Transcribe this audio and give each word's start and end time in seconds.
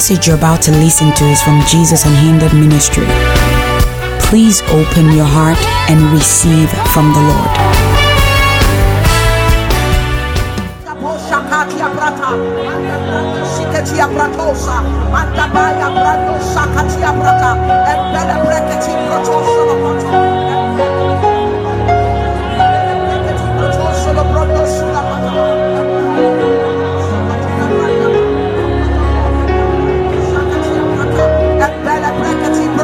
message 0.00 0.26
you're 0.26 0.36
about 0.38 0.62
to 0.62 0.70
listen 0.70 1.12
to 1.12 1.24
is 1.26 1.42
from 1.42 1.60
Jesus 1.66 2.06
Unhindered 2.06 2.54
Ministry. 2.54 3.04
Please 4.30 4.62
open 4.62 5.12
your 5.12 5.26
heart 5.26 5.58
and 5.90 6.00
receive 6.10 6.70
from 6.94 7.12
the 7.12 7.20
Lord. 7.20 7.80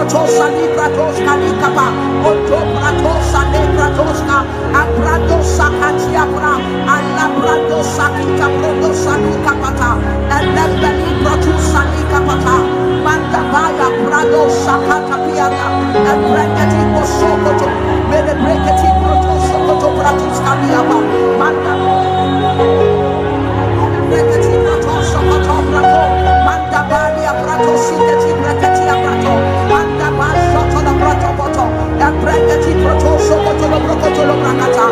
Pratosa 0.06 0.46
li 0.54 0.66
pratoska 0.76 1.34
li 1.42 1.50
kapa. 1.60 1.86
Onto 2.22 2.58
pratosa 2.78 3.40
le 3.50 3.62
pratoska. 3.74 4.38
Apradosa 4.70 5.66
katia 5.80 6.24
pra. 6.30 6.54
Alla 6.86 7.26
pradosa 7.34 8.06
kita 8.14 8.46
prodosa 8.58 9.18
li 9.18 9.34
kapata. 9.42 9.90
Elebe 10.30 10.90
li 10.98 11.10
pratosa 11.22 11.82
li 11.90 12.02
kapata. 12.10 12.56
Manda 13.02 13.40
baya 13.50 13.88
pradosa 14.06 14.74
kata 14.86 15.16
piata 15.26 15.66
ebrengeti 16.10 16.82
osokoto 17.02 17.66
mele 18.10 18.34
breketi 18.34 18.88
protosa 19.02 19.56
koto 19.66 19.88
pratoska 19.98 20.52
manda. 21.38 21.72
Breketi 24.10 24.54
pratosa 24.62 25.18
koto 25.18 25.54
prato. 25.70 26.02
Manda 26.46 26.80
baya 26.90 27.32
pratosi 27.42 28.15
protosa 33.26 33.44
koto 33.44 33.68
lo 33.68 33.78
brokoto 33.80 34.24
lo 34.24 34.34
brakata 34.34 34.86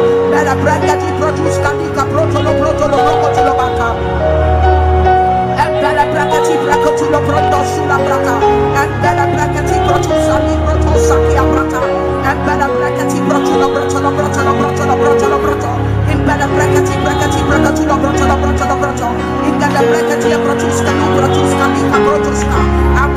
skali 22.34 22.83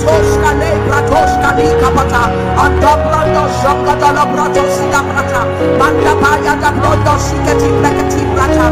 you. 0.00 0.02
Pratoska 0.02 0.52
le 0.56 0.70
pratoska 0.88 1.50
li 1.56 1.68
kapata. 1.80 2.22
Anda 2.64 2.92
brando 3.04 3.44
shonga 3.60 3.94
da 4.00 4.10
la 4.16 4.24
prato 4.24 4.62
sida 4.72 5.00
prata. 5.04 5.40
Manda 5.78 6.12
baya 6.16 6.54
da 6.62 6.70
brondo 6.72 7.12
siketi 7.20 7.68
breketi 7.76 8.24
prata. 8.32 8.66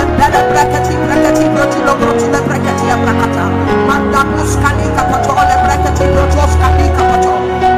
Embele 0.00 0.40
breketi 0.50 0.94
breketi 1.02 1.44
proti 1.54 1.78
lo 1.82 1.94
proti 1.98 2.26
le 2.30 2.40
breketi 2.46 2.86
abrakata. 2.86 3.44
Manda 3.88 4.22
buska 4.30 4.70
li 4.78 4.86
kapato 4.94 5.34
le 5.48 5.56
breketi 5.64 6.04
protoska 6.14 6.68
li 6.78 6.86
kapato. 6.96 7.32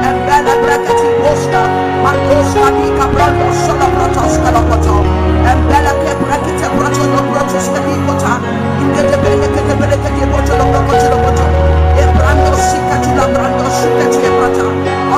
Embele 0.08 0.54
breketi 0.62 1.08
buska. 1.22 1.62
Mandoska 2.04 2.68
li 2.76 2.88
kabrando 2.98 3.46
solo 3.64 3.86
protoska 3.96 4.48
lo 4.52 4.62
poto. 4.68 4.96
Embele 5.50 5.92
ke 6.04 6.12
breketi 6.20 6.66
proto 6.76 7.02
lo 7.14 7.22
protoska 7.32 7.80
li 7.88 7.96
kota. 8.06 8.34
Ingete 8.82 9.16
bele 9.22 9.48
kete 9.48 9.74
bele 9.80 9.96
kete 9.96 10.24
poto 10.28 10.52
lo 10.60 10.64
proto 10.72 10.92
la 13.22 13.28
brando 13.28 13.64
sikati 13.70 14.18
ebrata. 14.26 14.66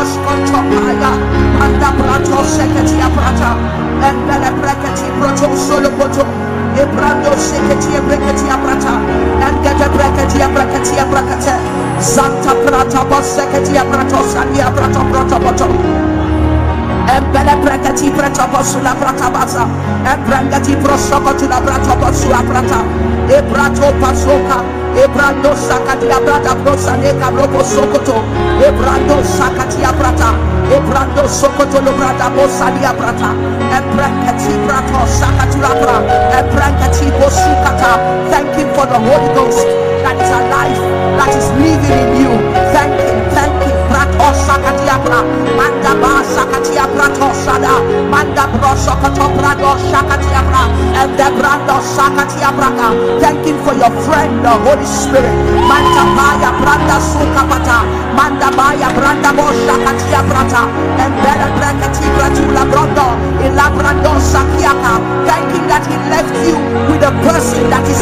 Oskonto 0.01 0.59
paya. 0.69 1.11
Manda 1.59 1.91
prato 1.97 2.45
sekati 2.45 2.97
ebrata. 3.01 3.51
Embele 4.09 4.51
breketi 4.61 5.09
proto 5.19 5.57
solo 5.57 5.91
poto. 5.97 6.25
Ebrando 6.77 7.33
sikati 7.37 7.95
ebreketi 7.95 8.47
ebrata. 8.55 8.95
Engete 9.47 9.89
breketi 9.95 10.39
ebreketi 10.41 10.95
ebrakate. 10.97 11.55
Santa 11.99 12.53
prata 12.55 13.05
bosekati 13.05 13.75
ebrato 13.77 14.23
sali 14.29 14.59
ebrato 14.59 15.01
proto 15.11 15.39
poto. 15.39 16.14
Embele 17.07 17.57
breketi 17.63 18.11
preto 18.11 18.47
posula 18.51 18.95
prata 18.95 19.31
basa. 19.31 19.67
Embrengeti 20.05 20.77
prosoko 20.77 21.35
tu 21.35 21.47
la 21.49 21.61
prata 21.61 21.95
posula 21.97 22.43
prata. 22.43 22.81
Ebrato 23.29 23.93
pasoka. 24.01 24.63
Ebrando 24.95 25.55
sakati 25.57 26.07
abrata 26.09 26.55
prosa 26.63 26.97
neka 26.97 27.31
robo 27.31 27.63
sokoto. 27.65 28.23
Ebrando 28.61 29.23
sakati 29.25 29.85
abrata. 29.85 30.33
Ebrando 30.71 31.29
sokoto 31.29 31.81
lo 31.81 31.93
brata 31.93 32.31
bosa 32.31 32.71
li 32.71 32.85
abrata. 32.85 33.31
Embrengeti 33.71 34.57
prato 34.67 35.07
sakati 35.07 35.59
la 35.61 35.73
pra. 35.81 35.97
Embrengeti 36.39 37.11
bosukata. 37.19 37.99
Thank 38.31 38.57
you 38.59 38.67
for 38.75 38.87
the 38.87 38.99
Holy 38.99 39.35
Ghost 39.35 39.85
that 40.05 40.21
is 40.21 40.29
alive, 40.29 40.81
that 41.17 41.33
is 41.33 41.49
living 41.57 41.97
in 41.97 42.21
you. 42.21 42.44
Sakati 44.95 45.11
abra. 45.11 45.21
Manda 45.57 45.95
ba 46.01 46.23
sakati 46.23 46.79
abrato 46.79 47.33
sada. 47.35 47.83
Manda 48.11 48.47
bro 48.47 48.75
sokoto 48.77 49.29
brado 49.37 49.77
sakati 49.91 50.31
abra. 50.35 50.69
And 50.95 51.19
the 51.19 51.25
brando 51.35 51.81
sakati 51.83 52.41
abraka. 52.43 53.21
Thank 53.21 53.47
you 53.47 53.57
for 53.65 53.75
your 53.75 53.91
friend, 54.07 54.45
the 54.45 54.51
Holy 54.51 54.87
Spirit. 54.87 55.35
Manda 55.67 56.05
baya 56.15 56.51
branda 56.61 56.99
sukapata. 57.01 57.85
Manda 58.15 58.51
baya 58.57 58.89
branda 58.95 59.33
bo 59.35 59.51
sakati 59.67 60.15
abrata. 60.15 60.69
And 60.99 61.15
better 61.23 61.51
brakati 61.59 62.07
bratula 62.15 62.65
brondo. 62.71 63.09
Ila 63.43 63.71
brando 63.75 64.13
sakiaka. 64.21 65.01
Thank 65.27 65.55
you 65.55 65.63
that 65.69 65.85
he 65.87 65.97
left 66.11 66.35
you 66.47 66.57
with 66.91 67.03
a 67.03 67.13
person 67.27 67.71
that 67.71 67.85
is 67.89 68.01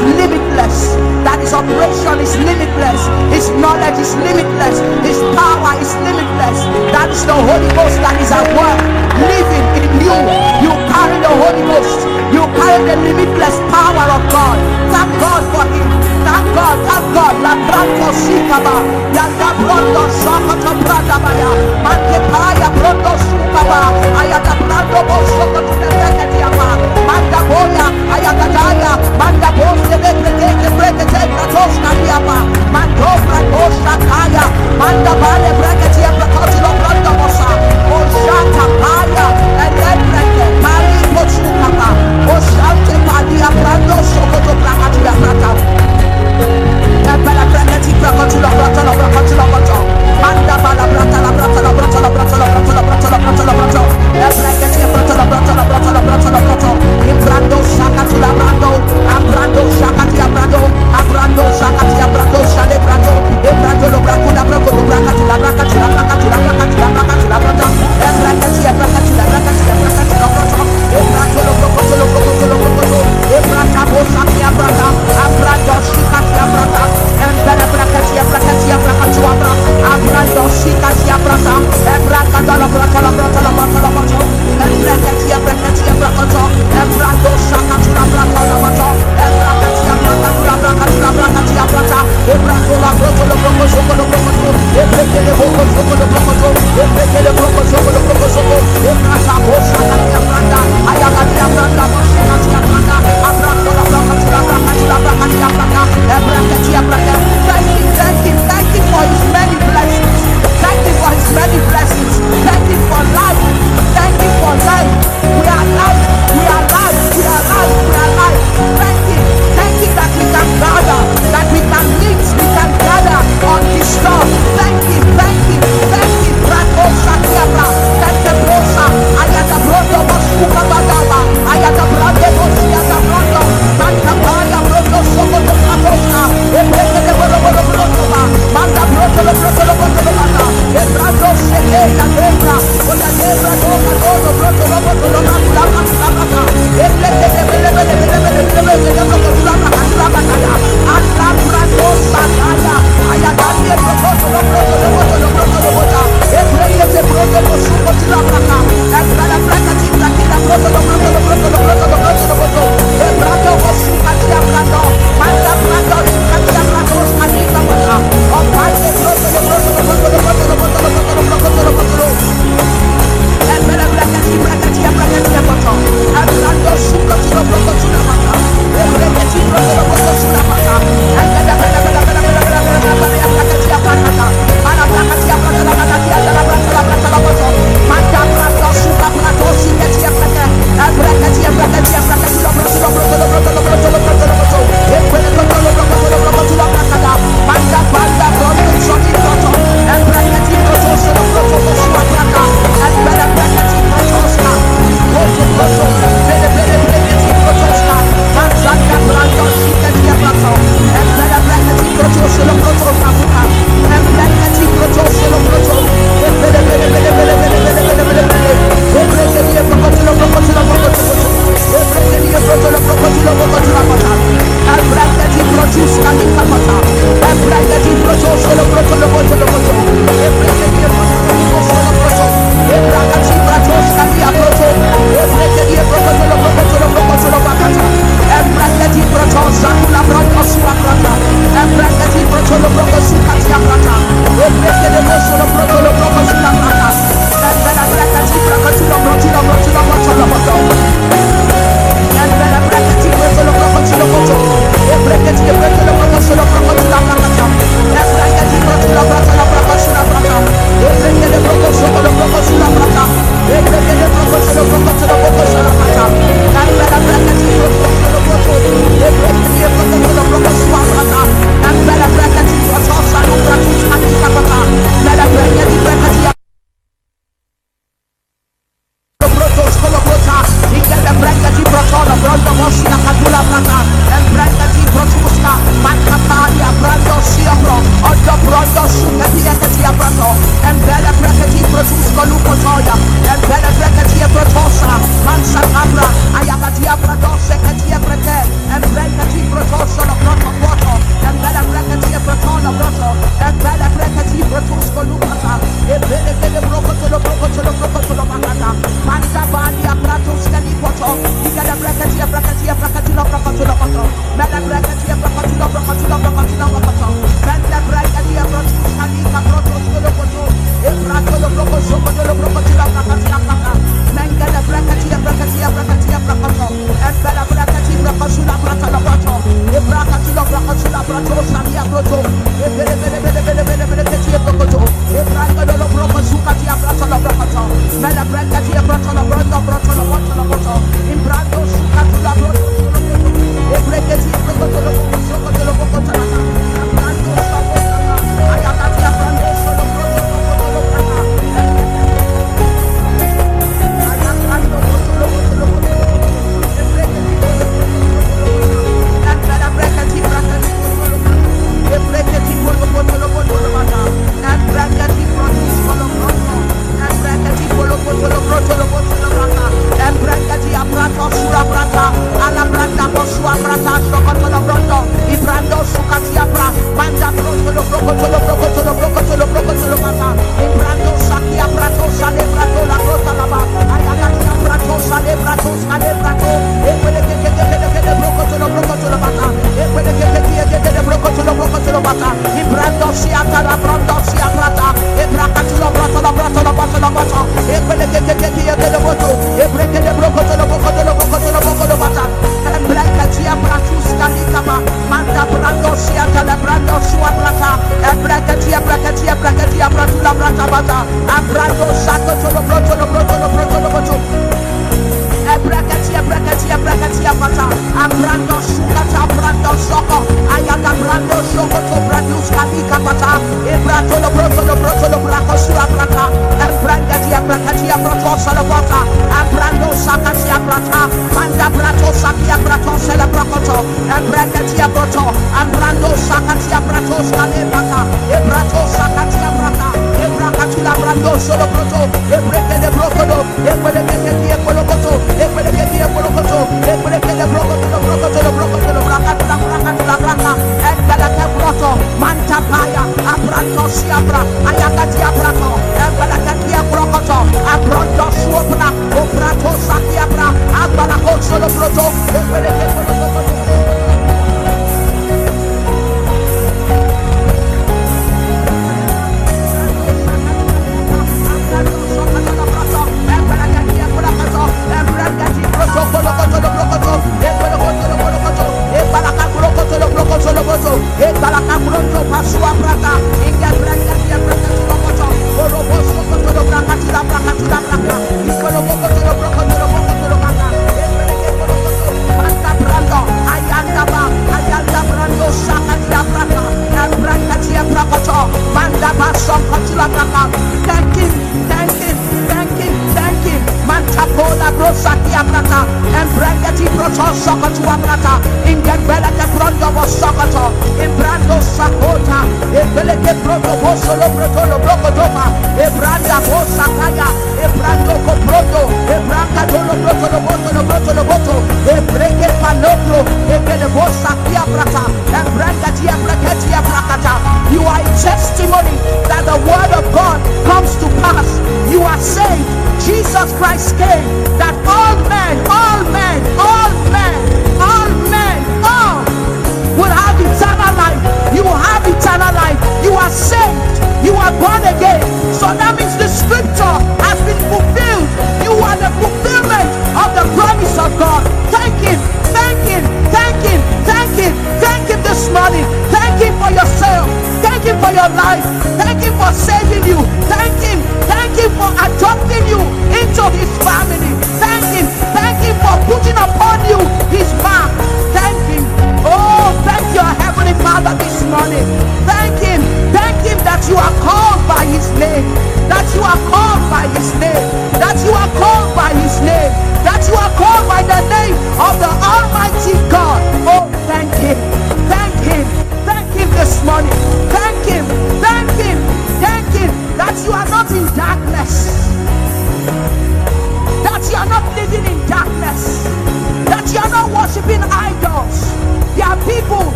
limitless. 0.53 0.95
That 1.25 1.41
his 1.41 1.53
operation 1.53 2.21
is 2.21 2.37
limitless. 2.37 3.01
His 3.33 3.49
knowledge 3.57 3.99
is 3.99 4.13
limitless. 4.17 4.81
His 5.01 5.19
power 5.33 5.73
is 5.81 5.91
limitless. 6.05 6.59
That 6.93 7.09
is 7.11 7.25
the 7.25 7.35
Holy 7.35 7.71
Ghost 7.73 7.97
that 8.05 8.17
is 8.21 8.31
at 8.31 8.45
work, 8.53 8.81
living 9.17 9.67
in 9.81 9.85
you. 10.05 10.17
You 10.61 10.73
carry 10.93 11.19
the 11.25 11.33
Holy 11.33 11.65
Ghost. 11.65 11.99
You 12.33 12.45
carry 12.61 12.85
the 12.85 12.97
limitless 13.01 13.57
power 13.73 14.07
of 14.13 14.23
God. 14.29 14.57
Thank 14.93 15.11
God 15.21 15.43
for 15.53 15.65
him. 15.73 16.02
Thank 16.27 16.47
God, 16.55 16.79
thank 16.87 17.07
God. 17.15 17.35
La 17.45 17.53
branco 17.67 18.09
sikaba. 18.23 18.75
Yanda 19.17 19.49
brondo 19.59 20.03
sokoto 20.23 20.73
branda 20.85 21.17
baya. 21.25 21.51
Manke 21.85 22.19
paya 22.31 22.69
brondo 22.77 23.13
sukaba. 23.27 23.81
Ayada 24.21 24.55
brando 24.63 25.01
bo 25.09 25.17
sokoto 25.35 25.75
nebreketi 25.81 26.41
apa. 26.49 26.69
Manda 27.09 27.41
boya. 27.49 27.87
Ayada 28.15 28.47
daya. 28.57 28.93
Manda 29.19 29.51
bose 29.59 29.97
nebrekete 30.03 30.69
brekete 30.77 31.21
bratos 31.33 31.75
kadiapa. 31.85 32.39
Mando 32.75 33.11
bratos 33.27 33.75
sakaya. 33.85 34.45
Manda 34.81 35.13
bale 35.21 35.51
breketi 35.59 36.01
ebrekoti 36.09 36.59
lo 36.65 36.71
brando 36.81 37.13
bosa. 37.19 37.49
O 37.95 37.97
shata 38.23 38.65
paya. 38.81 39.02
Elebreke 39.02 39.02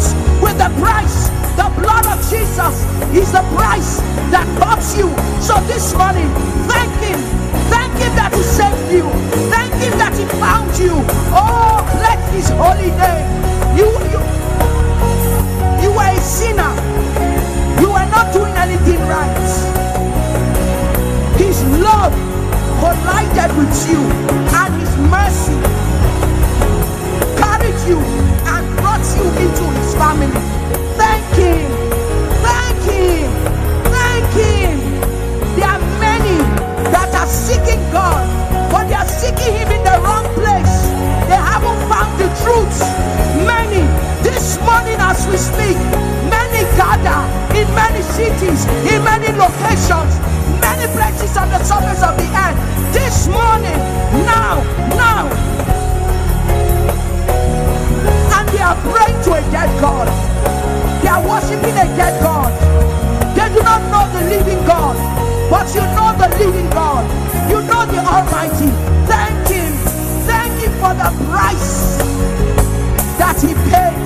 bought 0.00 0.42
with 0.42 0.58
the 0.58 0.68
price 0.80 1.28
the 1.56 1.68
blood 1.80 2.06
of 2.06 2.18
Jesus 2.30 2.84
is 3.12 3.32
the 3.32 3.42
price 3.54 3.98
that 4.30 4.46
bought 4.58 4.80
you. 4.96 5.10
So 5.42 5.60
this 5.66 5.92
morning 5.94 6.28
thank 6.68 6.92
him. 7.04 7.20
Thank 7.68 7.92
him 8.00 8.14
that 8.16 8.32
he 8.32 8.42
saved 8.42 8.92
you. 8.92 9.10
Thank 9.50 9.72
him 9.74 9.92
that 9.98 10.14
he 10.16 10.24
found 10.40 10.72
you. 10.78 10.94
Oh 11.36 11.84
bless 11.98 12.20
his 12.32 12.48
holy 12.56 12.90
name. 12.96 13.28
You 13.76 13.90
you 14.08 14.20
you 15.82 15.90
were 15.92 16.08
a 16.08 16.20
sinner. 16.20 16.72
You 17.80 17.88
were 17.92 18.08
not 18.08 18.32
doing 18.32 18.54
anything 18.56 19.00
right. 19.04 19.36
His 21.36 21.62
love 21.80 22.14
collided 22.80 23.52
with 23.56 23.74
you 23.90 24.00
and 24.00 24.72
his 24.80 24.96
mercy 25.12 25.58
carried 27.36 27.80
you 27.88 28.19
brought 29.00 29.16
you 29.16 29.48
into 29.48 29.64
his 29.78 29.94
family. 29.94 30.30
Thank 30.96 31.24
him. 31.34 31.70
Thank 32.44 32.80
him. 32.84 33.30
Thank 33.88 34.26
him. 34.36 34.78
There 35.56 35.68
are 35.68 35.80
many 36.00 36.36
that 36.92 37.14
are 37.14 37.26
seeking 37.26 37.80
god 37.92 38.28
but 38.70 38.88
they 38.88 38.94
are 38.94 39.08
seeking 39.08 39.54
him 39.56 39.68
in 39.72 39.82
the 39.84 39.96
wrong 40.04 40.24
place. 40.36 40.84
They 41.28 41.40
haven't 41.40 41.80
found 41.88 42.12
the 42.20 42.28
truth. 42.44 42.80
Many 43.46 43.88
this 44.22 44.58
morning 44.60 45.00
as 45.00 45.26
we 45.28 45.36
speak 45.36 45.78
many 46.28 46.62
gather 46.76 47.20
in 47.56 47.66
many 47.74 48.02
cities 48.02 48.66
in 48.84 49.02
many 49.02 49.32
locations 49.32 50.12
many 50.60 50.86
places 50.92 51.36
on 51.36 51.48
the 51.48 51.62
surface 51.64 52.02
of 52.02 52.16
the 52.20 52.28
earth. 52.36 52.58
This 52.92 53.26
morning 53.28 53.80
now 54.28 54.60
now 54.92 55.59
they 58.60 58.66
are 58.66 58.76
praying 58.92 59.16
to 59.24 59.32
a 59.32 59.40
dead 59.48 59.72
god. 59.80 60.06
They 61.00 61.08
are 61.08 61.24
worshiping 61.24 61.72
a 61.80 61.86
dead 61.96 62.20
god. 62.20 62.52
They 63.32 63.48
do 63.56 63.62
not 63.64 63.80
know 63.88 64.04
the 64.12 64.28
living 64.28 64.60
god 64.66 65.00
but 65.48 65.66
you 65.74 65.80
know 65.96 66.12
the 66.20 66.28
living 66.36 66.68
god. 66.68 67.08
You 67.48 67.64
know 67.64 67.88
the 67.88 68.04
almighty. 68.04 68.68
Thank 69.08 69.48
him. 69.48 69.72
Thank 70.28 70.60
him 70.60 70.72
for 70.76 70.92
the 70.92 71.08
price 71.32 71.96
that 73.16 73.40
he 73.40 73.56
paid 73.72 73.96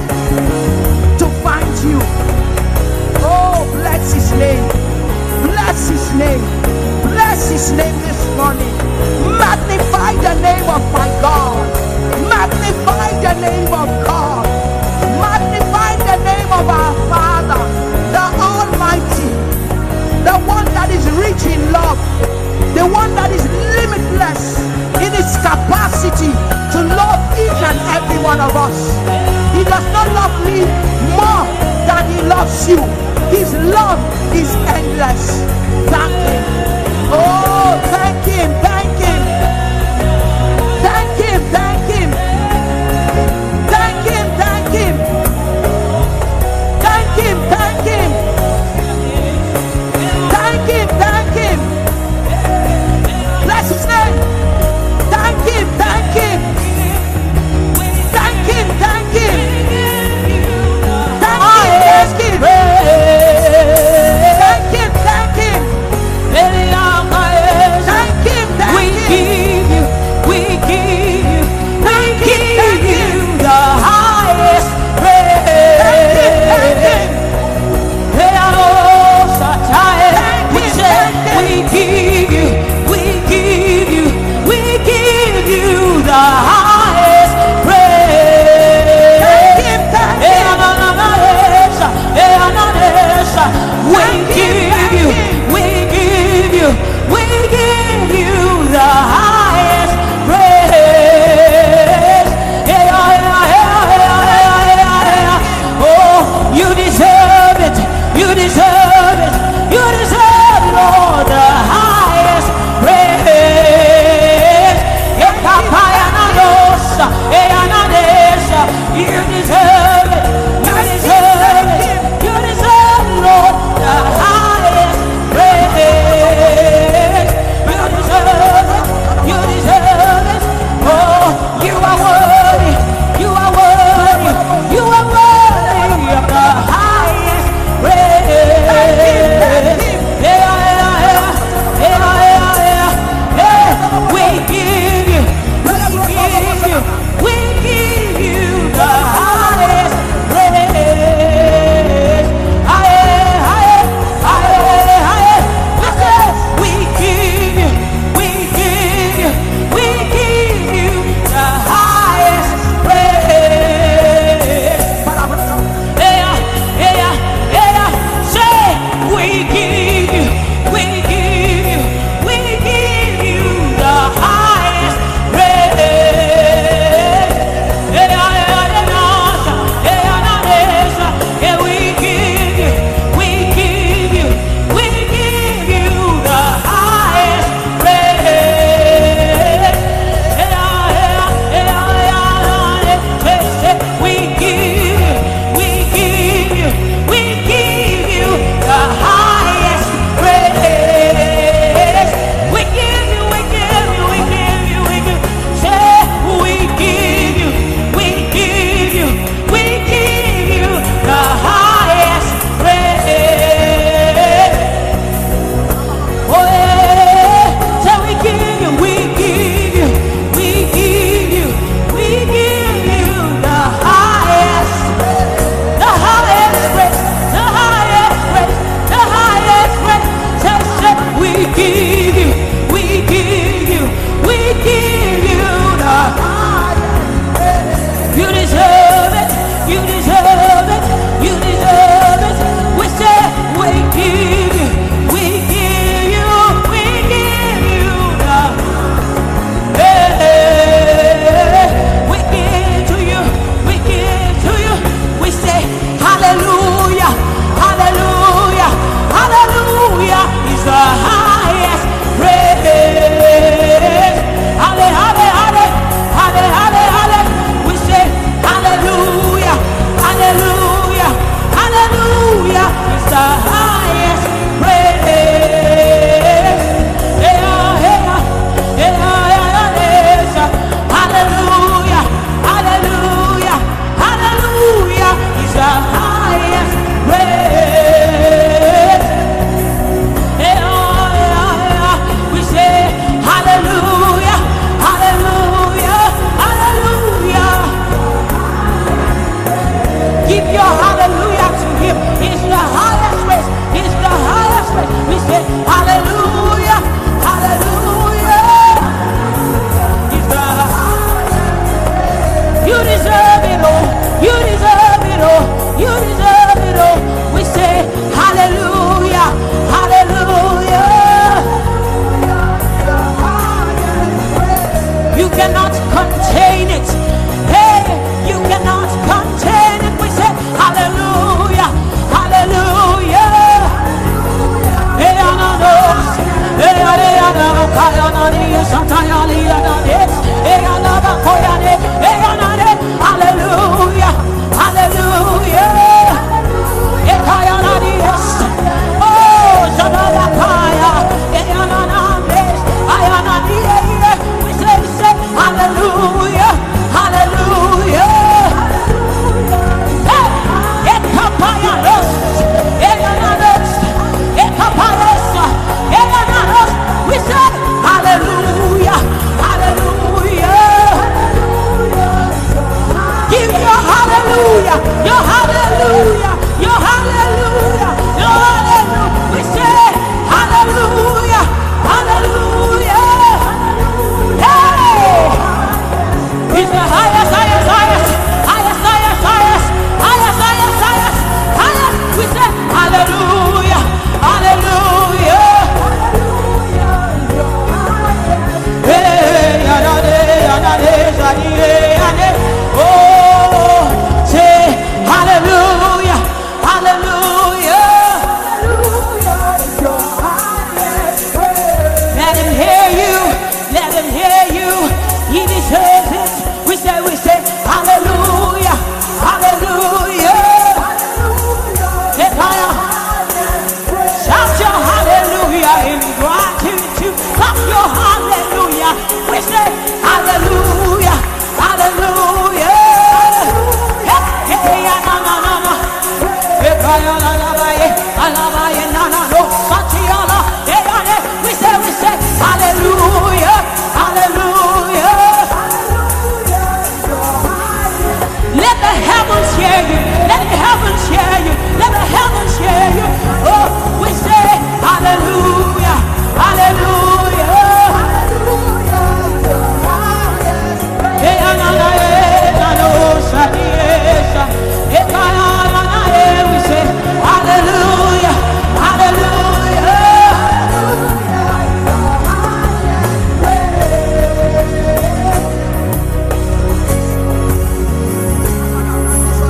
to 1.18 1.26
find 1.42 1.74
you. 1.82 1.98
Oh 3.26 3.66
bless 3.74 4.12
his 4.14 4.30
name. 4.38 4.62
Bless 5.50 5.88
his 5.90 6.06
name. 6.14 6.44
Bless 7.10 7.50
his 7.50 7.72
name 7.72 7.96
this 8.06 8.22
morning. 8.36 8.74
Magnify 9.34 10.14
the 10.22 10.34
name 10.46 10.68
of 10.70 10.82
my 10.94 11.10
god. 11.18 11.66
Magnify 12.30 13.10
the 13.20 13.40
name 13.40 13.74
of 13.74 13.88
god 14.06 14.43
of 16.54 16.68
our 16.68 16.94
father 17.10 17.62
the 18.14 18.24
almighty 18.50 19.30
the 20.28 20.36
one 20.46 20.66
that 20.76 20.88
is 20.90 21.04
rich 21.18 21.42
in 21.50 21.60
love 21.72 21.98
the 22.74 22.86
one 22.86 23.14
that 23.14 23.30
is 23.30 23.44
limitless 23.78 24.58
in 24.98 25.12
its 25.14 25.36
capacity 25.38 26.32
to 26.74 26.82
love 26.82 27.20
each 27.38 27.60
and 27.62 27.78
every 27.94 28.18
one 28.22 28.40
of 28.40 28.50
us. 28.56 28.76
He 29.54 29.62
does 29.62 29.86
not 29.94 30.08
love 30.10 30.34
me 30.44 30.66
more 31.14 31.44
than 31.86 32.02
he 32.10 32.20
loves 32.26 32.68
you. 32.68 32.82
His 33.30 33.54
love 33.54 34.00
is 34.34 34.50
endless. 34.74 35.38
Thank 35.90 36.14
him. 36.26 36.42
Oh 37.14 37.78
thank 37.94 38.24
him 38.24 38.50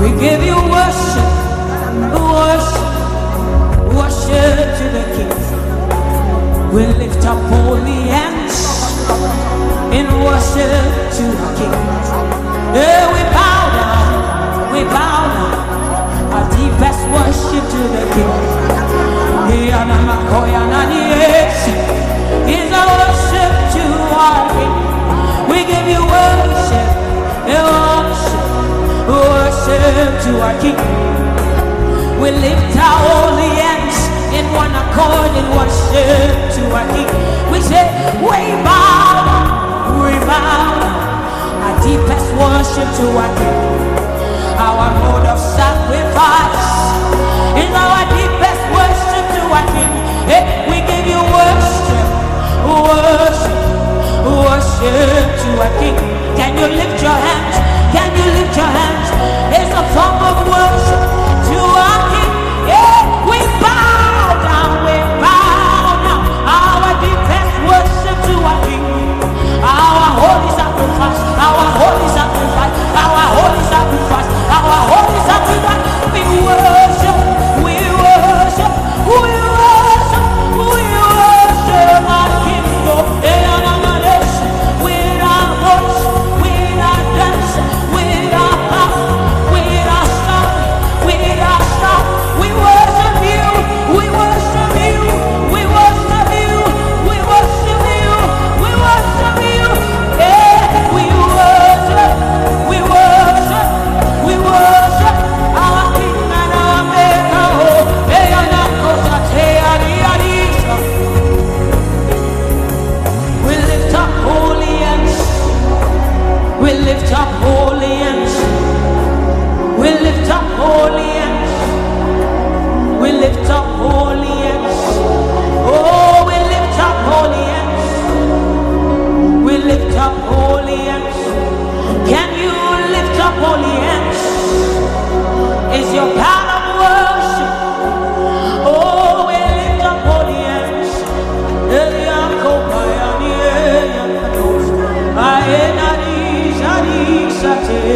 We 0.05 0.11
give 0.21 0.43
you 0.45 0.57
worship, 0.69 1.33
worship, 2.13 2.89
worship 3.97 4.69
to 4.77 4.87
the 4.97 5.05
King. 5.17 5.33
We 6.75 6.83
lift 7.01 7.25
up 7.25 7.41
holy 7.49 8.03
hands 8.13 8.57
in 9.97 10.05
worship 10.21 10.85
to 11.17 11.25
the 11.41 11.49
King. 11.57 11.77
Yeah, 12.77 13.09
we 13.15 13.23
bow 13.33 13.63
down, 13.81 14.73
we 14.75 14.85
bow 14.93 15.25
down, 15.37 15.57
our 16.37 16.45
deepest 16.53 17.01
worship 17.09 17.65
to 17.73 17.81
the 17.97 18.05
King. 18.13 18.65
Is 22.47 22.71
our 22.73 22.93
worship 23.01 23.53
to 23.73 23.85
our 24.13 24.45
King. 24.53 24.75
We 25.49 25.65
give 25.65 25.87
you 25.89 26.04
worship 29.67 30.23
to 30.25 30.41
our 30.41 30.61
King. 30.61 30.77
We 32.21 32.31
lift 32.31 32.77
our 32.77 33.01
holy 33.09 33.49
hands 33.57 33.97
in 34.37 34.45
one 34.53 34.73
accord 34.77 35.33
and 35.41 35.49
worship 35.57 36.37
to 36.57 36.63
our 36.77 36.87
King. 36.93 37.09
We 37.51 37.61
say, 37.61 37.89
we 38.21 38.41
bow, 38.61 40.05
we 40.05 40.13
bow. 40.29 40.85
Our 41.65 41.77
deepest 41.81 42.29
worship 42.37 42.89
to 43.01 43.07
our 43.17 43.33
King. 43.41 43.57
Our 44.61 44.89
mode 45.01 45.27
of 45.33 45.39
sacrifice 45.41 46.69
is 47.57 47.73
our 47.73 48.05
deepest 48.13 48.63
worship 48.69 49.25
to 49.33 49.43
our 49.49 49.67
King. 49.73 49.93
Hey, 50.29 50.45
we 50.69 50.77
give 50.85 51.07
you 51.09 51.21
worship, 51.33 52.09
worship, 52.69 53.59
worship 54.29 55.25
to 55.41 55.49
our 55.57 55.73
King. 55.81 55.97
Can 56.37 56.53
you 56.59 56.69
lift 56.77 57.03
your 57.03 57.13
hands? 57.13 57.64
Can 57.95 58.11
you 58.19 58.27
lift 58.37 58.57
your 58.57 58.67
hands? 58.67 59.09
It's 59.55 59.71
a 59.71 59.85
form 59.95 60.19
of 60.31 60.37
worship 60.51 61.03
to 61.49 61.59
our 61.87 62.01
King. 62.11 62.33
We 63.31 63.39
bow 63.63 64.35
we 64.87 64.97
bow. 65.23 66.03
Our 66.59 66.91
deepest 67.03 67.55
worship 67.71 68.19
to. 68.27 68.35
Our 69.63 70.09
holy 70.21 70.51
sacrifice, 70.59 71.23
our 71.47 71.67
holy 71.79 72.09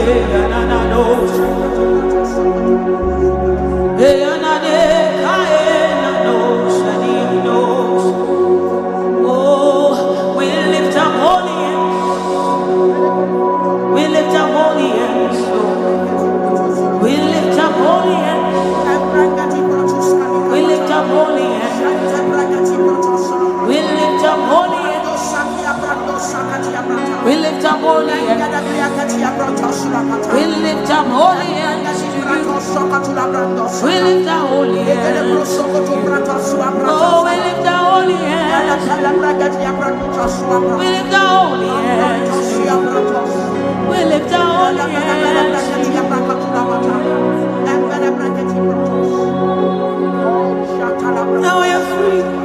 Hey, 0.09 0.23
and 0.23 0.55
I 0.55 0.89
know. 0.89 1.78
we 33.85 33.95
lift 34.07 34.25
the 34.25 34.39
holy 34.49 34.79
hand. 34.79 35.17
Oh, 36.91 37.25
we 37.27 37.35
lift 37.47 37.63
the 37.67 37.75
holy 37.87 38.15
hand. 38.15 38.81
We 40.81 40.87
lift 40.95 41.11
the 41.11 41.19
holy 41.19 41.69
hand. 41.87 42.23
We 43.91 43.99
lift 44.13 44.29
the 44.31 44.39
holy 44.39 44.79
hand. 44.95 45.53
Now 51.43 51.59
free. 51.97 52.38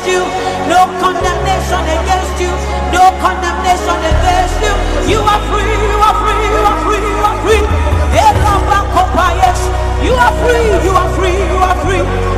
against 0.00 0.06
you. 0.08 0.22
No 0.68 0.86
condemnation 1.00 1.84
against 1.84 2.40
you. 2.40 2.50
No 2.92 3.04
condemnation 3.20 3.98
against 4.00 4.60
you. 4.64 4.72
You 5.12 5.20
are 5.20 5.40
free. 5.50 5.64
You 5.64 5.98
are 6.00 6.16
free. 6.20 6.40
You 6.48 6.62
are 6.64 6.78
free. 6.84 7.00
You 7.00 7.20
are 7.20 7.38
free. 7.44 7.60
You 7.60 8.24
are 8.32 8.56
free. 8.64 9.10
You 10.04 10.14
are 10.14 10.32
free. 10.40 10.84
You 10.84 10.92
are 10.92 11.08
free. 11.16 11.36
You 11.36 11.58
are 11.58 11.76
free. 11.84 12.29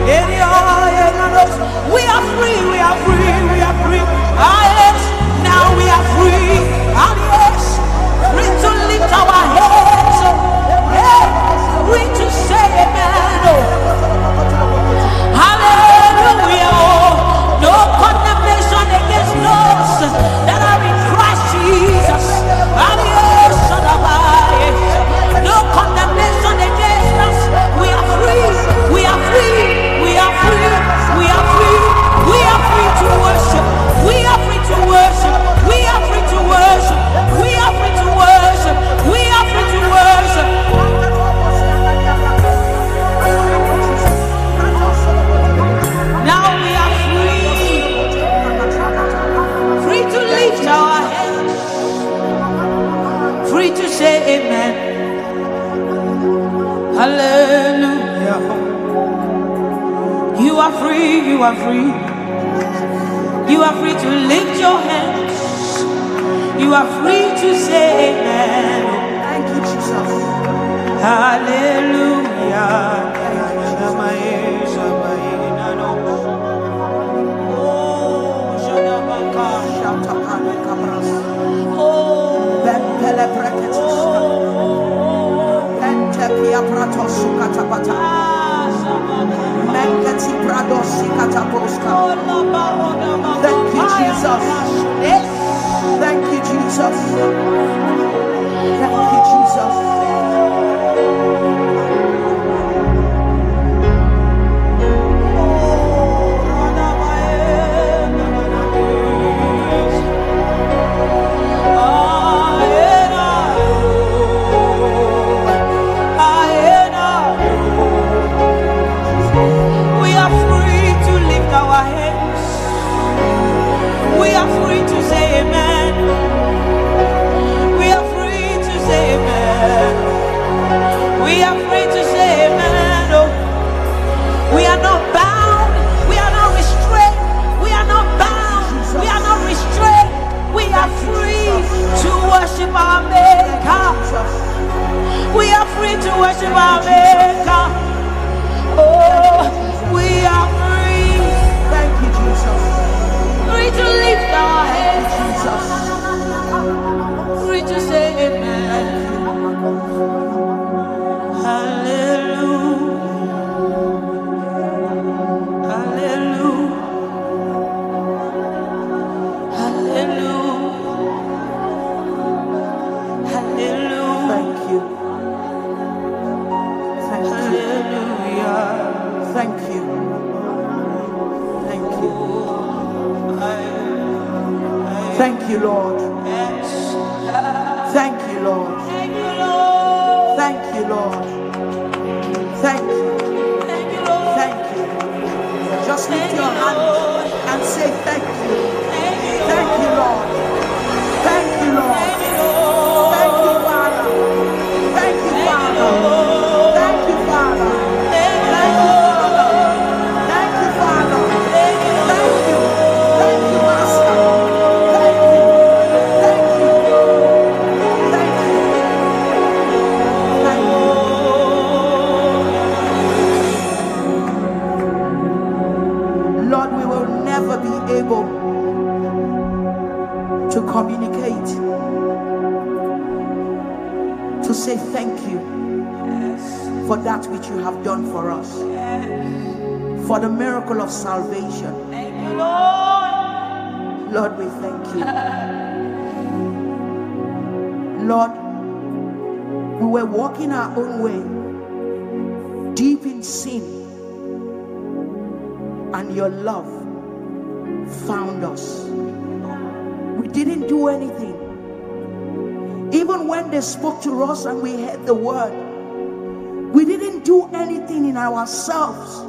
Ourselves 268.42 269.22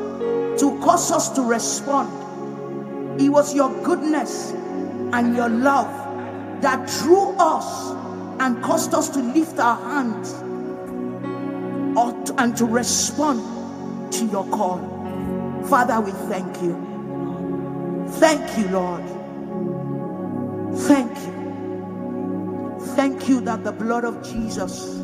to 0.60 0.80
cause 0.82 1.12
us 1.12 1.30
to 1.30 1.42
respond. 1.44 2.10
It 3.22 3.30
was 3.30 3.54
your 3.54 3.70
goodness 3.84 4.52
and 5.14 5.36
your 5.36 5.50
love 5.50 5.92
that 6.62 6.88
drew 7.00 7.36
us 7.38 7.92
and 8.42 8.62
caused 8.64 8.96
us 8.96 9.10
to 9.10 9.20
lift 9.20 9.60
our 9.60 9.78
hands 9.78 10.34
and 12.40 12.58
to 12.58 12.66
respond 12.66 14.12
to 14.14 14.26
your 14.26 14.46
call. 14.50 14.80
Father, 15.70 16.02
we 16.02 16.12
thank 16.28 16.62
you. 16.64 16.74
Thank 18.14 18.58
you, 18.58 18.68
Lord. 18.70 19.04
Thank 20.88 21.16
you. 21.20 21.34
Thank 22.96 23.30
you 23.30 23.42
that 23.42 23.64
the 23.64 23.72
blood 23.72 24.06
of 24.06 24.24
Jesus 24.24 25.00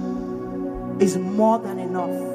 is 1.00 1.15
more 1.17 1.60
than 1.60 1.78
enough. 1.78 2.29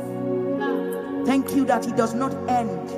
Thank 1.24 1.54
you 1.54 1.64
that 1.66 1.86
it 1.86 1.96
does 1.96 2.14
not 2.14 2.32
end. 2.48 2.88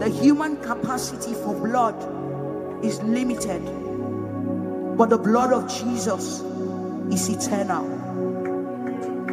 The 0.00 0.08
human 0.08 0.56
capacity 0.58 1.34
for 1.34 1.54
blood 1.54 1.94
is 2.84 3.02
limited, 3.02 3.62
but 4.96 5.08
the 5.08 5.18
blood 5.18 5.52
of 5.52 5.68
Jesus 5.68 6.40
is 7.12 7.28
eternal. 7.28 7.84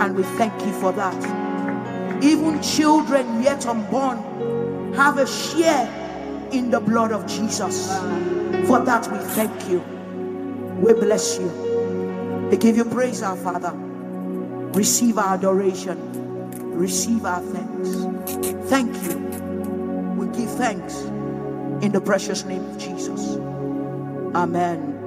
And 0.01 0.15
we 0.15 0.23
thank 0.23 0.53
you 0.65 0.71
for 0.79 0.91
that. 0.93 2.23
Even 2.23 2.61
children 2.61 3.41
yet 3.41 3.65
unborn 3.65 4.93
have 4.93 5.17
a 5.17 5.27
share 5.27 5.87
in 6.51 6.69
the 6.69 6.79
blood 6.79 7.11
of 7.11 7.25
Jesus. 7.25 7.87
For 8.67 8.79
that 8.85 9.11
we 9.11 9.17
thank 9.33 9.69
you. 9.69 9.79
We 10.79 10.93
bless 10.93 11.39
you. 11.39 11.47
We 12.51 12.57
give 12.57 12.77
you 12.77 12.85
praise, 12.85 13.23
our 13.23 13.35
Father. 13.35 13.71
Receive 14.73 15.17
our 15.17 15.33
adoration. 15.35 15.97
Receive 16.71 17.25
our 17.25 17.41
thanks. 17.41 17.89
Thank 18.69 18.95
you. 19.03 19.17
We 20.17 20.27
give 20.37 20.49
thanks 20.51 20.95
in 21.83 21.91
the 21.91 22.01
precious 22.01 22.43
name 22.45 22.63
of 22.65 22.77
Jesus. 22.77 23.35
Amen. 24.35 24.97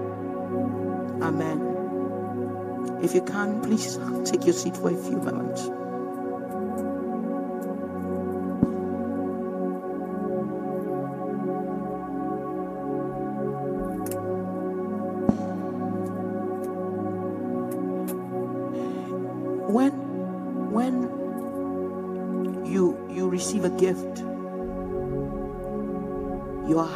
Amen. 1.22 3.00
If 3.02 3.14
you 3.14 3.22
can, 3.22 3.60
please 3.62 3.98
take 4.24 4.44
your 4.44 4.54
seat 4.54 4.76
for 4.76 4.90
a 4.90 4.96
few 4.96 5.18
moments. 5.18 5.68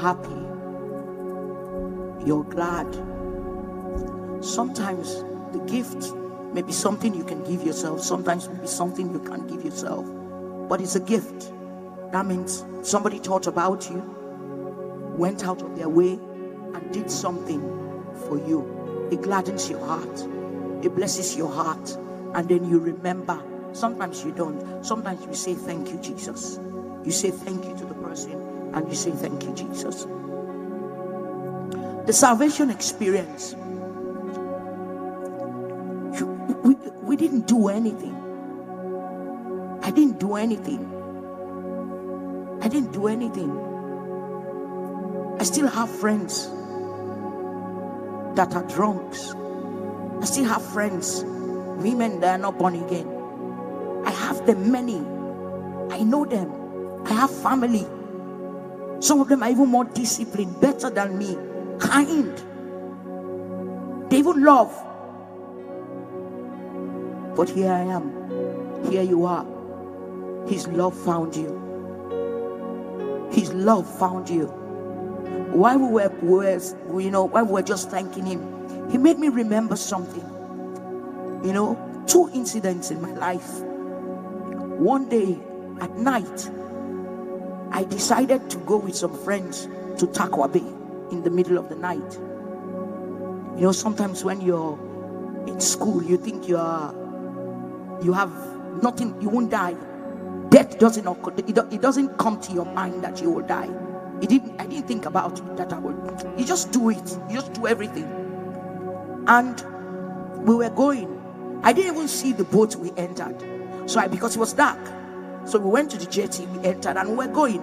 Happy, 0.09 0.41
you're 2.27 2.45
glad. 2.45 2.91
Sometimes 4.43 5.23
the 5.53 5.63
gift 5.67 6.15
may 6.55 6.63
be 6.63 6.73
something 6.73 7.15
you 7.15 7.25
can 7.25 7.45
give 7.45 7.63
yourself, 7.63 8.01
sometimes 8.01 8.47
it 8.47 8.55
may 8.55 8.61
be 8.63 8.67
something 8.67 9.13
you 9.13 9.19
can't 9.21 9.47
give 9.47 9.63
yourself, 9.63 10.07
but 10.67 10.81
it's 10.81 10.97
a 10.97 11.01
gift. 11.01 11.53
That 12.13 12.25
means 12.25 12.65
somebody 12.81 13.19
thought 13.19 13.47
about 13.47 13.91
you, 13.91 13.99
went 15.19 15.45
out 15.45 15.61
of 15.61 15.77
their 15.77 15.91
way, 15.91 16.13
and 16.13 16.91
did 16.91 17.11
something 17.11 17.61
for 18.27 18.39
you. 18.49 19.09
It 19.13 19.21
gladdens 19.21 19.69
your 19.69 19.85
heart, 19.85 20.27
it 20.83 20.95
blesses 20.97 21.37
your 21.37 21.53
heart, 21.53 21.91
and 22.35 22.49
then 22.49 22.65
you 22.71 22.79
remember. 22.79 23.39
Sometimes 23.75 24.25
you 24.25 24.33
don't, 24.33 24.83
sometimes 24.83 25.27
you 25.27 25.35
say, 25.35 25.53
Thank 25.53 25.91
you, 25.91 26.01
Jesus. 26.01 26.59
You 27.05 27.13
say 27.13 27.31
thank 27.31 27.67
you 27.67 27.77
to 27.77 27.85
the 27.85 27.95
person, 27.95 28.33
and 28.75 28.89
you 28.89 28.95
say, 28.97 29.13
Thank 29.13 29.45
you, 29.45 29.55
Jesus. 29.55 30.07
The 32.07 32.13
salvation 32.13 32.71
experience 32.71 33.55
you- 36.15 36.27
we, 36.65 36.77
we 37.03 37.17
didn't 37.17 37.47
do 37.47 37.69
anything. 37.69 38.17
I 39.83 39.91
didn't 39.91 40.21
do 40.21 40.37
anything. 40.37 41.09
I 42.63 42.69
didn't 42.69 42.93
do 42.93 43.09
anything. 43.09 43.79
I 45.41 45.45
still 45.45 45.69
have 45.69 45.91
friends 45.91 46.51
that 48.35 48.55
are 48.57 48.65
drunks. 48.65 49.35
I 50.21 50.25
still 50.27 50.45
have 50.47 50.63
friends, 50.63 51.25
women 51.25 52.21
that 52.21 52.37
are 52.37 52.43
not 52.43 52.59
born 52.59 52.77
again. 52.77 53.09
I 54.07 54.11
have 54.11 54.47
them 54.47 54.73
many. 54.73 54.99
I 55.93 56.03
know 56.03 56.25
them. 56.25 56.53
I 57.07 57.13
have 57.15 57.31
family. 57.31 57.87
Some 59.01 59.21
of 59.21 59.29
them 59.29 59.43
are 59.43 59.51
even 59.51 59.69
more 59.69 59.85
disciplined, 59.85 60.61
better 60.61 60.91
than 60.91 61.19
me, 61.19 61.37
kind. 61.79 62.37
They 64.11 64.19
even 64.19 64.43
love. 64.43 64.73
But 67.37 67.51
here 67.51 67.73
I 67.73 67.83
am. 67.83 68.85
Here 68.91 69.03
you 69.03 69.25
are. 69.27 69.47
His 70.49 70.67
love 70.69 70.99
found 71.05 71.37
you. 71.37 73.29
His 73.31 73.53
love 73.53 73.87
found 73.99 74.29
you. 74.29 74.47
While 75.53 75.79
we 75.79 75.89
were, 75.89 76.61
we 76.87 77.05
you 77.05 77.11
know, 77.11 77.25
while 77.25 77.45
we 77.45 77.53
were 77.53 77.63
just 77.63 77.91
thanking 77.91 78.27
him, 78.27 78.91
he 78.91 78.99
made 78.99 79.19
me 79.19 79.29
remember 79.29 79.77
something. 79.77 80.25
You 81.45 81.53
know, 81.53 82.05
two 82.07 82.31
incidents 82.35 82.91
in 82.91 83.01
my 83.01 83.13
life. 83.13 83.61
One 84.81 85.09
day 85.09 85.39
at 85.81 85.97
night, 85.97 86.51
I 87.73 87.85
decided 87.85 88.51
to 88.51 88.59
go 88.59 88.77
with 88.79 88.97
some 88.97 89.17
friends 89.25 89.65
to 89.99 90.07
Tarkwa 90.07 90.53
Bay 90.53 90.65
in 91.11 91.23
the 91.23 91.31
middle 91.31 91.59
of 91.59 91.69
the 91.69 91.77
night. 91.77 92.13
You 93.57 93.65
know, 93.65 93.73
sometimes 93.73 94.25
when 94.25 94.41
you're 94.41 94.79
in 95.47 95.61
school, 95.61 96.03
you 96.03 96.17
think 96.17 96.49
you're 96.49 96.95
you 98.03 98.13
have 98.13 98.31
nothing, 98.83 99.21
you 99.21 99.29
won't 99.29 99.51
die. 99.51 99.75
Death 100.51 100.79
doesn't 100.79 101.07
occur, 101.07 101.35
it, 101.37 101.81
doesn't 101.83 102.17
come 102.17 102.41
to 102.41 102.53
your 102.53 102.65
mind 102.65 103.03
that 103.03 103.21
you 103.21 103.31
will 103.31 103.47
die. 103.47 103.69
It 104.23 104.29
didn't, 104.29 104.61
I 104.61 104.67
didn't 104.67 104.87
think 104.87 105.05
about 105.05 105.57
that 105.57 105.73
I 105.73 105.79
would. 105.79 106.39
You 106.39 106.45
just 106.45 106.73
do 106.73 106.91
it, 106.91 107.19
you 107.29 107.35
just 107.35 107.53
do 107.53 107.67
everything. 107.67 108.05
And 109.27 109.63
we 110.47 110.55
were 110.55 110.71
going. 110.71 111.61
I 111.63 111.73
didn't 111.73 111.97
even 111.97 112.09
see 112.09 112.33
the 112.33 112.45
boat 112.45 112.77
we 112.77 112.93
entered. 112.97 113.37
So 113.91 114.01
I 114.01 114.07
because 114.09 114.37
it 114.37 114.39
was 114.39 114.53
dark. 114.53 114.79
So 115.49 115.59
we 115.59 115.71
went 115.71 115.91
to 115.93 115.99
the 115.99 116.07
jetty, 116.07 116.47
we 116.47 116.65
entered, 116.67 116.97
and 116.97 117.11
we 117.11 117.17
were 117.17 117.33
going. 117.33 117.61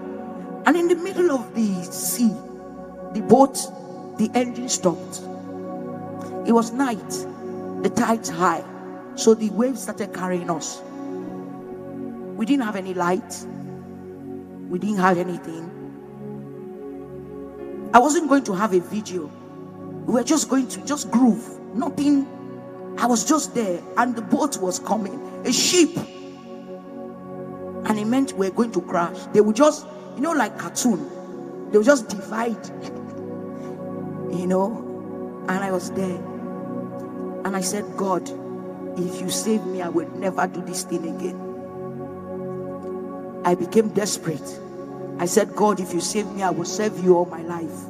And 0.66 0.76
in 0.76 0.88
the 0.88 0.96
middle 0.96 1.32
of 1.32 1.54
the 1.54 1.84
sea, 1.84 2.34
the 3.14 3.22
boat 3.22 3.58
the 4.18 4.32
engine 4.34 4.70
stopped. 4.70 5.22
It 6.48 6.54
was 6.54 6.72
night, 6.72 7.10
the 7.84 7.92
tide's 7.94 8.30
high, 8.30 8.64
so 9.16 9.34
the 9.34 9.50
waves 9.50 9.84
started 9.84 10.14
carrying 10.14 10.50
us. 10.50 10.82
We 12.38 12.46
didn't 12.46 12.64
have 12.64 12.76
any 12.76 12.94
light, 12.94 13.46
we 14.70 14.80
didn't 14.80 15.00
have 15.00 15.18
anything. 15.18 15.72
I 17.94 18.00
wasn't 18.00 18.30
going 18.30 18.44
to 18.46 18.54
have 18.54 18.74
a 18.74 18.80
video, 18.80 19.30
we 20.06 20.14
were 20.14 20.24
just 20.24 20.50
going 20.50 20.68
to 20.70 20.86
just 20.86 21.12
groove, 21.12 21.60
nothing. 21.76 22.28
I 22.98 23.06
was 23.08 23.26
just 23.26 23.54
there, 23.54 23.82
and 23.98 24.16
the 24.16 24.22
boat 24.22 24.58
was 24.58 24.80
coming, 24.80 25.20
a 25.46 25.52
ship, 25.52 25.90
and 27.86 28.00
it 28.00 28.06
meant 28.06 28.34
we 28.34 28.50
we're 28.50 28.56
going 28.56 28.72
to 28.74 28.82
crash. 28.82 29.18
They 29.34 29.42
would 29.42 29.56
just, 29.56 29.86
you 30.16 30.22
know, 30.22 30.32
like 30.32 30.58
cartoon, 30.58 31.70
they 31.72 31.78
would 31.78 31.86
just 31.86 32.10
divide, 32.10 32.66
you 34.34 34.48
know. 34.48 34.82
And 35.48 35.64
I 35.64 35.72
was 35.72 35.92
there, 35.92 36.18
and 37.46 37.56
I 37.56 37.62
said, 37.62 37.86
God, 37.98 38.28
if 38.98 39.22
you 39.22 39.30
save 39.30 39.66
me, 39.66 39.82
I 39.82 39.90
will 39.90 40.10
never 40.18 40.48
do 40.48 40.62
this 40.62 40.84
thing 40.84 41.06
again. 41.16 41.42
I 43.46 43.54
became 43.54 43.90
desperate. 43.90 44.60
I 45.20 45.28
said, 45.28 45.56
God, 45.56 45.80
if 45.80 45.94
you 45.94 46.02
save 46.02 46.28
me, 46.32 46.42
I 46.42 46.50
will 46.50 46.66
serve 46.66 47.04
you 47.04 47.16
all 47.16 47.26
my 47.26 47.42
life. 47.44 47.86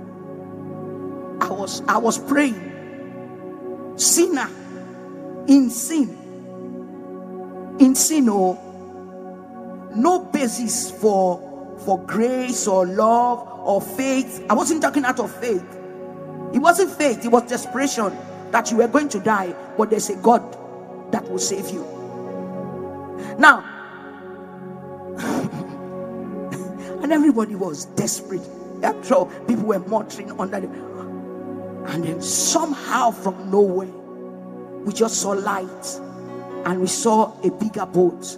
I 1.42 1.50
was 1.50 1.82
I 1.88 1.98
was 1.98 2.18
praying. 2.18 3.94
Sinner 3.96 4.50
in 5.48 5.70
sin. 5.70 6.18
In 7.80 7.96
sin, 7.96 8.30
oh, 8.30 8.60
no 9.96 10.20
basis 10.26 10.92
for 10.92 11.42
for 11.86 12.00
grace 12.06 12.68
or 12.68 12.86
love 12.86 13.48
or 13.64 13.82
faith. 13.82 14.46
I 14.50 14.54
wasn't 14.54 14.82
talking 14.82 15.06
out 15.06 15.20
of 15.20 15.34
faith. 15.40 15.64
It 16.54 16.60
wasn't 16.60 16.92
faith, 16.92 17.26
it 17.26 17.30
was 17.30 17.44
desperation 17.44 18.16
that 18.52 18.72
you 18.72 18.78
were 18.78 18.88
going 18.88 19.10
to 19.10 19.20
die, 19.20 19.54
but 19.78 19.90
there's 19.90 20.10
a 20.10 20.16
God 20.18 20.42
that 21.12 21.30
will 21.30 21.40
save 21.40 21.70
you. 21.70 21.84
Now, 23.38 23.64
and 27.04 27.12
everybody 27.12 27.56
was 27.56 27.86
desperate. 27.86 28.42
After 28.84 29.16
all, 29.16 29.26
people 29.48 29.66
were 29.66 29.80
muttering 29.80 30.40
under 30.40 30.62
the 30.62 30.68
and 31.88 32.04
then 32.04 32.22
somehow 32.22 33.12
from 33.12 33.52
nowhere 33.52 33.88
we 34.86 34.92
just 34.92 35.22
saw 35.22 35.32
light 35.32 36.00
and 36.66 36.82
we 36.82 36.88
saw 36.88 37.40
a 37.42 37.52
bigger 37.52 37.86
boat 37.86 38.38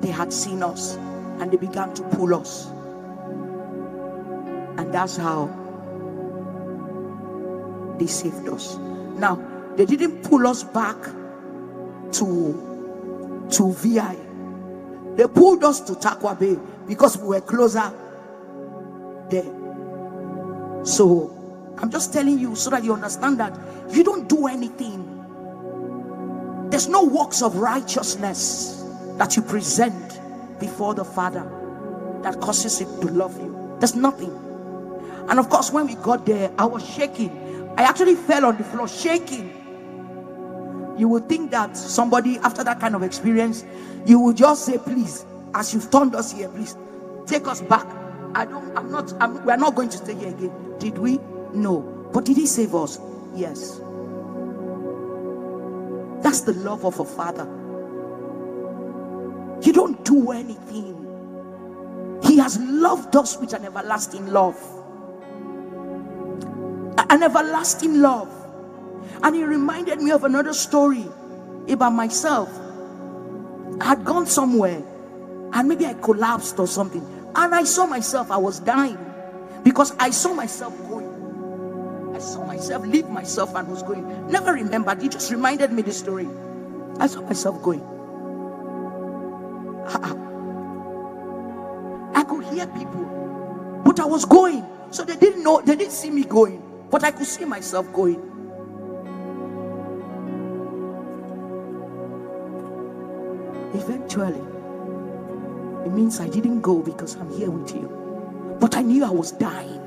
they 0.00 0.10
had 0.10 0.32
seen 0.32 0.62
us 0.62 0.96
and 1.40 1.50
they 1.50 1.56
began 1.56 1.92
to 1.94 2.02
pull 2.10 2.34
us 2.34 2.66
and 4.78 4.92
that's 4.92 5.16
how 5.16 5.46
they 7.98 8.06
saved 8.06 8.48
us 8.48 8.76
now 9.18 9.36
they 9.76 9.86
didn't 9.86 10.22
pull 10.22 10.46
us 10.46 10.64
back 10.64 10.96
to 12.12 13.46
to 13.50 13.72
vi 13.72 14.16
they 15.16 15.26
pulled 15.26 15.64
us 15.64 15.80
to 15.82 15.92
Tarkwa 15.92 16.38
Bay 16.38 16.56
because 16.86 17.18
we 17.18 17.28
were 17.28 17.40
closer 17.40 17.92
there. 19.28 19.44
So 20.84 21.36
I'm 21.78 21.90
just 21.90 22.12
telling 22.12 22.38
you 22.38 22.54
so 22.54 22.70
that 22.70 22.84
you 22.84 22.94
understand 22.94 23.38
that 23.40 23.58
you 23.90 24.04
don't 24.04 24.28
do 24.28 24.46
anything. 24.46 25.06
There's 26.70 26.88
no 26.88 27.04
works 27.04 27.42
of 27.42 27.56
righteousness 27.56 28.79
that 29.20 29.36
you 29.36 29.42
present 29.42 30.18
before 30.60 30.94
the 30.94 31.04
Father 31.04 31.44
that 32.22 32.40
causes 32.40 32.80
him 32.80 32.88
to 33.02 33.08
love 33.08 33.38
you. 33.38 33.76
There's 33.78 33.94
nothing. 33.94 34.30
And 35.28 35.38
of 35.38 35.50
course, 35.50 35.70
when 35.70 35.86
we 35.86 35.94
got 35.96 36.24
there, 36.24 36.50
I 36.58 36.64
was 36.64 36.88
shaking. 36.88 37.30
I 37.76 37.82
actually 37.82 38.14
fell 38.14 38.46
on 38.46 38.56
the 38.56 38.64
floor 38.64 38.88
shaking. 38.88 39.50
You 40.96 41.06
would 41.08 41.28
think 41.28 41.50
that 41.50 41.76
somebody, 41.76 42.38
after 42.38 42.64
that 42.64 42.80
kind 42.80 42.94
of 42.94 43.02
experience, 43.02 43.62
you 44.06 44.18
would 44.20 44.38
just 44.38 44.64
say, 44.64 44.78
Please, 44.78 45.26
as 45.54 45.74
you've 45.74 45.90
turned 45.90 46.14
us 46.14 46.32
here, 46.32 46.48
please 46.48 46.74
take 47.26 47.46
us 47.46 47.60
back. 47.60 47.86
I 48.34 48.46
don't, 48.46 48.74
I'm 48.74 48.90
not, 48.90 49.12
I'm, 49.20 49.44
we're 49.44 49.58
not 49.58 49.74
going 49.74 49.90
to 49.90 49.98
stay 49.98 50.14
here 50.14 50.30
again. 50.30 50.78
Did 50.78 50.96
we? 50.96 51.18
No. 51.52 51.80
But 52.14 52.24
did 52.24 52.38
he 52.38 52.46
save 52.46 52.74
us? 52.74 52.98
Yes. 53.34 53.82
That's 56.22 56.40
the 56.40 56.54
love 56.64 56.86
of 56.86 56.98
a 57.00 57.04
father. 57.04 57.59
You 59.62 59.72
don't 59.72 60.04
do 60.04 60.30
anything. 60.32 60.96
He 62.22 62.38
has 62.38 62.58
loved 62.58 63.16
us 63.16 63.36
with 63.38 63.52
an 63.52 63.64
everlasting 63.64 64.26
love. 64.26 64.56
An 67.10 67.22
everlasting 67.22 68.00
love. 68.00 68.28
And 69.22 69.34
he 69.34 69.44
reminded 69.44 70.00
me 70.00 70.12
of 70.12 70.24
another 70.24 70.52
story 70.52 71.06
about 71.68 71.92
myself. 71.92 72.48
I 73.80 73.84
had 73.84 74.04
gone 74.04 74.26
somewhere 74.26 74.82
and 75.52 75.68
maybe 75.68 75.86
I 75.86 75.94
collapsed 75.94 76.58
or 76.58 76.66
something. 76.66 77.04
And 77.34 77.54
I 77.54 77.64
saw 77.64 77.86
myself, 77.86 78.30
I 78.30 78.36
was 78.36 78.60
dying 78.60 78.98
because 79.62 79.92
I 79.98 80.10
saw 80.10 80.34
myself 80.34 80.76
going. 80.88 82.14
I 82.14 82.18
saw 82.18 82.44
myself 82.44 82.86
leave 82.86 83.08
myself 83.08 83.54
and 83.54 83.68
was 83.68 83.82
going. 83.82 84.30
Never 84.30 84.52
remembered, 84.52 85.02
it 85.02 85.12
just 85.12 85.30
reminded 85.30 85.72
me 85.72 85.82
the 85.82 85.92
story. 85.92 86.28
I 86.98 87.06
saw 87.06 87.22
myself 87.22 87.62
going. 87.62 87.99
I 92.14 92.24
could 92.24 92.44
hear 92.46 92.66
people, 92.68 93.82
but 93.84 94.00
I 94.00 94.04
was 94.04 94.24
going. 94.24 94.64
So 94.90 95.04
they 95.04 95.16
didn't 95.16 95.44
know, 95.44 95.60
they 95.60 95.76
didn't 95.76 95.92
see 95.92 96.10
me 96.10 96.24
going, 96.24 96.62
but 96.90 97.04
I 97.04 97.12
could 97.12 97.26
see 97.26 97.44
myself 97.44 97.90
going. 97.92 98.20
Eventually, 103.72 104.40
it 105.86 105.92
means 105.92 106.20
I 106.20 106.28
didn't 106.28 106.60
go 106.60 106.82
because 106.82 107.16
I'm 107.16 107.30
here 107.32 107.50
with 107.50 107.74
you. 107.74 108.56
But 108.60 108.76
I 108.76 108.82
knew 108.82 109.04
I 109.04 109.10
was 109.10 109.32
dying. 109.32 109.80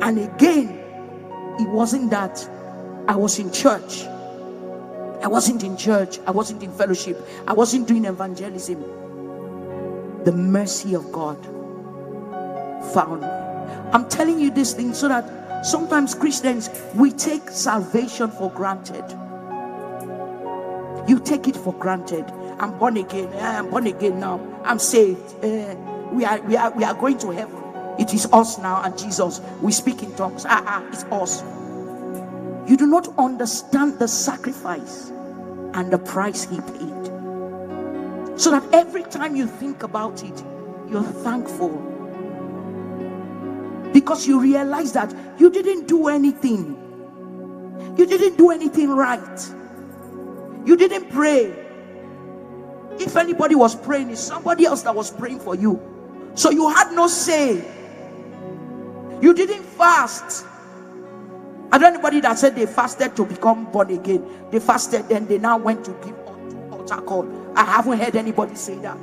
And 0.00 0.18
again, 0.18 0.68
it 1.58 1.68
wasn't 1.70 2.10
that 2.10 2.48
I 3.08 3.16
was 3.16 3.38
in 3.38 3.50
church. 3.50 4.04
I 5.22 5.26
wasn't 5.28 5.64
in 5.64 5.76
church. 5.76 6.18
I 6.26 6.30
wasn't 6.30 6.62
in 6.62 6.72
fellowship. 6.72 7.26
I 7.46 7.52
wasn't 7.52 7.88
doing 7.88 8.04
evangelism. 8.04 8.80
The 10.24 10.32
mercy 10.32 10.94
of 10.94 11.10
God 11.10 11.42
found 12.92 13.22
me. 13.22 13.26
I'm 13.92 14.08
telling 14.08 14.38
you 14.38 14.50
this 14.50 14.74
thing 14.74 14.94
so 14.94 15.08
that 15.08 15.66
sometimes 15.66 16.14
Christians 16.14 16.70
we 16.94 17.10
take 17.10 17.48
salvation 17.50 18.30
for 18.30 18.50
granted. 18.50 19.04
You 21.08 21.18
take 21.20 21.48
it 21.48 21.56
for 21.56 21.72
granted. 21.74 22.24
I'm 22.60 22.78
born 22.78 22.96
again. 22.96 23.32
Eh, 23.32 23.58
I'm 23.58 23.70
born 23.70 23.86
again 23.86 24.20
now. 24.20 24.40
I'm 24.64 24.78
saved. 24.78 25.42
Uh, 25.42 25.74
we 26.12 26.24
are 26.24 26.40
we 26.42 26.56
are 26.56 26.70
we 26.72 26.84
are 26.84 26.94
going 26.94 27.18
to 27.18 27.30
heaven. 27.30 27.56
It 27.98 28.14
is 28.14 28.28
us 28.32 28.58
now 28.58 28.82
and 28.82 28.96
Jesus. 28.96 29.40
We 29.60 29.72
speak 29.72 30.02
in 30.02 30.14
tongues. 30.14 30.44
Ah, 30.46 30.62
ah, 30.66 30.88
it's 30.92 31.04
us. 31.04 31.42
You 32.68 32.76
do 32.76 32.86
not 32.86 33.08
understand 33.16 33.98
the 33.98 34.06
sacrifice 34.06 35.08
and 35.72 35.90
the 35.90 35.98
price 35.98 36.44
he 36.44 36.60
paid. 36.60 37.06
So 38.38 38.50
that 38.50 38.62
every 38.72 39.04
time 39.04 39.34
you 39.34 39.46
think 39.46 39.82
about 39.82 40.22
it, 40.22 40.44
you're 40.88 41.02
thankful. 41.02 41.70
Because 43.92 44.28
you 44.28 44.38
realize 44.38 44.92
that 44.92 45.14
you 45.38 45.50
didn't 45.50 45.88
do 45.88 46.08
anything. 46.08 46.76
You 47.96 48.04
didn't 48.04 48.36
do 48.36 48.50
anything 48.50 48.90
right. 48.90 49.50
You 50.66 50.76
didn't 50.76 51.10
pray. 51.10 51.54
If 53.00 53.16
anybody 53.16 53.54
was 53.54 53.74
praying, 53.74 54.10
it's 54.10 54.20
somebody 54.20 54.66
else 54.66 54.82
that 54.82 54.94
was 54.94 55.10
praying 55.10 55.40
for 55.40 55.54
you. 55.54 55.80
So 56.34 56.50
you 56.50 56.68
had 56.68 56.92
no 56.92 57.06
say. 57.06 57.64
You 59.22 59.32
didn't 59.32 59.62
fast. 59.62 60.44
I 61.70 61.76
don't 61.78 61.94
anybody 61.94 62.20
that 62.20 62.38
said 62.38 62.56
they 62.56 62.66
fasted 62.66 63.14
to 63.16 63.26
become 63.26 63.70
born 63.70 63.90
again. 63.90 64.24
They 64.50 64.58
fasted, 64.58 65.08
then 65.08 65.26
they 65.26 65.38
now 65.38 65.58
went 65.58 65.84
to 65.84 65.92
give 66.04 66.18
up 66.20 66.50
to 66.50 66.70
altar 66.70 67.02
call. 67.02 67.52
I 67.56 67.64
haven't 67.64 67.98
heard 67.98 68.16
anybody 68.16 68.54
say 68.54 68.76
that. 68.78 68.98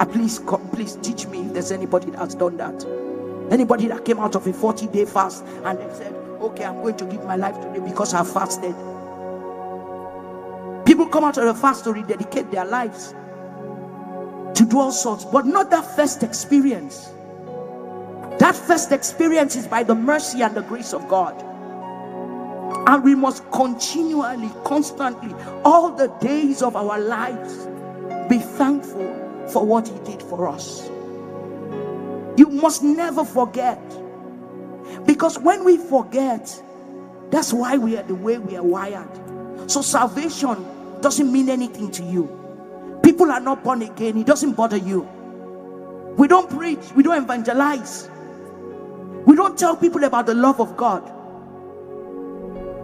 Uh, 0.00 0.06
please, 0.06 0.38
come, 0.38 0.66
please 0.70 0.96
teach 1.02 1.26
me 1.26 1.42
if 1.42 1.52
there's 1.52 1.70
anybody 1.70 2.10
that's 2.10 2.34
done 2.34 2.56
that. 2.56 2.84
Anybody 3.50 3.88
that 3.88 4.04
came 4.06 4.18
out 4.18 4.34
of 4.34 4.46
a 4.46 4.52
40 4.52 4.86
day 4.86 5.04
fast 5.04 5.44
and 5.64 5.78
they 5.78 5.94
said, 5.94 6.14
Okay, 6.40 6.64
I'm 6.64 6.80
going 6.82 6.96
to 6.96 7.04
give 7.04 7.24
my 7.24 7.36
life 7.36 7.60
today 7.60 7.78
because 7.84 8.14
I 8.14 8.24
fasted. 8.24 8.74
People 10.86 11.06
come 11.06 11.24
out 11.24 11.36
of 11.36 11.44
the 11.44 11.54
fast 11.54 11.84
to 11.84 11.92
rededicate 11.92 12.50
their 12.50 12.64
lives 12.64 13.14
to 14.54 14.64
do 14.64 14.78
all 14.80 14.92
sorts, 14.92 15.24
but 15.24 15.46
not 15.46 15.70
that 15.70 15.96
first 15.96 16.22
experience. 16.22 17.10
That 18.38 18.54
first 18.56 18.92
experience 18.92 19.56
is 19.56 19.66
by 19.66 19.82
the 19.82 19.94
mercy 19.94 20.42
and 20.42 20.54
the 20.54 20.62
grace 20.62 20.92
of 20.92 21.06
God. 21.08 21.51
And 22.86 23.04
we 23.04 23.14
must 23.14 23.48
continually, 23.52 24.50
constantly, 24.64 25.34
all 25.64 25.90
the 25.90 26.08
days 26.20 26.62
of 26.62 26.76
our 26.76 26.98
lives, 26.98 27.66
be 28.28 28.38
thankful 28.38 29.46
for 29.52 29.64
what 29.64 29.88
He 29.88 29.98
did 30.00 30.22
for 30.22 30.48
us. 30.48 30.88
You 32.36 32.48
must 32.48 32.82
never 32.82 33.24
forget. 33.24 33.80
Because 35.06 35.38
when 35.38 35.64
we 35.64 35.76
forget, 35.76 36.62
that's 37.30 37.52
why 37.52 37.76
we 37.78 37.96
are 37.96 38.02
the 38.02 38.14
way 38.14 38.38
we 38.38 38.56
are 38.56 38.62
wired. 38.62 39.70
So 39.70 39.80
salvation 39.82 40.66
doesn't 41.00 41.32
mean 41.32 41.48
anything 41.48 41.90
to 41.92 42.02
you. 42.02 42.38
People 43.02 43.30
are 43.30 43.40
not 43.40 43.64
born 43.64 43.82
again, 43.82 44.18
it 44.18 44.26
doesn't 44.26 44.52
bother 44.52 44.76
you. 44.76 45.08
We 46.16 46.28
don't 46.28 46.48
preach, 46.48 46.92
we 46.94 47.02
don't 47.02 47.22
evangelize, 47.22 48.10
we 49.26 49.34
don't 49.34 49.58
tell 49.58 49.76
people 49.76 50.04
about 50.04 50.26
the 50.26 50.34
love 50.34 50.60
of 50.60 50.76
God. 50.76 51.10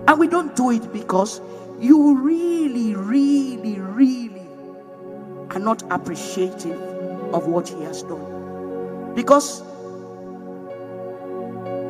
And 0.09 0.19
we 0.19 0.27
don't 0.27 0.57
do 0.57 0.71
it 0.71 0.91
because 0.91 1.43
you 1.79 2.19
really, 2.19 2.95
really, 2.95 3.79
really 3.79 4.49
are 5.51 5.59
not 5.59 5.83
appreciative 5.93 6.81
of 7.35 7.47
what 7.47 7.69
He 7.69 7.83
has 7.83 8.03
done. 8.05 9.13
Because 9.15 9.63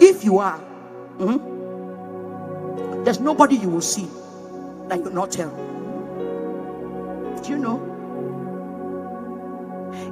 if 0.02 0.24
you 0.24 0.38
are, 0.38 0.58
mm-hmm, 1.18 3.04
there's 3.04 3.20
nobody 3.20 3.54
you 3.54 3.68
will 3.68 3.80
see 3.80 4.08
that 4.88 4.98
you 4.98 5.10
not 5.10 5.30
tell. 5.30 5.50
Do 7.44 7.50
you 7.50 7.58
know? 7.58 7.78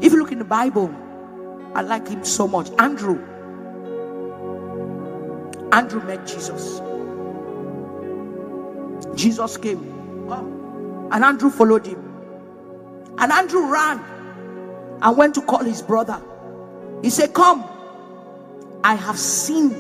If 0.01 0.13
you 0.13 0.21
look 0.21 0.31
in 0.31 0.39
the 0.39 0.45
Bible, 0.45 0.95
I 1.75 1.83
like 1.83 2.07
him 2.07 2.25
so 2.25 2.47
much. 2.47 2.71
Andrew. 2.79 3.19
Andrew 5.73 6.05
met 6.05 6.25
Jesus. 6.25 6.81
Jesus 9.15 9.57
came. 9.57 10.27
Oh, 10.31 11.09
and 11.13 11.25
Andrew 11.25 11.51
followed 11.51 11.87
him. 11.87 12.03
And 13.19 13.33
Andrew 13.33 13.67
ran 13.71 13.99
and 15.03 15.17
went 15.17 15.35
to 15.37 15.43
call 15.43 15.65
his 15.65 15.83
brother. 15.83 16.21
He 17.03 17.11
said, 17.11 17.33
Come, 17.33 17.65
I 18.85 18.95
have 18.95 19.19
seen 19.19 19.71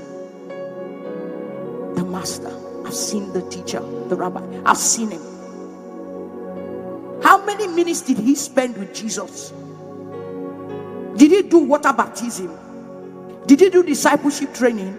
the 1.94 2.04
master. 2.04 2.52
I've 2.86 2.94
seen 2.94 3.32
the 3.32 3.42
teacher, 3.50 3.80
the 4.08 4.16
rabbi. 4.16 4.40
I've 4.64 4.78
seen 4.78 5.10
him. 5.10 5.22
How 7.22 7.44
many 7.44 7.66
minutes 7.66 8.02
did 8.02 8.18
he 8.18 8.34
spend 8.34 8.76
with 8.76 8.94
Jesus? 8.94 9.52
Did 11.16 11.30
he 11.30 11.42
do 11.42 11.58
water 11.58 11.92
baptism? 11.92 12.56
Did 13.46 13.60
he 13.60 13.70
do 13.70 13.82
discipleship 13.82 14.54
training? 14.54 14.96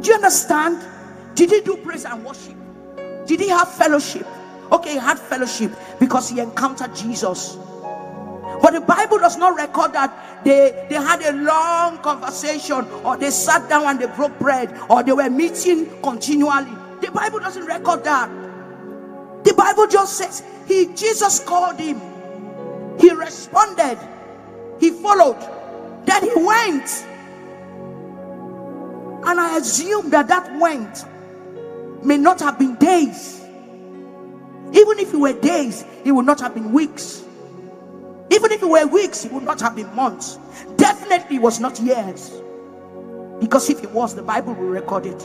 Do 0.00 0.08
you 0.08 0.14
understand? 0.14 0.82
Did 1.36 1.50
he 1.50 1.60
do 1.60 1.76
praise 1.76 2.06
and 2.06 2.24
worship? 2.24 2.56
Did 3.26 3.40
he 3.40 3.48
have 3.50 3.70
fellowship? 3.70 4.26
Okay, 4.72 4.92
he 4.92 4.98
had 4.98 5.18
fellowship 5.18 5.70
because 6.00 6.30
he 6.30 6.40
encountered 6.40 6.96
Jesus. 6.96 7.56
But 8.62 8.72
the 8.72 8.80
Bible 8.80 9.18
does 9.18 9.36
not 9.36 9.54
record 9.54 9.92
that 9.92 10.44
they, 10.44 10.86
they 10.88 10.94
had 10.94 11.20
a 11.22 11.32
long 11.32 11.98
conversation 11.98 12.86
or 13.04 13.18
they 13.18 13.30
sat 13.30 13.68
down 13.68 13.84
and 13.86 14.00
they 14.00 14.06
broke 14.06 14.36
bread 14.38 14.74
or 14.88 15.02
they 15.02 15.12
were 15.12 15.28
meeting 15.28 16.00
continually. 16.02 16.72
The 17.02 17.10
Bible 17.10 17.40
doesn't 17.40 17.66
record 17.66 18.02
that. 18.04 18.30
The 19.44 19.52
Bible 19.52 19.86
just 19.86 20.16
says 20.16 20.42
he 20.66 20.86
Jesus 20.94 21.40
called 21.40 21.78
him. 21.78 22.00
He 22.98 23.10
responded. 23.10 23.98
He 24.80 24.90
followed. 24.90 25.38
Then 26.06 26.22
he 26.24 26.32
went. 26.34 27.06
And 29.26 29.38
I 29.38 29.58
assume 29.58 30.08
that 30.10 30.28
that 30.28 30.58
went 30.58 31.04
may 32.06 32.16
not 32.16 32.40
have 32.40 32.58
been 32.58 32.76
days. 32.76 33.40
Even 34.72 34.98
if 34.98 35.12
it 35.12 35.16
were 35.16 35.32
days, 35.32 35.84
it 36.04 36.12
would 36.12 36.26
not 36.26 36.40
have 36.40 36.54
been 36.54 36.72
weeks. 36.72 37.24
Even 38.30 38.52
if 38.52 38.62
it 38.62 38.68
were 38.68 38.86
weeks, 38.86 39.24
it 39.24 39.32
would 39.32 39.42
not 39.42 39.60
have 39.60 39.76
been 39.76 39.92
months. 39.94 40.38
Definitely 40.76 41.38
was 41.38 41.60
not 41.60 41.78
years. 41.80 42.30
Because 43.40 43.68
if 43.68 43.82
it 43.82 43.90
was, 43.90 44.14
the 44.14 44.22
Bible 44.22 44.54
will 44.54 44.68
record 44.68 45.06
it. 45.06 45.18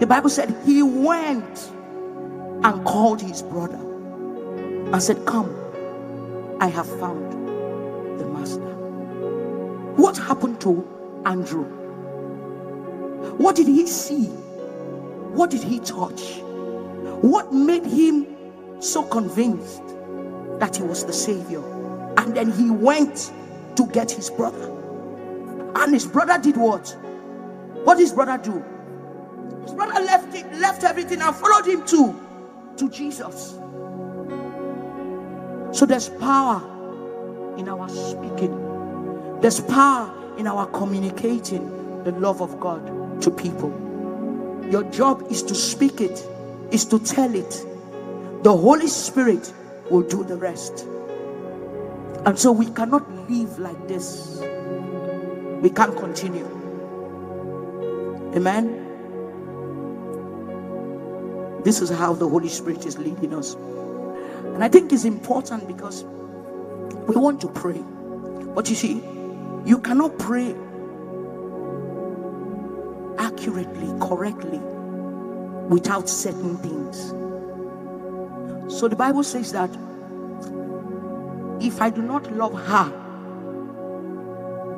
The 0.00 0.06
Bible 0.06 0.30
said 0.30 0.54
he 0.64 0.82
went 0.82 1.70
and 2.64 2.84
called 2.84 3.20
his 3.20 3.42
brother 3.42 3.76
and 3.76 5.02
said, 5.02 5.24
Come, 5.26 5.54
I 6.60 6.68
have 6.68 6.86
found 6.98 8.18
the 8.18 8.26
master. 8.26 8.74
What 9.96 10.16
happened 10.16 10.60
to 10.62 10.86
Andrew? 11.24 11.64
What 13.36 13.56
did 13.56 13.66
he 13.66 13.86
see? 13.86 14.30
What 15.32 15.50
did 15.50 15.62
he 15.62 15.80
touch? 15.80 16.40
What 17.20 17.52
made 17.52 17.84
him 17.84 18.26
so 18.80 19.02
convinced 19.02 19.82
that 20.58 20.76
he 20.76 20.82
was 20.82 21.04
the 21.04 21.12
Savior? 21.12 21.62
And 22.16 22.36
then 22.36 22.50
he 22.50 22.70
went 22.70 23.32
to 23.76 23.86
get 23.86 24.10
his 24.10 24.30
brother. 24.30 24.74
And 25.76 25.92
his 25.92 26.06
brother 26.06 26.38
did 26.38 26.56
what? 26.56 26.96
What 27.84 27.96
did 27.96 28.02
his 28.02 28.12
brother 28.12 28.38
do? 28.38 28.64
His 29.62 29.72
brother 29.72 30.00
left 30.00 30.34
it, 30.34 30.52
left 30.54 30.84
everything 30.84 31.20
and 31.22 31.34
followed 31.34 31.66
him 31.66 31.84
to, 31.86 32.14
to 32.76 32.90
Jesus. 32.90 33.58
So 35.76 35.86
there's 35.86 36.08
power 36.08 36.60
in 37.58 37.68
our 37.68 37.88
speaking. 37.88 39.38
There's 39.40 39.60
power 39.60 40.12
in 40.38 40.46
our 40.46 40.66
communicating 40.66 42.02
the 42.04 42.12
love 42.12 42.40
of 42.40 42.58
God 42.58 43.20
to 43.22 43.30
people. 43.30 43.87
Your 44.70 44.84
job 44.90 45.26
is 45.30 45.42
to 45.44 45.54
speak 45.54 46.00
it, 46.00 46.26
is 46.70 46.84
to 46.86 46.98
tell 46.98 47.34
it. 47.34 47.64
The 48.42 48.54
Holy 48.54 48.86
Spirit 48.86 49.52
will 49.90 50.02
do 50.02 50.22
the 50.22 50.36
rest. 50.36 50.86
And 52.26 52.38
so 52.38 52.52
we 52.52 52.66
cannot 52.66 53.10
live 53.30 53.58
like 53.58 53.88
this. 53.88 54.40
We 55.62 55.70
can't 55.70 55.96
continue. 55.96 56.44
Amen. 58.36 58.84
This 61.64 61.80
is 61.80 61.88
how 61.88 62.12
the 62.12 62.28
Holy 62.28 62.48
Spirit 62.48 62.84
is 62.84 62.98
leading 62.98 63.32
us. 63.34 63.54
And 63.54 64.62
I 64.62 64.68
think 64.68 64.92
it's 64.92 65.04
important 65.04 65.66
because 65.66 66.04
we 66.04 67.16
want 67.16 67.40
to 67.40 67.48
pray. 67.48 67.82
But 68.54 68.68
you 68.68 68.76
see, 68.76 69.02
you 69.64 69.78
cannot 69.78 70.18
pray 70.18 70.54
accurately, 73.48 73.98
correctly, 74.00 74.58
without 75.68 76.08
certain 76.08 76.56
things. 76.58 77.08
So 78.78 78.88
the 78.88 78.96
Bible 78.96 79.22
says 79.22 79.52
that 79.52 79.70
if 81.60 81.80
I 81.80 81.90
do 81.90 82.02
not 82.02 82.30
love 82.32 82.52
her 82.52 82.92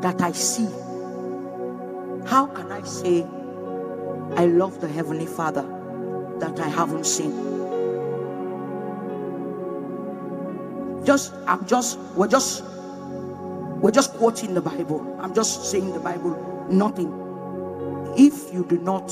that 0.00 0.20
I 0.22 0.32
see, 0.32 0.68
how 2.26 2.46
can 2.46 2.70
I 2.70 2.82
say 2.82 3.26
I 4.36 4.46
love 4.46 4.80
the 4.80 4.88
Heavenly 4.88 5.26
Father 5.26 5.62
that 6.38 6.60
I 6.60 6.68
haven't 6.68 7.06
seen? 7.06 7.32
Just, 11.04 11.34
I'm 11.46 11.66
just, 11.66 11.98
we're 12.14 12.28
just, 12.28 12.62
we're 13.80 13.90
just 13.90 14.14
quoting 14.14 14.54
the 14.54 14.60
Bible. 14.60 15.18
I'm 15.20 15.34
just 15.34 15.70
saying 15.70 15.92
the 15.92 16.00
Bible, 16.00 16.66
nothing. 16.70 17.19
If 18.16 18.52
you 18.52 18.64
do 18.64 18.78
not, 18.78 19.11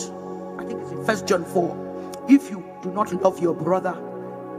I 0.59 0.65
think 0.65 0.83
it's 0.83 0.93
in 0.93 1.05
First 1.05 1.27
John 1.27 1.45
4, 1.45 2.27
if 2.29 2.51
you 2.51 2.65
do 2.83 2.91
not 2.91 3.13
love 3.13 3.41
your 3.41 3.55
brother 3.55 3.97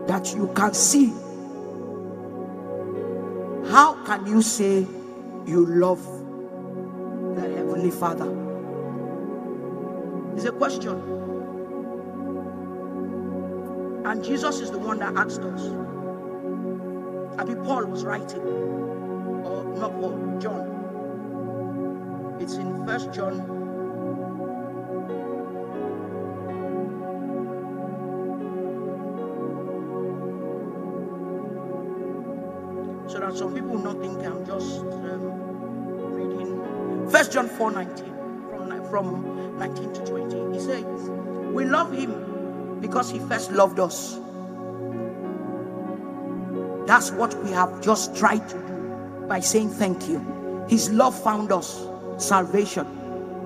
that 0.08 0.34
you 0.34 0.52
can 0.56 0.74
see 0.74 1.14
how 3.70 4.04
can 4.04 4.26
you 4.26 4.42
say 4.42 4.88
you 5.46 5.66
love 5.68 6.04
the 7.36 7.42
Heavenly 7.42 7.92
Father? 7.92 8.26
It's 10.36 10.46
a 10.46 10.52
question. 10.52 10.98
And 14.06 14.24
Jesus 14.24 14.60
is 14.60 14.72
the 14.72 14.80
one 14.80 14.98
that 15.00 15.16
asked 15.16 15.42
us. 15.42 15.66
I 17.38 17.44
mean, 17.44 17.64
Paul 17.64 17.86
was 17.86 18.04
writing, 18.06 18.42
or 18.42 19.64
not 19.78 19.92
Paul, 20.00 20.40
John. 20.40 20.66
It's 22.40 22.56
in 22.56 22.86
First 22.88 23.14
John 23.14 23.59
some 33.36 33.54
people 33.54 33.78
not 33.78 34.00
think 34.00 34.18
I'm 34.20 34.46
just 34.46 34.82
um, 34.82 36.14
reading. 36.14 37.10
First 37.10 37.32
John 37.32 37.48
4 37.48 37.72
19, 37.72 38.06
from, 38.50 38.90
from 38.90 39.58
19 39.60 39.94
to 39.94 40.06
20. 40.06 40.54
He 40.54 40.60
says, 40.60 40.84
We 41.54 41.66
love 41.66 41.92
him 41.92 42.80
because 42.82 43.10
he 43.10 43.20
first 43.20 43.52
loved 43.52 43.80
us. 43.80 44.20
That's 46.88 47.12
what 47.12 47.36
we 47.44 47.52
have 47.52 47.82
just 47.82 48.16
tried 48.16 48.48
to 48.50 48.58
do 48.58 49.26
by 49.28 49.40
saying 49.42 49.70
thank 49.70 50.08
you. 50.08 50.66
His 50.68 50.90
love 50.90 51.18
found 51.22 51.52
us 51.52 51.86
salvation. 52.18 52.88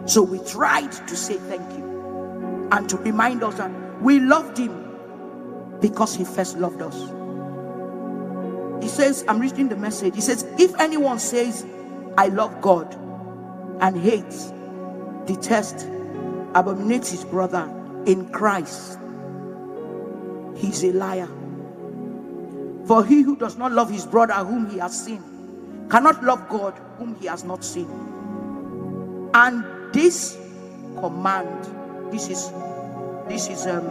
So 0.05 0.21
we 0.21 0.39
tried 0.39 0.91
to 0.91 1.15
say 1.15 1.35
thank 1.35 1.69
you 1.73 2.69
and 2.71 2.87
to 2.89 2.97
remind 2.97 3.43
us 3.43 3.55
that 3.55 3.71
we 4.01 4.19
loved 4.19 4.57
him 4.57 5.77
because 5.79 6.15
he 6.15 6.23
first 6.23 6.57
loved 6.57 6.81
us 6.81 6.95
he 8.83 8.89
says, 8.89 9.23
I'm 9.29 9.39
reading 9.39 9.69
the 9.69 9.77
message. 9.77 10.13
He 10.13 10.19
says, 10.19 10.45
if 10.59 10.77
anyone 10.77 11.17
says, 11.17 11.65
I 12.17 12.27
love 12.27 12.61
God 12.61 12.93
and 13.79 13.97
hates 13.97 14.51
detests, 15.25 15.85
abominates 16.53 17.09
his 17.09 17.23
brother 17.23 17.63
in 18.05 18.27
Christ, 18.29 18.99
he's 20.57 20.83
a 20.83 20.91
liar. 20.91 21.29
For 22.85 23.05
he 23.05 23.21
who 23.21 23.37
does 23.37 23.57
not 23.57 23.71
love 23.71 23.89
his 23.89 24.05
brother 24.05 24.33
whom 24.33 24.69
he 24.69 24.79
has 24.79 25.05
seen 25.05 25.87
cannot 25.89 26.21
love 26.21 26.49
God 26.49 26.77
whom 26.97 27.15
he 27.15 27.27
has 27.27 27.45
not 27.45 27.63
seen. 27.63 27.87
And 29.33 29.63
this 29.93 30.37
command, 30.99 32.11
this 32.11 32.27
is 32.27 32.51
this 33.29 33.47
is 33.47 33.65
um 33.65 33.87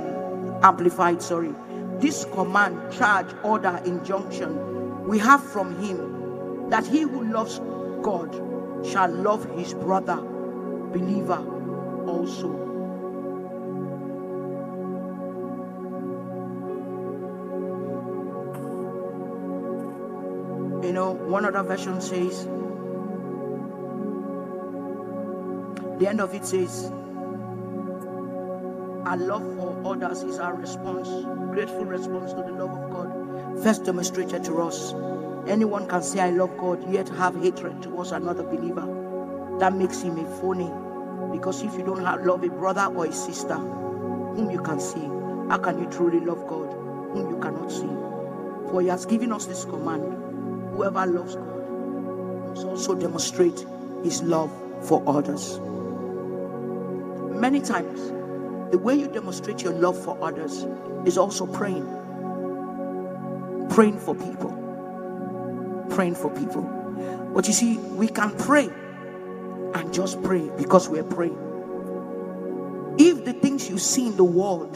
amplified, 0.62 1.22
sorry. 1.22 1.54
This 1.98 2.26
command, 2.26 2.92
charge, 2.92 3.28
order, 3.42 3.80
injunction 3.86 4.71
we 5.06 5.18
have 5.18 5.42
from 5.42 5.76
him 5.82 6.68
that 6.70 6.86
he 6.86 7.00
who 7.02 7.24
loves 7.24 7.60
God 8.02 8.34
shall 8.86 9.10
love 9.10 9.44
his 9.56 9.74
brother, 9.74 10.16
believer 10.16 11.44
also. 12.06 12.48
You 20.82 20.92
know, 20.92 21.12
one 21.12 21.44
other 21.44 21.62
version 21.62 22.00
says, 22.00 22.44
the 25.98 26.08
end 26.08 26.20
of 26.20 26.34
it 26.34 26.44
says, 26.44 26.90
our 29.06 29.16
love 29.16 29.42
for 29.56 29.80
others 29.84 30.22
is 30.22 30.38
our 30.38 30.54
response, 30.54 31.08
grateful 31.52 31.84
response 31.84 32.32
to 32.32 32.42
the 32.42 32.52
love 32.52 32.70
of 32.70 32.90
God, 32.90 33.21
first 33.62 33.84
demonstrated 33.84 34.44
to 34.44 34.62
us. 34.62 34.94
Anyone 35.46 35.88
can 35.88 36.02
say, 36.02 36.20
I 36.20 36.30
love 36.30 36.56
God, 36.56 36.88
yet 36.90 37.08
have 37.10 37.34
hatred 37.42 37.82
towards 37.82 38.12
another 38.12 38.42
believer. 38.42 38.86
That 39.58 39.74
makes 39.74 40.02
him 40.02 40.18
a 40.18 40.40
phony. 40.40 40.70
Because 41.36 41.62
if 41.62 41.74
you 41.74 41.84
don't 41.84 42.04
have 42.04 42.24
love 42.24 42.44
a 42.44 42.48
brother 42.48 42.92
or 42.94 43.06
a 43.06 43.12
sister 43.12 43.56
whom 43.56 44.50
you 44.50 44.60
can 44.62 44.80
see, 44.80 45.00
how 45.48 45.58
can 45.58 45.78
you 45.78 45.90
truly 45.90 46.20
love 46.20 46.46
God 46.46 46.72
whom 47.12 47.30
you 47.30 47.38
cannot 47.40 47.70
see? 47.70 47.88
For 48.70 48.80
he 48.80 48.88
has 48.88 49.04
given 49.06 49.32
us 49.32 49.46
this 49.46 49.64
command 49.64 50.02
whoever 50.74 51.06
loves 51.06 51.34
God 51.34 51.68
must 52.48 52.66
also 52.66 52.94
demonstrate 52.94 53.66
his 54.02 54.22
love 54.22 54.50
for 54.86 55.02
others. 55.06 55.58
Many 57.38 57.60
times, 57.60 58.10
the 58.70 58.78
way 58.78 58.94
you 58.94 59.08
demonstrate 59.08 59.62
your 59.62 59.72
love 59.72 60.02
for 60.02 60.16
others 60.22 60.66
is 61.04 61.18
also 61.18 61.46
praying. 61.46 61.86
Praying 63.74 63.98
for 63.98 64.14
people 64.14 64.62
praying 65.92 66.14
for 66.14 66.30
people. 66.30 66.62
But 67.34 67.46
you 67.46 67.52
see, 67.52 67.76
we 67.76 68.08
can 68.08 68.36
pray 68.36 68.66
and 69.74 69.92
just 69.92 70.22
pray 70.22 70.50
because 70.56 70.88
we're 70.88 71.04
praying. 71.04 71.38
If 72.98 73.24
the 73.24 73.32
things 73.32 73.68
you 73.68 73.78
see 73.78 74.06
in 74.06 74.16
the 74.16 74.24
world, 74.24 74.74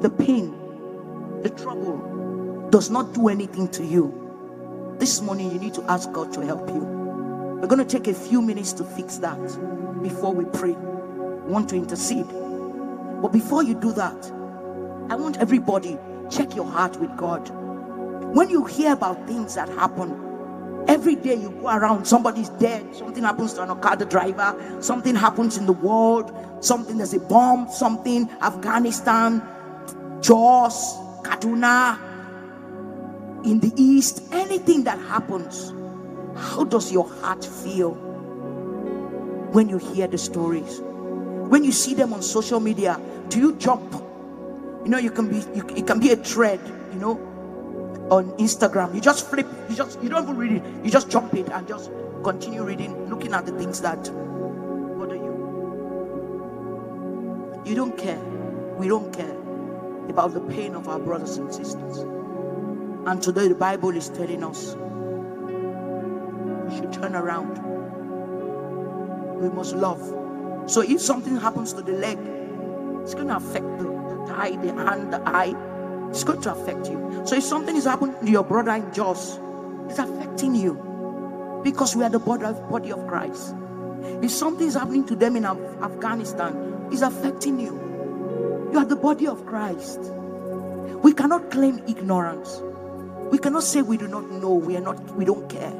the 0.00 0.10
pain, 0.10 0.52
the 1.42 1.50
trouble, 1.50 2.68
does 2.70 2.90
not 2.90 3.12
do 3.14 3.28
anything 3.28 3.68
to 3.68 3.84
you, 3.84 4.96
this 4.98 5.20
morning 5.20 5.50
you 5.50 5.58
need 5.58 5.74
to 5.74 5.82
ask 5.84 6.10
God 6.12 6.32
to 6.34 6.40
help 6.40 6.68
you. 6.68 6.80
We're 7.60 7.68
going 7.68 7.84
to 7.84 7.98
take 7.98 8.08
a 8.08 8.14
few 8.14 8.40
minutes 8.40 8.72
to 8.74 8.84
fix 8.84 9.18
that 9.18 9.40
before 10.02 10.32
we 10.32 10.44
pray. 10.44 10.72
We 10.72 11.52
want 11.52 11.68
to 11.70 11.76
intercede. 11.76 12.26
But 12.28 13.32
before 13.32 13.62
you 13.62 13.74
do 13.74 13.92
that, 13.92 14.32
I 15.10 15.16
want 15.16 15.38
everybody 15.38 15.98
check 16.30 16.54
your 16.54 16.66
heart 16.66 16.98
with 16.98 17.14
God. 17.16 17.50
When 18.34 18.50
you 18.50 18.64
hear 18.64 18.92
about 18.92 19.26
things 19.26 19.54
that 19.54 19.68
happen, 19.70 20.24
Every 20.86 21.14
day 21.14 21.34
you 21.34 21.48
go 21.62 21.68
around, 21.68 22.04
somebody's 22.04 22.50
dead, 22.50 22.94
something 22.94 23.22
happens 23.22 23.54
to 23.54 23.62
an 23.62 23.70
Okada 23.70 24.04
driver, 24.04 24.54
something 24.82 25.14
happens 25.14 25.56
in 25.56 25.64
the 25.64 25.72
world, 25.72 26.30
something 26.60 26.98
there's 26.98 27.14
a 27.14 27.20
bomb, 27.20 27.70
something, 27.70 28.28
Afghanistan, 28.42 29.42
Jos, 30.20 30.94
Kaduna, 31.22 31.98
in 33.46 33.60
the 33.60 33.72
east, 33.76 34.24
anything 34.32 34.84
that 34.84 34.98
happens, 34.98 35.72
how 36.36 36.64
does 36.64 36.92
your 36.92 37.08
heart 37.08 37.42
feel 37.42 37.92
when 39.52 39.70
you 39.70 39.78
hear 39.78 40.06
the 40.06 40.18
stories? 40.18 40.80
When 40.82 41.64
you 41.64 41.72
see 41.72 41.94
them 41.94 42.12
on 42.12 42.20
social 42.20 42.60
media, 42.60 43.00
do 43.28 43.38
you 43.38 43.56
jump? 43.56 43.90
You 44.84 44.90
know, 44.90 44.98
you 44.98 45.10
can 45.10 45.28
be, 45.28 45.36
you, 45.54 45.66
it 45.76 45.86
can 45.86 45.98
be 45.98 46.10
a 46.10 46.16
thread, 46.16 46.60
you 46.92 46.98
know, 46.98 47.14
on 48.14 48.30
Instagram. 48.38 48.94
You 48.94 49.00
just 49.00 49.28
flip, 49.28 49.46
you 49.68 49.74
just 49.74 50.00
you 50.02 50.08
don't 50.08 50.22
even 50.22 50.36
read 50.36 50.52
it, 50.52 50.62
you 50.84 50.90
just 50.90 51.10
jump 51.10 51.34
it 51.34 51.48
and 51.48 51.66
just 51.66 51.90
continue 52.22 52.62
reading, 52.62 53.08
looking 53.08 53.34
at 53.34 53.44
the 53.44 53.52
things 53.52 53.80
that 53.80 54.04
bother 54.98 55.16
you. 55.16 55.34
You 57.66 57.74
don't 57.74 57.98
care. 57.98 58.22
We 58.78 58.88
don't 58.88 59.12
care 59.12 59.36
about 60.08 60.32
the 60.32 60.40
pain 60.42 60.74
of 60.74 60.88
our 60.88 61.00
brothers 61.00 61.36
and 61.38 61.52
sisters. 61.52 61.98
And 63.06 63.20
today 63.20 63.48
the 63.48 63.56
Bible 63.56 63.90
is 63.96 64.08
telling 64.10 64.44
us 64.44 64.76
we 66.68 66.76
should 66.76 66.92
turn 66.92 67.16
around. 67.16 67.58
We 69.40 69.48
must 69.50 69.74
love. 69.74 70.00
So 70.66 70.82
if 70.82 71.00
something 71.00 71.36
happens 71.36 71.72
to 71.72 71.82
the 71.82 71.92
leg, 71.92 72.18
it's 73.02 73.14
going 73.14 73.28
to 73.28 73.36
affect 73.36 73.66
the, 73.78 73.84
the 73.84 74.34
eye, 74.34 74.56
the 74.56 74.72
hand, 74.72 75.12
the 75.12 75.20
eye 75.28 75.54
it's 76.14 76.22
going 76.22 76.40
to 76.42 76.52
affect 76.52 76.88
you. 76.88 77.22
So 77.26 77.34
if 77.34 77.42
something 77.42 77.74
is 77.74 77.86
happening 77.86 78.14
to 78.20 78.30
your 78.30 78.44
brother 78.44 78.70
in 78.70 78.94
Jos, 78.94 79.40
it's 79.88 79.98
affecting 79.98 80.54
you 80.54 81.60
because 81.64 81.96
we 81.96 82.04
are 82.04 82.08
the 82.08 82.20
body 82.20 82.44
of, 82.44 82.70
body 82.70 82.92
of 82.92 83.04
Christ. 83.08 83.52
If 84.22 84.30
something 84.30 84.68
is 84.68 84.74
happening 84.74 85.04
to 85.06 85.16
them 85.16 85.34
in 85.34 85.44
Af- 85.44 85.58
Afghanistan, 85.82 86.88
it's 86.92 87.02
affecting 87.02 87.58
you. 87.58 88.70
You 88.72 88.78
are 88.78 88.84
the 88.84 88.94
body 88.94 89.26
of 89.26 89.44
Christ. 89.44 89.98
We 91.02 91.12
cannot 91.12 91.50
claim 91.50 91.82
ignorance. 91.88 92.62
We 93.32 93.38
cannot 93.38 93.64
say 93.64 93.82
we 93.82 93.96
do 93.96 94.06
not 94.06 94.30
know. 94.30 94.54
We 94.54 94.76
are 94.76 94.80
not. 94.80 95.16
We 95.16 95.24
don't 95.24 95.48
care. 95.48 95.72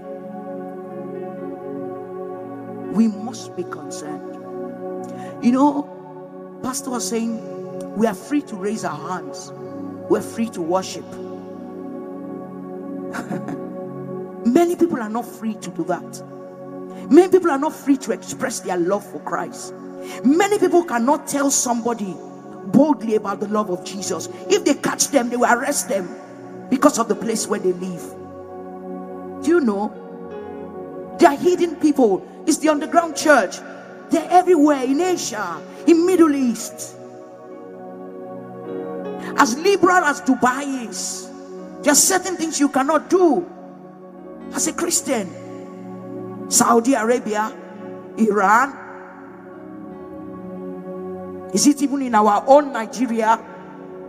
We 2.92 3.06
must 3.06 3.54
be 3.54 3.62
concerned. 3.62 4.34
You 5.44 5.52
know, 5.52 6.58
Pastor 6.62 6.90
was 6.90 7.08
saying 7.08 7.94
we 7.94 8.08
are 8.08 8.14
free 8.14 8.42
to 8.42 8.56
raise 8.56 8.84
our 8.84 8.98
hands 9.08 9.52
we're 10.08 10.22
free 10.22 10.48
to 10.50 10.62
worship. 10.62 11.04
Many 14.46 14.76
people 14.76 15.00
are 15.00 15.08
not 15.08 15.26
free 15.26 15.54
to 15.54 15.70
do 15.70 15.84
that. 15.84 16.22
Many 17.10 17.30
people 17.30 17.50
are 17.50 17.58
not 17.58 17.74
free 17.74 17.96
to 17.98 18.12
express 18.12 18.60
their 18.60 18.76
love 18.76 19.04
for 19.10 19.20
Christ. 19.20 19.74
Many 20.24 20.58
people 20.58 20.84
cannot 20.84 21.26
tell 21.26 21.50
somebody 21.50 22.14
boldly 22.66 23.14
about 23.14 23.40
the 23.40 23.48
love 23.48 23.70
of 23.70 23.84
Jesus. 23.84 24.28
If 24.48 24.64
they 24.64 24.74
catch 24.74 25.08
them, 25.08 25.28
they 25.28 25.36
will 25.36 25.52
arrest 25.52 25.88
them 25.88 26.08
because 26.70 26.98
of 26.98 27.08
the 27.08 27.14
place 27.14 27.46
where 27.46 27.60
they 27.60 27.72
live. 27.72 28.02
Do 29.42 29.50
you 29.50 29.60
know? 29.60 31.16
They 31.18 31.26
are 31.26 31.36
hidden 31.36 31.76
people. 31.76 32.26
It's 32.46 32.58
the 32.58 32.70
underground 32.70 33.16
church. 33.16 33.58
They're 34.10 34.28
everywhere 34.30 34.84
in 34.84 35.00
Asia, 35.00 35.62
in 35.86 36.06
Middle 36.06 36.34
East. 36.34 36.96
As 39.36 39.56
liberal 39.58 40.04
as 40.04 40.20
Dubai 40.22 40.88
is, 40.88 41.28
there 41.82 41.92
are 41.92 41.96
certain 41.96 42.36
things 42.36 42.60
you 42.60 42.68
cannot 42.68 43.10
do 43.10 43.44
as 44.52 44.66
a 44.68 44.72
Christian. 44.72 45.42
Saudi 46.48 46.94
Arabia, 46.94 47.52
Iran, 48.18 48.84
is 51.52 51.66
it 51.66 51.82
even 51.82 52.02
in 52.02 52.14
our 52.14 52.44
own 52.46 52.72
Nigeria? 52.72 53.38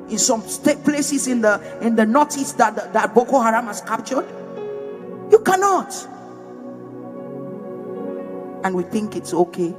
In 0.09 0.19
some 0.19 0.41
places 0.41 1.27
in 1.27 1.41
the 1.41 1.57
in 1.81 1.95
the 1.95 2.05
northeast 2.05 2.57
that, 2.59 2.93
that 2.93 3.15
Boko 3.15 3.39
Haram 3.41 3.65
has 3.65 3.81
captured? 3.81 4.25
You 5.31 5.39
cannot. 5.39 5.89
And 8.63 8.75
we 8.75 8.83
think 8.83 9.15
it's 9.15 9.33
okay. 9.33 9.73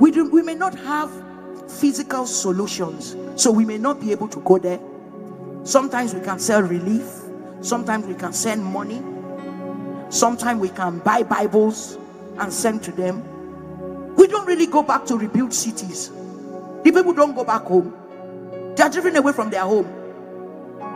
We 0.00 0.10
do, 0.10 0.28
we 0.30 0.42
may 0.42 0.54
not 0.54 0.74
have 0.74 1.10
physical 1.68 2.26
solutions. 2.26 3.16
So 3.36 3.50
we 3.50 3.64
may 3.64 3.78
not 3.78 4.00
be 4.00 4.12
able 4.12 4.28
to 4.28 4.40
go 4.40 4.58
there. 4.58 4.80
Sometimes 5.64 6.14
we 6.14 6.20
can 6.20 6.38
sell 6.38 6.62
relief, 6.62 7.06
sometimes 7.62 8.06
we 8.06 8.14
can 8.14 8.32
send 8.32 8.64
money, 8.64 9.02
sometimes 10.10 10.60
we 10.60 10.68
can 10.68 10.98
buy 10.98 11.22
Bibles 11.22 11.96
and 12.38 12.52
send 12.52 12.82
to 12.84 12.92
them. 12.92 13.24
We 14.16 14.26
don't 14.26 14.46
really 14.46 14.66
go 14.66 14.82
back 14.82 15.06
to 15.06 15.16
rebuild 15.16 15.54
cities. 15.54 16.10
The 16.10 16.92
people 16.92 17.14
don't 17.14 17.34
go 17.34 17.44
back 17.44 17.62
home, 17.62 17.94
they 18.76 18.82
are 18.82 18.90
driven 18.90 19.16
away 19.16 19.32
from 19.32 19.48
their 19.48 19.62
home. 19.62 19.88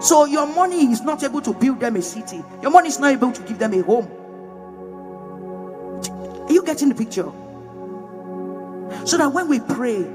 So 0.01 0.27
your 0.27 0.47
money 0.47 0.93
is 0.93 1.01
not 1.01 1.23
able 1.25 1.41
to 1.41 1.55
build 1.55 1.81
them 1.81 1.97
a 1.97 2.03
city, 2.03 2.45
your 2.61 2.71
money 2.71 2.89
is 2.89 2.99
not 2.99 3.13
able 3.13 3.33
to 3.33 3.43
give 3.43 3.59
them 3.59 3.73
a 3.73 3.83
home. 3.83 4.07
Are 6.47 6.53
you 6.53 6.63
getting 6.63 6.91
the 6.91 6.95
picture? 6.95 7.31
So 9.07 9.17
that 9.17 9.33
when 9.33 9.49
we 9.49 9.61
pray, 9.61 10.07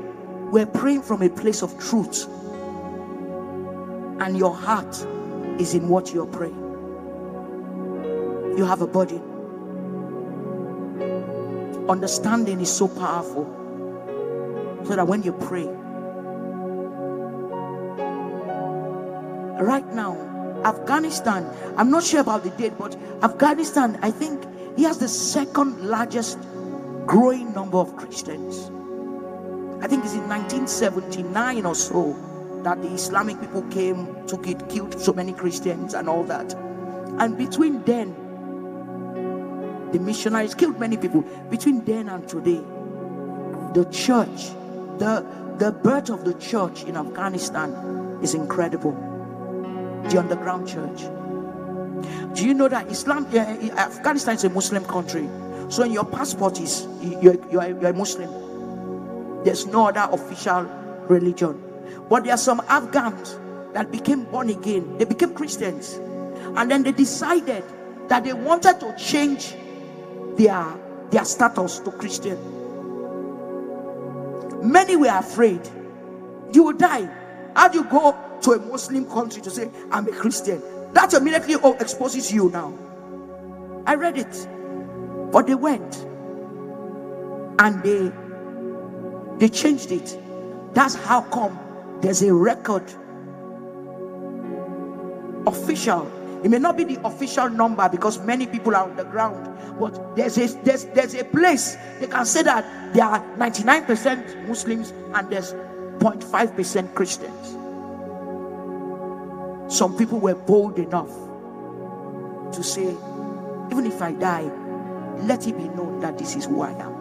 we're 0.54 0.68
praying 0.68 1.02
from 1.02 1.24
a 1.24 1.30
place 1.30 1.64
of 1.64 1.76
truth, 1.80 2.28
and 4.22 4.38
your 4.38 4.54
heart 4.54 4.96
is 5.60 5.74
in 5.74 5.90
what 5.90 6.14
you're 6.14 6.28
praying. 6.28 6.62
You 8.56 8.64
have 8.64 8.84
a 8.84 8.86
body. 8.86 9.20
Understanding 11.90 12.62
is 12.62 12.72
so 12.72 12.88
powerful. 12.88 13.46
So 14.86 14.96
that 14.96 15.08
when 15.08 15.24
you 15.24 15.34
pray, 15.34 15.66
right 19.60 19.88
now, 19.88 20.62
Afghanistan, 20.66 21.50
I'm 21.78 21.90
not 21.90 22.04
sure 22.04 22.22
about 22.22 22.44
the 22.44 22.52
date, 22.52 22.78
but 22.78 22.96
Afghanistan, 23.24 23.98
I 24.04 24.12
think 24.12 24.46
he 24.78 24.84
has 24.84 25.00
the 25.00 25.08
second 25.08 25.82
largest 25.82 26.38
growing 27.08 27.52
number 27.54 27.80
of 27.80 27.96
Christians. 27.96 28.70
I 29.84 29.88
think 29.88 30.06
it's 30.06 30.14
in 30.14 30.30
1979 30.30 31.66
or 31.66 31.76
so 31.76 32.16
that 32.64 32.82
the 32.82 32.88
Islamic 32.88 33.38
people 33.42 33.64
came, 33.64 34.26
took 34.28 34.48
it, 34.48 34.70
killed 34.70 34.98
so 34.98 35.12
many 35.12 35.34
Christians 35.34 35.94
and 35.94 36.08
all 36.08 36.24
that. 36.24 36.54
And 37.20 37.38
between 37.38 37.84
then, 37.84 38.16
the 39.92 40.00
missionaries 40.00 40.56
killed 40.56 40.80
many 40.80 40.96
people. 40.96 41.24
Between 41.50 41.84
then 41.84 42.08
and 42.08 42.26
today, 42.30 42.62
the 43.74 43.86
church, 43.92 44.54
the, 45.00 45.26
the 45.58 45.74
birth 45.74 46.10
of 46.10 46.24
the 46.24 46.36
church 46.36 46.84
in 46.86 46.96
Afghanistan 46.96 48.20
is 48.24 48.36
incredible. 48.36 48.94
The 50.08 50.18
underground 50.18 50.66
church. 50.66 51.02
Do 52.38 52.48
you 52.48 52.54
know 52.54 52.70
that 52.70 52.88
Islam, 52.90 53.26
uh, 53.34 53.38
Afghanistan 53.38 54.36
is 54.36 54.46
a 54.46 54.50
Muslim 54.50 54.86
country? 54.86 55.28
So 55.68 55.84
in 55.84 55.92
your 55.92 56.06
passport 56.06 56.62
is 56.62 56.88
you're, 57.02 57.36
you're, 57.52 57.68
you're 57.68 57.88
a 57.88 57.94
Muslim. 57.94 58.43
There's 59.44 59.66
no 59.68 59.88
other 59.88 60.08
official 60.12 60.64
religion. 61.08 61.62
But 62.10 62.24
there 62.24 62.34
are 62.34 62.38
some 62.38 62.62
Afghans 62.68 63.38
that 63.74 63.92
became 63.92 64.24
born 64.26 64.50
again. 64.50 64.98
They 64.98 65.06
became 65.06 65.34
Christians. 65.34 65.94
And 66.56 66.70
then 66.70 66.84
they 66.84 66.92
decided 66.92 67.64
that 68.08 68.24
they 68.24 68.34
wanted 68.34 68.80
to 68.80 68.96
change 68.98 69.56
their, 70.38 70.66
their 71.10 71.26
status 71.26 71.80
to 71.80 71.92
Christian. 71.92 72.38
Many 74.64 74.96
were 74.96 75.08
afraid. 75.08 75.62
You 76.54 76.64
will 76.64 76.74
die. 76.74 77.10
How 77.56 77.68
do 77.68 77.80
you 77.80 77.84
go 77.86 78.16
to 78.42 78.52
a 78.52 78.60
Muslim 78.60 79.06
country 79.10 79.42
to 79.42 79.50
say, 79.50 79.70
I'm 79.92 80.08
a 80.08 80.12
Christian? 80.12 80.62
That 80.94 81.14
immediately 81.14 81.56
oh, 81.56 81.74
exposes 81.74 82.32
you 82.32 82.50
now. 82.50 82.74
I 83.86 83.96
read 83.96 84.18
it. 84.18 84.48
But 85.32 85.48
they 85.48 85.56
went 85.56 85.96
and 87.60 87.82
they 87.84 88.12
they 89.40 89.50
changed 89.50 89.92
it. 89.92 90.18
That's 90.74 90.96
how 90.96 91.22
come 91.22 91.60
there's 92.02 92.22
a 92.22 92.34
record 92.34 92.84
official. 95.48 96.12
It 96.44 96.50
may 96.50 96.60
not 96.60 96.76
be 96.76 96.84
the 96.84 97.06
official 97.06 97.50
number 97.50 97.88
because 97.90 98.20
many 98.20 98.48
people 98.48 98.76
are 98.76 98.84
on 98.90 98.96
the 98.96 99.06
ground 99.06 99.54
but 99.80 100.16
there's 100.16 100.38
a 100.38 100.48
there's 100.64 100.86
there's 100.86 101.16
a 101.16 101.24
place 101.24 101.78
they 102.00 102.08
can 102.08 102.26
say 102.26 102.44
that 102.44 102.94
there 102.94 103.06
are 103.06 103.20
99% 103.38 104.48
muslims 104.48 104.92
and 105.14 105.30
there's 105.30 105.54
0.5% 106.00 106.94
christians. 106.94 107.58
Some 109.74 109.98
people 109.98 110.20
were 110.20 110.36
bold 110.36 110.78
enough 110.78 111.10
to 112.54 112.64
say 112.64 112.96
even 113.72 113.86
if 113.88 114.02
i 114.02 114.12
die 114.12 114.52
let 115.22 115.48
it 115.48 115.58
be 115.58 115.68
known 115.70 116.00
that 116.02 116.18
this 116.20 116.36
is 116.36 116.46
who 116.46 116.62
i 116.62 116.72
am 116.72 116.93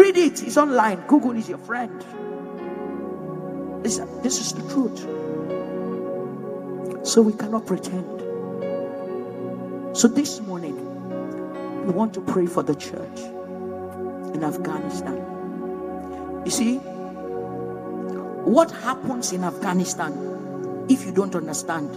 read 0.00 0.16
it 0.16 0.42
it's 0.42 0.56
online 0.56 1.02
google 1.06 1.32
is 1.32 1.48
your 1.48 1.58
friend 1.58 2.04
this, 3.84 4.00
this 4.22 4.40
is 4.40 4.52
the 4.54 4.62
truth. 4.72 4.98
So 7.06 7.20
we 7.20 7.34
cannot 7.34 7.66
pretend. 7.66 8.06
So 9.94 10.08
this 10.08 10.40
morning, 10.40 10.74
we 11.84 11.92
want 11.92 12.14
to 12.14 12.22
pray 12.22 12.46
for 12.46 12.62
the 12.62 12.74
church 12.74 13.18
in 14.34 14.42
Afghanistan. 14.42 15.18
You 16.46 16.50
see, 16.50 16.78
what 18.46 18.70
happens 18.70 19.32
in 19.32 19.44
Afghanistan, 19.44 20.86
if 20.88 21.04
you 21.04 21.12
don't 21.12 21.34
understand, 21.34 21.90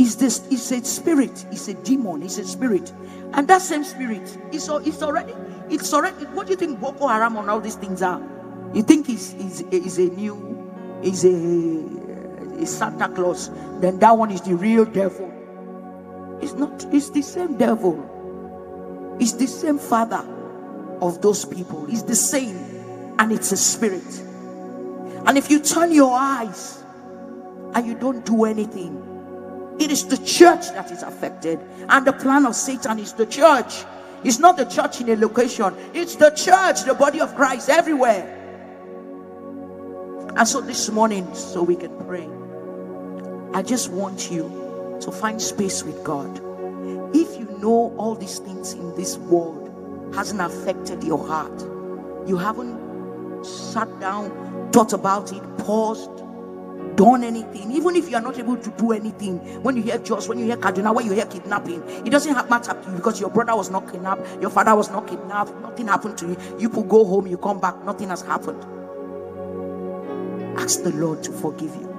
is 0.00 0.14
this 0.14 0.46
is 0.46 0.70
a 0.70 0.84
spirit, 0.84 1.44
it's 1.50 1.66
a 1.66 1.74
demon, 1.74 2.22
it's 2.22 2.38
a 2.38 2.46
spirit. 2.46 2.92
And 3.32 3.48
that 3.48 3.62
same 3.62 3.82
spirit 3.82 4.38
is 4.52 4.68
it's 4.68 5.02
already, 5.02 5.34
it's 5.70 5.92
already 5.92 6.24
what 6.26 6.46
do 6.46 6.52
you 6.52 6.56
think 6.56 6.80
Boko 6.80 7.08
Haram 7.08 7.36
and 7.36 7.50
all 7.50 7.60
these 7.60 7.76
things 7.76 8.02
are? 8.02 8.22
You 8.72 8.82
think 8.82 9.08
is 9.08 9.34
is 9.34 9.60
is 9.70 9.98
a 9.98 10.06
new 10.14 10.56
is 11.02 11.24
a, 11.24 12.62
a 12.62 12.66
Santa 12.66 13.08
Claus, 13.08 13.50
then 13.80 13.98
that 13.98 14.16
one 14.16 14.30
is 14.30 14.40
the 14.40 14.54
real 14.54 14.84
devil. 14.84 15.32
It's 16.42 16.52
not, 16.54 16.84
it's 16.92 17.10
the 17.10 17.22
same 17.22 17.56
devil. 17.56 19.16
It's 19.20 19.32
the 19.32 19.46
same 19.46 19.78
father 19.78 20.24
of 21.00 21.22
those 21.22 21.44
people. 21.44 21.86
It's 21.88 22.02
the 22.02 22.14
same, 22.14 22.56
and 23.18 23.32
it's 23.32 23.52
a 23.52 23.56
spirit. 23.56 24.22
And 25.26 25.38
if 25.38 25.50
you 25.50 25.60
turn 25.60 25.92
your 25.92 26.12
eyes 26.12 26.84
and 27.74 27.86
you 27.86 27.94
don't 27.94 28.24
do 28.24 28.44
anything, 28.44 29.02
it 29.78 29.90
is 29.90 30.06
the 30.06 30.18
church 30.18 30.68
that 30.70 30.90
is 30.90 31.02
affected. 31.02 31.60
And 31.88 32.06
the 32.06 32.12
plan 32.12 32.46
of 32.46 32.54
Satan 32.54 32.98
is 32.98 33.12
the 33.12 33.26
church. 33.26 33.84
It's 34.26 34.40
not 34.40 34.56
the 34.56 34.64
church 34.64 35.00
in 35.00 35.08
a 35.08 35.14
location, 35.14 35.72
it's 35.94 36.16
the 36.16 36.30
church, 36.30 36.82
the 36.82 36.94
body 36.94 37.20
of 37.20 37.36
Christ 37.36 37.68
everywhere. 37.68 38.32
And 40.36 40.48
so 40.48 40.60
this 40.60 40.90
morning, 40.90 41.32
so 41.32 41.62
we 41.62 41.76
can 41.76 41.96
pray, 42.04 42.28
I 43.56 43.62
just 43.62 43.88
want 43.92 44.28
you 44.28 44.98
to 45.00 45.12
find 45.12 45.40
space 45.40 45.84
with 45.84 46.02
God. 46.02 46.38
If 47.14 47.38
you 47.38 47.44
know 47.60 47.94
all 47.98 48.16
these 48.16 48.40
things 48.40 48.72
in 48.72 48.96
this 48.96 49.16
world 49.16 50.12
hasn't 50.12 50.40
affected 50.40 51.04
your 51.04 51.24
heart, 51.24 51.60
you 52.26 52.36
haven't 52.36 53.44
sat 53.44 53.88
down, 54.00 54.72
thought 54.72 54.92
about 54.92 55.32
it, 55.32 55.42
paused, 55.58 56.10
done 56.96 57.22
anything, 57.24 57.70
even 57.72 57.94
if 57.96 58.08
you 58.10 58.16
are 58.16 58.22
not 58.22 58.38
able 58.38 58.56
to 58.56 58.70
do 58.72 58.92
anything, 58.92 59.38
when 59.62 59.76
you 59.76 59.82
hear 59.82 59.98
just 59.98 60.28
when 60.28 60.38
you 60.38 60.46
hear 60.46 60.56
Kaduna, 60.56 60.94
when 60.94 61.06
you 61.06 61.12
hear 61.12 61.26
kidnapping, 61.26 61.82
it 62.04 62.10
doesn't 62.10 62.50
matter 62.50 62.72
to 62.72 62.90
you 62.90 62.96
because 62.96 63.20
your 63.20 63.30
brother 63.30 63.54
was 63.54 63.70
not 63.70 63.90
kidnapped, 63.90 64.22
your 64.40 64.50
father 64.50 64.74
was 64.74 64.90
not 64.90 65.06
kidnapped, 65.06 65.54
nothing 65.60 65.88
happened 65.88 66.18
to 66.18 66.26
you. 66.26 66.36
You 66.58 66.68
could 66.68 66.88
go 66.88 67.04
home, 67.04 67.26
you 67.26 67.38
come 67.38 67.60
back, 67.60 67.82
nothing 67.84 68.08
has 68.08 68.22
happened. 68.22 68.64
Ask 70.58 70.82
the 70.82 70.92
Lord 70.92 71.22
to 71.24 71.32
forgive 71.32 71.74
you. 71.76 71.92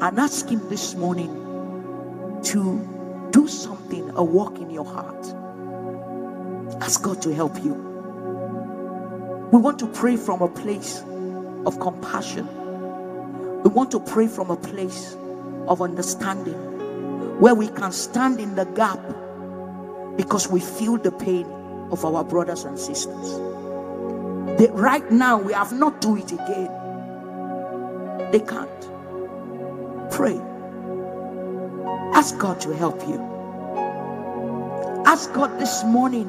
And 0.00 0.18
ask 0.18 0.48
Him 0.48 0.68
this 0.68 0.94
morning 0.94 2.40
to 2.44 3.28
do 3.32 3.48
something, 3.48 4.10
a 4.16 4.22
work 4.22 4.58
in 4.58 4.70
your 4.70 4.84
heart. 4.84 5.26
Ask 6.82 7.02
God 7.02 7.22
to 7.22 7.34
help 7.34 7.56
you. 7.64 7.74
We 9.52 9.58
want 9.58 9.78
to 9.78 9.86
pray 9.86 10.16
from 10.16 10.42
a 10.42 10.48
place 10.48 11.02
of 11.64 11.80
compassion. 11.80 12.48
We 13.66 13.72
want 13.72 13.90
to 13.90 13.98
pray 13.98 14.28
from 14.28 14.52
a 14.52 14.56
place 14.56 15.16
of 15.66 15.82
understanding 15.82 16.54
where 17.40 17.52
we 17.52 17.66
can 17.66 17.90
stand 17.90 18.38
in 18.38 18.54
the 18.54 18.64
gap 18.64 19.00
because 20.16 20.46
we 20.46 20.60
feel 20.60 20.98
the 20.98 21.10
pain 21.10 21.46
of 21.90 22.04
our 22.04 22.22
brothers 22.22 22.62
and 22.62 22.78
sisters. 22.78 23.40
That 24.60 24.70
right 24.72 25.10
now 25.10 25.38
we 25.38 25.52
have 25.52 25.72
not 25.72 26.00
do 26.00 26.16
it 26.16 26.30
again. 26.30 26.70
They 28.30 28.38
can't. 28.38 28.70
Pray. 30.12 30.40
Ask 32.14 32.38
God 32.38 32.60
to 32.60 32.70
help 32.72 33.00
you. 33.08 33.18
Ask 35.06 35.32
God 35.32 35.58
this 35.58 35.82
morning 35.82 36.28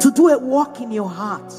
to 0.00 0.10
do 0.12 0.30
a 0.30 0.38
work 0.38 0.80
in 0.80 0.90
your 0.90 1.10
heart. 1.10 1.52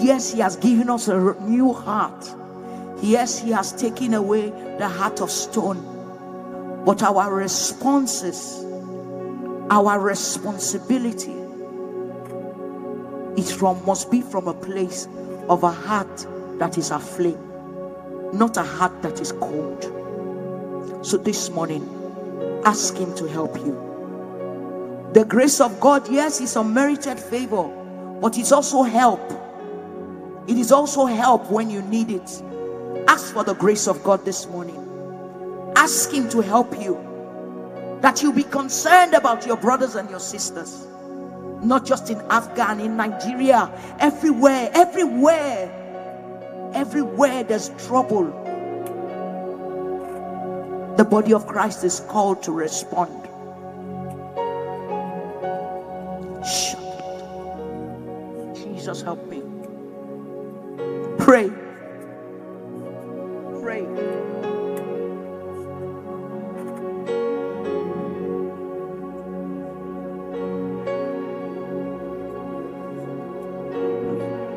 Yes, 0.00 0.32
He 0.32 0.40
has 0.40 0.56
given 0.56 0.90
us 0.90 1.08
a 1.08 1.34
new 1.42 1.72
heart. 1.72 2.34
Yes, 3.02 3.38
He 3.38 3.50
has 3.50 3.72
taken 3.72 4.14
away 4.14 4.50
the 4.78 4.88
heart 4.88 5.20
of 5.20 5.30
stone. 5.30 6.82
But 6.84 7.02
our 7.02 7.34
responses, 7.34 8.64
our 9.70 9.98
responsibility 10.00 11.34
is 13.36 13.52
from 13.52 13.84
must 13.84 14.10
be 14.10 14.20
from 14.20 14.48
a 14.48 14.54
place 14.54 15.06
of 15.48 15.62
a 15.62 15.70
heart 15.70 16.26
that 16.58 16.78
is 16.78 16.90
aflame, 16.90 17.38
not 18.32 18.56
a 18.56 18.62
heart 18.62 19.02
that 19.02 19.20
is 19.20 19.32
cold. 19.32 19.82
So 21.02 21.16
this 21.16 21.50
morning, 21.50 21.88
ask 22.64 22.96
Him 22.96 23.14
to 23.16 23.26
help 23.26 23.56
you. 23.58 25.10
The 25.12 25.24
grace 25.24 25.60
of 25.60 25.78
God, 25.80 26.10
yes, 26.10 26.40
is 26.40 26.56
unmerited 26.56 27.18
favor, 27.18 27.68
but 28.20 28.36
it's 28.38 28.52
also 28.52 28.82
help. 28.82 29.20
It 30.48 30.56
is 30.56 30.72
also 30.72 31.04
help 31.04 31.50
when 31.50 31.68
you 31.68 31.82
need 31.82 32.10
it. 32.10 32.42
Ask 33.06 33.34
for 33.34 33.44
the 33.44 33.54
grace 33.54 33.86
of 33.86 34.02
God 34.02 34.24
this 34.24 34.46
morning. 34.48 34.82
Ask 35.76 36.10
Him 36.10 36.28
to 36.30 36.40
help 36.40 36.80
you. 36.80 36.98
That 38.00 38.22
you 38.22 38.32
be 38.32 38.44
concerned 38.44 39.12
about 39.12 39.46
your 39.46 39.58
brothers 39.58 39.94
and 39.94 40.08
your 40.08 40.20
sisters. 40.20 40.86
Not 41.62 41.84
just 41.84 42.08
in 42.08 42.18
Afghan, 42.30 42.80
in 42.80 42.96
Nigeria, 42.96 43.70
everywhere, 43.98 44.70
everywhere. 44.72 45.74
Everywhere 46.74 47.44
there's 47.44 47.68
trouble. 47.86 48.24
The 50.96 51.04
body 51.04 51.34
of 51.34 51.46
Christ 51.46 51.84
is 51.84 52.00
called 52.08 52.42
to 52.44 52.52
respond. 52.52 53.24
Shut 56.46 56.80
Jesus, 58.54 59.02
help 59.02 59.24
me. 59.26 59.37
Pray. 61.28 61.50
Pray. 63.60 63.84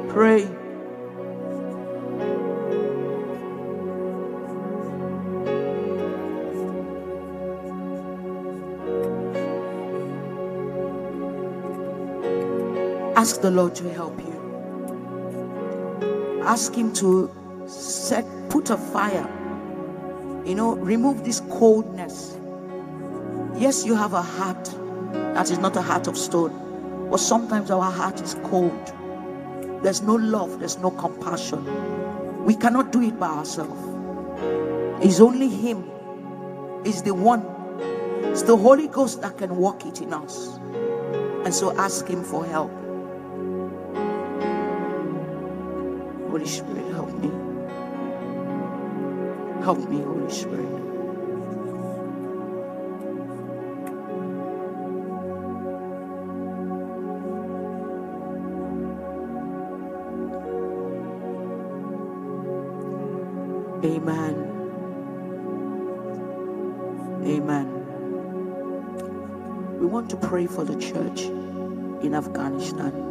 Pray. 0.07 0.47
Ask 13.17 13.41
the 13.41 13.51
Lord 13.51 13.75
to 13.75 13.89
help 13.91 14.17
you. 14.21 14.40
Ask 16.43 16.73
Him 16.73 16.91
to 16.93 17.31
set, 17.67 18.25
put 18.49 18.69
a 18.69 18.77
fire. 18.77 19.27
You 20.45 20.55
know, 20.55 20.75
remove 20.75 21.23
this 21.23 21.41
coldness. 21.51 22.37
Yes, 23.55 23.85
you 23.85 23.95
have 23.95 24.13
a 24.13 24.21
heart 24.21 24.65
that 25.13 25.51
is 25.51 25.59
not 25.59 25.75
a 25.75 25.81
heart 25.81 26.07
of 26.07 26.17
stone, 26.17 27.07
but 27.11 27.19
sometimes 27.19 27.69
our 27.69 27.91
heart 27.91 28.21
is 28.21 28.35
cold. 28.43 28.93
There's 29.83 30.01
no 30.01 30.15
love, 30.15 30.59
there's 30.59 30.77
no 30.79 30.91
compassion. 30.91 31.63
We 32.43 32.55
cannot 32.55 32.91
do 32.91 33.01
it 33.01 33.19
by 33.19 33.27
ourselves. 33.27 33.79
It's 35.05 35.19
only 35.19 35.47
Him, 35.47 35.89
is 36.85 37.03
the 37.03 37.13
one, 37.13 37.45
it's 38.31 38.43
the 38.43 38.57
Holy 38.57 38.87
Ghost 38.87 39.21
that 39.21 39.37
can 39.37 39.55
work 39.57 39.85
it 39.85 40.01
in 40.01 40.13
us. 40.13 40.57
And 41.45 41.53
so 41.53 41.75
ask 41.77 42.07
Him 42.07 42.23
for 42.23 42.45
help. 42.45 42.71
Holy 46.41 46.51
Spirit, 46.51 46.91
help 46.91 47.13
me. 47.19 47.29
Help 49.61 49.87
me, 49.87 50.01
Holy 50.01 50.31
Spirit. 50.31 50.65
Amen. 63.85 64.35
Amen. 67.23 67.67
We 69.79 69.85
want 69.85 70.09
to 70.09 70.17
pray 70.17 70.47
for 70.47 70.63
the 70.63 70.75
church 70.77 71.25
in 72.03 72.15
Afghanistan. 72.15 73.10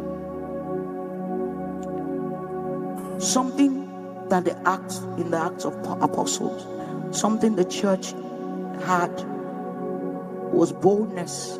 Something 3.31 4.27
that 4.27 4.43
the 4.43 4.57
acts 4.67 4.97
in 5.17 5.31
the 5.31 5.37
Acts 5.37 5.63
of 5.63 5.73
Apostles, 6.01 6.67
something 7.17 7.55
the 7.55 7.63
church 7.63 8.11
had 8.83 9.11
was 10.51 10.73
boldness. 10.73 11.57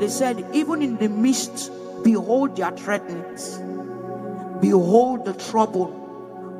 They 0.00 0.08
said, 0.08 0.44
even 0.52 0.82
in 0.82 0.96
the 0.96 1.08
midst, 1.08 1.70
behold 2.02 2.56
their 2.56 2.72
threatenings, 2.72 3.58
behold 4.60 5.24
the 5.26 5.34
trouble 5.34 6.00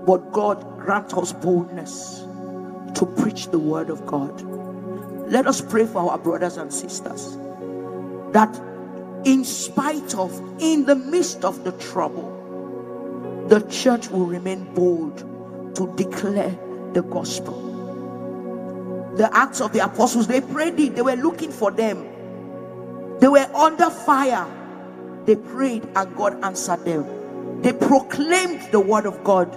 but 0.07 0.31
God 0.31 0.79
grant 0.79 1.13
us 1.15 1.33
boldness 1.33 2.21
to 2.95 3.07
preach 3.19 3.49
the 3.49 3.59
word 3.59 3.91
of 3.91 4.07
God. 4.07 4.43
Let 5.29 5.49
us 5.49 5.61
pray 5.61 5.87
for 5.87 6.09
our 6.09 6.19
brothers 6.19 6.57
and 6.57 6.73
sisters 6.73 7.37
that 8.33 8.55
in 9.25 9.45
spite 9.45 10.15
of, 10.15 10.31
in 10.61 10.85
the 10.85 10.95
midst 10.95 11.45
of 11.45 11.65
the 11.65 11.73
trouble, 11.73 12.34
the 13.49 13.61
church 13.71 14.09
will 14.09 14.27
remain 14.27 14.73
bold 14.75 15.19
to 15.77 15.93
declare 15.97 16.57
the 16.93 17.03
gospel. 17.03 17.73
The 19.17 19.35
Acts 19.37 19.61
of 19.61 19.73
the 19.73 19.85
Apostles, 19.85 20.27
they 20.27 20.41
prayed 20.41 20.79
it, 20.81 20.97
they 20.97 21.03
were 21.03 21.17
looking 21.17 21.53
for 21.53 21.71
them, 21.71 22.09
they 23.21 23.29
were 23.29 23.49
under 23.55 23.91
fire. 23.91 24.47
They 25.25 25.37
prayed 25.37 25.89
and 25.97 26.17
God 26.17 26.45
answered 26.45 26.85
them. 26.85 27.63
They 27.63 27.73
proclaimed 27.73 28.61
the 28.73 28.81
word 28.81 29.07
of 29.07 29.25
God 29.25 29.51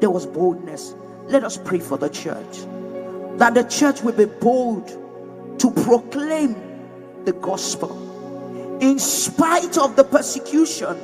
there 0.00 0.10
was 0.10 0.26
boldness. 0.26 0.94
Let 1.26 1.44
us 1.44 1.58
pray 1.58 1.78
for 1.78 1.98
the 1.98 2.08
church 2.08 2.60
that 3.38 3.54
the 3.54 3.64
church 3.64 4.02
will 4.02 4.12
be 4.12 4.26
bold 4.26 4.88
to 5.58 5.70
proclaim 5.82 6.54
the 7.24 7.32
gospel 7.32 8.78
in 8.80 8.98
spite 8.98 9.76
of 9.76 9.96
the 9.96 10.04
persecution, 10.04 10.96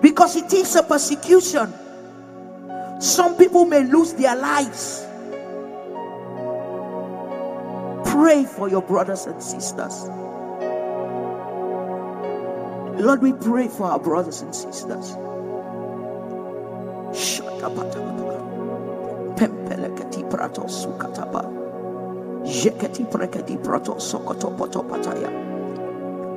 because 0.00 0.36
it 0.36 0.52
is 0.52 0.76
a 0.76 0.82
persecution. 0.82 1.72
Some 3.00 3.36
people 3.36 3.64
may 3.64 3.84
lose 3.84 4.14
their 4.14 4.36
lives. 4.36 5.06
Pray 8.04 8.44
for 8.44 8.68
your 8.68 8.82
brothers 8.82 9.26
and 9.26 9.42
sisters. 9.42 10.08
Lord, 12.98 13.22
we 13.22 13.32
pray 13.32 13.68
for 13.68 13.86
our 13.86 13.98
brothers 14.00 14.42
and 14.42 14.54
sisters. 14.54 15.14
Pempeleketi 19.38 20.28
prato 20.30 20.66
sukataba. 20.66 21.46
Jeketi 22.42 23.04
preketi 23.06 23.56
prato 23.62 23.98
sokoto 23.98 24.50
poto. 24.56 24.82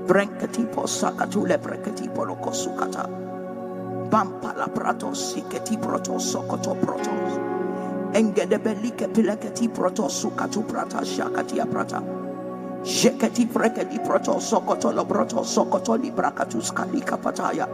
Brenketi 0.06 0.66
posakatu 0.70 1.48
lebreketi 1.48 2.10
poloko 2.14 2.54
sukata. 2.54 3.31
Bampala 4.12 4.68
prato 4.68 5.16
siketi 5.16 5.78
proto 5.80 6.20
sokoto 6.20 6.76
proto. 6.76 7.12
Engedebelike 8.14 9.08
pileketi 9.08 9.70
proto 9.70 10.10
sukatu 10.10 10.64
prata 10.68 11.06
shakatia 11.06 11.66
prata. 11.66 12.04
Jeketi 12.84 13.48
preketi 13.48 14.00
proto 14.00 14.40
sokoto 14.40 14.92
lobroto 14.92 15.44
sokoto 15.44 15.96
librakatus 15.98 16.72
kalika 16.74 17.18
pataya. 17.18 17.68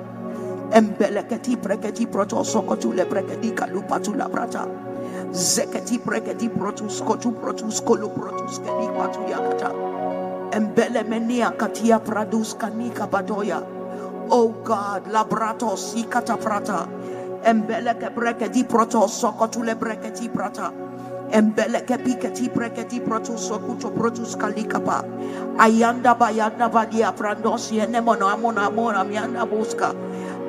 Embeleketi 0.71 1.57
preketi 1.57 2.07
proto 2.07 2.43
sokotu 2.43 2.93
le 2.93 3.05
preketi 3.05 3.51
kalupatu 3.51 4.13
la 4.15 4.29
prata. 4.29 4.67
Zeketi 5.33 5.99
preketi 5.99 6.49
protus 6.49 7.01
kotu 7.01 7.31
protus 7.31 7.81
kolu 7.81 8.09
protus 8.09 8.59
kedi 8.59 8.88
patu 8.97 9.21
yakata. 9.29 9.71
Embele 10.53 11.03
menia 11.03 11.51
katia 11.51 11.99
pradus 11.99 12.55
kanika 12.55 13.07
badoya. 13.07 13.76
Oh 14.32 14.49
God, 14.65 15.07
labrato 15.13 15.78
sikata 15.78 16.36
prata. 16.41 16.89
Embele 17.45 17.93
ke 17.99 18.09
preketi 18.11 18.65
proto 18.67 19.07
sokotu 19.07 19.63
le 19.63 19.75
preketi 19.78 20.28
prata. 20.34 20.73
Embele 21.32 21.86
ke 21.86 21.95
piketi 22.01 22.49
preketi 22.49 22.99
protus 23.05 23.47
sokuto 23.47 23.93
protus 23.93 24.36
kalikapa. 24.36 25.05
Ayanda 25.61 26.15
bayanda 26.17 26.67
badia 26.71 27.13
prandos 27.13 27.71
yene 27.71 28.01
mono 28.03 28.28
amona 28.28 28.67
amona 28.67 29.05
mianda 29.05 29.45
buska. 29.45 29.93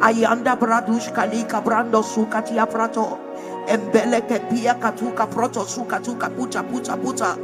Ayanda 0.02 0.56
bradush 0.58 1.12
kalika 1.12 1.60
brando 1.62 2.02
sukatia 2.02 2.66
prato. 2.66 3.18
Embele 3.68 4.22
pia 4.50 4.74
katuka 4.74 5.26
proto 5.30 5.62
sukatuka 5.68 6.30
puta 6.34 6.62
puta 6.64 6.96
puta. 6.96 7.36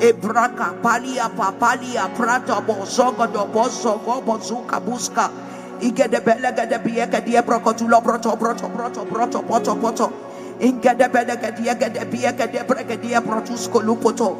Ebraka 0.00 0.72
palia 0.82 1.28
papalia 1.36 2.08
prato 2.16 2.62
bozogo 2.62 3.26
do 3.32 3.44
bozogo 3.52 4.22
bozuka 4.24 4.80
buska. 4.80 5.51
Igede 5.82 6.22
belega 6.22 6.66
de 6.66 6.78
bieka 6.78 7.20
dia 7.20 7.42
brokotulo 7.42 8.00
proto 8.02 8.36
proto 8.38 8.68
proto 8.70 9.04
proto 9.04 9.42
poto 9.42 9.74
poto. 9.74 10.12
Ingede 10.60 11.08
belega 11.10 11.50
dia 11.50 11.74
gede 11.74 12.06
bieka 12.06 12.46
de 12.46 12.62
brega 12.62 12.96
dia 12.96 13.20
protusko 13.20 13.82
lupoto. 13.82 14.38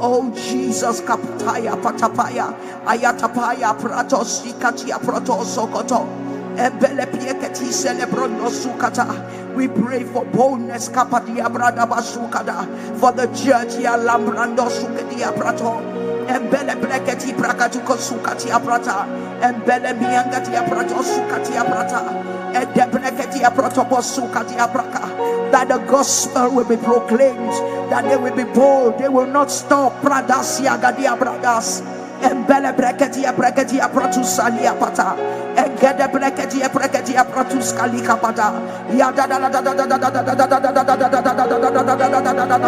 Oh 0.00 0.32
Jesus 0.32 1.02
kapataya 1.04 1.76
patapaya 1.76 2.54
ayatapaya 2.88 3.76
prato 3.76 4.24
sikatia 4.24 4.98
proto 4.98 5.44
sokoto. 5.44 6.08
We 6.58 6.70
pray 9.68 10.02
for 10.02 10.24
boldness, 10.24 10.88
kapadia 10.88 11.46
brada 11.46 11.86
basukada, 11.86 12.66
for 12.98 13.12
the 13.12 13.28
church 13.28 13.78
ya 13.78 13.94
lambrando 13.94 14.66
sukadia 14.66 15.30
prato. 15.36 15.97
Embele 16.28 16.76
bleketi 16.76 17.32
prakatu 17.32 17.80
kosukati 17.84 18.50
aprata. 18.50 19.06
Embele 19.42 19.94
miangati 19.96 20.54
aprato 20.56 21.02
sukati 21.02 21.56
aprata. 21.56 22.02
Ede 22.54 22.84
bleketi 22.92 23.44
aprato 23.44 23.84
posukati 23.84 24.56
apraka. 24.58 25.08
That 25.52 25.68
the 25.68 25.78
gospel 25.88 26.50
will 26.50 26.68
be 26.68 26.76
proclaimed, 26.76 27.52
that 27.90 28.04
they 28.04 28.16
will 28.16 28.36
be 28.36 28.44
bold, 28.44 28.98
they 28.98 29.08
will 29.08 29.26
not 29.26 29.50
stop. 29.50 29.92
Pradas 30.02 30.60
yagadia 30.60 31.16
bradas. 31.18 31.97
Embele 32.22 32.72
breketia 32.72 33.32
breketia 33.32 33.88
protusalia 33.88 34.74
pata 34.74 35.14
engede 35.56 36.06
breketia 36.12 36.68
breketia 36.68 37.24
protuskali 37.24 38.00
kapata 38.02 38.52
ya 38.96 39.12
da 39.12 39.26
da 39.26 39.38
da 39.38 39.48
da 39.48 39.60
da 39.60 39.86
da 39.86 39.86
da 39.86 40.10
da 40.10 40.20
da 40.20 40.32
da 40.34 40.58
da 40.58 40.72
da 40.72 40.84
da 40.84 40.94
da 40.94 41.22
da 41.22 42.34
da 42.34 42.58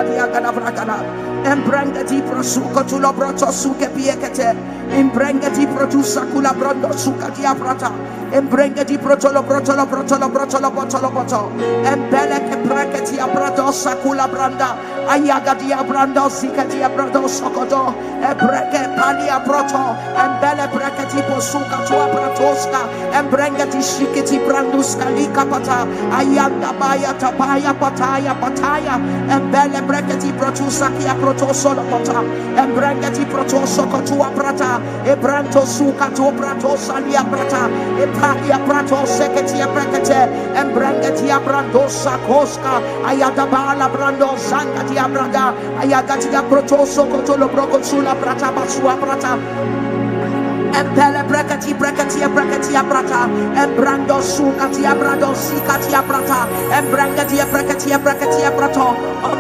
da 0.41 0.71
da 0.71 0.85
da 0.85 0.97
embrengeti 1.45 2.23
prosuko 2.23 2.83
tulo 2.85 3.13
broto 3.13 3.51
suke 3.53 3.89
piekete 3.95 4.55
embrengeti 4.93 5.67
produsa 5.67 6.27
kula 6.31 6.53
brondo 6.53 6.93
suka 6.93 7.31
dia 7.35 7.55
prata 7.55 7.91
embrengeti 8.33 8.99
protolo 8.99 9.43
protolo 9.43 9.87
protolo 9.87 10.29
protolo 10.31 10.71
protolo 10.71 11.09
protolo. 11.11 11.51
Embele 11.85 12.39
ke 12.47 12.57
breketi 12.63 13.19
abrato 13.19 13.71
sakula 13.75 14.31
branda. 14.31 14.79
Ayaga 15.11 15.59
dia 15.59 15.83
brando 15.83 16.31
sika 16.31 16.63
dia 16.71 16.87
brando 16.89 17.27
sokodo 17.27 17.91
ebreke 18.23 18.95
palia 18.95 19.43
proto 19.43 19.99
embele 20.15 20.70
breketi 21.01 21.23
posuka 21.33 21.81
tua 21.89 22.07
pratoska 22.13 22.81
embrengeti 23.17 23.81
shiketi 23.83 24.39
branduska 24.45 25.09
lika 25.17 25.45
pata 25.45 25.87
ayanda 26.13 26.73
baya 26.77 27.13
tapaya 27.17 27.73
pataya 27.75 28.35
pataya 28.37 29.01
embele 29.33 29.81
breketi 29.87 30.33
protusa 30.33 30.91
kia 30.99 31.15
protoso 31.15 31.75
lokota 31.75 32.21
embrengeti 32.57 33.25
protoso 33.33 33.87
kotua 33.89 34.31
prata 34.37 34.81
ebranto 35.07 35.65
suka 35.67 36.11
tu 36.13 36.33
prato 36.37 36.77
salia 36.77 37.25
prata. 37.25 37.69
Epakia 38.01 38.59
prato 38.67 39.07
seketia 39.07 39.67
brekete 39.73 40.29
embrengeti 40.61 41.31
abrando 41.31 41.89
sakoska 41.89 42.81
ayada 43.09 43.47
bala 43.47 43.89
brando 43.89 44.37
zanga 44.37 44.85
dia 44.85 45.09
brada 45.09 45.55
ayagati 45.81 46.29
protoso 46.49 47.05
kotolo 47.09 47.49
broko 47.49 47.83
sula 47.83 48.15
prata 48.15 48.53
basua 48.53 48.97
prata 48.97 49.90
Empele 50.73 51.23
brekati 51.29 51.75
brekati 51.75 52.21
brekati 52.29 52.73
brata. 52.89 53.29
Embrando 53.55 54.21
sukati 54.23 54.83
brado 54.83 55.35
sikati 55.35 55.91
brata. 56.07 56.47
Embrangati 56.73 57.37
brekati 57.51 57.97
brekati 57.99 58.43
brato. 58.57 58.95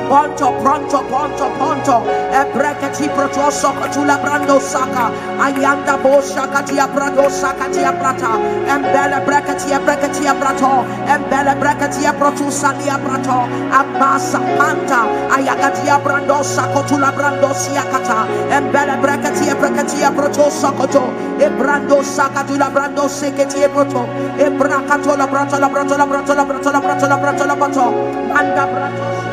Ponto 0.08 0.52
pronto 0.62 0.98
ponto 1.08 1.46
ponto. 1.58 2.02
Ebrekati 2.32 3.08
proto 3.14 3.50
sokatula 3.50 4.18
brando 4.18 4.58
saka. 4.60 5.10
Ayanda 5.38 5.96
bo 6.02 6.20
sakati 6.20 6.74
brado 6.94 7.30
sakati 7.30 7.80
brata. 7.98 8.34
Embele 8.66 9.20
brekati 9.24 9.70
brekati 9.84 10.26
brato. 10.38 10.84
Embele 11.06 11.54
brekati 11.58 12.10
proto 12.18 12.50
salia 12.50 12.98
brato. 12.98 13.46
Ambasa 13.70 14.40
panta. 14.58 15.06
Ayagati 15.30 15.86
brando 16.02 16.42
sakotula 16.42 17.12
brando 17.12 17.54
siakata. 17.54 18.26
Embele 18.50 18.96
brekati 19.00 19.54
brekati 19.54 20.02
proto 20.14 20.50
sokoto. 20.50 21.19
Ebrando 21.38 22.02
sakatula 22.02 22.68
brando 22.70 23.08
seketi 23.08 23.62
ebroto. 23.62 24.06
la 25.16 25.26
brato 25.26 25.56
la 25.56 25.66
brato 25.66 25.94
la 25.94 26.80
brato 27.16 27.46
la 27.46 27.56
bratola. 27.56 27.90
Manda 28.32 28.66
brato. 28.66 29.29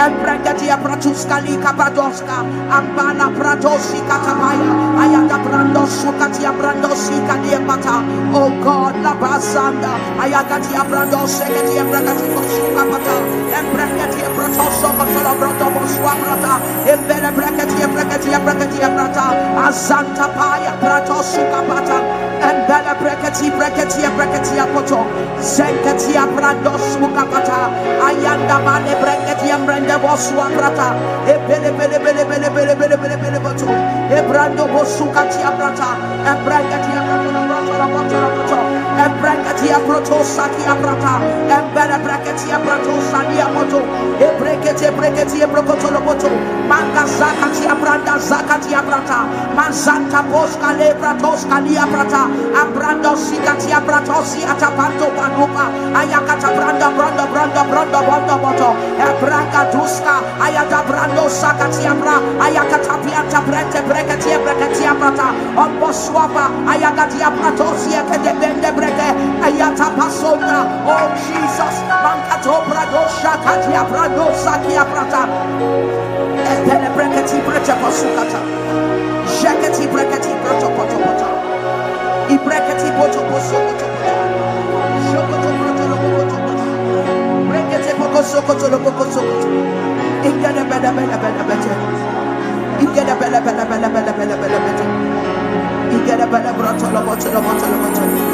Empregatia 0.00 0.80
Pratuska 0.80 1.44
Lika 1.44 1.76
Badoska, 1.76 2.40
Ambana 2.72 3.28
Pratosi 3.36 4.00
Katabaya, 4.08 4.96
Ayata 4.96 5.36
Brandosu 5.44 6.08
Katia 6.16 6.52
Brandosi 6.56 7.20
Kadiamata, 7.28 8.00
O 8.32 8.48
oh 8.48 8.50
God, 8.64 8.96
Labasanda, 9.04 9.92
Ayagatia 10.16 10.88
Brandos, 10.88 11.36
Sekatia 11.36 11.84
Bragatibo 11.84 12.40
Sukapata, 12.48 13.12
Empregatia 13.52 14.28
Pratoso 14.32 14.88
Kotola 14.96 15.36
Bratobo 15.36 15.84
Suabrata, 15.92 16.54
Embele 16.88 17.30
Bragatia 17.36 17.86
Bragatia 17.92 18.40
Bragatia 18.40 18.88
Brata, 18.88 19.26
Azanta 19.68 20.32
Paya 20.32 20.80
Pratosu 20.80 21.44
Kapata, 21.52 22.00
Embele 22.40 22.94
Bragatia 22.96 23.52
Bragatia 23.52 24.08
Bragatia 24.16 24.64
Koto, 24.72 25.04
Zenkatia 25.44 26.24
Brandos 26.32 26.96
Mukapata, 26.96 27.68
Ayanda 28.00 28.64
Mane 28.64 28.96
Bragatia 28.96 29.60
Brandos 29.60 29.89
brande 29.90 29.98
bosua 29.98 30.48
prata 30.56 30.94
e 31.26 31.38
bele 31.46 31.72
bele 31.72 31.98
bele 31.98 32.24
bele 32.50 32.74
bele 32.96 33.16
bele 33.16 33.38
boto 33.40 33.66
e 34.08 34.22
branga 34.22 34.64
prata 35.50 35.96
la 36.22 36.34
ebreketia 39.04 39.78
proto 39.86 40.20
satia 40.24 40.74
prata 40.82 41.14
ebere 41.58 41.98
breketia 42.04 42.58
proto 42.64 42.94
satia 43.10 43.48
moto 43.54 43.80
ebreketia 44.20 44.92
breketia 44.92 45.46
prokoto 45.48 45.88
loboto. 45.90 46.30
Manga 46.70 47.02
zakatia 47.18 47.74
branda 47.80 48.14
zakatia 48.18 48.82
prata 48.86 49.26
mazanta 49.56 50.22
poska 50.30 50.70
le 50.78 50.94
prato 51.00 51.34
skalia 51.36 51.86
prata 51.92 52.22
abrando 52.62 53.16
sikatia 53.16 53.80
prato 53.86 54.22
si 54.22 54.44
atapanto 54.44 55.10
panupa 55.16 55.66
ayakata 55.98 56.50
branda 56.56 56.88
branda 56.96 57.24
branda 57.32 57.62
branda 57.70 58.00
branda 58.06 58.36
moto 58.42 58.70
ebraka 59.08 59.62
duska 59.72 60.14
ayata 60.44 60.80
brando 60.86 61.24
sakatia 61.26 61.94
bra 62.00 62.16
ayakata 62.44 62.94
pianta 63.02 63.40
brete 63.42 63.80
breketia 63.88 64.38
brata. 64.38 64.68
prata 65.00 65.26
omboswapa 65.58 66.44
ayakatia 66.70 67.30
prato 67.34 67.74
si 67.80 67.90
de 68.24 68.32
bende 68.40 68.70
breketia 68.76 68.89
Regede, 68.90 69.14
oh 70.86 71.06
Jesus, 71.14 71.76
Mancato 72.02 72.62
Pradosha, 72.66 73.32
Katia 73.42 73.84
Pradosa, 73.84 74.58
Kia 74.66 74.84
Prata, 74.84 75.28
Epene 76.34 76.90
Breketi 76.94 77.40
Brecha 77.46 77.74
Pasukata, 77.76 78.40
Jaceti 79.40 79.86
Breketi 79.86 80.30
Broto 80.42 80.68
Potopota, 80.74 81.28
Ibreketi 82.28 82.90
Boto 82.96 83.20
Posokoto, 83.30 83.86
Shokoto 85.10 85.48
Broto 85.58 85.84
Lokoto, 85.90 86.36
Brekete 87.48 87.94
Pokosokoto 87.94 88.68
Lokosokoto, 88.68 89.48
Ingana 90.24 90.64
Bena 90.64 90.92
Bena 90.92 91.16
Bena 91.18 91.44
Bena 91.44 92.00
Igada 92.80 93.14
bela 93.20 93.40
bela 93.40 93.64
bela 93.64 93.88
bela 93.88 94.12
bela 94.12 94.36
bela 94.40 94.58
bela. 94.64 94.84
Igada 95.92 96.26
bela 96.26 96.52
brotolo 96.52 97.00
botolo 97.04 97.40
botolo 97.42 97.76
botolo. 97.82 98.29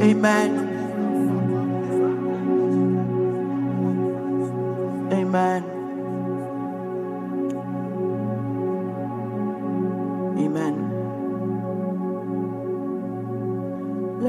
Amen. 0.00 0.67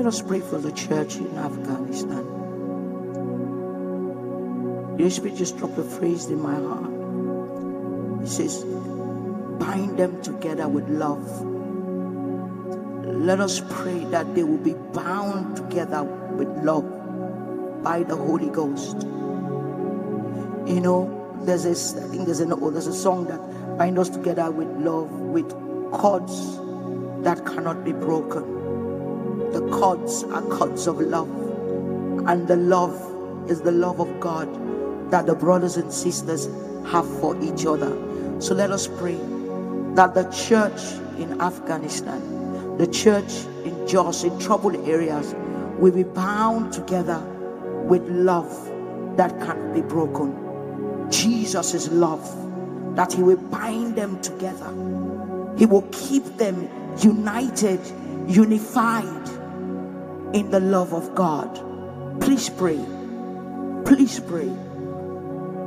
Us 0.09 0.21
pray 0.21 0.41
for 0.41 0.57
the 0.57 0.73
church 0.73 1.15
in 1.15 1.37
Afghanistan. 1.37 2.25
Your 4.99 5.09
Spirit 5.09 5.37
just 5.37 5.57
dropped 5.57 5.77
a 5.77 5.83
phrase 5.83 6.25
in 6.25 6.41
my 6.41 6.55
heart. 6.55 6.91
It 8.23 8.27
says, 8.27 8.65
bind 9.63 9.97
them 9.97 10.21
together 10.21 10.67
with 10.67 10.89
love 10.89 11.23
let 13.19 13.39
us 13.41 13.61
pray 13.69 14.05
that 14.05 14.33
they 14.33 14.43
will 14.43 14.57
be 14.57 14.73
bound 14.93 15.57
together 15.57 16.03
with 16.03 16.47
love 16.63 17.83
by 17.83 18.03
the 18.03 18.15
Holy 18.15 18.49
Ghost. 18.49 19.01
You 20.67 20.79
know, 20.79 21.41
there's 21.43 21.63
this, 21.63 21.95
I 21.95 22.07
think 22.07 22.25
there's 22.25 22.39
an 22.39 22.53
oh, 22.53 22.69
there's 22.69 22.87
a 22.87 22.93
song 22.93 23.25
that 23.25 23.77
binds 23.77 23.99
us 23.99 24.09
together 24.09 24.49
with 24.51 24.67
love, 24.77 25.11
with 25.11 25.49
cords 25.91 26.57
that 27.23 27.45
cannot 27.45 27.83
be 27.83 27.91
broken. 27.91 28.58
The 29.53 29.67
cords 29.71 30.23
are 30.25 30.41
cords 30.43 30.87
of 30.87 30.99
love, 30.99 31.29
and 32.27 32.47
the 32.47 32.55
love 32.55 33.49
is 33.49 33.61
the 33.61 33.71
love 33.71 33.99
of 33.99 34.19
God 34.19 34.47
that 35.11 35.25
the 35.25 35.35
brothers 35.35 35.77
and 35.77 35.91
sisters 35.91 36.47
have 36.87 37.07
for 37.19 37.35
each 37.41 37.65
other. 37.65 37.95
So 38.39 38.53
let 38.53 38.71
us 38.71 38.87
pray 38.87 39.17
that 39.95 40.13
the 40.13 40.29
church 40.31 40.81
in 41.17 41.41
Afghanistan 41.41 42.39
the 42.79 42.87
church 42.87 43.43
in 43.65 43.85
Jos, 43.85 44.23
in 44.23 44.39
troubled 44.39 44.87
areas, 44.87 45.35
will 45.79 45.91
be 45.91 46.03
bound 46.03 46.71
together 46.71 47.19
with 47.83 48.01
love 48.07 48.49
that 49.17 49.37
can't 49.41 49.73
be 49.73 49.81
broken. 49.81 50.31
Jesus 51.11 51.91
love, 51.91 52.23
that 52.95 53.11
He 53.11 53.21
will 53.21 53.35
bind 53.35 53.97
them 53.97 54.21
together. 54.21 54.69
He 55.57 55.65
will 55.65 55.85
keep 55.91 56.23
them 56.37 56.69
united 56.99 57.81
unified 58.29 59.27
in 60.33 60.49
the 60.51 60.59
love 60.59 60.93
of 60.93 61.15
God. 61.15 61.49
Please 62.21 62.49
pray. 62.49 62.79
Please 63.85 64.19
pray. 64.19 64.51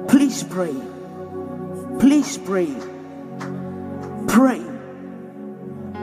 Please 0.08 0.42
pray. 0.42 0.74
Please 1.98 2.38
pray. 2.38 2.74
Pray. 4.28 4.62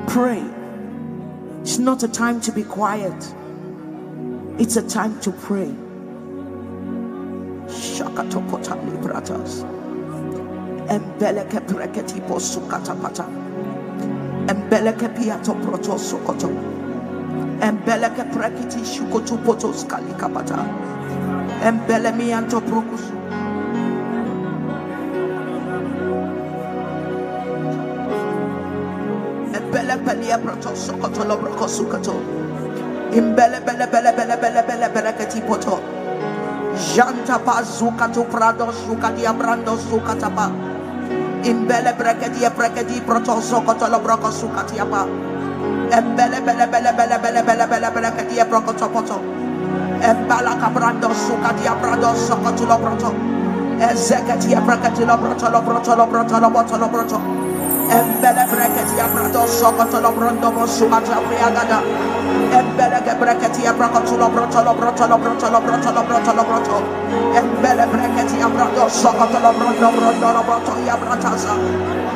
Pray. 0.07 0.43
It's 1.62 1.78
not 1.78 2.03
a 2.03 2.07
time 2.07 2.41
to 2.41 2.51
be 2.51 2.64
quiet, 2.64 3.34
it's 4.57 4.76
a 4.76 4.82
time 4.82 5.20
to 5.22 5.32
pray. 5.32 5.72
Shakatokota 7.68 8.74
libratas. 8.86 9.64
Embeleke 10.89 11.60
preketi 11.68 12.22
posukatapata. 12.28 13.26
Embeleke 14.47 15.14
piato 15.16 15.53
sokoto. 15.99 16.79
Embeleke 17.62 18.24
prekiti 18.32 18.86
shukotu 18.86 19.36
potos 19.43 19.84
kalikapata. 19.84 20.64
Embele 21.64 22.12
mianto 22.16 22.62
prokusu. 22.64 23.14
Embele 29.51 29.95
pelia 30.05 30.38
proto 30.39 30.72
sokoto 30.76 31.24
lobroko 31.28 31.68
sukoto. 31.68 32.16
Imbele 33.12 33.60
bele 33.66 33.88
bele 33.91 34.12
bele 34.16 34.36
bele 34.39 34.62
bele 34.64 34.88
bele 34.89 35.12
keti 35.20 35.41
poto. 35.41 35.84
Janta 36.95 37.39
pa 37.43 37.60
zukato 37.64 38.24
prado 38.32 38.72
sukadia 38.72 39.34
brando 39.34 39.76
sukatapa. 39.78 40.47
Imbele 41.43 41.91
brekedia 41.97 42.49
brekedi 42.55 43.01
proto 43.01 43.41
sokoto 43.41 43.88
lobroko 43.91 44.32
sukatiapa. 44.32 45.29
Embele 45.92 46.40
bele 46.42 46.66
bele 46.68 46.92
bele 46.94 47.18
bele 47.20 47.42
bele 47.44 47.66
bele 47.68 47.90
bele 47.92 48.10
kedia 48.18 48.46
brokoto 48.46 48.90
poto. 48.90 49.18
Embala 50.02 50.56
cabrando 50.60 51.10
sukadia 51.14 51.76
brado 51.82 52.16
sokoto 52.16 52.66
lobroto. 52.66 53.14
Ezeketia 53.80 54.62
brekedi 54.62 55.06
lobroto 55.06 55.50
lobroto 55.50 55.96
lobroto 55.96 56.40
lobroto 56.40 56.78
lobroto. 56.78 57.39
Embele 57.90 58.46
breketi 58.50 59.00
abrato 59.02 59.48
sokoto 59.48 60.00
lo 60.00 60.12
brondo 60.12 60.52
mo 60.52 60.66
sumata 60.66 61.18
priagada. 61.28 61.82
Embele 62.54 63.02
ge 63.04 63.14
breketi 63.18 63.66
abrato 63.66 64.16
lo 64.18 64.30
broto 64.30 64.62
lo 64.64 64.74
broto 64.74 65.08
lo 65.08 65.18
broto 65.18 65.50
lo 65.50 65.60
broto 65.62 65.92
lo 65.92 66.04
broto 66.04 66.34
lo 66.34 66.44
broto. 66.44 66.78
Embele 67.34 67.86
breketi 67.88 68.42
abrato 68.42 68.90
sokoto 68.90 69.40
lo 69.40 69.52
brondo 69.54 69.90
brondo 69.90 70.28
lo 70.32 70.42
broto 70.44 70.74
ya 70.86 70.96
bratasa. 70.98 71.54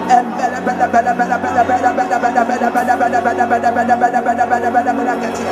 Embele 0.10 0.60
bele 0.62 0.88
bele 0.94 1.14
bele 1.18 1.38
bele 1.42 1.62
bele 1.66 1.92
bele 1.98 2.18
bele 2.22 2.44
bele 2.46 2.66
bele 2.70 2.98
bele 2.98 3.22
bele 3.22 3.46
bele 3.48 3.72
bele 3.74 3.96
bele 3.98 4.22
bele 4.22 4.46
bele 4.46 4.70
bele 4.72 4.92
bele 4.94 5.14
keti. 5.22 5.46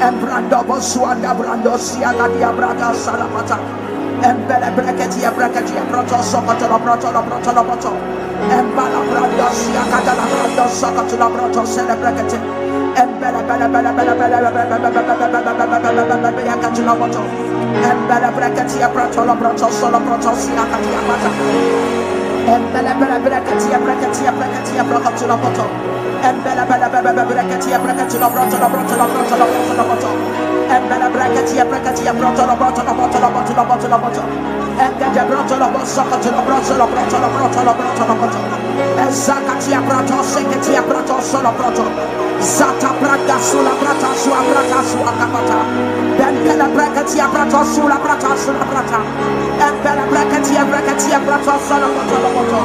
Embrando 0.00 0.62
bo 0.66 0.80
suanda 0.80 1.32
brando 1.34 1.78
siaga 1.78 2.28
dia 2.36 2.52
brada 2.52 2.92
salapata. 2.92 3.58
Embele 4.22 4.70
breketi 4.76 5.24
abreketi 5.24 5.76
abrato 5.76 6.22
sokoto 6.22 6.68
lo 6.68 6.78
broto 6.78 7.10
lo 7.10 7.22
broto 7.22 7.52
lo 7.52 7.62
broto. 7.64 7.92
Embala 8.50 9.00
brando 9.10 9.48
sia 9.52 9.82
kadala 9.90 10.24
brando 10.30 10.68
sokoto 10.70 11.16
lo 11.16 11.28
broto 11.30 11.66
celebreketi. 11.66 12.38
Embele 12.94 13.42
bele 13.42 13.66
bele 13.68 13.90
bele 13.92 14.14
bele 14.14 14.38
bele 14.38 14.50
bele 14.52 14.88
bele 14.90 15.16
bele 15.18 15.42
bele 15.42 15.66
bele 15.66 15.78
bele 15.80 16.04
bele 16.06 16.30
bele 16.32 16.42
yakati 16.46 16.82
lo 16.84 16.94
broto. 16.94 17.22
Embele 17.90 18.30
breketi 18.36 18.82
abrato 18.82 19.24
lo 19.24 19.34
broto 19.34 19.70
solo 19.70 19.98
broto 20.00 20.34
sia 20.36 20.64
kati 20.70 20.90
abata. 20.94 21.30
Embelebelebelekatia 22.44 23.78
brekatia 23.78 24.32
brekatia 24.32 24.84
brokotula 24.84 25.36
boto. 25.36 25.64
Embelebelebelebelekatia 26.28 27.78
brekatula 27.78 28.28
brotula 28.30 28.68
brotula 28.68 29.06
brotula 29.08 29.44
brotula 29.48 29.84
boto. 29.88 30.08
Embelebelekatia 30.76 31.64
brekatia 31.64 32.12
brotula 32.12 32.54
brotula 32.56 32.92
brotula 32.92 33.28
brotula 33.30 33.64
brotula 33.64 33.98
boto. 33.98 34.22
Engaja 34.84 35.24
brotula 35.24 35.68
bosokotula 35.72 36.42
brotula 36.46 36.86
brotula 36.86 37.28
brotula 37.32 37.72
brotula 37.72 38.14
boto. 38.20 38.40
Ezakatia 39.08 39.80
brotoseketia 39.80 40.82
brotosola 40.82 41.50
brotula. 41.52 42.23
Zata 42.44 42.92
prata 43.00 43.38
sula 43.40 43.70
prata, 43.80 44.14
sua 44.14 44.36
prata 44.52 44.82
sua 44.84 45.12
capata. 45.16 45.64
Ben 46.18 46.42
pela 46.42 46.68
bracatia 46.68 47.26
brata 47.28 47.64
sula 47.64 47.96
brata 47.96 48.36
sula 48.36 48.64
brata. 48.64 49.00
En 49.58 49.74
pela 49.82 50.04
bracatia 50.10 50.64
bracatia 50.64 51.18
brata 51.20 51.58
sala 51.58 51.86
brata 51.88 52.18
la 52.20 52.28
brata. 52.28 52.60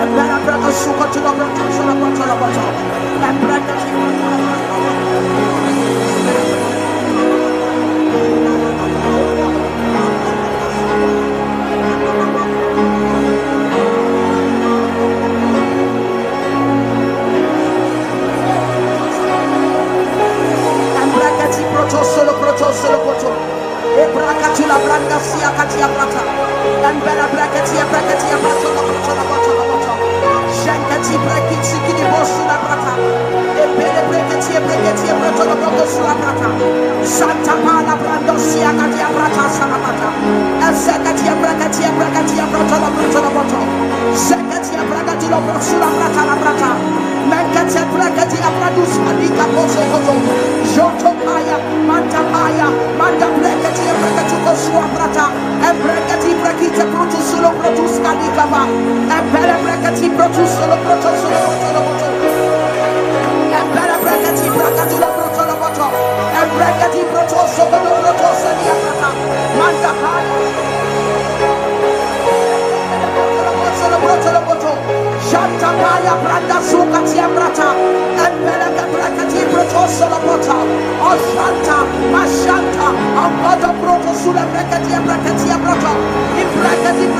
En 0.00 0.08
pela 0.14 0.38
brata 0.44 0.72
suca 0.72 1.04
tu 1.12 1.20
la 1.20 1.32
brata 1.32 1.62
sala 1.70 1.92
brata 2.00 2.24
la 2.26 2.34
brata. 2.34 2.64
En 3.28 3.36
bracatia 3.40 3.92
brata 3.92 4.56
sula 4.64 4.90
brata 4.96 5.39
proto 21.90 22.04
solo 22.04 22.32
proto 22.34 22.72
solo 22.72 22.98
proto. 23.00 23.34
Ebrakati 23.98 24.64
la 24.66 24.78
branda 24.78 25.18
sia 25.18 25.50
kati 25.50 25.82
abrata. 25.82 26.22
Embela 26.86 27.26
brakati 27.26 27.78
abrakati 27.78 28.30
abrato 28.30 28.68
la 28.74 28.80
proto 28.80 29.14
la 29.14 29.22
proto 29.26 29.50
la 29.58 29.64
proto. 29.66 29.92
Shankati 30.62 31.18
brakiti 31.18 31.80
kini 31.86 32.04
bosu 32.06 32.42
la 32.46 32.58
brata. 32.62 32.94
Ebele 33.58 34.02
brakati 34.06 34.54
abrakati 34.54 35.08
abrato 35.10 35.44
la 35.44 35.54
proto 35.56 35.86
sula 35.90 36.14
brata. 36.14 36.48
Santa 37.02 37.54
pala 37.64 37.96
brando 37.96 38.38
sia 38.38 38.70
kati 38.70 39.00
abrata 39.00 39.50
sala 39.50 39.78
brata. 39.82 40.08
Ezekati 40.70 41.26
abrakati 41.26 41.84
abrakati 41.84 42.38
abrato 42.38 42.74
la 42.78 42.90
proto 42.94 43.20
la 43.20 43.30
proto. 43.34 44.49
Menketia 44.60 44.84
Bragatilo 44.84 45.40
Brasura 45.40 45.86
Brata 45.88 46.20
Kataya 75.60 76.16
Branda 76.24 76.56
and 76.56 78.36
Belaka 78.44 78.84
Brakati 78.88 79.40
Protosola 79.52 80.16
Protosula 83.76 84.42
Brakatia 84.52 84.98
Brakatia 85.04 85.56
Brata, 85.60 85.92
in 86.40 86.48
Brakati 86.56 87.10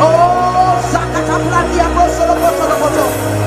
Oh, 0.00 0.80
Sakata 0.90 1.38
Pratia 1.48 1.88
Bosolo 1.94 2.34
Bosolo 2.34 2.76
Bosolo 2.78 3.41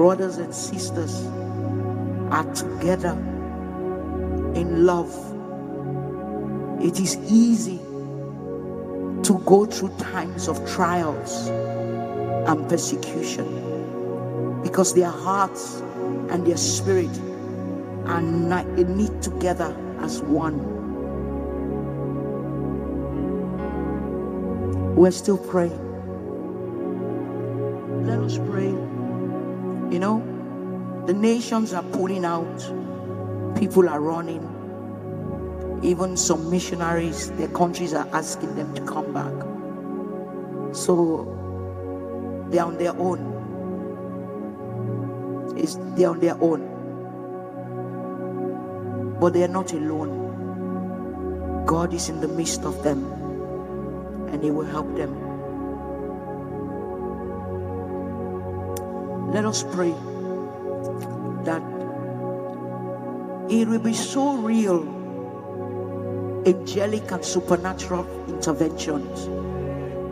brothers 0.00 0.38
and 0.38 0.54
sisters 0.54 1.26
are 2.32 2.50
together 2.54 3.10
in 4.54 4.86
love, 4.86 5.12
it 6.82 6.98
is 6.98 7.18
easy 7.30 7.76
to 9.22 9.38
go 9.44 9.66
through 9.66 9.94
times 9.98 10.48
of 10.48 10.56
trials 10.66 11.48
and 11.48 12.66
persecution 12.66 14.62
because 14.62 14.94
their 14.94 15.10
hearts 15.10 15.80
and 16.30 16.46
their 16.46 16.56
spirit 16.56 17.14
are 18.06 18.22
knit 18.22 19.20
together 19.20 19.76
as 20.00 20.22
one. 20.22 20.56
We're 24.96 25.10
still 25.10 25.36
praying. 25.36 25.89
The 31.10 31.16
nations 31.16 31.72
are 31.72 31.82
pulling 31.82 32.24
out, 32.24 32.60
people 33.58 33.88
are 33.88 34.00
running. 34.00 34.46
Even 35.82 36.16
some 36.16 36.48
missionaries, 36.48 37.32
their 37.32 37.48
countries 37.48 37.92
are 37.94 38.06
asking 38.12 38.54
them 38.54 38.72
to 38.76 38.82
come 38.82 39.12
back. 39.12 39.32
So 40.72 42.46
they're 42.48 42.64
on 42.64 42.78
their 42.78 42.96
own. 42.96 43.18
It's, 45.56 45.76
they're 45.96 46.10
on 46.10 46.20
their 46.20 46.40
own. 46.40 46.60
But 49.18 49.32
they 49.32 49.42
are 49.42 49.48
not 49.48 49.72
alone. 49.72 51.64
God 51.66 51.92
is 51.92 52.08
in 52.08 52.20
the 52.20 52.28
midst 52.28 52.62
of 52.62 52.84
them 52.84 53.04
and 54.28 54.44
He 54.44 54.52
will 54.52 54.64
help 54.64 54.94
them. 54.94 55.10
Let 59.32 59.44
us 59.44 59.64
pray 59.72 59.92
it 63.50 63.68
will 63.68 63.78
be 63.78 63.92
so 63.92 64.36
real, 64.36 64.82
angelic 66.46 67.10
and 67.10 67.24
supernatural 67.24 68.06
interventions. 68.28 69.28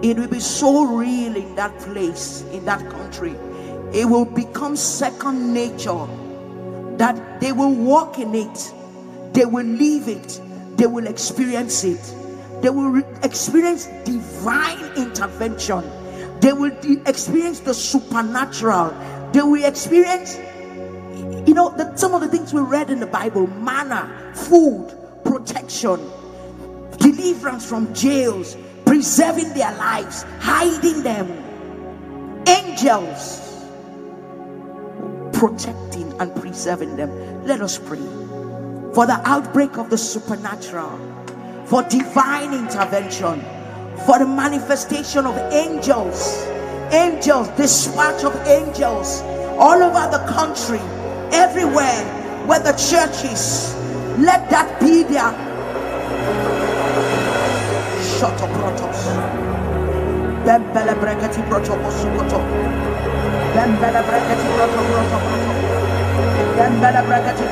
It 0.04 0.16
will 0.16 0.28
be 0.28 0.40
so 0.40 0.84
real 0.84 1.36
in 1.36 1.54
that 1.54 1.78
place, 1.80 2.42
in 2.52 2.64
that 2.66 2.88
country. 2.90 3.34
It 3.92 4.04
will 4.04 4.24
become 4.24 4.76
second 4.76 5.54
nature 5.54 6.06
that 6.98 7.40
they 7.40 7.52
will 7.52 7.74
walk 7.74 8.18
in 8.18 8.34
it, 8.34 8.74
they 9.32 9.46
will 9.46 9.66
live 9.66 10.08
it, 10.08 10.40
they 10.76 10.86
will 10.86 11.06
experience 11.06 11.84
it 11.84 12.14
they 12.60 12.70
will 12.70 13.02
experience 13.22 13.86
divine 14.04 14.84
intervention. 14.96 15.84
They 16.40 16.52
will 16.52 16.72
experience 17.06 17.60
the 17.60 17.72
supernatural. 17.72 18.90
They 19.32 19.42
will 19.42 19.64
experience, 19.64 20.36
you 21.48 21.54
know, 21.54 21.70
that 21.76 21.98
some 21.98 22.14
of 22.14 22.20
the 22.20 22.28
things 22.28 22.52
we 22.52 22.60
read 22.60 22.90
in 22.90 23.00
the 23.00 23.06
Bible 23.06 23.46
manna, 23.46 24.32
food, 24.34 24.94
protection, 25.24 25.98
deliverance 26.98 27.66
from 27.66 27.92
jails, 27.94 28.56
preserving 28.84 29.48
their 29.54 29.74
lives, 29.76 30.24
hiding 30.40 31.02
them, 31.02 31.26
angels 32.46 33.48
protecting 35.38 36.12
and 36.20 36.34
preserving 36.34 36.96
them. 36.96 37.10
Let 37.46 37.60
us 37.60 37.78
pray 37.78 38.04
for 38.92 39.06
the 39.06 39.20
outbreak 39.24 39.78
of 39.78 39.88
the 39.88 39.96
supernatural 39.96 40.98
for 41.64 41.82
divine 41.84 42.52
intervention, 42.52 43.40
for 44.04 44.18
the 44.18 44.26
manifestation 44.26 45.26
of 45.26 45.36
angels, 45.52 46.44
angels, 46.92 47.48
dispatch 47.50 48.24
of 48.24 48.34
angels 48.46 49.20
all 49.58 49.80
over 49.80 50.10
the 50.10 50.24
country, 50.32 50.80
everywhere 51.32 52.04
where 52.46 52.60
the 52.60 52.72
church 52.72 53.24
is. 53.24 53.74
Let 54.18 54.50
that 54.50 54.80
be 54.80 55.04
there. 55.04 55.32
Shut 58.18 58.40
up, 58.42 58.50
Protos. 58.50 59.00
Proto 61.48 61.76
posukoto. 61.76 62.38
Proto 63.52 64.02
proto 64.56 64.80
proto. 64.88 65.18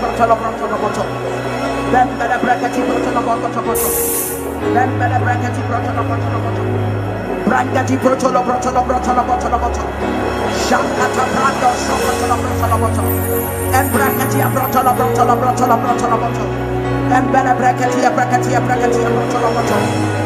Proto 0.01 0.27
lo 0.27 0.36
proto 0.36 0.66
lo 0.66 0.77
proto. 0.77 1.03
Proto 1.90 2.20
lo 3.12 3.23
proto 3.23 3.61
proto. 3.62 3.81
Proto 5.69 5.93
lo 5.93 6.03
proto 6.05 6.28
lo 6.31 6.39
proto 6.40 6.95
bokoto. 7.47 7.51
Brangati 7.51 7.97
protono 7.97 8.43
protono 8.43 8.82
protono 8.82 9.23
bokoto 9.23 9.48
bokoto. 9.48 9.81
Shankata 10.66 11.24
brando 11.32 11.68
sokoto 11.77 12.35
protono 12.43 12.77
bokoto. 12.78 13.02
Embrangati 13.73 14.39
protono 14.52 14.94
protono 14.94 15.36
protono 15.36 15.78
protono 15.78 16.16
bokoto. 16.18 16.44
Embele 17.09 17.55
breketi 17.55 18.09
breketi 18.14 18.60
breketi 18.60 18.98
protono 18.98 19.48
bokoto. 19.51 19.74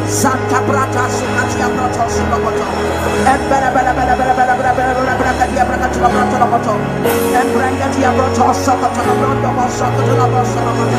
Santa 0.06 0.60
brata 0.66 1.08
sukati 1.08 1.62
protono 1.76 2.26
bokoto. 2.30 2.64
Embele 3.24 3.68
bele 3.70 3.92
bele 3.92 4.14
bele 4.16 4.34
bele 4.34 4.54
bele 4.56 4.72
bele 4.76 4.92
bele 4.94 5.14
breketi 5.20 5.60
breketi 5.68 5.98
protono 5.98 6.46
bokoto. 6.46 6.72
Embrangati 7.40 8.00
protono 8.16 8.52
sokoto 8.54 9.00
protono 9.00 9.52
bokoto 9.52 9.84
bokoto. 10.64 10.98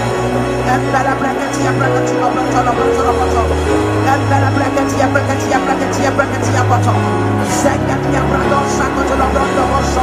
Embele 0.70 1.14
breketia 1.20 1.72
breketia 1.72 2.30
brotolo 2.30 2.72
brotolo 2.72 3.91
Randala 4.12 4.52
bracket 4.52 4.92
here, 4.92 5.08
bracket 5.08 5.42
here, 5.48 5.60
bracket 5.64 5.96
here, 5.96 6.12
bracket 6.12 6.46
here, 6.46 6.68
bottom. 6.68 7.00
Second, 7.48 8.04
yeah, 8.12 8.28
bracket, 8.28 8.68
saco, 8.76 9.08
to 9.08 9.16
the 9.16 9.28
bottom, 9.32 9.84
so 9.88 10.02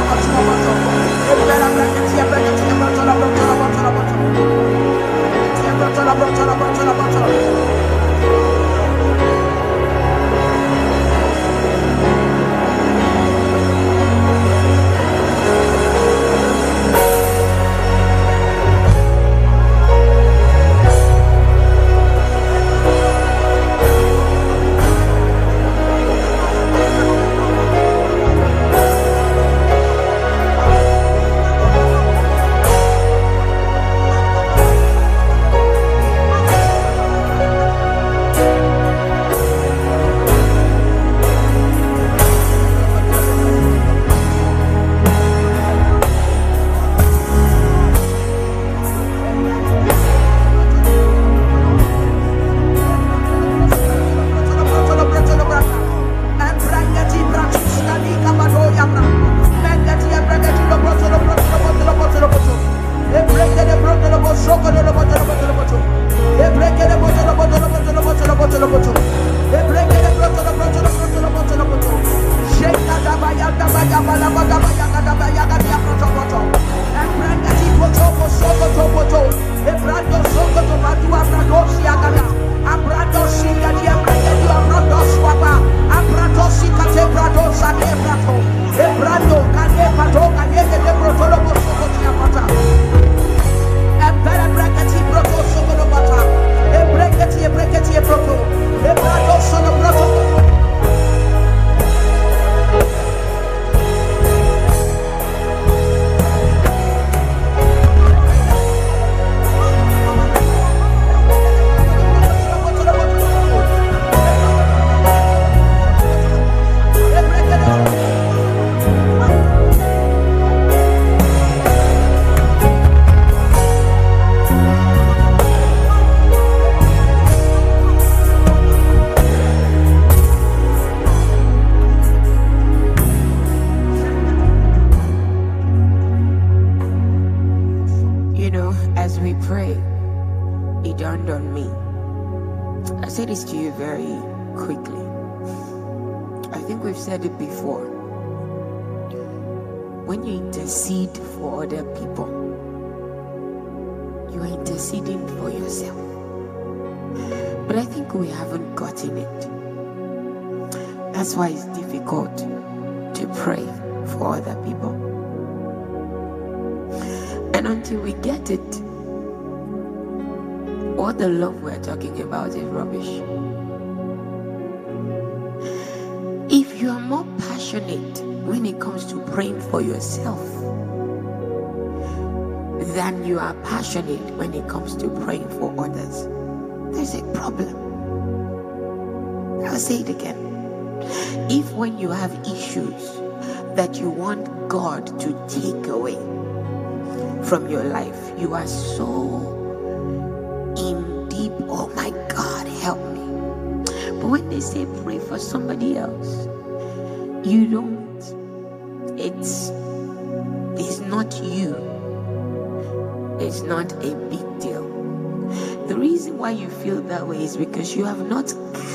because 217.59 217.93
you 217.93 218.05
have 218.05 218.25
not 218.29 218.53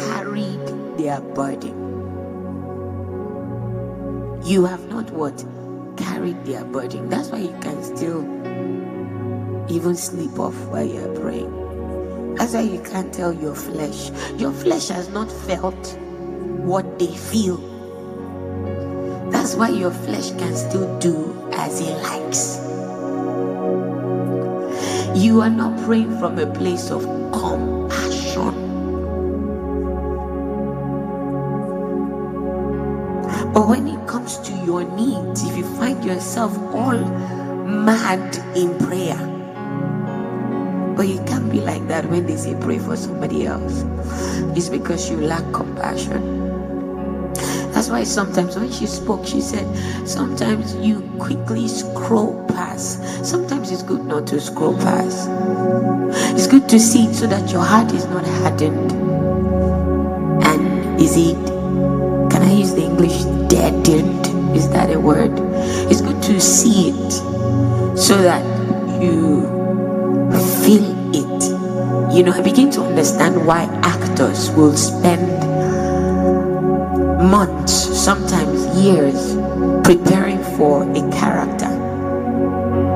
carried 0.09 0.67
their 0.97 1.21
burden. 1.21 1.77
You 4.43 4.65
have 4.65 4.89
not 4.89 5.11
what? 5.11 5.45
Carried 5.99 6.43
their 6.47 6.65
burden. 6.65 7.11
That's 7.11 7.29
why 7.29 7.41
you 7.41 7.55
can 7.61 7.83
still 7.85 8.23
even 9.71 9.95
sleep 9.95 10.39
off 10.39 10.55
while 10.69 10.87
you're 10.87 11.15
praying. 11.21 12.35
That's 12.37 12.55
why 12.55 12.63
you 12.63 12.81
can't 12.81 13.13
tell 13.13 13.35
your 13.35 13.55
flesh. 13.55 14.11
Your 14.39 14.53
flesh 14.53 14.89
has 14.89 15.11
not 15.11 15.31
felt 15.31 15.99
what 16.65 16.99
they 16.99 17.15
feel. 17.15 17.59
That's 19.31 19.57
why 19.57 19.69
your 19.69 19.91
flesh 19.91 20.31
can 20.31 20.57
still 20.57 20.99
do 21.01 21.51
as 21.53 21.81
it 21.83 21.95
likes. 22.03 22.61
You 25.15 25.43
are 25.43 25.51
not 25.51 25.85
praying 25.85 26.19
from 26.19 26.39
a 26.39 26.47
place 26.47 26.91
of 26.91 27.03
compassion. 27.31 27.84
But 33.55 33.69
when 33.69 33.87
it 33.87 34.09
comes 34.09 34.39
to 34.39 34.53
your 34.67 34.83
needs, 34.83 35.45
if 35.45 35.57
you 35.57 35.65
find 35.77 36.05
yourself 36.05 36.59
all 36.75 36.99
mad 37.65 38.37
in 38.57 38.77
prayer, 38.79 39.17
but 40.97 41.07
you 41.07 41.23
can't 41.25 41.51
be 41.53 41.61
like 41.61 41.87
that 41.87 42.11
when 42.11 42.27
they 42.27 42.37
say 42.37 42.57
pray 42.61 42.79
for 42.79 42.97
somebody 42.97 43.47
else, 43.47 43.85
it's 44.57 44.69
because 44.69 45.09
you 45.09 45.19
lack 45.19 45.45
compassion. 45.53 46.53
That's 47.73 47.89
why 47.91 48.03
sometimes 48.05 48.57
when 48.57 48.73
she 48.73 48.87
spoke, 48.87 49.25
she 49.25 49.41
said, 49.41 49.67
sometimes 50.09 50.75
you 50.77 51.03
quickly 51.21 51.69
scroll 51.69 52.45
past. 52.49 53.03
Sometimes 53.25 53.71
it's 53.71 53.85
good 53.85 54.05
not 54.05 54.27
to 54.29 54.41
scroll 54.41 54.77
past. 54.79 55.29
It's 56.35 56.49
good 56.49 56.69
to 56.71 56.81
see 56.81 57.13
so 57.15 57.29
that 57.29 57.53
your 57.53 57.63
heart 57.63 57.93
is 57.93 58.05
not 58.07 58.27
hardened. 58.27 58.93
And 60.45 61.01
is 61.01 61.17
it, 61.17 61.54
deadened? 63.85 64.57
Is 64.57 64.69
that 64.71 64.91
a 64.91 64.99
word? 64.99 65.31
It's 65.91 66.01
good 66.01 66.21
to 66.25 66.41
see 66.41 66.91
it 66.91 67.13
so 67.97 68.17
that 68.21 68.43
you 69.01 69.47
feel 70.65 70.85
it. 71.15 72.15
You 72.15 72.23
know, 72.25 72.33
I 72.33 72.41
begin 72.43 72.71
to 72.73 72.83
understand 72.83 73.47
why 73.47 73.65
actors 73.83 74.51
will 74.51 74.77
spend 74.77 75.29
months, 77.31 77.73
sometimes 77.73 78.67
years, 78.77 79.35
preparing 79.85 80.43
for 80.57 80.83
a 80.83 81.11
character. 81.13 81.71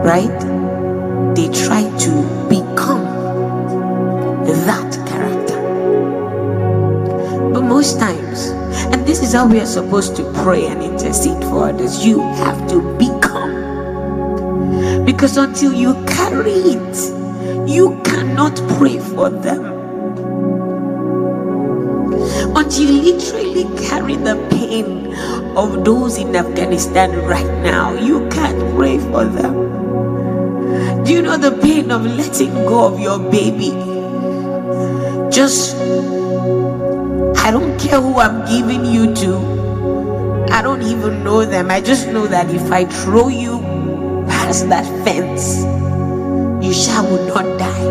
Right? 0.04 0.40
They 1.34 1.48
try 1.48 1.82
to 1.82 2.48
become 2.48 3.04
that 4.66 4.92
character. 5.06 5.58
But 7.52 7.62
most 7.62 7.98
times, 7.98 8.57
this 9.18 9.30
is 9.30 9.34
how 9.34 9.48
we 9.48 9.58
are 9.58 9.66
supposed 9.66 10.14
to 10.14 10.22
pray 10.44 10.66
and 10.66 10.80
intercede 10.80 11.42
for 11.42 11.70
others, 11.70 12.06
you 12.06 12.20
have 12.20 12.68
to 12.68 12.80
become. 12.98 13.50
Because 15.04 15.36
until 15.36 15.72
you 15.74 15.94
carry 16.06 16.52
it, 16.52 16.96
you 17.68 18.00
cannot 18.04 18.54
pray 18.78 19.00
for 19.00 19.28
them 19.28 19.64
until 22.54 22.84
you 22.84 23.02
literally 23.12 23.64
carry 23.88 24.14
the 24.14 24.36
pain 24.50 25.12
of 25.56 25.84
those 25.84 26.16
in 26.16 26.36
Afghanistan 26.36 27.10
right 27.26 27.52
now. 27.64 27.94
You 27.94 28.28
can't 28.28 28.76
pray 28.76 28.98
for 28.98 29.24
them. 29.24 31.02
Do 31.02 31.12
you 31.12 31.22
know 31.22 31.36
the 31.36 31.58
pain 31.60 31.90
of 31.90 32.06
letting 32.06 32.54
go 32.70 32.86
of 32.86 33.00
your 33.00 33.18
baby? 33.18 33.70
Just, 35.28 35.77
I 37.48 37.50
don't 37.50 37.80
care 37.80 37.98
who 37.98 38.18
I'm 38.18 38.44
giving 38.44 38.84
you 38.84 39.14
to. 39.14 40.48
I 40.52 40.60
don't 40.60 40.82
even 40.82 41.24
know 41.24 41.46
them. 41.46 41.70
I 41.70 41.80
just 41.80 42.06
know 42.08 42.26
that 42.26 42.50
if 42.50 42.70
I 42.70 42.84
throw 42.84 43.28
you 43.28 43.60
past 44.28 44.68
that 44.68 44.84
fence, 45.02 45.56
you 46.62 46.74
shall 46.74 47.08
not 47.26 47.58
die. 47.58 47.84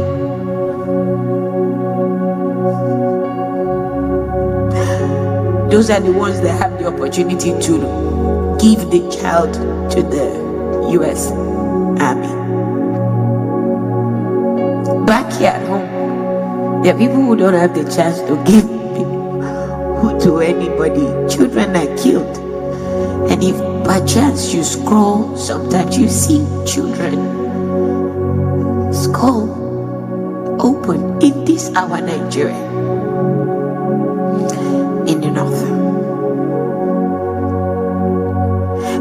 those 5.72 5.90
are 5.90 6.02
the 6.02 6.12
ones 6.12 6.40
that 6.42 6.56
have 6.62 6.78
the 6.78 6.86
opportunity 6.86 7.50
to 7.50 8.58
give 8.62 8.92
the 8.92 9.10
child 9.10 9.56
to 9.92 10.04
the 10.04 10.92
US 11.02 11.32
Army. 12.00 12.30
Back 15.08 15.34
here 15.34 15.50
at 15.50 15.68
home, 15.68 16.84
there 16.84 16.94
are 16.94 16.98
people 17.00 17.16
who 17.24 17.36
don't 17.36 17.56
have 17.56 17.74
the 17.74 17.92
chance 17.92 18.20
to 18.20 18.36
give 18.46 18.77
to 20.28 20.40
anybody. 20.44 21.08
Children 21.32 21.72
are 21.72 21.88
killed. 21.96 22.36
And 23.32 23.40
if 23.42 23.56
by 23.88 24.04
chance 24.04 24.54
you 24.54 24.62
scroll, 24.62 25.38
sometimes 25.38 25.98
you 25.98 26.10
see 26.10 26.44
children 26.68 27.16
skull 28.92 29.48
open 30.60 31.22
in 31.24 31.46
this 31.46 31.72
our 31.76 32.02
Nigeria 32.02 32.60
in 35.08 35.22
the 35.24 35.32
north. 35.32 35.64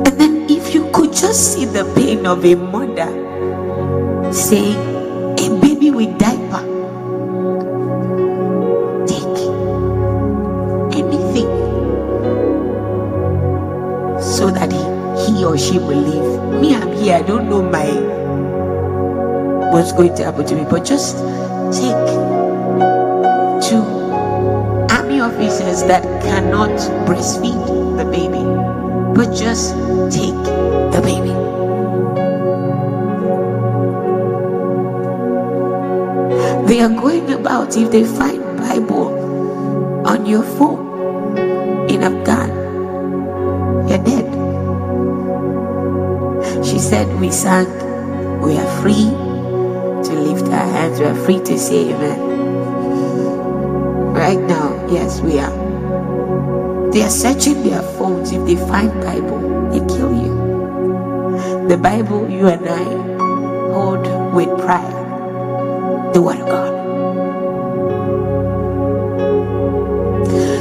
And 0.07 0.15
then, 0.15 0.47
if 0.49 0.73
you 0.75 0.89
could 0.95 1.13
just 1.13 1.55
see 1.55 1.65
the 1.65 1.83
pain 1.99 2.25
of 2.25 2.45
a 2.45 2.55
mother 2.55 3.11
saying, 4.33 4.79
A 5.43 5.47
baby 5.59 5.91
with 5.91 6.17
diaper, 6.21 6.36
he, 15.77 15.87
will 15.87 16.01
live. 16.01 16.61
Me, 16.61 16.75
I'm 16.75 16.93
here, 16.93 17.17
I 17.17 17.23
don't 17.23 17.49
know 17.49 17.63
my 17.63 17.87
what's 19.73 19.93
going 19.93 20.15
to 20.17 20.25
happen 20.25 20.47
to 20.47 20.55
me, 20.55 20.65
but 20.69 20.85
just 20.85 21.17
take 21.73 22.07
two 23.69 23.85
army 24.91 25.21
officers 25.21 25.83
that 25.85 26.03
cannot 26.23 26.71
breastfeed 27.07 27.61
the 27.99 28.05
baby, 28.05 28.45
but 29.15 29.35
just 29.35 29.75
take 30.11 30.35
the 30.95 31.01
baby. 31.05 31.35
They 36.67 36.81
are 36.81 36.89
going 36.89 37.33
about 37.33 37.77
if 37.77 37.91
they 37.91 38.05
find 38.05 38.43
Bible 38.59 40.07
on 40.07 40.27
your 40.27 40.43
phone 40.43 41.37
in 41.89 42.03
Afghan, 42.03 42.66
said, 46.87 47.21
We 47.21 47.33
sang, 47.33 47.67
We 48.41 48.57
are 48.59 48.81
free, 48.81 49.11
to 50.07 50.13
lift 50.15 50.47
our 50.53 50.69
hands, 50.71 51.01
we 51.01 51.07
are 51.07 51.25
free 51.25 51.41
to 51.41 51.59
say 51.59 51.91
amen. 51.93 52.21
Right 54.15 54.39
now, 54.39 54.87
yes, 54.89 55.21
we 55.21 55.41
are. 55.41 55.51
They 56.93 57.03
are 57.03 57.11
searching 57.11 57.65
their 57.65 57.83
phones. 57.99 58.31
If 58.31 58.47
they 58.47 58.55
find 58.55 58.93
Bible, 59.03 59.71
they 59.71 59.81
kill 59.93 60.15
you. 60.15 61.67
The 61.69 61.77
Bible 61.77 62.31
you 62.31 62.47
and 62.47 62.69
I 62.69 62.85
hold 63.75 64.07
with 64.33 64.49
pride. 64.61 64.95
The 66.15 66.23
Word 66.23 66.39
of 66.39 66.47
God. 66.47 66.73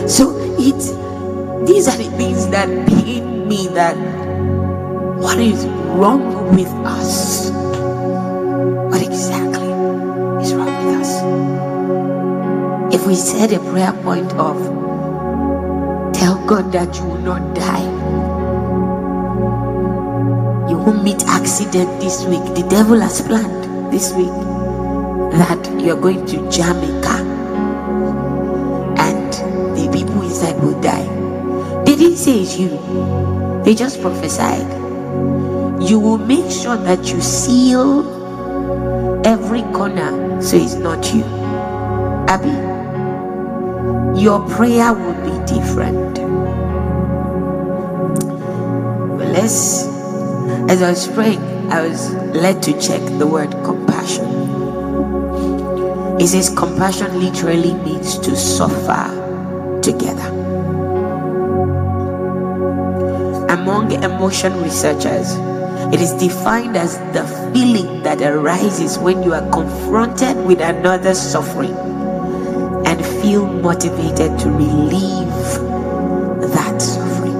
So 0.10 0.36
it 0.58 0.82
these 1.68 1.88
are 1.88 1.98
the 1.98 2.10
things 2.18 2.48
that 2.48 2.68
pain 2.88 3.48
me 3.48 3.68
that 3.70 3.96
what 5.20 5.38
is 5.38 5.66
wrong 5.96 6.54
with 6.56 6.68
us? 6.84 7.50
What 8.92 9.02
exactly 9.02 9.72
is 10.44 10.54
wrong 10.54 10.76
with 10.86 10.96
us? 11.00 11.12
If 12.94 13.08
we 13.08 13.16
said 13.16 13.54
a 13.54 13.60
prayer 13.72 13.94
point 14.04 14.32
of 14.34 14.58
tell 16.14 16.36
God 16.46 16.72
that 16.74 16.98
you 16.98 17.06
will 17.06 17.24
not 17.24 17.56
die, 17.56 17.88
you 20.70 20.78
won't 20.78 21.04
meet 21.04 21.24
accident 21.28 22.02
this 22.02 22.26
week. 22.26 22.44
The 22.56 22.68
devil 22.70 23.00
has 23.00 23.22
planned 23.22 23.94
this 23.94 24.14
week 24.14 24.36
that 25.40 25.80
you're 25.80 26.00
going 26.00 26.26
to 26.26 26.38
Jamaica 26.52 27.24
and 29.00 29.34
the 29.78 29.90
people 29.94 30.22
inside 30.24 30.62
will 30.62 30.80
die. 30.82 31.08
They 31.86 31.96
didn't 31.96 32.18
say 32.18 32.42
it's 32.42 32.60
you, 32.60 32.70
they 33.64 33.74
just 33.76 34.02
prophesied. 34.02 34.85
You 35.86 36.00
will 36.00 36.18
make 36.18 36.50
sure 36.52 36.78
that 36.78 37.12
you 37.12 37.22
seal 37.22 38.02
every 39.24 39.62
corner 39.72 40.42
so 40.42 40.58
it's 40.58 40.74
not 40.74 41.14
you. 41.14 41.24
Abby, 42.28 42.50
your 44.20 44.40
prayer 44.50 44.94
will 44.94 45.14
be 45.22 45.46
different. 45.46 46.16
But 49.18 49.28
let's, 49.28 49.86
as 50.72 50.82
I 50.82 50.90
was 50.90 51.08
praying, 51.08 51.42
I 51.72 51.88
was 51.88 52.12
led 52.34 52.64
to 52.64 52.74
check 52.82 53.02
the 53.20 53.28
word 53.28 53.52
compassion. 53.64 54.26
It 56.20 56.28
says 56.30 56.50
compassion 56.50 57.20
literally 57.20 57.76
means 57.76 58.18
to 58.20 58.36
suffer 58.36 59.80
together. 59.84 60.30
Among 63.50 63.92
emotion 64.04 64.64
researchers, 64.64 65.38
it 65.94 66.02
is 66.02 66.14
defined 66.14 66.76
as 66.76 66.98
the 67.14 67.24
feeling 67.54 68.02
that 68.04 68.22
arises 68.22 68.98
when 68.98 69.24
you 69.24 69.34
are 69.34 69.48
confronted 69.52 70.38
with 70.46 70.60
another's 70.60 71.20
suffering 71.20 71.76
and 72.86 73.06
feel 73.22 73.46
motivated 73.46 74.38
to 74.40 74.50
relieve 74.50 75.30
that 76.52 76.82
suffering. 76.82 77.34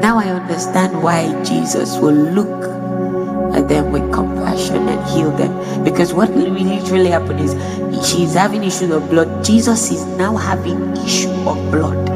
Now 0.00 0.18
I 0.18 0.28
understand 0.28 1.02
why 1.02 1.42
Jesus 1.44 1.96
will 1.98 2.14
look 2.14 2.60
at 3.54 3.68
them 3.68 3.92
with 3.92 4.12
compassion 4.12 4.88
and 4.88 5.08
heal 5.10 5.30
them. 5.30 5.84
Because 5.84 6.12
what 6.12 6.30
will 6.30 6.50
literally 6.50 7.10
happen 7.10 7.38
is 7.38 7.52
she's 8.06 8.34
having 8.34 8.64
issues 8.64 8.90
of 8.90 9.08
blood. 9.10 9.44
Jesus 9.44 9.90
is 9.90 10.04
now 10.16 10.36
having 10.36 10.96
issue 10.98 11.30
of 11.48 11.56
blood. 11.70 12.08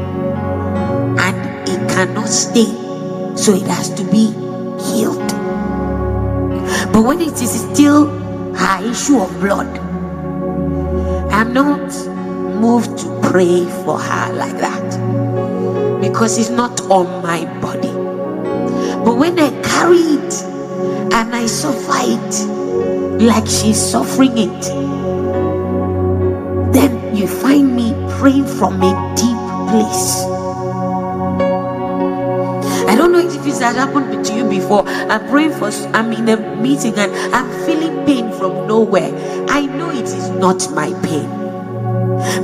And 1.19 1.69
it 1.69 1.89
cannot 1.89 2.29
stay. 2.29 2.84
So 3.35 3.53
it 3.53 3.67
has 3.67 3.89
to 3.95 4.03
be 4.05 4.31
healed. 4.81 5.27
But 6.91 7.03
when 7.03 7.21
it 7.21 7.41
is 7.41 7.51
still 7.73 8.07
her 8.55 8.89
issue 8.89 9.19
of 9.19 9.39
blood, 9.39 9.77
I'm 11.31 11.53
not 11.53 11.93
moved 12.59 12.97
to 12.99 13.19
pray 13.21 13.65
for 13.83 13.99
her 13.99 14.33
like 14.33 14.57
that. 14.59 16.01
Because 16.01 16.37
it's 16.37 16.49
not 16.49 16.81
on 16.89 17.21
my 17.21 17.45
body. 17.59 17.91
But 19.03 19.17
when 19.17 19.37
I 19.37 19.49
carry 19.61 19.97
it 19.97 20.33
and 21.13 21.35
I 21.35 21.45
suffer 21.45 21.99
it 22.03 23.21
like 23.21 23.45
she's 23.47 23.79
suffering 23.79 24.37
it, 24.37 24.61
then 26.73 27.15
you 27.15 27.27
find 27.27 27.75
me 27.75 27.93
praying 28.17 28.45
from 28.45 28.81
a 28.81 29.13
deep 29.15 29.37
place. 29.69 30.34
That 33.65 33.75
happened 33.75 34.23
to 34.23 34.33
you 34.33 34.47
before. 34.47 34.87
I'm 34.87 35.27
praying 35.27 35.53
for, 35.53 35.73
I'm 35.97 36.13
in 36.13 36.29
a 36.29 36.37
meeting 36.61 36.93
and 36.99 37.11
I'm 37.33 37.49
feeling 37.65 38.05
pain 38.05 38.31
from 38.33 38.67
nowhere. 38.67 39.09
I 39.49 39.65
know 39.65 39.89
it 39.89 40.05
is 40.05 40.29
not 40.29 40.69
my 40.71 40.93
pain. 41.01 41.25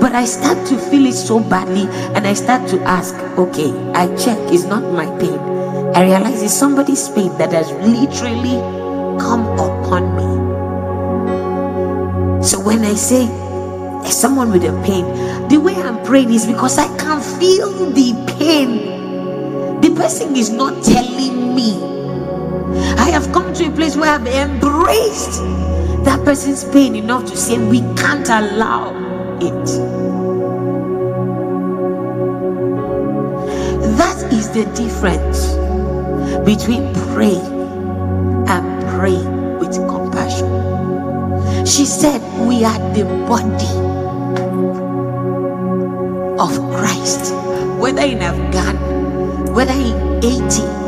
But 0.01 0.15
I 0.15 0.25
start 0.25 0.57
to 0.69 0.79
feel 0.89 1.05
it 1.05 1.13
so 1.13 1.39
badly 1.39 1.85
and 2.15 2.25
I 2.25 2.33
start 2.33 2.67
to 2.69 2.81
ask, 2.83 3.13
okay, 3.37 3.69
I 3.93 4.07
check, 4.17 4.37
it's 4.51 4.63
not 4.63 4.81
my 4.81 5.05
pain. 5.19 5.37
I 5.93 6.05
realize 6.05 6.41
it's 6.41 6.53
somebody's 6.53 7.07
pain 7.09 7.37
that 7.37 7.51
has 7.53 7.69
literally 7.85 8.57
come 9.21 9.45
upon 9.61 10.15
me. 10.17 10.25
So 12.43 12.59
when 12.59 12.83
I 12.83 12.95
say 12.95 13.27
there's 14.01 14.17
someone 14.17 14.51
with 14.51 14.63
a 14.63 14.73
pain, 14.83 15.05
the 15.49 15.59
way 15.59 15.75
I'm 15.75 16.03
praying 16.03 16.33
is 16.33 16.47
because 16.47 16.79
I 16.79 16.87
can 16.97 17.21
feel 17.21 17.91
the 17.91 18.15
pain. 18.39 19.81
The 19.81 19.93
person 19.95 20.35
is 20.35 20.49
not 20.49 20.83
telling. 20.83 21.10
I 23.01 23.09
have 23.09 23.33
come 23.33 23.51
to 23.55 23.65
a 23.65 23.71
place 23.71 23.95
where 23.95 24.11
I've 24.11 24.27
embraced 24.27 25.41
that 26.05 26.23
person's 26.23 26.63
pain 26.65 26.95
enough 26.95 27.25
to 27.31 27.35
say 27.35 27.57
we 27.57 27.79
can't 27.95 28.29
allow 28.29 28.91
it. 29.41 29.65
That 33.97 34.31
is 34.31 34.51
the 34.51 34.65
difference 34.75 35.55
between 36.45 36.93
pray 37.15 37.41
and 38.53 38.65
pray 38.95 39.17
with 39.57 39.73
compassion. 39.89 41.65
She 41.65 41.85
said, 41.85 42.21
We 42.47 42.63
are 42.63 42.79
the 42.93 43.05
body 43.25 43.73
of 46.39 46.51
Christ. 46.77 47.33
Whether 47.79 48.03
in 48.03 48.21
Afghan, 48.21 48.77
whether 49.55 49.73
in 49.73 50.23
80, 50.23 50.80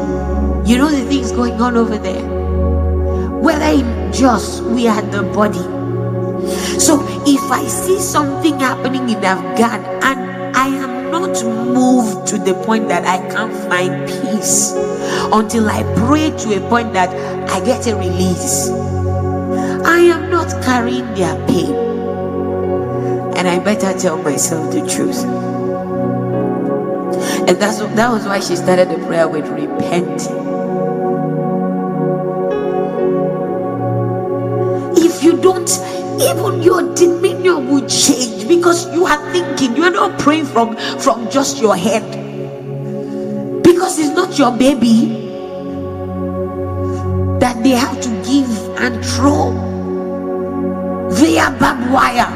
you 0.65 0.77
know 0.77 0.89
the 0.89 1.05
things 1.05 1.31
going 1.31 1.61
on 1.61 1.75
over 1.75 1.97
there. 1.97 2.23
Whether 3.41 3.65
in 3.65 4.13
just 4.13 4.63
we 4.63 4.87
are 4.87 5.01
the 5.01 5.23
body. 5.23 5.59
So 6.79 7.05
if 7.27 7.51
I 7.51 7.65
see 7.67 7.99
something 7.99 8.59
happening 8.59 9.09
in 9.09 9.23
Afghan 9.23 9.83
and 10.03 10.55
I 10.55 10.67
am 10.67 11.11
not 11.11 11.43
moved 11.43 12.27
to 12.27 12.37
the 12.37 12.53
point 12.65 12.87
that 12.87 13.05
I 13.05 13.17
can't 13.29 13.53
find 13.69 14.07
peace 14.07 14.71
until 15.33 15.69
I 15.69 15.83
pray 16.07 16.31
to 16.31 16.57
a 16.57 16.69
point 16.69 16.93
that 16.93 17.09
I 17.49 17.63
get 17.65 17.85
a 17.87 17.95
release, 17.95 18.69
I 19.85 19.99
am 19.99 20.29
not 20.31 20.49
carrying 20.63 21.13
their 21.15 21.35
pain. 21.47 21.75
And 23.35 23.47
I 23.47 23.59
better 23.59 23.97
tell 23.97 24.17
myself 24.17 24.71
the 24.73 24.87
truth. 24.87 25.23
And 27.47 27.61
that's 27.61 27.79
that 27.79 28.09
was 28.09 28.25
why 28.25 28.39
she 28.39 28.55
started 28.55 28.89
the 28.89 29.05
prayer 29.05 29.27
with 29.27 29.47
repent. 29.49 30.42
Even 36.21 36.61
your 36.61 36.93
demeanor 36.95 37.59
will 37.59 37.87
change 37.87 38.47
because 38.47 38.91
you 38.93 39.05
are 39.05 39.31
thinking, 39.31 39.75
you 39.75 39.83
are 39.83 39.89
not 39.91 40.19
praying 40.19 40.45
from, 40.45 40.75
from 40.99 41.29
just 41.29 41.61
your 41.61 41.75
head. 41.75 42.03
Because 43.63 43.99
it's 43.99 44.15
not 44.15 44.37
your 44.37 44.55
baby 44.55 45.19
that 47.39 47.61
they 47.63 47.71
have 47.71 47.99
to 48.01 48.09
give 48.23 48.49
and 48.77 49.03
throw 49.05 49.51
via 51.11 51.51
barbed 51.59 51.91
wire. 51.91 52.29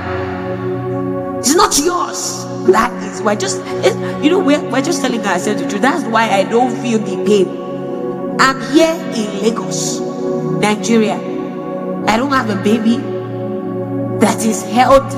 It's 1.39 1.55
not 1.55 1.77
yours. 1.79 2.45
That 2.67 2.91
is 3.03 3.21
why 3.21 3.35
just 3.35 3.61
eh, 3.85 4.19
you 4.21 4.29
know 4.29 4.39
we're, 4.39 4.61
we're 4.69 4.81
just 4.81 5.01
telling 5.01 5.21
ourselves 5.25 5.61
the 5.61 5.69
truth. 5.69 5.81
That's 5.81 6.03
why 6.05 6.29
I 6.29 6.43
don't 6.43 6.75
feel 6.81 6.99
the 6.99 7.23
pain. 7.25 7.47
I'm 8.39 8.59
here 8.73 8.93
in 9.15 9.41
Lagos, 9.41 10.01
Nigeria. 10.59 11.15
I 12.07 12.17
don't 12.17 12.31
have 12.31 12.49
a 12.49 12.61
baby 12.61 12.97
that 14.19 14.45
is 14.45 14.63
held 14.63 15.13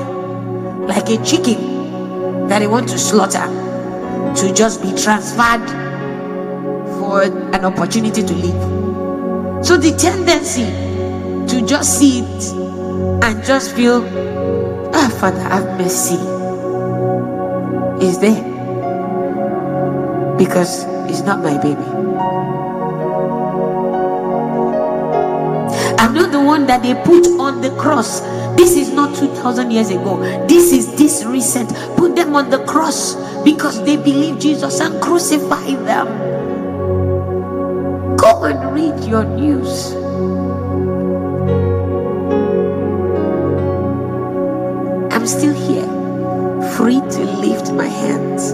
like 0.87 1.09
a 1.09 1.23
chicken 1.23 2.47
that 2.47 2.59
they 2.59 2.67
want 2.67 2.89
to 2.89 2.97
slaughter 2.97 3.45
to 4.35 4.53
just 4.53 4.81
be 4.81 4.89
transferred 4.95 5.67
for 6.99 7.23
an 7.23 7.65
opportunity 7.65 8.21
to 8.21 8.33
live. 8.33 9.65
So 9.65 9.77
the 9.77 9.95
tendency 9.97 10.65
to 11.47 11.65
just 11.65 11.97
see 11.97 12.21
it 12.21 12.53
and 13.23 13.43
just 13.43 13.75
feel, 13.75 14.03
ah, 14.93 15.09
Father, 15.19 15.39
have 15.39 15.65
mercy, 15.77 16.15
is 18.05 18.19
there 18.19 18.43
because 20.37 20.85
it's 21.09 21.21
not 21.21 21.43
my 21.43 21.57
baby. 21.61 21.83
I'm 25.99 26.13
not 26.13 26.31
the 26.31 26.39
one 26.41 26.65
that 26.67 26.81
they 26.81 26.95
put 27.03 27.27
on 27.39 27.61
the 27.61 27.71
cross. 27.71 28.21
This 28.59 28.75
is 28.75 28.91
not 28.91 29.15
2,000 29.15 29.71
years 29.71 29.89
ago. 29.89 30.19
This 30.45 30.73
is 30.73 30.93
this 30.97 31.23
recent. 31.23 31.69
Put 31.95 32.17
them 32.17 32.35
on 32.35 32.49
the 32.49 32.61
cross 32.65 33.15
because 33.45 33.81
they 33.85 33.95
believe 33.95 34.37
Jesus 34.37 34.81
and 34.81 35.01
crucify 35.01 35.75
them. 35.87 36.07
Go 38.17 38.43
and 38.43 38.75
read 38.75 39.01
your 39.07 39.23
news. 39.23 39.93
I'm 45.15 45.25
still 45.25 45.55
here, 45.55 45.87
free 46.75 46.99
to 46.99 47.21
lift 47.39 47.71
my 47.71 47.87
hands, 47.87 48.51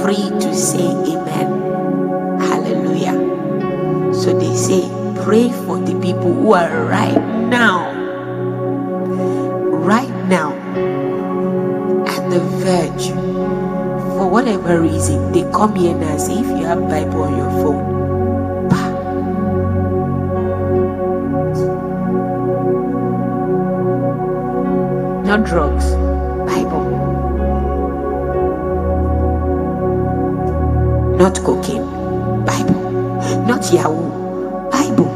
free 0.00 0.30
to 0.30 0.54
say 0.54 0.86
amen. 1.10 2.38
Hallelujah. 2.38 3.18
So 4.14 4.38
they 4.38 4.54
say, 4.54 4.88
pray 5.24 5.50
for 5.66 5.80
the 5.80 5.98
people 6.00 6.32
who 6.32 6.52
are 6.52 6.84
right 6.84 7.18
now, 7.50 7.83
Reason, 14.74 15.32
they 15.32 15.42
come 15.52 15.74
here 15.76 15.96
as 16.02 16.28
if 16.28 16.46
you 16.46 16.64
have 16.66 16.80
Bible 16.88 17.22
on 17.22 17.36
your 17.36 17.50
phone. 17.62 18.68
Bah. 18.68 18.90
Not 25.24 25.44
drugs, 25.44 25.94
Bible. 26.44 26.84
Not 31.16 31.38
cocaine, 31.44 31.86
Bible. 32.44 32.80
Not 33.46 33.72
Yahoo, 33.72 34.70
Bible. 34.70 35.10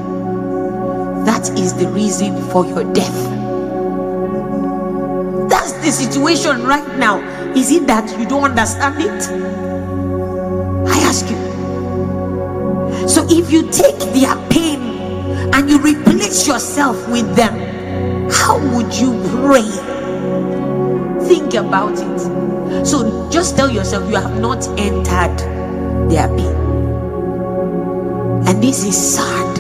That 1.27 1.51
is 1.59 1.75
the 1.75 1.89
reason 1.89 2.41
for 2.51 2.65
your 2.65 2.85
death. 2.95 3.19
That's 5.51 5.73
the 5.85 5.91
situation 5.91 6.63
right 6.65 6.99
now. 6.99 7.38
Is 7.57 7.71
it 7.71 7.87
that 7.87 8.19
you 8.19 8.27
don't 8.27 8.45
understand 8.45 9.01
it? 9.01 9.29
I 10.89 10.99
ask 11.01 11.29
you. 11.29 13.09
So 13.09 13.27
if 13.31 13.51
you 13.51 13.71
take 13.71 13.99
their 14.13 14.37
pain 14.49 14.81
and 15.55 15.71
you 15.71 15.79
replace 15.79 16.47
yourself 16.47 17.09
with 17.09 17.35
them, 17.35 17.59
how 18.31 18.59
would 18.75 18.95
you 18.95 19.13
pray? 19.43 19.69
Think 21.27 21.55
about 21.55 21.99
it. 21.99 22.87
So 22.87 23.29
just 23.31 23.57
tell 23.57 23.71
yourself 23.71 24.09
you 24.11 24.17
have 24.17 24.39
not 24.41 24.67
entered 24.79 25.39
their 26.11 26.29
pain. 26.29 26.55
And 28.47 28.63
this 28.63 28.85
is 28.85 28.97
sad. 28.97 29.59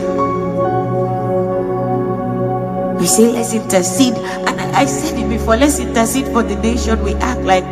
We 2.98 3.06
say 3.06 3.32
let's 3.32 3.54
intercede, 3.54 4.14
and 4.14 4.60
I, 4.60 4.80
I 4.80 4.84
said 4.84 5.18
it 5.18 5.28
before. 5.28 5.56
Let's 5.56 5.78
intercede 5.78 6.26
for 6.26 6.42
the 6.42 6.56
nation. 6.56 7.02
We 7.02 7.14
act 7.14 7.40
like 7.42 7.64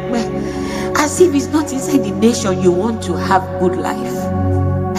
as 1.16 1.22
if 1.22 1.34
it's 1.34 1.46
not 1.46 1.72
inside 1.72 2.04
the 2.04 2.10
nation 2.10 2.60
you 2.60 2.70
want 2.70 3.02
to 3.02 3.14
have 3.14 3.42
good 3.58 3.78
life. 3.78 4.14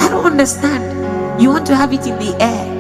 I 0.02 0.10
don't 0.10 0.26
understand. 0.26 1.40
You 1.40 1.50
want 1.50 1.68
to 1.68 1.76
have 1.76 1.94
it 1.94 2.08
in 2.08 2.18
the 2.18 2.36
air. 2.42 2.74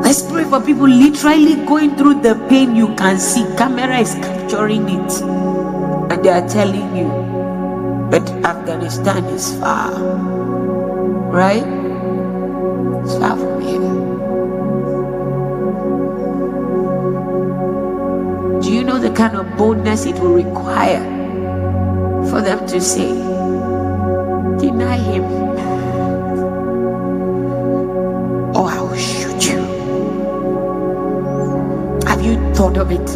Let's 0.00 0.22
pray 0.22 0.44
for 0.44 0.60
people 0.62 0.88
literally 0.88 1.66
going 1.66 1.96
through 1.96 2.22
the 2.22 2.34
pain 2.48 2.74
you 2.74 2.94
can 2.96 3.18
see. 3.18 3.44
Camera 3.58 3.98
is 3.98 4.14
capturing 4.14 4.88
it, 4.88 5.12
and 5.20 6.24
they 6.24 6.30
are 6.30 6.48
telling 6.48 6.96
you, 6.96 7.08
but 8.10 8.26
Afghanistan 8.42 9.22
is 9.26 9.54
far, 9.58 9.92
right? 11.28 11.71
The 19.12 19.18
kind 19.18 19.36
of 19.36 19.56
boldness 19.58 20.06
it 20.06 20.14
will 20.18 20.32
require 20.32 21.02
for 22.30 22.40
them 22.40 22.66
to 22.66 22.80
say, 22.80 23.12
Deny 24.58 24.96
him, 24.96 25.24
or 28.56 28.70
I 28.70 28.80
will 28.80 28.96
shoot 28.96 29.50
you? 29.50 29.60
Have 32.06 32.22
you 32.22 32.36
thought 32.54 32.78
of 32.78 32.90
it? 32.90 33.08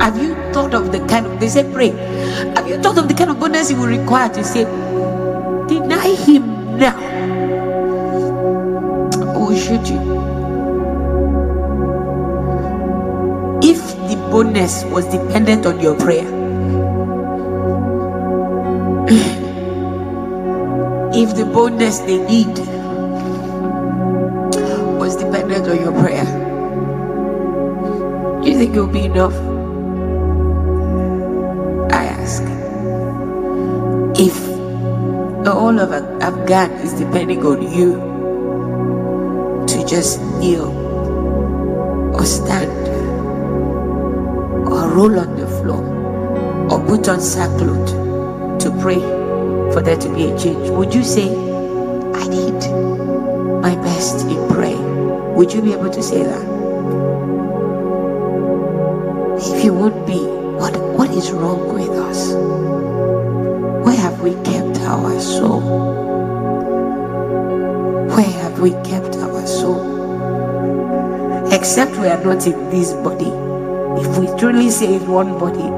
Have 0.00 0.16
you 0.16 0.34
thought 0.52 0.72
of 0.72 0.90
the 0.90 1.04
kind 1.08 1.26
of, 1.26 1.40
they 1.40 1.48
say, 1.48 1.70
pray. 1.70 1.90
Have 2.56 2.68
you 2.68 2.80
thought 2.80 2.96
of 2.96 3.08
the 3.08 3.14
kind 3.14 3.30
of 3.30 3.38
boldness 3.38 3.70
it 3.70 3.76
will 3.76 3.86
require 3.86 4.30
to 4.30 4.42
say, 4.44 4.64
Deny 5.68 6.14
him 6.14 6.78
now, 6.78 6.96
or 9.36 9.54
shoot 9.54 9.90
you? 9.90 10.07
The 14.38 14.84
was 14.84 15.04
dependent 15.06 15.66
on 15.66 15.80
your 15.80 15.96
prayer, 15.96 16.28
if 21.12 21.34
the 21.34 21.44
boldness 21.52 21.98
they 22.00 22.18
need 22.18 22.58
was 25.00 25.16
dependent 25.16 25.66
on 25.66 25.80
your 25.80 25.92
prayer, 25.92 26.54
do 28.42 28.50
you 28.50 28.56
think 28.58 28.76
it 28.76 28.80
will 28.80 28.86
be 28.86 29.06
enough? 29.06 29.34
I 31.92 32.04
ask. 32.04 32.42
If 34.20 34.34
the 35.44 35.50
whole 35.52 35.80
of 35.80 35.90
Af- 35.92 36.22
Afghan 36.22 36.70
is 36.86 36.92
depending 36.94 37.44
on 37.44 37.62
you 37.72 38.22
to 39.66 39.86
just 39.86 40.20
kneel 40.38 40.70
or 42.14 42.24
stand 42.24 42.70
roll 44.98 45.16
on 45.20 45.36
the 45.36 45.46
floor 45.46 45.84
or 46.72 46.84
put 46.88 47.08
on 47.08 47.20
sackcloth 47.20 47.88
to 48.58 48.68
pray 48.82 48.98
for 49.72 49.80
there 49.80 49.96
to 49.96 50.12
be 50.12 50.24
a 50.24 50.36
change, 50.36 50.70
would 50.70 50.92
you 50.92 51.04
say, 51.04 51.28
I 51.28 52.24
did 52.26 52.58
my 53.62 53.76
best 53.76 54.26
in 54.26 54.48
praying? 54.48 55.34
Would 55.36 55.52
you 55.52 55.62
be 55.62 55.72
able 55.72 55.90
to 55.90 56.02
say 56.02 56.24
that? 56.24 56.42
If 59.38 59.64
you 59.64 59.72
would 59.72 60.04
be, 60.04 60.18
what, 60.58 60.76
what 60.98 61.10
is 61.10 61.30
wrong 61.30 61.72
with 61.72 61.90
us? 61.90 62.32
Where 63.86 63.96
have 63.96 64.20
we 64.20 64.32
kept 64.42 64.80
our 64.80 65.20
soul? 65.20 65.60
Where 68.16 68.32
have 68.42 68.58
we 68.58 68.72
kept 68.82 69.14
our 69.18 69.46
soul? 69.46 69.78
Except 71.52 71.92
we 71.98 72.08
are 72.08 72.24
not 72.24 72.44
in 72.48 72.70
this 72.70 72.94
body 72.94 73.47
we 74.18 74.26
truly 74.36 74.68
say 74.68 74.94
in 74.96 75.06
one 75.06 75.38
body 75.38 75.68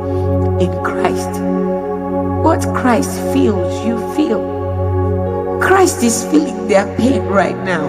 in 0.64 0.72
Christ, 0.82 1.40
what 2.42 2.62
Christ 2.74 3.12
feels, 3.34 3.84
you 3.84 3.98
feel. 4.16 4.40
Christ 5.60 6.02
is 6.02 6.24
feeling 6.24 6.66
their 6.66 6.86
pain 6.96 7.22
right 7.26 7.56
now. 7.64 7.84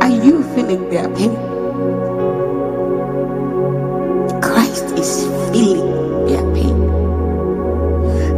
Are 0.00 0.10
you 0.10 0.42
feeling 0.54 0.88
their 0.90 1.08
pain? 1.14 1.36
Christ 4.42 4.86
is 4.98 5.22
feeling 5.52 6.26
their 6.26 6.42
pain. 6.52 6.74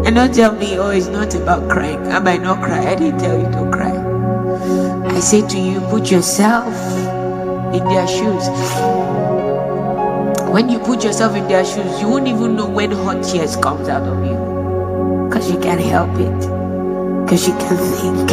And 0.05 0.17
don't 0.17 0.35
tell 0.35 0.53
me, 0.53 0.79
oh, 0.79 0.91
it's 0.91 1.07
not 1.07 1.35
about 1.35 1.71
crying. 1.71 2.07
I 2.13 2.19
might 2.19 2.43
not 2.43 2.63
cry. 2.63 2.93
I 2.93 2.95
didn't 2.95 3.21
tell 3.21 3.39
you 3.39 3.47
to 3.47 3.71
cry. 3.73 3.97
I 5.17 5.21
say 5.21 5.47
to 5.49 5.59
you, 5.59 5.81
put 5.89 6.11
yourself 6.11 6.75
in 7.73 7.85
their 7.89 8.07
shoes. 8.07 9.16
When 10.57 10.71
you 10.71 10.79
put 10.79 11.05
yourself 11.05 11.37
in 11.37 11.47
their 11.49 11.67
shoes, 11.67 12.01
you 12.01 12.09
won't 12.09 12.27
even 12.27 12.57
know 12.57 12.67
when 12.67 12.91
hot 12.91 13.23
tears 13.23 13.57
comes 13.57 13.91
out 13.91 14.05
of 14.05 14.25
you. 14.25 15.29
Because 15.29 15.51
you 15.51 15.61
can't 15.61 15.83
help 15.83 16.09
it. 16.19 16.41
Because 17.27 17.47
you 17.47 17.53
can't 17.59 17.79
think. 18.01 18.31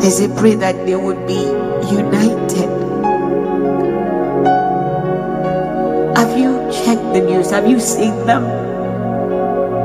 There's 0.00 0.18
a 0.18 0.28
pray 0.34 0.56
that 0.56 0.84
they 0.84 0.96
would 0.96 1.24
be 1.24 1.38
united. 1.86 2.68
Have 6.18 6.36
you 6.36 6.58
checked 6.72 7.14
the 7.14 7.20
news? 7.20 7.52
Have 7.52 7.68
you 7.68 7.78
seen 7.78 8.26
them? 8.26 8.42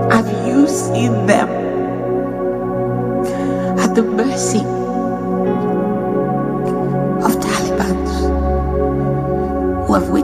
Have 0.09 0.25
you 0.47 0.67
seen 0.67 1.27
them? 1.27 1.47
At 3.77 3.93
the 3.93 4.01
mercy 4.01 4.80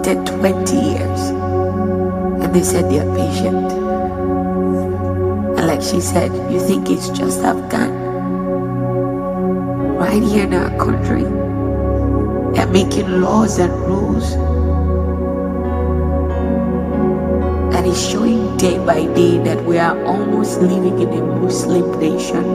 waited 0.08 0.26
20 0.40 0.76
years 0.76 1.20
and 2.40 2.56
they 2.56 2.64
said 2.64 2.90
they 2.90 3.00
are 3.00 3.16
patient. 3.16 3.72
And 5.58 5.68
like 5.68 5.82
she 5.82 6.00
said, 6.00 6.32
you 6.52 6.60
think 6.60 6.90
it's 6.90 7.10
just 7.10 7.42
Afghan? 7.42 7.92
Right 9.98 10.24
here 10.24 10.46
in 10.46 10.54
our 10.54 10.70
country, 10.78 11.24
they're 12.54 12.72
making 12.72 13.22
laws 13.22 13.60
and 13.60 13.74
rules 13.84 14.32
that 17.74 17.86
is 17.86 18.00
showing 18.10 18.56
day 18.58 18.78
by 18.86 19.06
day 19.14 19.40
that 19.40 19.64
we 19.66 19.78
are 19.78 20.02
almost 20.06 20.62
living 20.62 21.02
in 21.02 21.10
a 21.10 21.22
Muslim 21.22 22.00
nation. 22.00 22.46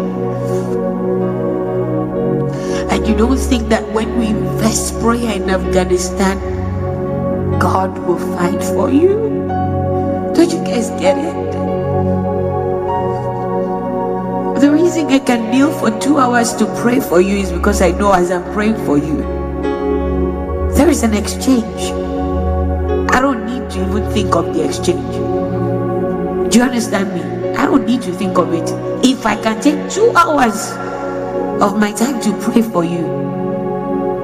And 2.89 3.07
you 3.07 3.15
don't 3.15 3.37
think 3.37 3.69
that 3.69 3.85
when 3.93 4.19
we 4.19 4.29
invest 4.29 4.99
prayer 5.01 5.37
in 5.37 5.51
Afghanistan, 5.51 6.52
God 7.73 7.97
will 8.07 8.19
fight 8.37 8.63
for 8.63 8.91
you? 8.91 9.17
Don't 10.37 10.53
you 10.53 10.63
guys 10.63 10.91
get 11.01 11.17
it? 11.17 11.53
The 14.61 14.71
reason 14.71 15.07
I 15.07 15.19
can 15.19 15.51
kneel 15.51 15.73
for 15.79 15.91
two 15.99 16.19
hours 16.19 16.53
to 16.57 16.67
pray 16.83 17.01
for 17.01 17.23
you 17.23 17.39
is 17.39 17.51
because 17.51 17.81
I 17.81 17.93
know 17.93 18.13
as 18.13 18.31
I'm 18.31 18.45
praying 18.53 18.77
for 18.85 18.99
you, 18.99 19.23
there 20.77 20.91
is 20.91 21.03
an 21.03 21.15
exchange. 21.15 21.93
I 23.11 23.23
don't 23.23 23.47
need 23.47 23.71
to 23.71 23.89
even 23.89 24.05
think 24.13 24.37
of 24.37 24.53
the 24.53 24.63
exchange. 24.69 26.53
Do 26.53 26.59
you 26.59 26.65
understand 26.65 27.15
me? 27.15 27.23
I 27.57 27.65
don't 27.65 27.87
need 27.87 28.03
to 28.03 28.13
think 28.13 28.37
of 28.37 28.53
it. 28.53 28.69
If 29.03 29.25
I 29.25 29.41
can 29.41 29.63
take 29.63 29.91
two 29.91 30.13
hours 30.15 30.73
of 31.63 31.79
my 31.79 31.93
time 31.93 32.21
to 32.21 32.37
pray 32.45 32.61
for 32.61 32.85
you, 32.85 33.09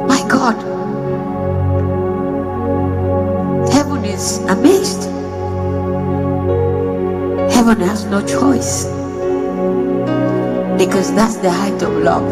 my 0.07 0.21
God, 0.29 0.78
is 4.29 4.39
amazed. 4.49 5.05
Heaven 7.55 7.81
has 7.81 8.05
no 8.05 8.21
choice 8.27 8.85
because 10.77 11.15
that's 11.15 11.37
the 11.37 11.51
height 11.51 11.83
of 11.83 11.93
love. 12.11 12.29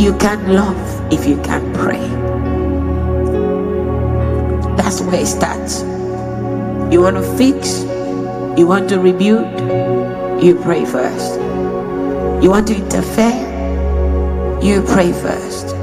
You 0.00 0.16
can't 0.16 0.48
love 0.48 1.12
if 1.12 1.26
you 1.26 1.36
can't 1.42 1.74
pray. 1.74 2.00
That's 4.76 5.00
where 5.02 5.20
it 5.20 5.26
starts. 5.26 5.82
You 6.92 7.02
want 7.02 7.16
to 7.16 7.36
fix, 7.36 7.82
you 8.58 8.66
want 8.66 8.88
to 8.88 8.98
rebuild, 8.98 9.48
you 10.42 10.54
pray 10.62 10.84
first. 10.86 11.34
You 12.42 12.50
want 12.50 12.68
to 12.68 12.76
interfere, 12.76 13.36
you 14.62 14.82
pray 14.82 15.12
first. 15.12 15.77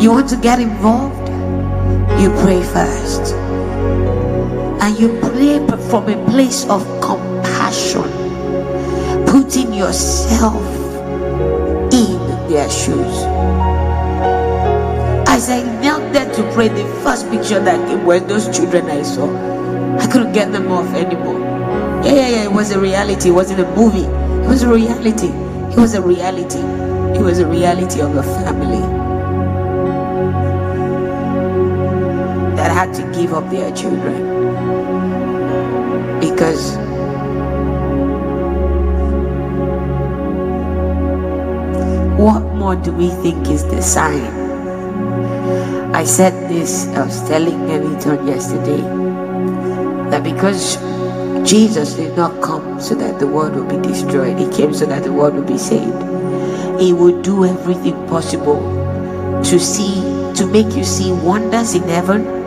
You 0.00 0.12
want 0.12 0.28
to 0.28 0.36
get 0.36 0.60
involved, 0.60 1.28
you 2.22 2.30
pray 2.42 2.62
first. 2.62 3.34
And 3.34 4.96
you 4.96 5.18
pray 5.20 5.58
from 5.90 6.08
a 6.08 6.24
place 6.30 6.64
of 6.70 6.86
compassion, 7.00 8.04
putting 9.26 9.74
yourself 9.74 10.62
in 11.92 12.16
their 12.48 12.70
shoes. 12.70 13.24
As 15.26 15.50
I 15.50 15.64
knelt 15.80 16.12
there 16.12 16.32
to 16.32 16.52
pray, 16.52 16.68
the 16.68 16.84
first 17.02 17.28
picture 17.28 17.58
that 17.58 17.88
came 17.88 18.06
were 18.06 18.20
those 18.20 18.56
children 18.56 18.88
I 18.88 19.02
saw. 19.02 19.28
I 19.98 20.06
couldn't 20.06 20.32
get 20.32 20.52
them 20.52 20.70
off 20.70 20.94
anymore. 20.94 21.40
Yeah, 22.04 22.12
yeah, 22.12 22.28
yeah. 22.28 22.44
It 22.44 22.52
was 22.52 22.70
a 22.70 22.78
reality. 22.78 23.30
It 23.30 23.32
wasn't 23.32 23.60
a 23.60 23.66
movie. 23.74 24.06
It 24.06 24.48
was 24.48 24.62
a 24.62 24.68
reality. 24.68 25.26
It 25.72 25.76
was 25.76 25.94
a 25.94 26.00
reality. 26.00 26.60
It 27.18 27.20
was 27.20 27.40
a 27.40 27.46
reality 27.48 28.00
of 28.00 28.14
a 28.14 28.22
family 28.22 28.97
had 32.78 32.94
to 32.94 33.02
give 33.10 33.32
up 33.32 33.50
their 33.50 33.74
children 33.74 34.18
because 36.20 36.76
what 42.22 42.38
more 42.54 42.76
do 42.76 42.92
we 42.92 43.08
think 43.24 43.48
is 43.48 43.64
the 43.64 43.82
sign? 43.82 44.22
I 45.92 46.04
said 46.04 46.32
this, 46.48 46.86
I 46.94 47.04
was 47.04 47.20
telling 47.26 47.58
Neniton 47.66 48.28
yesterday, 48.28 48.80
that 50.12 50.22
because 50.22 50.76
Jesus 51.50 51.94
did 51.94 52.16
not 52.16 52.40
come 52.40 52.80
so 52.80 52.94
that 52.94 53.18
the 53.18 53.26
world 53.26 53.56
will 53.56 53.66
be 53.66 53.88
destroyed, 53.88 54.38
He 54.38 54.48
came 54.56 54.72
so 54.72 54.86
that 54.86 55.02
the 55.02 55.12
world 55.12 55.34
will 55.34 55.50
be 55.50 55.58
saved. 55.58 56.00
He 56.80 56.92
will 56.92 57.20
do 57.22 57.44
everything 57.44 58.06
possible 58.06 58.62
to 59.42 59.58
see, 59.58 59.94
to 60.34 60.46
make 60.46 60.76
you 60.76 60.84
see 60.84 61.10
wonders 61.10 61.74
in 61.74 61.82
heaven, 61.82 62.37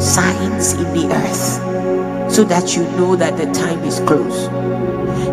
signs 0.00 0.72
in 0.72 0.92
the 0.94 1.14
earth, 1.14 2.32
so 2.32 2.42
that 2.44 2.74
you 2.74 2.82
know 2.96 3.16
that 3.16 3.36
the 3.36 3.46
time 3.52 3.84
is 3.84 4.00
close. 4.00 4.48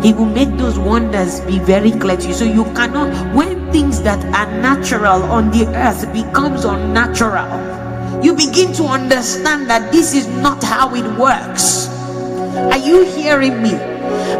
He 0.04 0.12
will 0.12 0.26
make 0.26 0.56
those 0.56 0.78
wonders 0.78 1.40
be 1.40 1.58
very 1.58 1.90
clear 1.90 2.16
to 2.16 2.28
you. 2.28 2.34
So 2.34 2.44
you 2.44 2.64
cannot, 2.74 3.34
when 3.34 3.72
things 3.72 4.02
that 4.02 4.22
are 4.26 4.50
natural 4.60 5.22
on 5.24 5.50
the 5.50 5.66
earth 5.74 6.12
becomes 6.12 6.64
unnatural, 6.64 8.22
you 8.22 8.34
begin 8.34 8.72
to 8.74 8.84
understand 8.84 9.68
that 9.70 9.90
this 9.90 10.14
is 10.14 10.26
not 10.28 10.62
how 10.62 10.94
it 10.94 11.04
works. 11.18 11.88
Are 12.56 12.78
you 12.78 13.04
hearing 13.04 13.62
me? 13.62 13.72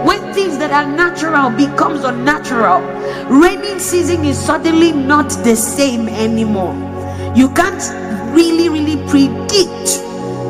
When 0.04 0.32
things 0.34 0.58
that 0.58 0.70
are 0.70 0.86
natural 0.86 1.50
becomes 1.50 2.04
unnatural, 2.04 2.80
raining 3.28 3.78
season 3.78 4.24
is 4.24 4.38
suddenly 4.38 4.92
not 4.92 5.30
the 5.44 5.56
same 5.56 6.08
anymore. 6.08 6.74
You 7.34 7.48
can't 7.50 7.82
really, 8.34 8.68
really 8.68 8.96
predict 9.08 10.07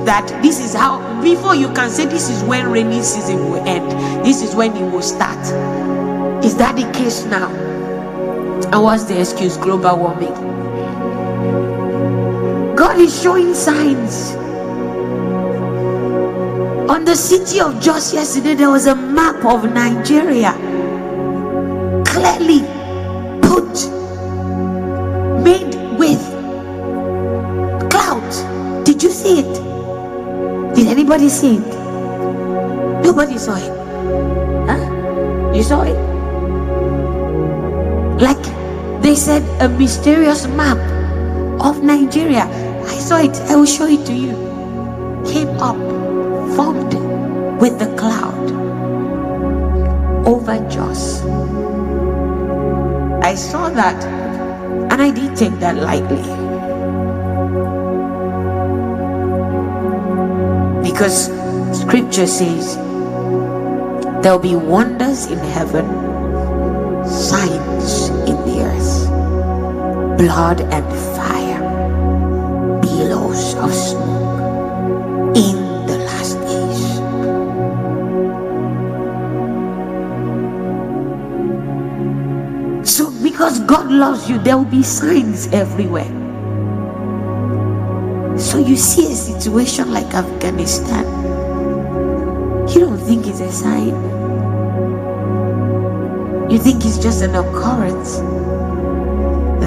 that 0.08 0.26
this 0.42 0.58
is 0.58 0.72
how 0.72 1.20
before 1.20 1.54
you 1.54 1.70
can 1.74 1.90
say 1.90 2.06
this 2.06 2.30
is 2.30 2.42
when 2.44 2.70
rainy 2.70 3.02
season 3.02 3.50
will 3.50 3.62
end 3.68 3.90
this 4.24 4.42
is 4.42 4.54
when 4.54 4.76
it 4.76 4.90
will 4.90 5.02
start. 5.02 5.38
Is 6.44 6.56
that 6.56 6.76
the 6.76 6.90
case 6.92 7.24
now? 7.24 7.50
And 8.72 8.82
what's 8.82 9.04
the 9.04 9.20
excuse? 9.20 9.56
Global 9.56 9.98
warming. 9.98 10.34
God 12.74 12.98
is 12.98 13.22
showing 13.22 13.54
signs. 13.54 14.34
On 16.90 17.04
the 17.04 17.16
city 17.16 17.60
of 17.60 17.80
just 17.80 18.12
yesterday 18.12 18.54
there 18.54 18.70
was 18.70 18.86
a 18.86 18.94
map 18.94 19.44
of 19.44 19.70
nigeria. 19.72 20.52
Clearly 22.06 22.67
did 31.08 31.14
anybody 31.14 31.28
see 31.30 31.56
it? 31.56 33.02
Nobody 33.02 33.38
saw 33.38 33.56
it. 33.56 33.72
Huh? 34.68 35.54
You 35.54 35.62
saw 35.62 35.82
it? 35.82 35.96
Like 38.20 38.42
they 39.02 39.14
said, 39.14 39.42
a 39.62 39.68
mysterious 39.70 40.46
map 40.48 40.76
of 41.62 41.82
Nigeria. 41.82 42.44
I 42.84 42.98
saw 42.98 43.20
it. 43.20 43.34
I 43.48 43.56
will 43.56 43.64
show 43.64 43.86
it 43.86 44.04
to 44.04 44.12
you. 44.12 44.36
Came 45.24 45.48
up, 45.60 45.76
formed 46.56 46.92
with 47.58 47.78
the 47.78 47.88
cloud 47.96 48.52
over 50.26 50.58
Jos. 50.68 51.22
I 53.24 53.34
saw 53.34 53.70
that 53.70 54.04
and 54.92 55.00
I 55.00 55.10
did 55.10 55.36
take 55.36 55.58
that 55.60 55.76
lightly. 55.76 56.37
Because 60.98 61.30
scripture 61.80 62.26
says 62.26 62.74
there'll 64.20 64.40
be 64.40 64.56
wonders 64.56 65.26
in 65.26 65.38
heaven, 65.38 65.86
signs 67.06 68.08
in 68.26 68.34
the 68.42 68.62
earth, 68.66 69.06
blood 70.18 70.60
and 70.60 70.84
fire, 71.14 71.60
billows 72.80 73.54
of 73.54 73.72
smoke 73.72 75.36
in 75.36 75.86
the 75.86 75.98
last 75.98 76.34
days. 76.50 76.82
So, 82.90 83.12
because 83.22 83.60
God 83.60 83.88
loves 83.88 84.28
you, 84.28 84.40
there 84.40 84.56
will 84.58 84.64
be 84.64 84.82
signs 84.82 85.46
everywhere. 85.52 86.10
So 88.36 88.58
you 88.58 88.76
see 88.76 89.06
situation 89.38 89.92
like 89.92 90.12
Afghanistan, 90.14 91.04
you 92.68 92.80
don't 92.80 92.98
think 92.98 93.24
it's 93.28 93.38
a 93.38 93.52
sign. 93.52 93.94
You 96.50 96.58
think 96.58 96.84
it's 96.84 96.98
just 96.98 97.22
an 97.22 97.36
occurrence 97.36 98.16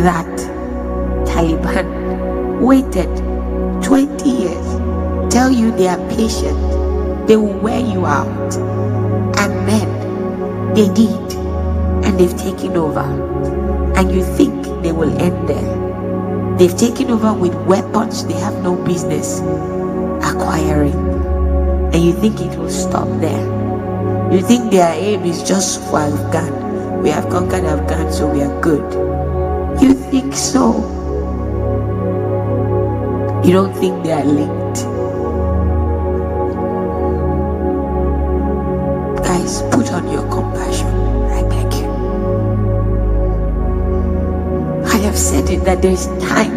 that 0.03 0.27
Taliban 1.26 2.60
waited 2.60 3.07
20 3.81 4.30
years, 4.30 5.31
tell 5.34 5.49
you 5.49 5.72
they 5.72 5.88
are 5.88 6.10
patient, 6.10 6.60
they 7.27 7.38
will 7.38 7.57
wear 7.60 7.80
you 7.80 8.06
out. 8.06 8.53
And 9.39 9.69
then 9.69 10.73
they 10.76 10.93
did, 10.93 11.34
and 12.03 12.19
they've 12.19 12.38
taken 12.38 12.76
over. 12.76 13.07
And 13.95 14.11
you 14.11 14.22
think 14.35 14.65
they 14.84 14.91
will 14.91 15.18
end 15.18 15.48
there. 15.48 15.81
They've 16.62 16.78
taken 16.78 17.10
over 17.10 17.34
with 17.34 17.56
weapons 17.66 18.24
they 18.24 18.36
have 18.36 18.62
no 18.62 18.76
business 18.86 19.40
acquiring. 20.22 20.94
And 21.92 21.96
you 21.96 22.14
think 22.14 22.40
it 22.40 22.56
will 22.56 22.70
stop 22.70 23.08
there. 23.20 24.32
You 24.32 24.44
think 24.44 24.70
their 24.70 24.94
aim 24.94 25.26
is 25.26 25.42
just 25.42 25.82
for 25.90 25.98
Afghan. 25.98 27.02
We 27.02 27.10
have 27.10 27.32
conquered 27.32 27.66
Afghan, 27.66 28.14
so 28.14 28.28
we 28.28 28.44
are 28.44 28.62
good. 28.62 28.86
You 29.82 29.96
think 29.96 30.36
so. 30.36 30.86
You 33.44 33.54
don't 33.54 33.74
think 33.74 34.04
they 34.04 34.12
are 34.12 34.24
linked. 34.24 34.61
Said 45.62 45.66
that 45.66 45.82
there 45.82 45.92
is 45.92 46.08
time 46.28 46.54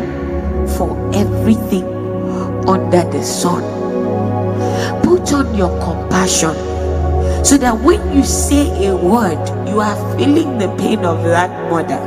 for 0.77 0.91
everything 1.15 1.85
under 2.69 3.05
the 3.11 3.23
sun. 3.23 3.63
Put 5.03 5.33
on 5.33 5.55
your 5.55 5.71
compassion 5.83 6.55
so 7.45 7.59
that 7.59 7.79
when 7.81 8.01
you 8.17 8.25
say 8.25 8.87
a 8.87 8.97
word, 8.97 9.39
you 9.69 9.81
are 9.81 9.97
feeling 10.17 10.59
the 10.59 10.75
pain 10.77 11.05
of 11.05 11.23
that 11.25 11.51
mother. 11.71 12.01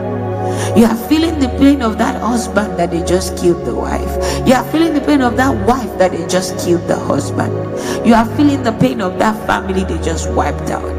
You 0.75 0.85
are 0.85 0.95
feeling 1.09 1.39
the 1.39 1.49
pain 1.59 1.81
of 1.81 1.97
that 1.97 2.21
husband 2.21 2.79
that 2.79 2.91
they 2.91 3.03
just 3.03 3.37
killed 3.37 3.65
the 3.65 3.75
wife. 3.75 4.09
You 4.47 4.53
are 4.53 4.63
feeling 4.71 4.93
the 4.93 5.01
pain 5.01 5.21
of 5.21 5.37
that 5.37 5.53
wife 5.67 5.97
that 5.97 6.11
they 6.11 6.25
just 6.27 6.57
killed 6.59 6.87
the 6.87 6.95
husband. 6.95 7.53
You 8.05 8.13
are 8.13 8.25
feeling 8.37 8.63
the 8.63 8.71
pain 8.73 9.01
of 9.01 9.19
that 9.19 9.35
family 9.45 9.83
they 9.83 10.01
just 10.01 10.31
wiped 10.31 10.69
out. 10.69 10.97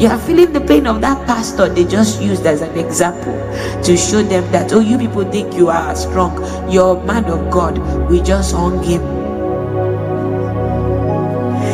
You 0.00 0.08
are 0.08 0.18
feeling 0.18 0.52
the 0.52 0.60
pain 0.62 0.86
of 0.86 1.00
that 1.02 1.26
pastor 1.26 1.68
they 1.68 1.84
just 1.84 2.22
used 2.22 2.46
as 2.46 2.62
an 2.62 2.76
example 2.78 3.34
to 3.84 3.96
show 3.96 4.22
them 4.22 4.50
that, 4.50 4.72
oh, 4.72 4.80
you 4.80 4.96
people 4.98 5.30
think 5.30 5.54
you 5.54 5.68
are 5.68 5.94
strong. 5.94 6.34
You're 6.72 7.02
man 7.04 7.26
of 7.26 7.50
God. 7.50 7.78
We 8.08 8.22
just 8.22 8.54
hung 8.54 8.82
him 8.82 9.20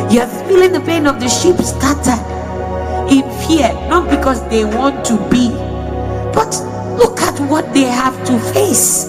you 0.09 0.21
are 0.21 0.47
feeling 0.47 0.71
the 0.71 0.79
pain 0.79 1.05
of 1.05 1.19
the 1.19 1.27
sheep 1.27 1.57
scattered 1.57 2.23
in 3.11 3.23
fear, 3.45 3.73
not 3.89 4.09
because 4.09 4.41
they 4.49 4.63
want 4.63 5.05
to 5.05 5.17
be, 5.29 5.49
but 6.33 6.49
look 6.97 7.19
at 7.19 7.37
what 7.49 7.73
they 7.73 7.83
have 7.83 8.15
to 8.25 8.39
face. 8.53 9.05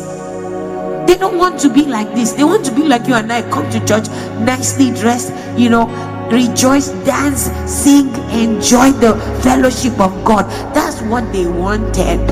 They 1.07 1.17
don't 1.17 1.39
want 1.39 1.61
to 1.61 1.73
be 1.73 1.87
like 1.87 2.13
this. 2.15 2.33
They 2.33 2.43
want 2.43 2.65
to 2.67 2.75
be 2.75 2.83
like 2.83 3.07
you 3.07 3.15
and 3.15 3.33
I. 3.33 3.49
Come 3.49 3.71
to 3.71 3.79
church 3.87 4.09
nicely 4.41 4.91
dressed, 4.91 5.33
you 5.57 5.71
know, 5.71 5.87
rejoice, 6.31 6.89
dance, 7.05 7.51
sing, 7.67 8.09
enjoy 8.31 8.93
the 8.93 9.15
fellowship 9.43 9.99
of 10.01 10.13
God. 10.25 10.45
That's 10.75 11.01
what 11.03 11.33
they 11.33 11.47
wanted. 11.47 12.27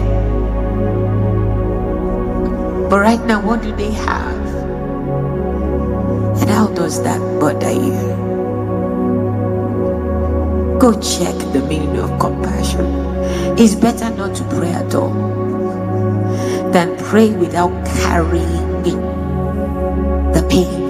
But 2.88 3.00
right 3.00 3.24
now, 3.26 3.40
what 3.44 3.62
do 3.62 3.74
they 3.74 3.90
have? 3.90 4.46
And 6.40 6.50
how 6.50 6.68
does 6.68 7.02
that 7.02 7.20
bother 7.40 7.72
you? 7.72 8.16
Go 10.78 10.92
check 11.00 11.34
the 11.52 11.64
meaning 11.66 11.98
of 11.98 12.18
compassion. 12.20 12.86
It's 13.58 13.74
better 13.74 14.10
not 14.14 14.36
to 14.36 14.44
pray 14.44 14.70
at 14.70 14.94
all 14.94 15.14
than 16.72 16.96
pray 16.98 17.30
without 17.30 17.72
carrying 17.86 18.82
the 20.32 20.46
pain 20.50 20.85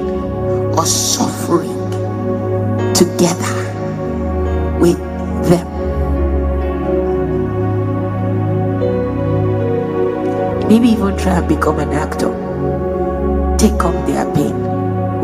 together 3.17 4.79
with 4.79 4.99
them. 5.49 5.67
Maybe 10.69 10.89
even 10.89 11.17
try 11.17 11.39
and 11.39 11.49
become 11.49 11.79
an 11.79 11.93
actor. 11.93 12.33
Take 13.57 13.83
up 13.85 13.95
their 14.07 14.27
pain. 14.35 14.57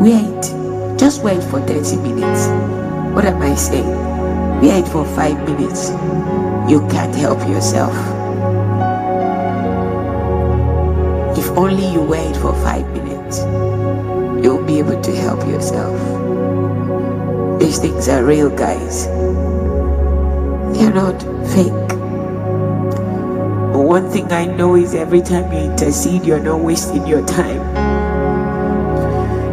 Wait. 0.01 0.99
Just 0.99 1.23
wait 1.23 1.43
for 1.43 1.61
30 1.61 1.97
minutes. 1.97 2.47
What 3.15 3.25
am 3.27 3.43
I 3.43 3.55
saying? 3.57 4.61
Wait 4.61 4.89
for 4.89 5.05
five 5.05 5.37
minutes. 5.45 5.91
You 6.71 6.87
can't 6.89 7.15
help 7.15 7.41
yourself. 7.49 7.95
If 11.37 11.51
only 11.59 11.93
you 11.93 12.01
wait 12.01 12.37
for 12.37 12.55
five 12.63 12.87
minutes, 12.93 13.41
you'll 14.43 14.65
be 14.65 14.79
able 14.79 15.01
to 15.01 15.17
help 15.17 15.41
yourself. 15.47 16.22
These 17.63 17.79
things 17.79 18.09
are 18.09 18.25
real, 18.25 18.51
guys. 18.51 19.07
They're 20.75 20.93
not 20.93 21.23
fake. 21.55 21.89
But 23.71 23.87
one 23.87 24.11
thing 24.11 24.33
I 24.33 24.47
know 24.47 24.75
is 24.75 24.95
every 24.95 25.23
time 25.23 25.53
you 25.53 25.71
intercede, 25.71 26.25
you're 26.25 26.43
not 26.43 26.59
wasting 26.59 27.07
your 27.07 27.25
time. 27.25 27.63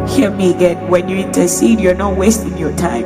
Hear 0.08 0.32
me 0.32 0.50
again. 0.50 0.90
When 0.90 1.08
you 1.08 1.18
intercede, 1.18 1.78
you're 1.78 1.94
not 1.94 2.16
wasting 2.16 2.58
your 2.58 2.76
time. 2.76 3.04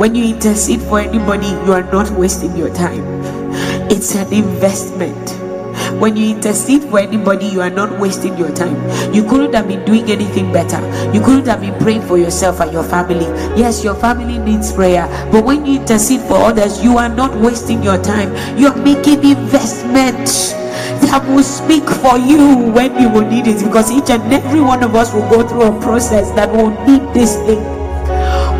When 0.00 0.16
you 0.16 0.34
intercede 0.34 0.82
for 0.82 0.98
anybody, 0.98 1.46
you 1.46 1.72
are 1.72 1.86
not 1.92 2.10
wasting 2.10 2.56
your 2.56 2.74
time. 2.74 3.04
It's 3.88 4.16
an 4.16 4.32
investment. 4.32 5.37
When 5.98 6.16
you 6.16 6.34
intercede 6.34 6.84
for 6.84 6.98
anybody, 6.98 7.46
you 7.46 7.60
are 7.60 7.70
not 7.70 7.98
wasting 7.98 8.36
your 8.38 8.54
time. 8.54 8.76
You 9.12 9.24
couldn't 9.24 9.54
have 9.54 9.68
been 9.68 9.84
doing 9.84 10.10
anything 10.10 10.52
better. 10.52 10.78
You 11.12 11.20
couldn't 11.20 11.46
have 11.46 11.60
been 11.60 11.78
praying 11.80 12.02
for 12.02 12.18
yourself 12.18 12.60
and 12.60 12.72
your 12.72 12.84
family. 12.84 13.26
Yes, 13.58 13.82
your 13.82 13.94
family 13.94 14.38
needs 14.38 14.72
prayer. 14.72 15.06
But 15.32 15.44
when 15.44 15.66
you 15.66 15.80
intercede 15.80 16.20
for 16.22 16.36
others, 16.36 16.82
you 16.82 16.98
are 16.98 17.08
not 17.08 17.34
wasting 17.36 17.82
your 17.82 17.98
time. 18.02 18.34
You're 18.56 18.76
making 18.76 19.24
investment 19.24 20.26
that 21.08 21.24
will 21.28 21.42
speak 21.42 21.84
for 21.84 22.18
you 22.18 22.70
when 22.70 23.00
you 23.00 23.08
will 23.08 23.26
need 23.28 23.46
it 23.46 23.64
because 23.64 23.90
each 23.90 24.10
and 24.10 24.22
every 24.32 24.60
one 24.60 24.82
of 24.82 24.94
us 24.94 25.12
will 25.12 25.28
go 25.30 25.46
through 25.46 25.62
a 25.62 25.80
process 25.80 26.30
that 26.32 26.50
will 26.52 26.70
need 26.86 27.02
this 27.14 27.34
thing 27.46 27.78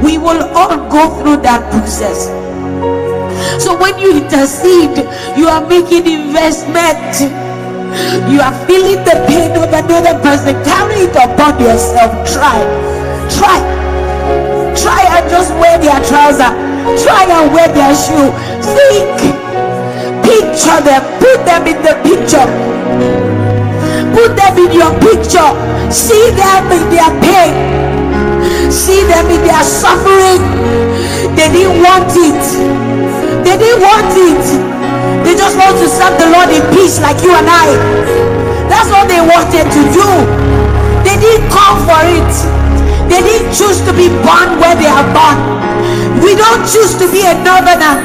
we 0.03 0.17
will 0.17 0.43
all 0.55 0.77
go 0.91 1.11
through 1.21 1.39
that 1.43 1.71
process. 1.73 2.38
So 3.59 3.77
when 3.79 3.99
you 3.99 4.23
intercede, 4.23 4.97
you 5.37 5.49
are 5.49 5.67
making 5.67 6.07
investment. 6.07 7.21
You 8.31 8.41
are 8.41 8.55
feeling 8.67 9.03
the 9.05 9.19
pain 9.27 9.51
of 9.57 9.69
another 9.73 10.15
person. 10.23 10.55
Carry 10.65 11.11
it 11.11 11.17
upon 11.17 11.61
yourself. 11.61 12.13
Try. 12.27 12.59
Try. 13.29 13.59
Try 14.79 15.03
and 15.19 15.29
just 15.29 15.51
wear 15.59 15.79
their 15.79 15.99
trouser. 16.07 16.55
Try 17.03 17.27
and 17.27 17.53
wear 17.53 17.69
their 17.75 17.95
shoe. 17.95 18.31
Think. 18.63 19.19
Picture 20.23 20.81
them. 20.87 21.03
Put 21.19 21.45
them 21.45 21.67
in 21.67 21.79
the 21.83 21.95
picture. 22.07 22.47
Put 24.15 24.37
them 24.37 24.55
in 24.59 24.73
your 24.73 24.93
picture. 25.01 25.51
See 25.91 26.31
them 26.31 26.73
in 26.73 26.91
their 26.91 27.11
pain 27.23 27.79
see 28.71 29.03
them 29.05 29.27
in 29.27 29.41
their 29.47 29.63
suffering. 29.63 30.43
They 31.37 31.49
didn't 31.53 31.83
want 31.83 32.13
it. 32.15 32.88
They 33.49 33.57
didn't 33.57 33.81
want 33.81 34.13
it. 34.13 34.45
They 35.25 35.33
just 35.33 35.57
want 35.57 35.81
to 35.81 35.89
serve 35.89 36.21
the 36.21 36.29
Lord 36.37 36.53
in 36.53 36.61
peace 36.69 37.01
like 37.01 37.17
you 37.25 37.33
and 37.33 37.49
I. 37.49 37.73
That's 38.69 38.93
what 38.93 39.09
they 39.09 39.25
wanted 39.25 39.65
to 39.65 39.83
do. 39.89 40.09
They 41.01 41.17
didn't 41.17 41.49
come 41.49 41.81
for 41.89 41.97
it. 42.13 42.29
They 43.09 43.25
didn't 43.25 43.57
choose 43.57 43.81
to 43.89 43.97
be 43.97 44.13
born 44.21 44.61
where 44.61 44.77
they 44.77 44.93
are 44.93 45.09
born. 45.17 45.41
We 46.21 46.37
don't 46.37 46.61
choose 46.69 46.93
to 47.01 47.09
be 47.09 47.25
a 47.25 47.41
northerner. 47.41 47.97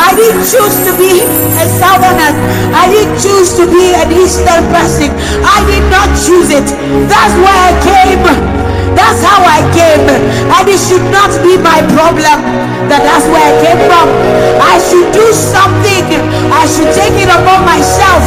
I 0.00 0.16
didn't 0.16 0.48
choose 0.48 0.80
to 0.88 0.96
be 0.96 1.20
a 1.20 1.68
southerner. 1.76 2.32
I 2.72 2.88
didn't 2.88 3.20
choose 3.20 3.60
to 3.60 3.68
be 3.68 3.92
an 3.92 4.08
eastern 4.08 4.72
person. 4.72 5.12
I 5.44 5.68
did 5.68 5.84
not 5.92 6.08
choose 6.16 6.48
it. 6.48 6.64
That's 7.12 7.36
why 7.44 7.52
I 7.60 7.72
came. 7.84 8.67
That's 8.98 9.22
how 9.22 9.38
I 9.46 9.62
came. 9.70 10.10
And 10.50 10.66
it 10.66 10.80
should 10.82 11.06
not 11.14 11.30
be 11.38 11.54
my 11.54 11.86
problem 11.94 12.42
that 12.90 13.06
that's 13.06 13.30
where 13.30 13.46
I 13.46 13.54
came 13.62 13.78
from. 13.86 14.10
I 14.58 14.82
should 14.82 15.14
do 15.14 15.22
something. 15.30 16.02
I 16.50 16.66
should 16.66 16.90
take 16.90 17.14
it 17.14 17.30
upon 17.30 17.62
myself. 17.62 18.26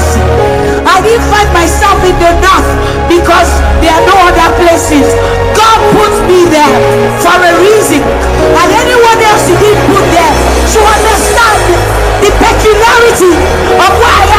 I 0.87 1.03
didn't 1.03 1.27
find 1.27 1.51
myself 1.51 1.99
in 2.07 2.15
the 2.15 2.31
north 2.39 2.69
because 3.11 3.51
there 3.83 3.91
are 3.91 4.05
no 4.07 4.15
other 4.31 4.49
places. 4.63 5.11
God 5.59 5.79
put 5.91 6.13
me 6.23 6.47
there 6.47 6.79
for 7.19 7.35
a 7.35 7.51
reason. 7.59 7.99
And 8.55 8.69
anyone 8.71 9.19
else 9.27 9.51
he 9.51 9.59
didn't 9.59 9.85
put 9.91 10.07
there 10.07 10.33
should 10.71 10.87
understand 10.87 11.59
the 12.23 12.31
peculiarity 12.39 13.35
of 13.75 13.91
where 13.99 14.30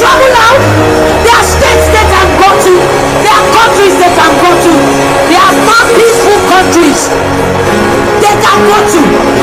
travel 0.00 0.32
out. 0.32 0.60
There 1.20 1.36
are 1.36 1.44
states 1.44 1.86
they 1.92 2.06
can 2.08 2.28
go 2.40 2.48
to. 2.48 2.72
There 3.20 3.36
are 3.36 3.46
countries 3.52 3.94
they 4.00 4.12
can 4.16 4.32
go 4.40 4.48
to. 4.48 4.72
There 5.28 5.42
are 5.44 5.56
more 5.60 5.86
peaceful 5.92 6.40
countries 6.48 7.00
they 8.24 8.34
can 8.40 8.58
go 8.64 8.78
to. 8.80 9.00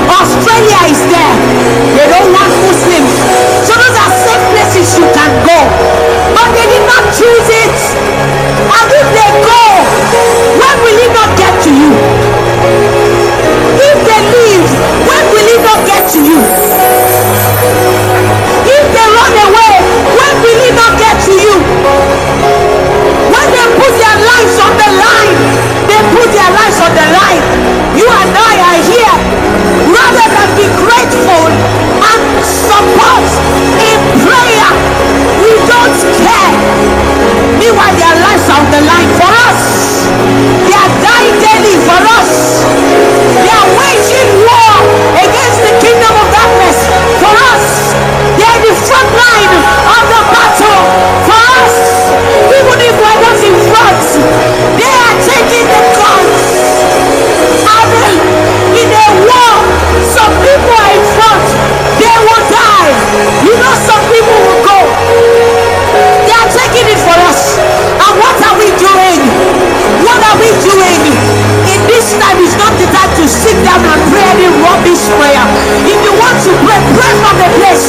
Australia 0.09 0.79
is 0.89 1.01
there. 1.13 1.35
They 1.93 2.07
don't 2.09 2.33
want 2.33 2.53
Muslims. 2.65 3.13
So 3.69 3.77
those 3.77 3.97
are 4.01 4.13
safe 4.25 4.45
places 4.57 4.97
you 4.97 5.05
can 5.13 5.31
go. 5.45 5.59
But 6.33 6.49
they 6.57 6.65
did 6.73 6.85
not 6.89 7.05
choose 7.13 7.47
it. 7.61 7.77
And 8.57 8.87
if 8.97 9.07
they 9.13 9.29
go, 9.45 9.61
when 10.57 10.75
will 10.81 10.99
it 11.05 11.11
not 11.13 11.37
get 11.37 11.53
to 11.65 11.71
you? 11.71 11.93
If 13.77 13.97
they 14.09 14.21
leave, 14.33 14.69
when 15.05 15.23
will 15.29 15.49
it 15.53 15.61
not 15.61 15.79
get 15.85 16.09
to 16.17 16.19
you? 16.25 16.86
put 23.87 23.95
their 24.03 24.19
lives 24.19 24.55
on 24.59 24.73
the 24.75 24.89
line. 24.99 25.39
They 25.87 26.01
put 26.11 26.27
their 26.35 26.51
lives 26.51 26.79
on 26.83 26.91
the 26.91 27.07
line. 27.07 27.43
You 27.95 28.03
and 28.03 28.31
I 28.35 28.53
are 28.67 28.79
here 28.83 29.15
rather 29.87 30.27
than 30.27 30.49
be 30.59 30.67
grateful 30.75 31.47
and 31.47 32.21
support 32.43 33.31
in 33.79 33.99
prayer. 34.27 34.71
We 35.39 35.51
don't 35.71 35.99
care. 36.19 36.51
Meanwhile, 37.55 37.95
their 37.95 38.17
lives 38.27 38.45
are 38.51 38.59
on 38.59 38.67
the 38.75 38.83
line 38.83 39.11
for 39.15 39.31
us. 39.47 39.63
They 40.67 40.75
are 40.75 40.91
dying 40.99 41.37
daily 41.39 41.79
for 41.87 42.01
us. 42.03 42.16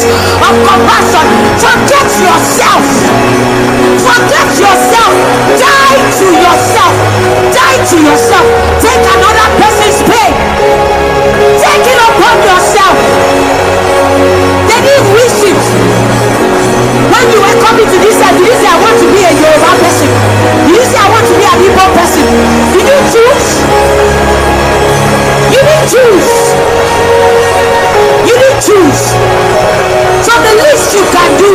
of 0.06 0.54
compassion. 0.62 1.26
Forget 1.58 2.06
yourself. 2.22 2.84
Forget 3.98 4.48
yourself. 4.54 5.12
Die 5.58 5.98
to 6.18 6.26
yourself. 6.38 6.94
Die 7.50 7.78
to 7.90 7.96
yourself. 7.98 8.46
Take 8.78 9.02
another 9.02 9.48
person's 9.58 9.98
pain. 10.06 10.32
Take 11.58 11.82
it 11.82 11.98
upon 11.98 12.36
yourself. 12.46 12.96
They 14.70 14.80
didn't 14.86 15.08
wish 15.18 15.38
it. 15.50 15.62
When 17.10 17.24
you 17.34 17.40
were 17.42 17.58
coming 17.58 17.88
to 17.90 17.98
this 17.98 18.18
earth, 18.22 18.38
did 18.38 18.46
you 18.46 18.54
say 18.54 18.68
I 18.70 18.78
want 18.78 18.96
to 19.02 19.06
be 19.10 19.20
a 19.26 19.32
Yoruba 19.34 19.70
person? 19.82 20.10
Did 20.68 20.76
you 20.78 20.84
say 20.86 20.98
I 21.02 21.08
want 21.10 21.26
to 21.26 21.34
be 21.34 21.42
a 21.42 21.54
Igbo 21.58 21.84
person? 21.98 22.26
Did 22.70 22.86
you 22.86 22.98
choose? 23.10 23.48
You 25.50 25.60
didn't 25.66 25.88
choose. 25.90 26.30
You 28.28 28.34
didn't 28.38 28.62
choose 28.62 29.47
the 30.44 30.55
least 30.62 30.94
you 30.94 31.05
can 31.10 31.31
do 31.39 31.52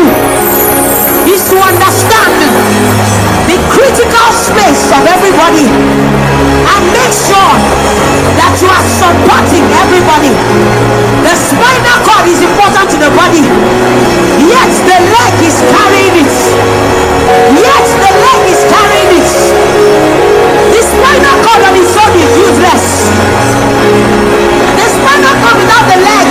is 1.31 1.41
to 1.47 1.55
understand 1.55 2.35
the 3.47 3.57
critical 3.71 4.27
space 4.35 4.91
of 4.91 5.03
everybody 5.07 5.67
and 5.67 6.81
make 6.91 7.13
sure 7.15 7.53
that 8.35 8.53
you 8.59 8.67
are 8.67 8.87
supporting 8.87 9.63
everybody. 9.83 10.33
The 11.23 11.35
spinal 11.37 11.97
cord 12.03 12.27
is 12.27 12.41
important 12.43 12.87
to 12.91 12.97
the 12.99 13.11
body, 13.15 13.45
yet 14.51 14.71
the 14.83 14.97
leg 14.99 15.35
is 15.43 15.57
carrying 15.63 16.15
it. 16.27 16.35
Yet 17.55 17.87
the 17.87 18.11
leg 18.19 18.41
is 18.51 18.61
carrying 18.67 19.11
it. 19.21 19.31
The 20.75 20.81
spinal 20.83 21.35
cord 21.45 21.61
on 21.67 21.73
its 21.79 21.93
own 21.95 22.13
is 22.19 22.31
useless. 22.35 22.85
The 24.75 24.87
spinal 24.91 25.35
cord 25.39 25.57
without 25.61 25.85
the 25.87 25.99
leg 26.03 26.27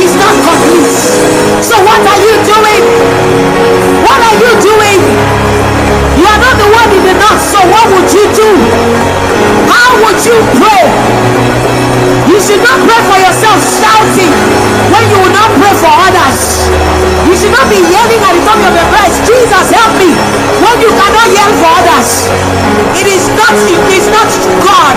is 0.00 0.12
not 0.16 0.34
complete. 0.40 1.31
So 1.62 1.78
what 1.86 2.02
are 2.02 2.18
you 2.18 2.34
doing? 2.42 2.82
What 4.02 4.18
are 4.18 4.36
you 4.42 4.52
doing? 4.60 5.00
You 6.18 6.26
are 6.26 6.40
not 6.42 6.58
the 6.58 6.68
one 6.74 6.90
in 6.90 7.02
the 7.06 7.14
north, 7.22 7.40
so 7.40 7.58
what 7.70 7.86
would 7.94 8.10
you 8.12 8.26
do? 8.34 8.50
How 9.70 9.94
would 10.02 10.18
you 10.26 10.36
pray? 10.58 10.82
You 12.28 12.38
should 12.42 12.62
not 12.66 12.82
pray 12.82 13.00
for 13.06 13.18
yourself 13.18 13.58
shouting 13.62 14.32
when 14.90 15.04
you 15.10 15.18
will 15.22 15.34
not 15.34 15.50
pray 15.58 15.74
for 15.78 15.90
others 15.90 16.61
should 17.52 17.60
not 17.60 17.68
be 17.68 17.84
yelling 17.84 18.22
at 18.24 18.32
the 18.32 18.42
top 18.48 18.60
of 18.64 18.72
your 18.72 18.88
voice, 18.88 19.16
Jesus 19.28 19.66
help 19.76 19.92
me, 20.00 20.08
when 20.64 20.76
you 20.80 20.88
cannot 20.88 21.28
yell 21.36 21.52
for 21.60 21.68
others. 21.84 22.32
It 22.96 23.04
is 23.12 23.28
not, 23.36 23.52
it 23.52 23.92
is 23.92 24.08
not 24.08 24.24
God. 24.64 24.96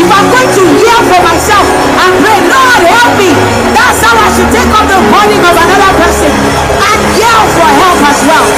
If 0.00 0.08
I'm 0.08 0.28
going 0.32 0.50
to 0.56 0.64
yell 0.80 1.02
for 1.04 1.20
myself 1.20 1.68
and 2.00 2.12
pray, 2.24 2.40
Lord 2.48 2.82
help 2.88 3.12
me, 3.20 3.28
that's 3.76 4.00
how 4.00 4.16
I 4.16 4.28
should 4.32 4.48
take 4.56 4.72
up 4.72 4.88
the 4.88 4.96
burden 5.12 5.44
of 5.44 5.52
another 5.52 5.92
person 6.00 6.32
and 6.32 7.00
yell 7.20 7.44
for 7.52 7.68
help 7.68 8.00
as 8.08 8.20
well. 8.24 8.48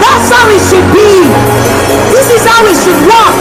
That's 0.00 0.28
how 0.32 0.48
it 0.48 0.62
should 0.64 0.88
be. 0.96 1.28
This 2.08 2.40
is 2.40 2.42
how 2.48 2.64
it 2.64 2.76
should 2.80 3.04
work. 3.04 3.36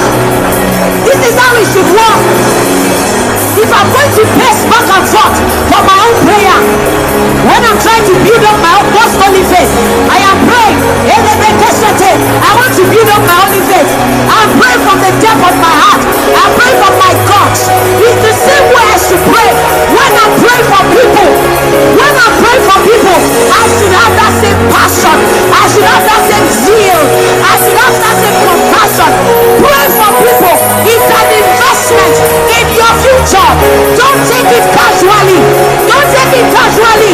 This 1.08 1.20
is 1.24 1.36
how 1.40 1.56
it 1.56 1.68
should 1.72 1.88
work. 1.88 2.22
If 3.54 3.70
I'm 3.72 3.88
going 3.96 4.12
to 4.18 4.24
pace 4.44 4.66
back 4.68 4.88
and 4.92 5.06
forth 5.08 5.38
for 5.72 5.82
my 5.88 5.98
own 6.04 6.16
prayer, 6.26 6.58
when 7.46 7.62
I'm 7.64 7.78
trying 7.78 8.02
to 8.02 8.16
build 8.26 8.44
up 8.50 8.58
my 8.66 8.74
own 8.82 8.83
just 8.92 9.16
only. 9.24 9.44
I 9.44 10.18
am 10.20 10.38
praying. 10.44 10.80
I 11.14 12.52
want 12.60 12.74
to 12.76 12.84
give 12.90 13.08
up 13.08 13.24
my 13.24 13.36
only 13.48 13.62
face. 13.70 13.94
I'm 14.28 14.50
praying 14.60 14.82
from 14.84 14.98
the 15.00 15.12
depth 15.24 15.44
of 15.46 15.56
my 15.62 15.74
heart. 15.78 16.02
I 16.04 16.44
pray 16.58 16.72
from 16.82 16.94
my 17.00 17.14
God. 17.30 17.52
It's 17.54 18.20
the 18.20 18.34
same 18.34 18.66
way 18.74 18.84
I 18.84 18.98
should 19.00 19.24
pray. 19.24 19.50
When 19.94 20.12
I 20.12 20.26
pray 20.36 20.60
for 20.68 20.82
people, 20.92 21.30
when 21.96 22.14
I 22.18 22.28
pray 22.44 22.58
for 22.68 22.78
people, 22.84 23.20
I 23.56 23.64
should 23.72 23.94
have 23.94 24.14
that 24.20 24.34
same 24.44 24.60
passion. 24.68 25.18
I 25.54 25.64
should 25.72 25.88
have 25.88 26.04
that 26.04 26.22
same 26.28 26.48
zeal. 26.68 27.00
I 27.40 27.54
should 27.64 27.80
have 27.80 27.96
that 28.04 28.16
same 28.20 28.38
compassion. 28.44 29.12
Pray 29.64 29.86
for 29.96 30.12
people. 30.20 30.56
It's 30.84 31.08
an 31.08 31.28
investment 31.40 32.16
in 32.52 32.66
your 32.76 32.83
your 32.94 33.02
future. 33.02 33.50
Don't 33.98 34.22
take 34.30 34.50
it 34.54 34.66
casually. 34.70 35.40
Don't 35.90 36.08
take 36.14 36.34
it 36.38 36.48
casually. 36.54 37.14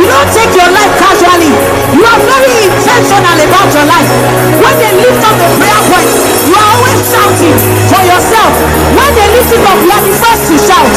You 0.00 0.06
don't 0.08 0.30
take 0.32 0.52
your 0.56 0.70
life 0.72 0.94
casually. 0.96 1.52
You 1.92 2.04
are 2.04 2.20
very 2.24 2.56
intentional 2.64 3.36
about 3.36 3.68
your 3.74 3.86
life. 3.88 4.08
When 4.56 4.74
they 4.80 4.92
lift 4.96 5.22
up 5.24 5.36
the 5.36 5.48
prayer 5.60 5.80
point, 5.88 6.10
you 6.48 6.54
are 6.56 6.68
always 6.76 7.00
shouting 7.12 7.56
for 7.92 8.00
yourself. 8.08 8.52
When 8.96 9.10
they 9.16 9.28
lift 9.36 9.52
it 9.52 9.62
up, 9.68 9.78
you 9.84 9.90
are 9.92 10.04
the 10.04 10.14
first 10.16 10.42
to 10.48 10.56
shout. 10.56 10.92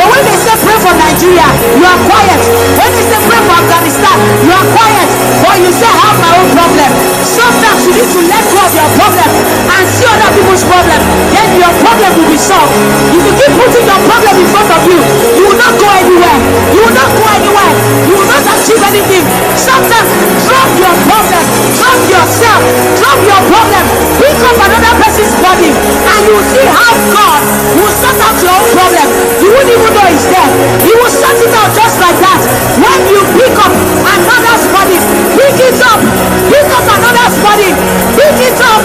But 0.00 0.06
when 0.08 0.22
they 0.24 0.36
say 0.40 0.54
pray 0.64 0.78
for 0.80 0.94
Nigeria, 0.96 1.48
you 1.76 1.84
are 1.84 2.00
quiet. 2.08 2.40
When 2.78 2.90
they 2.94 3.04
say 3.04 3.20
pray 3.28 3.40
for 3.44 3.54
Afghanistan, 3.58 4.16
you 4.44 4.52
are 4.54 4.66
quiet. 4.72 5.08
But 5.44 5.60
you 5.60 5.72
say, 5.74 5.86
I 5.90 5.98
have 6.08 6.18
my 6.24 6.30
own 6.40 6.48
problem. 6.56 6.90
Sometimes 7.26 7.80
you 7.84 7.92
need 8.00 8.08
to 8.16 8.20
let 8.30 8.44
go 8.48 8.58
of 8.64 8.72
your 8.72 8.90
problem 8.96 9.28
and 9.74 9.82
see 9.90 10.06
other 10.08 10.30
people's 10.32 10.64
problem. 10.64 11.00
Then 11.34 11.48
your 11.58 11.74
problem 11.82 12.10
will 12.16 12.30
be 12.30 12.38
solved. 12.38 12.72
If 13.12 13.22
you 13.22 13.32
keep 13.34 13.52
putting 13.58 13.73
your 13.82 14.00
problem 14.06 14.34
in 14.38 14.46
front 14.54 14.70
of 14.70 14.82
you, 14.86 14.98
you 15.34 15.44
will 15.50 15.58
not 15.58 15.74
go 15.74 15.88
anywhere. 15.90 16.38
You 16.70 16.80
will 16.86 16.94
not 16.94 17.10
go 17.10 17.24
anywhere. 17.26 17.72
You 18.06 18.14
will 18.14 18.30
not 18.30 18.44
achieve 18.46 18.82
anything. 18.86 19.24
Sometimes 19.58 20.08
drop 20.46 20.70
your 20.78 20.94
problem, 21.10 21.42
drop 21.74 22.00
yourself, 22.06 22.60
drop 23.02 23.18
your 23.26 23.42
problem, 23.50 23.84
pick 24.22 24.38
up 24.46 24.56
another 24.62 24.94
person's 25.02 25.34
body, 25.42 25.70
and 25.74 26.18
you 26.22 26.32
will 26.38 26.48
see 26.54 26.66
how 26.70 26.92
God 27.10 27.40
will 27.74 27.94
sort 27.98 28.18
out 28.22 28.36
your 28.38 28.54
own 28.54 28.68
problem. 28.70 29.06
You 29.42 29.48
won't 29.50 29.70
even 29.70 29.90
know 29.90 30.06
it's 30.06 30.26
there. 30.30 30.50
He 30.86 30.92
will 30.94 31.10
sort 31.10 31.38
it 31.42 31.52
out 31.58 31.70
just 31.74 31.96
like 31.98 32.18
that. 32.22 32.40
When 32.78 33.00
you 33.10 33.20
pick 33.34 33.54
up 33.58 33.74
another's 33.74 34.64
body, 34.70 34.98
pick 35.34 35.56
it 35.58 35.78
up, 35.82 36.00
pick 36.46 36.68
up 36.70 36.86
another's 36.86 37.36
body, 37.42 37.70
pick 38.14 38.38
it 38.38 38.58
up. 38.62 38.82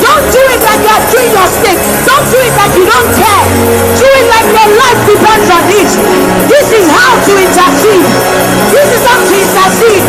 Don't 0.00 0.24
do 0.32 0.40
it 0.48 0.60
like 0.64 0.80
you 0.80 0.92
are 0.96 1.04
doing 1.12 1.30
your 1.32 1.48
stick. 1.48 1.78
Don't 2.08 2.24
do 2.32 2.38
it 2.40 2.54
like 2.56 2.72
you 2.72 2.84
don't 2.88 3.10
care. 3.20 3.44
Depends 5.06 5.48
on 5.50 5.64
it. 5.70 5.90
This 6.50 6.68
is 6.74 6.86
how 6.90 7.14
to 7.14 7.32
intercede. 7.38 8.06
This 8.74 8.88
is 8.90 9.02
how 9.06 9.18
to 9.22 9.34
intercede. 9.34 10.04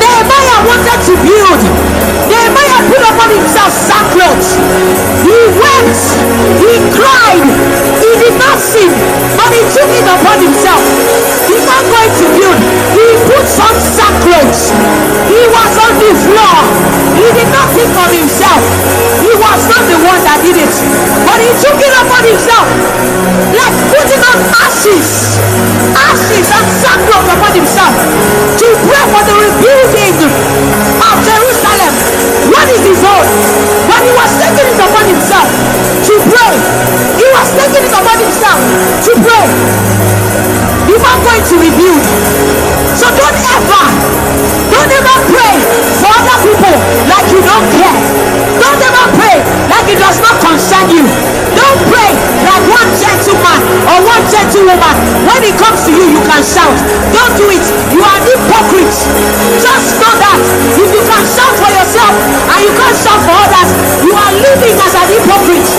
Nehemiah 0.00 0.58
wanted 0.66 0.98
to 1.06 1.14
build. 1.22 1.60
Nehemiah 2.26 2.80
put 2.90 3.02
upon 3.04 3.28
himself 3.30 3.70
sackcloth. 3.70 4.48
He 5.22 5.38
wept. 5.54 6.02
He 6.58 6.72
cried. 6.94 7.46
He 8.02 8.10
did 8.18 8.34
not 8.38 8.58
sin, 8.58 8.90
but 9.38 9.50
he 9.54 9.62
took 9.70 9.90
it 9.92 10.06
upon 10.08 10.36
himself. 10.42 10.82
He's 11.46 11.66
not 11.66 11.84
going 11.86 12.10
to 12.10 12.26
build. 12.34 12.58
He 12.96 13.06
put 13.28 13.44
some 13.46 13.76
sackcloth. 13.78 14.60
He 15.30 15.40
was 15.46 15.72
on 15.78 15.92
the 16.02 16.12
floor. 16.26 16.58
He 17.18 17.28
did 17.38 17.50
not 17.54 17.68
think 17.70 17.92
of 17.94 18.10
himself. 18.10 18.62
Was 19.64 19.80
not 19.80 19.88
the 19.88 19.96
one 19.96 20.20
that 20.28 20.44
did 20.44 20.60
it, 20.60 20.74
but 21.24 21.40
he 21.40 21.48
took 21.56 21.80
it 21.80 21.94
upon 21.96 22.20
himself. 22.20 22.68
Like 23.48 23.72
putting 23.96 24.20
on 24.20 24.36
ashes, 24.60 25.40
ashes 25.96 26.52
and 26.52 26.68
sackcloth 26.84 27.32
upon 27.32 27.56
himself 27.56 27.96
to 28.60 28.66
pray 28.84 29.04
for 29.08 29.24
the 29.24 29.32
rebuilding 29.40 30.20
of 31.00 31.16
Jerusalem. 31.24 32.43
What 32.64 32.72
is 32.72 32.96
his 32.96 33.04
own? 33.04 33.28
But 33.84 34.00
he 34.00 34.12
was 34.16 34.32
taking 34.40 34.64
it 34.64 34.80
upon 34.80 35.04
himself 35.04 35.52
to 36.08 36.14
pray. 36.32 36.54
He 37.20 37.26
was 37.28 37.48
taking 37.60 37.84
it 37.84 37.92
upon 37.92 38.16
himself 38.24 38.56
to 39.04 39.12
pray. 39.20 40.14
Are 41.04 41.20
going 41.20 41.44
to 41.44 41.56
rebuild. 41.60 42.00
So 42.96 43.06
don't 43.12 43.36
ever, 43.36 43.84
don't 44.72 44.88
ever 44.88 45.16
pray 45.36 45.54
for 46.00 46.08
other 46.08 46.38
people 46.40 46.74
like 47.12 47.28
you 47.28 47.44
don't 47.44 47.68
care. 47.76 47.98
Don't 48.56 48.80
ever 48.80 49.06
pray 49.20 49.36
like 49.68 49.86
it 49.92 50.00
does 50.00 50.18
not 50.24 50.40
concern 50.40 50.88
you. 50.88 51.04
Don't 51.52 51.80
pray 51.92 52.10
like 52.40 52.64
one 52.72 52.90
gentleman 52.96 53.60
or 53.84 53.98
one 54.00 54.24
gentlewoman. 54.32 54.96
When 55.28 55.44
it 55.44 55.54
comes 55.60 55.84
to 55.84 55.92
you, 55.92 56.16
you 56.16 56.22
can 56.24 56.40
shout. 56.40 56.72
Don't 57.12 57.34
do 57.36 57.52
it. 57.52 57.66
You 57.92 58.00
are 58.00 58.20
hypocrite. 58.24 58.96
Just 59.60 60.00
know 60.00 60.14
that 60.16 60.40
if 60.80 60.88
you 60.88 61.02
can 61.04 61.24
shout 61.28 61.54
for 61.60 61.68
yourself 61.68 62.14
and 62.54 62.62
you 62.62 62.72
can't 62.78 62.94
shout 62.94 63.20
for 63.26 63.34
others, 63.34 63.70
you 64.06 64.12
are 64.14 64.32
living 64.38 64.76
as 64.78 64.94
an 64.94 65.06
hypocrite. 65.10 65.70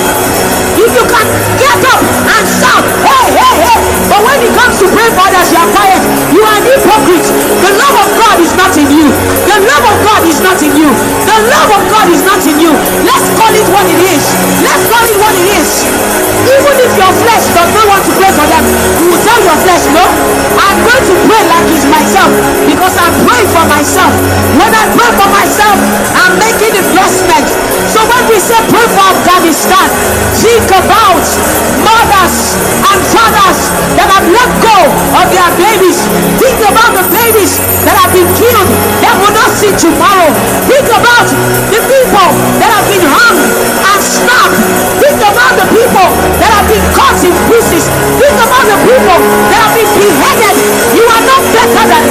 You 0.76 0.85
can 1.16 1.28
get 1.56 1.80
up 1.88 2.02
and 2.04 2.44
shout, 2.44 2.84
hey, 3.08 3.26
hey, 3.32 3.56
hey, 3.64 3.80
but 4.12 4.20
when 4.26 4.40
it 4.44 4.52
comes 4.52 4.76
to 4.84 4.88
pray 4.92 5.08
for 5.16 5.24
others, 5.24 5.48
you 5.52 5.60
are 5.60 5.72
quiet. 5.72 6.02
You 6.36 6.42
are 6.44 6.56
an 6.60 6.66
hypocrite. 6.68 7.28
The 7.64 7.72
love 7.80 7.96
of 8.04 8.10
God 8.20 8.38
is 8.44 8.54
not 8.60 8.74
in 8.76 8.88
you. 8.92 9.08
The 9.48 9.58
love 9.64 9.86
of 9.86 9.98
God 10.04 10.22
is 10.28 10.40
not 10.44 10.60
in 10.60 10.74
you. 10.76 10.90
The 10.92 11.38
love 11.48 11.72
of 11.72 11.84
God 11.88 12.08
is 12.12 12.24
not 12.28 12.42
in 12.44 12.58
you. 12.60 12.72
Let's 13.08 13.28
call 13.40 13.54
it 13.56 13.68
what 13.72 13.88
it 13.88 14.02
is. 14.04 14.24
Let's 14.60 14.84
call 14.92 15.06
it 15.08 15.18
what 15.20 15.34
it 15.40 15.48
is. 15.56 15.70
Even 16.46 16.76
if 16.84 16.92
your 17.00 17.14
flesh 17.24 17.46
does 17.56 17.72
not 17.72 17.86
want 17.88 18.04
to 18.06 18.12
pray 18.20 18.32
for 18.36 18.48
them, 18.50 18.64
you 19.00 19.08
will 19.10 19.24
tell 19.24 19.40
your 19.40 19.60
flesh, 19.64 19.84
no, 19.96 20.04
I'm 20.60 20.80
going 20.84 21.06
to 21.06 21.16
pray 21.26 21.44
like 21.48 21.68
it's 21.72 21.88
myself 21.88 22.32
because 22.68 22.96
I'm 23.00 23.16
praying 23.24 23.50
for 23.50 23.66
myself. 23.66 24.12
When 24.60 24.72
I 24.72 24.84
pray 24.94 25.12
for 25.16 25.30
myself, 25.32 25.78
I'm 26.14 26.34
making 26.42 26.74
investment. 26.76 27.48
So 27.90 28.02
when 28.06 28.24
we 28.30 28.38
say 28.42 28.60
pray 28.70 28.88
for 28.92 29.06
Afghanistan, 29.14 29.88
think 30.42 30.70
about 30.74 31.05
mothers 31.14 32.36
and 32.82 33.00
fathers 33.14 33.60
that 33.94 34.10
have 34.10 34.26
let 34.26 34.50
go 34.58 34.78
of 35.22 35.26
their 35.30 35.52
babies. 35.54 36.02
Think 36.42 36.58
about 36.66 36.98
the 36.98 37.06
babies 37.14 37.62
that 37.86 37.94
have 37.94 38.10
been 38.10 38.26
killed 38.34 38.70
that 39.06 39.14
will 39.22 39.36
not 39.36 39.52
see 39.54 39.70
tomorrow. 39.78 40.34
Think 40.66 40.88
about 40.90 41.30
the 41.70 41.82
people 41.86 42.30
that 42.58 42.70
have 42.74 42.88
been 42.90 43.06
hung 43.06 43.38
and 43.38 44.00
stabbed. 44.02 44.58
Think 44.98 45.22
about 45.22 45.54
the 45.62 45.68
people 45.70 46.10
that 46.42 46.52
have 46.58 46.68
been 46.70 46.86
cut 46.98 47.18
in 47.22 47.36
pieces. 47.54 47.86
Think 48.18 48.38
about 48.42 48.66
the 48.66 48.78
people 48.82 49.18
that 49.54 49.60
have 49.62 49.74
been 49.78 49.92
beheaded. 49.94 50.56
You 50.98 51.06
are 51.06 51.24
not 51.30 51.42
better 51.54 51.84
than 51.86 52.05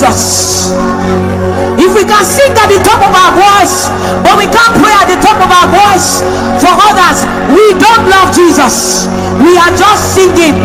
Jesus. 0.00 0.72
If 1.76 1.92
we 1.92 2.08
can 2.08 2.24
sing 2.24 2.56
at 2.56 2.72
the 2.72 2.80
top 2.80 3.04
of 3.04 3.12
our 3.12 3.36
voice, 3.36 3.84
but 4.24 4.40
we 4.40 4.48
can't 4.48 4.72
pray 4.80 4.96
at 4.96 5.12
the 5.12 5.20
top 5.20 5.36
of 5.36 5.50
our 5.52 5.68
voice 5.68 6.24
for 6.56 6.72
others, 6.72 7.28
we 7.52 7.76
don't 7.76 8.08
love 8.08 8.32
Jesus. 8.32 9.04
We 9.44 9.60
are 9.60 9.68
just 9.76 10.16
singing. 10.16 10.56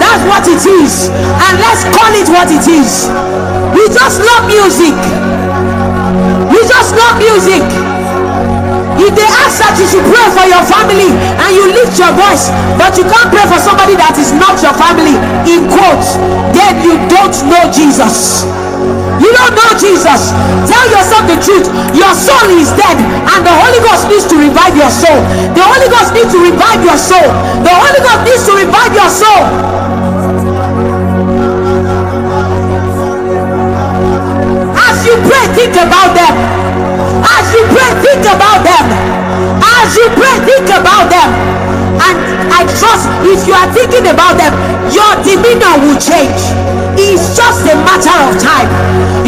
That's 0.00 0.24
what 0.24 0.48
it 0.48 0.64
is. 0.64 1.12
And 1.12 1.60
let's 1.60 1.84
call 1.92 2.16
it 2.16 2.28
what 2.32 2.48
it 2.48 2.64
is. 2.64 3.12
We 3.76 3.92
just 3.92 4.24
love 4.24 4.48
music. 4.48 4.96
We 6.48 6.60
just 6.64 6.96
love 6.96 7.20
music. 7.20 7.91
If 9.02 9.18
they 9.18 9.26
ask 9.42 9.58
that 9.58 9.74
you 9.82 9.86
should 9.90 10.06
pray 10.06 10.26
for 10.30 10.46
your 10.46 10.62
family 10.62 11.10
and 11.10 11.50
you 11.50 11.74
lift 11.74 11.98
your 11.98 12.14
voice, 12.14 12.54
but 12.78 12.94
you 12.94 13.02
can't 13.02 13.34
pray 13.34 13.42
for 13.50 13.58
somebody 13.58 13.98
that 13.98 14.14
is 14.14 14.30
not 14.30 14.62
your 14.62 14.70
family, 14.78 15.18
in 15.42 15.66
quotes, 15.66 16.14
then 16.54 16.78
you 16.86 16.94
don't 17.10 17.34
know 17.50 17.66
Jesus. 17.74 18.46
You 19.18 19.30
don't 19.34 19.54
know 19.58 19.70
Jesus. 19.74 20.30
Tell 20.70 20.86
yourself 20.86 21.26
the 21.26 21.38
truth. 21.42 21.66
Your 21.98 22.14
soul 22.14 22.46
is 22.54 22.70
dead, 22.78 22.94
and 23.26 23.42
the 23.42 23.50
Holy 23.50 23.82
Ghost 23.82 24.06
needs 24.06 24.26
to 24.30 24.38
revive 24.38 24.78
your 24.78 24.90
soul. 24.90 25.18
The 25.50 25.66
Holy 25.66 25.90
Ghost 25.90 26.14
needs 26.14 26.30
to 26.30 26.38
revive 26.38 26.82
your 26.86 26.98
soul. 26.98 27.26
The 27.66 27.74
Holy 27.74 28.00
Ghost 28.06 28.22
needs 28.22 28.44
to 28.46 28.54
revive 28.54 28.92
your 28.94 29.10
soul. 29.10 29.42
As 34.78 34.96
you 35.02 35.14
pray, 35.26 35.44
think 35.58 35.74
about 35.74 36.14
them. 36.14 36.71
You 37.52 37.62
pray, 37.68 37.90
think 38.00 38.24
about 38.24 38.64
them. 38.64 38.84
As 39.60 39.92
you 39.92 40.08
pray, 40.16 40.36
think 40.48 40.72
about 40.72 41.12
them. 41.12 41.28
And 42.00 42.16
I 42.48 42.64
trust 42.64 43.04
if 43.28 43.44
you 43.44 43.52
are 43.52 43.68
thinking 43.76 44.08
about 44.08 44.40
them, 44.40 44.56
your 44.88 45.12
demeanor 45.20 45.76
will 45.84 46.00
change. 46.00 46.40
It's 46.96 47.36
just 47.36 47.68
a 47.68 47.76
matter 47.76 48.16
of 48.24 48.40
time. 48.40 48.68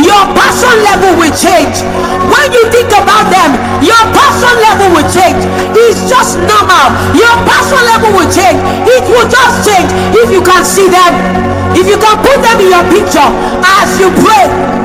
Your 0.00 0.24
passion 0.32 0.72
level 0.88 1.20
will 1.20 1.36
change. 1.36 1.84
When 2.32 2.48
you 2.52 2.64
think 2.72 2.96
about 2.96 3.28
them, 3.28 3.60
your 3.84 4.04
passion 4.16 4.56
level 4.56 4.88
will 4.96 5.08
change. 5.12 5.44
It's 5.76 6.08
just 6.08 6.40
normal. 6.48 6.96
Your 7.12 7.36
passion 7.44 7.82
level 7.92 8.08
will 8.16 8.30
change. 8.32 8.56
It 8.88 9.04
will 9.04 9.28
just 9.28 9.68
change 9.68 9.92
if 10.16 10.32
you 10.32 10.40
can 10.40 10.64
see 10.64 10.88
them. 10.88 11.12
If 11.76 11.88
you 11.88 12.00
can 12.00 12.16
put 12.24 12.40
them 12.40 12.56
in 12.60 12.72
your 12.72 12.84
picture 12.88 13.28
as 13.64 14.00
you 14.00 14.08
pray. 14.24 14.83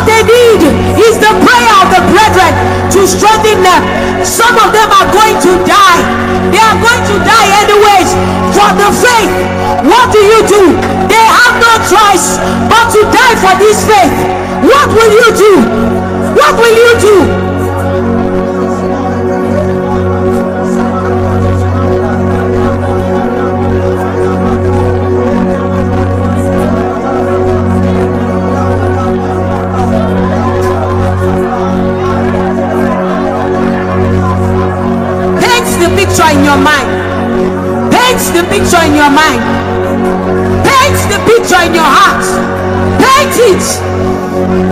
All 0.00 0.06
they 0.06 0.24
need 0.24 0.64
is 0.96 1.20
the 1.20 1.28
prayer 1.44 1.72
of 1.84 1.92
the 1.92 2.00
brethren 2.08 2.52
to 2.88 3.04
strengthen 3.04 3.60
them. 3.60 3.84
Some 4.24 4.56
of 4.56 4.72
them 4.72 4.88
are 4.88 5.12
going 5.12 5.36
to 5.44 5.52
die. 5.68 6.00
They 6.48 6.56
are 6.56 6.78
going 6.80 7.04
to 7.04 7.16
die 7.20 7.48
anyways 7.60 8.08
for 8.56 8.70
the 8.80 8.88
faith. 8.96 9.28
What 9.84 10.08
do 10.08 10.20
you 10.24 10.40
do? 10.48 10.62
They 11.04 11.20
have 11.20 11.52
no 11.60 11.72
choice 11.84 12.40
but 12.72 12.88
to 12.96 13.00
die 13.12 13.36
for 13.44 13.52
this 13.60 13.84
faith. 13.84 14.16
What 14.64 14.88
will 14.88 15.12
you 15.12 15.28
do? 15.36 15.52
What 16.32 16.56
will 16.56 16.76
you 16.80 16.92
do? 16.96 17.49
Your 39.00 39.10
mind. 39.10 39.40
Paint 40.62 41.00
the 41.08 41.18
picture 41.24 41.62
in 41.64 41.74
your 41.74 41.88
heart. 41.88 42.26
Paint 43.00 43.36
it. 43.48 44.69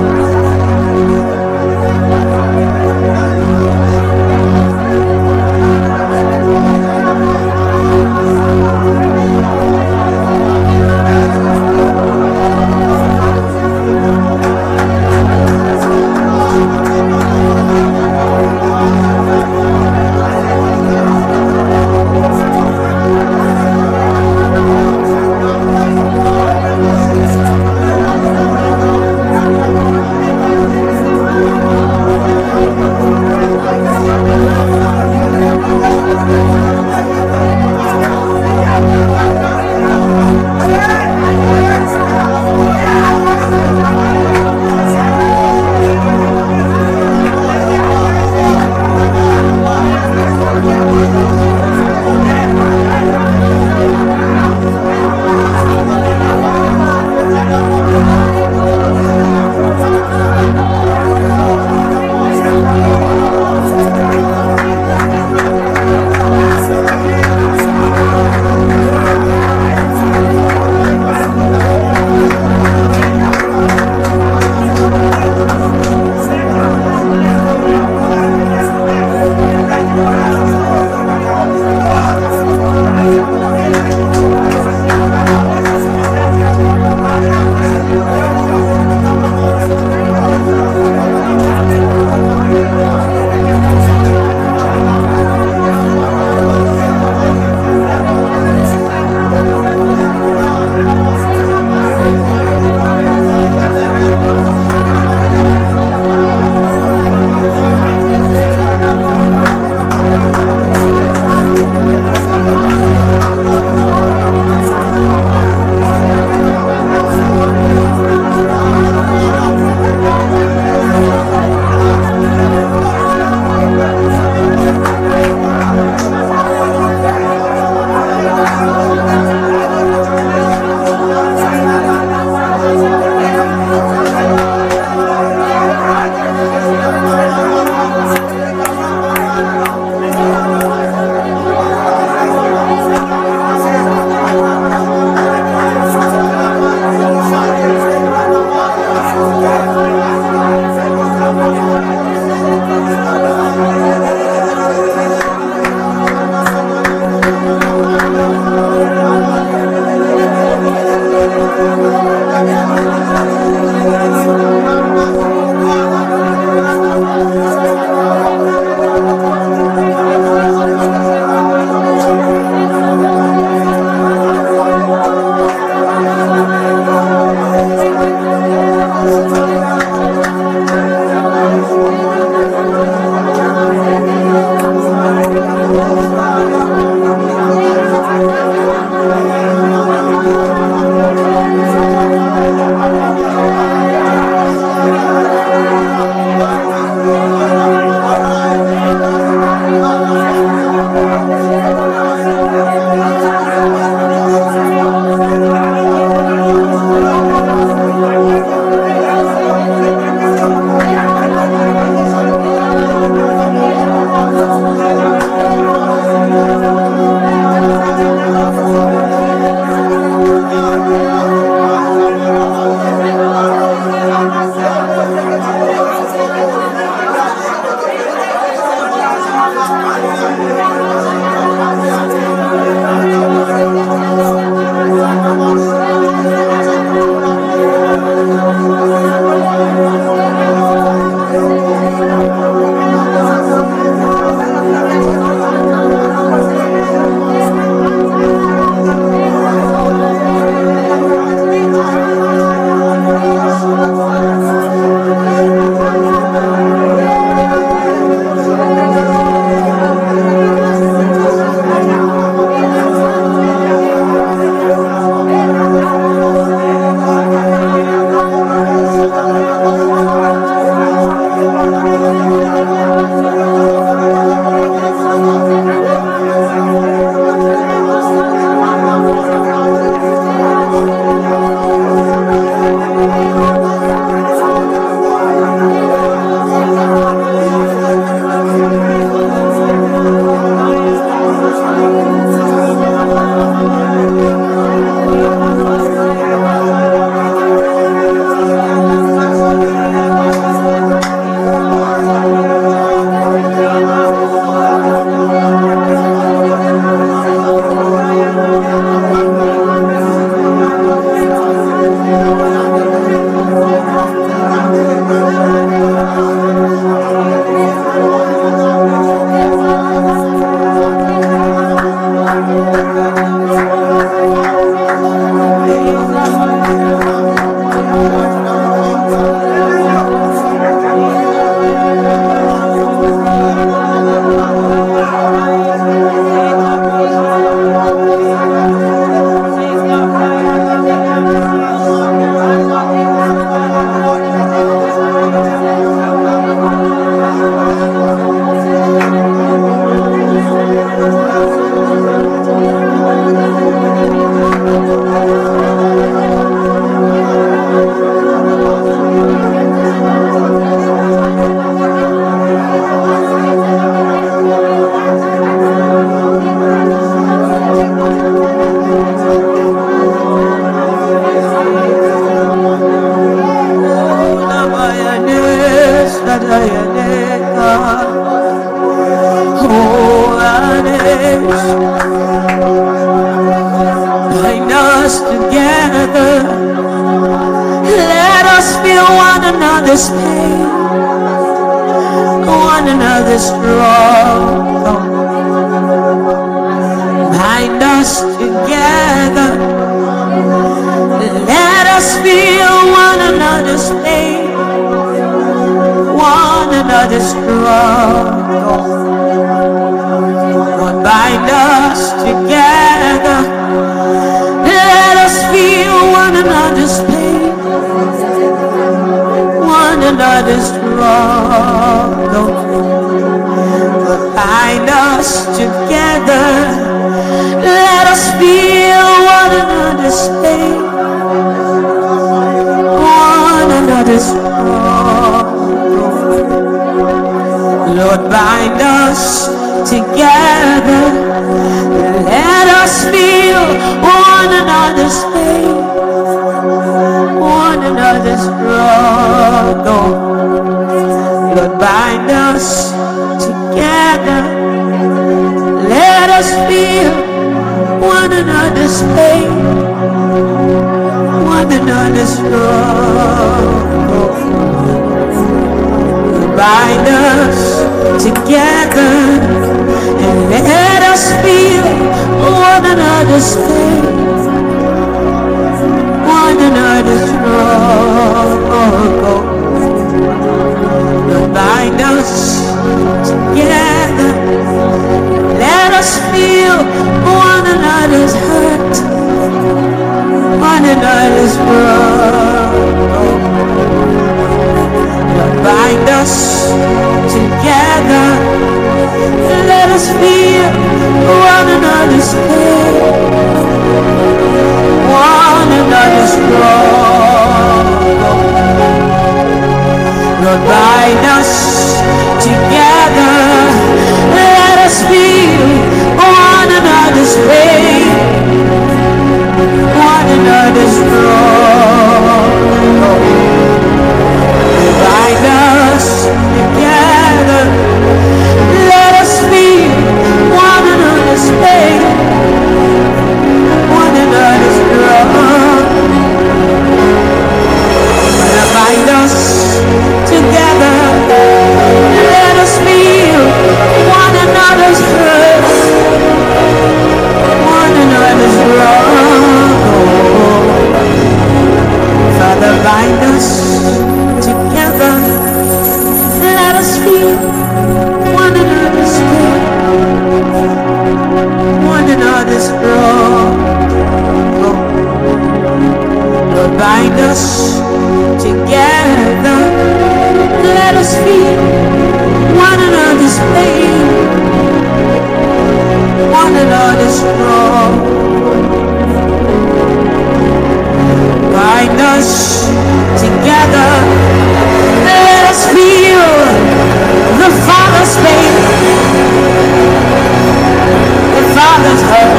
The 591.82 591.96
Father's 592.08 592.37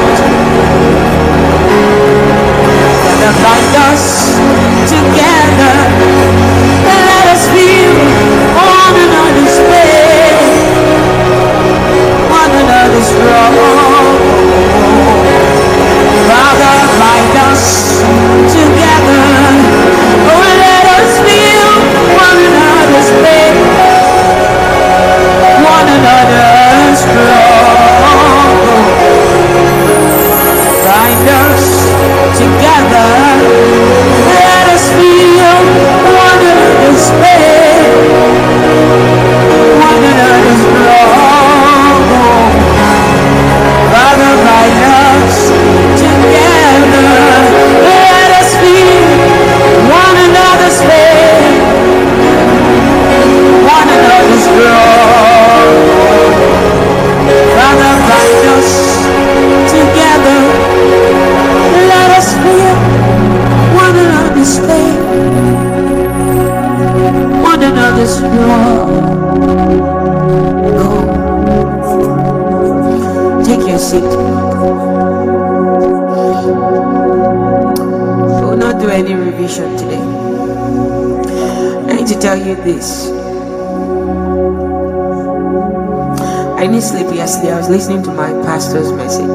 listening 87.69 88.01
to 88.01 88.11
my 88.11 88.31
pastor's 88.41 88.91
message. 88.93 89.27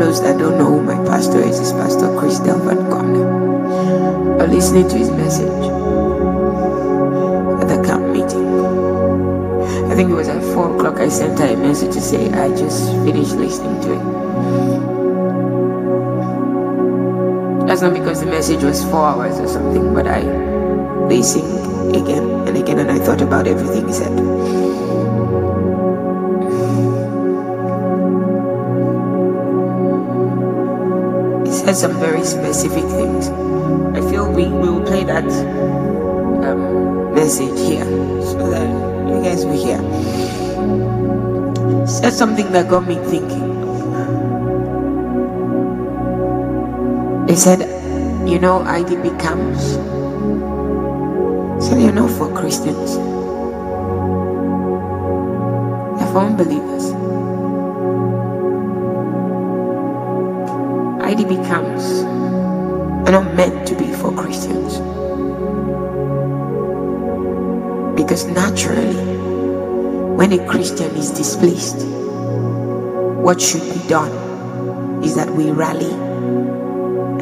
Those 0.00 0.20
that 0.20 0.36
don't 0.36 0.58
know 0.58 0.66
who 0.66 0.82
my 0.82 0.96
pastor 1.06 1.38
is, 1.38 1.60
is 1.60 1.72
Pastor 1.72 2.12
Chris 2.18 2.40
Delvan 2.40 2.90
Gomna. 2.90 4.42
or 4.42 4.48
listening 4.48 4.88
to 4.88 4.96
his 4.98 5.10
message 5.12 5.46
at 7.62 7.68
the 7.68 7.80
camp 7.86 8.06
meeting. 8.08 8.48
I 9.92 9.94
think 9.94 10.10
it 10.10 10.14
was 10.14 10.26
at 10.26 10.42
4 10.42 10.74
o'clock 10.74 10.98
I 10.98 11.08
sent 11.08 11.38
her 11.38 11.54
a 11.54 11.56
message 11.56 11.92
to 11.94 12.00
say 12.00 12.32
I 12.32 12.48
just 12.48 12.90
finished 13.04 13.36
listening 13.36 13.80
to 13.82 13.92
it. 13.92 14.02
That's 17.68 17.80
not 17.80 17.94
because 17.94 18.18
the 18.20 18.26
message 18.26 18.64
was 18.64 18.82
four 18.84 19.06
hours 19.06 19.38
or 19.38 19.46
something, 19.46 19.94
but 19.94 20.08
I 20.08 20.22
listened 21.06 21.63
again 21.90 22.48
and 22.48 22.56
again 22.56 22.78
and 22.78 22.90
I 22.90 22.98
thought 22.98 23.20
about 23.20 23.46
everything 23.46 23.86
he 23.86 23.92
said. 23.92 24.12
He 31.46 31.52
said 31.52 31.76
some 31.76 31.98
very 32.00 32.24
specific 32.24 32.84
things. 32.84 33.28
I 33.96 34.00
feel 34.10 34.30
we 34.30 34.48
will 34.48 34.84
play 34.86 35.04
that 35.04 35.24
um, 36.44 37.14
message 37.14 37.58
here 37.58 37.84
so 38.22 38.50
that 38.50 38.68
you 39.08 39.22
guys 39.22 39.44
will 39.44 39.58
hear. 39.58 39.80
He 41.80 41.86
said 41.86 42.12
something 42.12 42.50
that 42.52 42.68
got 42.68 42.86
me 42.86 42.96
thinking. 42.96 43.54
He 47.28 47.36
said, 47.36 47.60
You 48.28 48.38
know, 48.38 48.60
IDP 48.60 49.18
camps. 49.18 49.74
So, 51.64 51.78
you 51.78 51.90
know, 51.92 52.06
for 52.06 52.30
Christians, 52.34 52.96
they're 55.98 56.12
for 56.12 56.18
unbelievers. 56.18 56.92
IDP 61.02 61.42
camps 61.46 62.02
are 63.08 63.12
not 63.12 63.34
meant 63.34 63.66
to 63.66 63.74
be 63.76 63.90
for 63.94 64.12
Christians. 64.12 64.74
Because 67.96 68.26
naturally, 68.26 69.16
when 70.16 70.32
a 70.34 70.46
Christian 70.46 70.94
is 70.96 71.10
displaced, 71.12 71.86
what 73.24 73.40
should 73.40 73.62
be 73.62 73.88
done 73.88 75.02
is 75.02 75.14
that 75.16 75.30
we 75.30 75.50
rally 75.50 75.92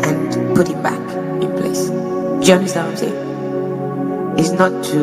and 0.02 0.56
put 0.56 0.66
him 0.66 0.82
back 0.82 1.00
in 1.40 1.52
place. 1.56 1.90
Do 1.90 2.46
you 2.48 2.54
understand 2.54 2.88
what 2.88 2.92
I'm 2.92 2.96
saying? 2.96 3.31
It's 4.34 4.50
not 4.50 4.72
to 4.96 4.98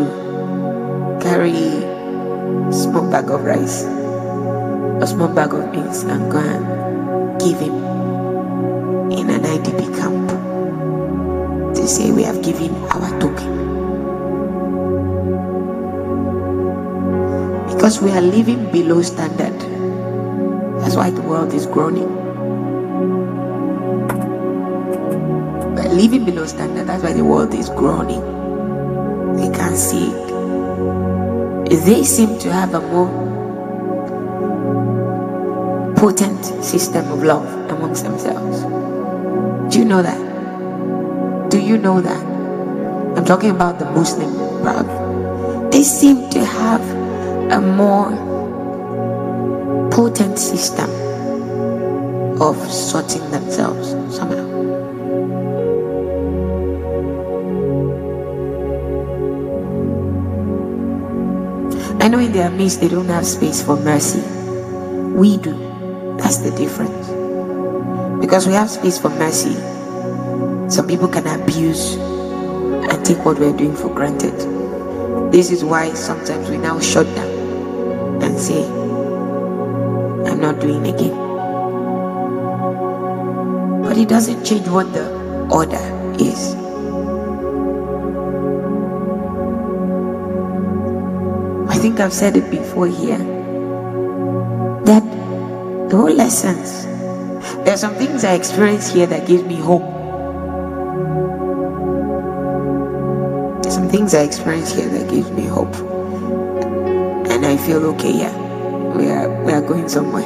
carry 1.21 1.85
small 2.73 3.05
bag 3.11 3.29
of 3.29 3.45
rice 3.45 3.85
or 3.85 5.05
small 5.05 5.27
bag 5.27 5.53
of 5.53 5.71
beans 5.71 6.01
and 6.01 6.31
go 6.31 6.39
and 6.39 7.39
give 7.39 7.59
him 7.59 7.75
in 9.11 9.29
an 9.29 9.43
IDP 9.45 9.85
camp 9.95 10.29
to 11.75 11.87
say 11.87 12.11
we 12.11 12.23
have 12.23 12.41
given 12.41 12.73
our 12.89 13.09
token. 13.21 13.53
Because 17.69 18.01
we 18.01 18.11
are 18.11 18.21
living 18.21 18.71
below 18.71 19.03
standard. 19.03 19.53
That's 20.81 20.95
why 20.95 21.11
the 21.11 21.21
world 21.21 21.53
is 21.53 21.67
groaning. 21.67 22.09
We 25.75 25.81
are 25.85 25.93
living 25.93 26.25
below 26.25 26.45
standard. 26.45 26.87
That's 26.87 27.03
why 27.03 27.13
the 27.13 27.23
world 27.23 27.53
is 27.53 27.69
groaning. 27.69 28.28
They 29.79 29.85
see. 29.85 30.11
They 31.85 32.03
seem 32.03 32.37
to 32.39 32.51
have 32.51 32.73
a 32.73 32.81
more 32.81 33.07
potent 35.95 36.43
system 36.61 37.09
of 37.09 37.23
love 37.23 37.47
amongst 37.71 38.03
themselves. 38.03 38.63
Do 39.71 39.79
you 39.79 39.85
know 39.85 40.01
that? 40.01 40.19
Do 41.49 41.61
you 41.61 41.77
know 41.77 42.01
that? 42.01 42.25
I'm 43.17 43.23
talking 43.23 43.51
about 43.51 43.79
the 43.79 43.85
Muslim 43.85 44.33
brother. 44.61 45.69
They 45.71 45.83
seem 45.83 46.29
to 46.31 46.43
have 46.43 46.81
a 47.49 47.61
more 47.61 48.11
potent 49.91 50.37
system 50.39 50.89
of 52.41 52.57
sorting 52.69 53.31
themselves 53.31 53.91
somehow. 54.13 54.48
I 62.01 62.07
know 62.07 62.19
in 62.19 62.31
their 62.31 62.49
midst 62.49 62.79
they 62.79 62.87
don't 62.87 63.07
have 63.07 63.25
space 63.25 63.61
for 63.61 63.75
mercy. 63.75 64.21
We 65.13 65.35
do. 65.37 65.51
That's 66.17 66.37
the 66.37 66.51
difference. 66.51 67.07
Because 68.21 68.47
we 68.47 68.53
have 68.53 68.69
space 68.69 68.97
for 68.97 69.09
mercy, 69.09 69.53
some 70.69 70.87
people 70.87 71.09
can 71.09 71.27
abuse 71.27 71.95
and 71.95 73.05
take 73.05 73.23
what 73.25 73.37
we're 73.37 73.55
doing 73.55 73.75
for 73.75 73.93
granted. 73.93 74.33
This 75.31 75.51
is 75.51 75.63
why 75.65 75.93
sometimes 75.93 76.49
we 76.49 76.57
now 76.57 76.79
shut 76.79 77.05
down 77.15 78.23
and 78.23 78.39
say, 78.39 78.63
I'm 78.63 80.39
not 80.39 80.59
doing 80.61 80.87
again. 80.87 81.15
But 83.83 83.97
it 83.97 84.07
doesn't 84.07 84.45
change 84.45 84.67
what 84.69 84.93
the 84.93 85.09
order 85.51 86.15
is. 86.17 86.48
I've 91.99 92.13
said 92.13 92.37
it 92.37 92.49
before 92.49 92.87
here 92.87 93.17
that 94.85 95.03
the 95.89 95.97
whole 95.97 96.13
lessons, 96.13 96.85
there 97.65 97.73
are 97.73 97.77
some 97.77 97.93
things 97.95 98.23
I 98.23 98.35
experience 98.35 98.91
here 98.93 99.05
that 99.07 99.27
gives 99.27 99.43
me 99.43 99.55
hope. 99.55 99.83
Some 103.69 103.89
things 103.89 104.13
I 104.13 104.21
experience 104.23 104.73
here 104.73 104.87
that 104.87 105.09
gives 105.09 105.29
me 105.31 105.45
hope. 105.45 105.75
And 107.29 107.45
I 107.45 107.57
feel 107.57 107.85
okay, 107.93 108.13
yeah. 108.13 108.35
We 108.95 109.09
are 109.09 109.29
we 109.43 109.51
are 109.51 109.61
going 109.61 109.89
somewhere. 109.89 110.23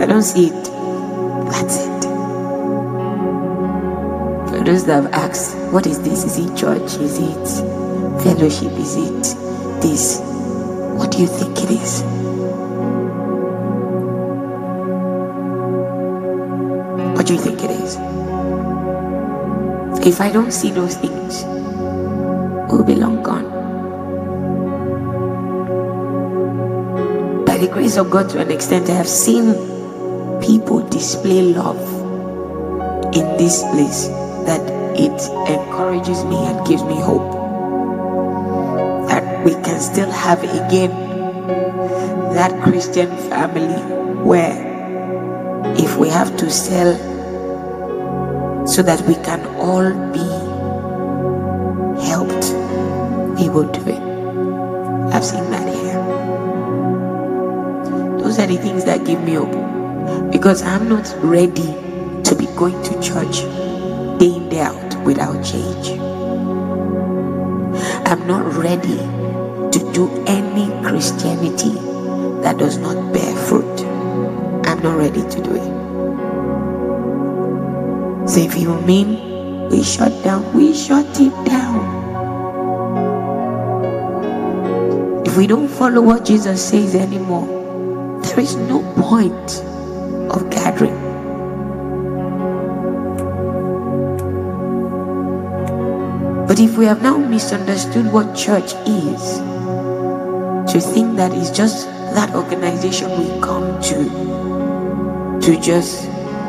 I 0.00 0.06
don't 0.06 0.22
see 0.22 0.46
it. 0.46 0.64
That's 1.52 1.76
it. 1.76 2.04
For 4.48 4.64
those 4.64 4.84
that 4.86 5.02
have 5.02 5.12
asked, 5.12 5.56
what 5.72 5.86
is 5.86 6.00
this? 6.02 6.24
Is 6.24 6.38
it 6.38 6.56
church? 6.56 6.96
Is 7.00 7.18
it 7.18 8.22
fellowship? 8.22 8.72
Is 8.72 8.96
it 8.96 9.82
this? 9.82 10.33
Do 11.14 11.20
you 11.20 11.28
think 11.28 11.56
it 11.62 11.70
is? 11.70 12.02
What 17.14 17.24
do 17.24 17.34
you 17.34 17.40
think 17.40 17.62
it 17.62 17.70
is? 17.70 17.94
If 20.04 20.20
I 20.20 20.32
don't 20.32 20.50
see 20.50 20.72
those 20.72 20.96
things, 20.96 21.44
we'll 22.68 22.82
be 22.82 22.96
long 22.96 23.22
gone. 23.22 23.44
By 27.44 27.58
the 27.58 27.68
grace 27.68 27.96
of 27.96 28.10
God, 28.10 28.28
to 28.30 28.40
an 28.40 28.50
extent, 28.50 28.90
I 28.90 28.94
have 28.94 29.06
seen 29.06 29.54
people 30.40 30.80
display 30.88 31.42
love 31.42 31.78
in 33.14 33.36
this 33.36 33.62
place 33.70 34.08
that 34.50 34.62
it 34.98 35.14
encourages 35.48 36.24
me 36.24 36.44
and 36.44 36.66
gives 36.66 36.82
me 36.82 36.96
hope 36.96 37.43
can 39.74 39.82
still 39.82 40.10
have 40.10 40.40
again 40.44 40.92
that 42.32 42.62
Christian 42.62 43.08
family 43.28 43.74
where 44.22 44.54
if 45.76 45.96
we 45.96 46.08
have 46.08 46.36
to 46.36 46.48
sell 46.48 46.94
so 48.68 48.82
that 48.82 49.00
we 49.08 49.14
can 49.26 49.44
all 49.56 49.90
be 50.12 50.26
helped, 52.06 52.44
we 53.36 53.48
will 53.48 53.68
do 53.72 53.82
it. 53.88 54.02
I've 55.12 55.24
seen 55.24 55.50
that 55.50 55.66
here. 55.66 56.00
Those 58.18 58.38
are 58.38 58.46
the 58.46 58.58
things 58.58 58.84
that 58.84 59.04
give 59.04 59.20
me 59.24 59.34
hope 59.34 60.30
because 60.30 60.62
I'm 60.62 60.88
not 60.88 61.12
ready 61.18 61.74
to 62.22 62.36
be 62.38 62.46
going 62.54 62.80
to 62.84 63.02
church 63.02 63.40
day 64.20 64.36
in, 64.36 64.48
day 64.50 64.60
out 64.60 64.94
without 65.02 65.44
change. 65.44 65.98
I'm 68.06 68.24
not 68.28 68.54
ready 68.54 69.23
do 69.94 70.10
any 70.26 70.66
Christianity 70.82 71.70
that 72.42 72.58
does 72.58 72.78
not 72.78 73.12
bear 73.12 73.36
fruit. 73.46 73.80
I'm 74.66 74.82
not 74.82 74.98
ready 74.98 75.22
to 75.22 75.40
do 75.40 75.54
it. 75.54 75.84
So 78.28 78.40
if 78.40 78.58
you 78.58 78.74
mean 78.80 79.70
we 79.70 79.84
shut 79.84 80.12
down, 80.24 80.52
we 80.52 80.74
shut 80.74 81.06
it 81.20 81.32
down. 81.46 82.02
If 85.24 85.36
we 85.36 85.46
don't 85.46 85.68
follow 85.68 86.02
what 86.02 86.24
Jesus 86.24 86.60
says 86.70 86.96
anymore, 86.96 87.46
there 88.24 88.40
is 88.40 88.56
no 88.56 88.82
point 88.96 89.62
of 90.34 90.50
gathering. 90.50 90.98
But 96.48 96.58
if 96.58 96.76
we 96.76 96.84
have 96.86 97.00
now 97.00 97.16
misunderstood 97.16 98.12
what 98.12 98.34
church 98.34 98.74
is, 98.86 99.53
to 100.74 100.80
think 100.80 101.16
that 101.16 101.32
it's 101.32 101.50
just 101.50 101.86
that 102.16 102.34
organization 102.34 103.08
we 103.16 103.40
come 103.40 103.80
to, 103.80 105.38
to 105.40 105.60
just 105.60 106.04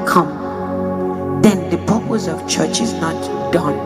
come, 0.08 1.42
then 1.44 1.70
the 1.70 1.78
purpose 1.86 2.28
of 2.28 2.42
church 2.50 2.82
is 2.82 2.92
not 2.94 3.14
done. 3.54 3.78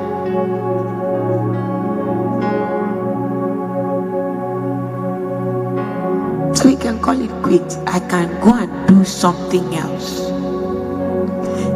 So 6.56 6.70
we 6.70 6.78
can 6.78 7.02
call 7.02 7.20
it 7.20 7.44
quit. 7.44 7.78
I 7.86 8.00
can 8.00 8.30
go 8.40 8.54
and 8.56 8.88
do 8.88 9.04
something 9.04 9.76
else 9.76 10.22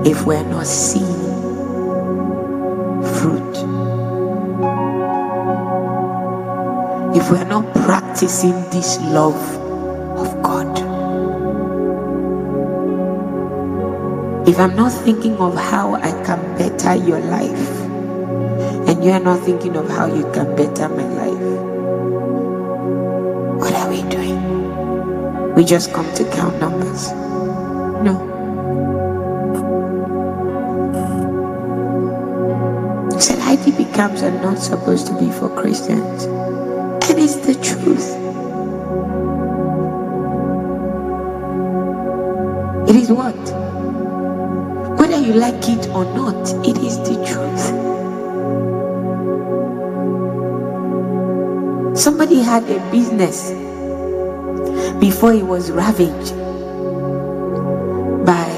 if 0.07 0.25
we're 0.25 0.41
not 0.45 0.67
seeing 0.67 1.03
fruit. 3.19 3.57
If 7.13 7.29
we're 7.29 7.43
not 7.43 7.65
practicing 7.73 8.02
this 8.23 8.97
love 9.01 9.35
of 10.17 10.41
God. 10.41 10.77
If 14.47 14.57
I'm 14.59 14.75
not 14.77 14.93
thinking 14.93 15.35
of 15.37 15.57
how 15.57 15.95
I 15.95 16.11
can 16.23 16.39
better 16.57 16.95
your 16.95 17.19
life, 17.19 17.81
and 18.87 19.03
you 19.03 19.11
are 19.11 19.19
not 19.19 19.41
thinking 19.43 19.75
of 19.75 19.89
how 19.89 20.05
you 20.05 20.23
can 20.31 20.55
better 20.55 20.87
my 20.87 21.03
life, 21.03 21.47
what 23.59 23.73
are 23.73 23.89
we 23.89 24.03
doing? 24.03 25.53
We 25.55 25.65
just 25.65 25.91
come 25.91 26.09
to 26.15 26.23
count 26.31 26.61
numbers. 26.61 27.11
No. 28.07 28.29
Said 33.19 33.39
IDP 33.39 33.93
camps 33.93 34.23
are 34.23 34.31
not 34.41 34.59
supposed 34.59 35.07
to 35.07 35.19
be 35.19 35.29
for 35.29 35.49
Christians. 35.49 36.42
And 37.09 37.19
it's 37.19 37.35
the 37.35 37.53
truth. 37.55 38.07
It 42.89 42.95
is 42.95 43.11
what? 43.11 43.35
Whether 44.99 45.19
you 45.21 45.33
like 45.33 45.67
it 45.69 45.87
or 45.89 46.05
not, 46.05 46.49
it 46.65 46.77
is 46.77 46.97
the 46.99 47.15
truth. 47.25 47.93
Somebody 51.97 52.41
had 52.41 52.63
a 52.69 52.79
business 52.91 53.51
before 54.99 55.33
it 55.33 55.43
was 55.45 55.71
ravaged 55.71 56.35
by 58.25 58.49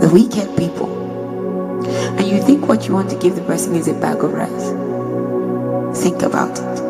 the 0.00 0.08
wicked 0.12 0.56
people. 0.56 0.88
And 2.16 2.26
you 2.26 2.42
think 2.42 2.66
what 2.66 2.86
you 2.86 2.94
want 2.94 3.10
to 3.10 3.16
give 3.18 3.34
the 3.34 3.42
person 3.42 3.74
is 3.74 3.88
a 3.88 3.94
bag 3.94 4.22
of 4.24 4.32
rice. 4.32 4.67
Think 6.08 6.22
about 6.22 6.56
it. 6.58 6.80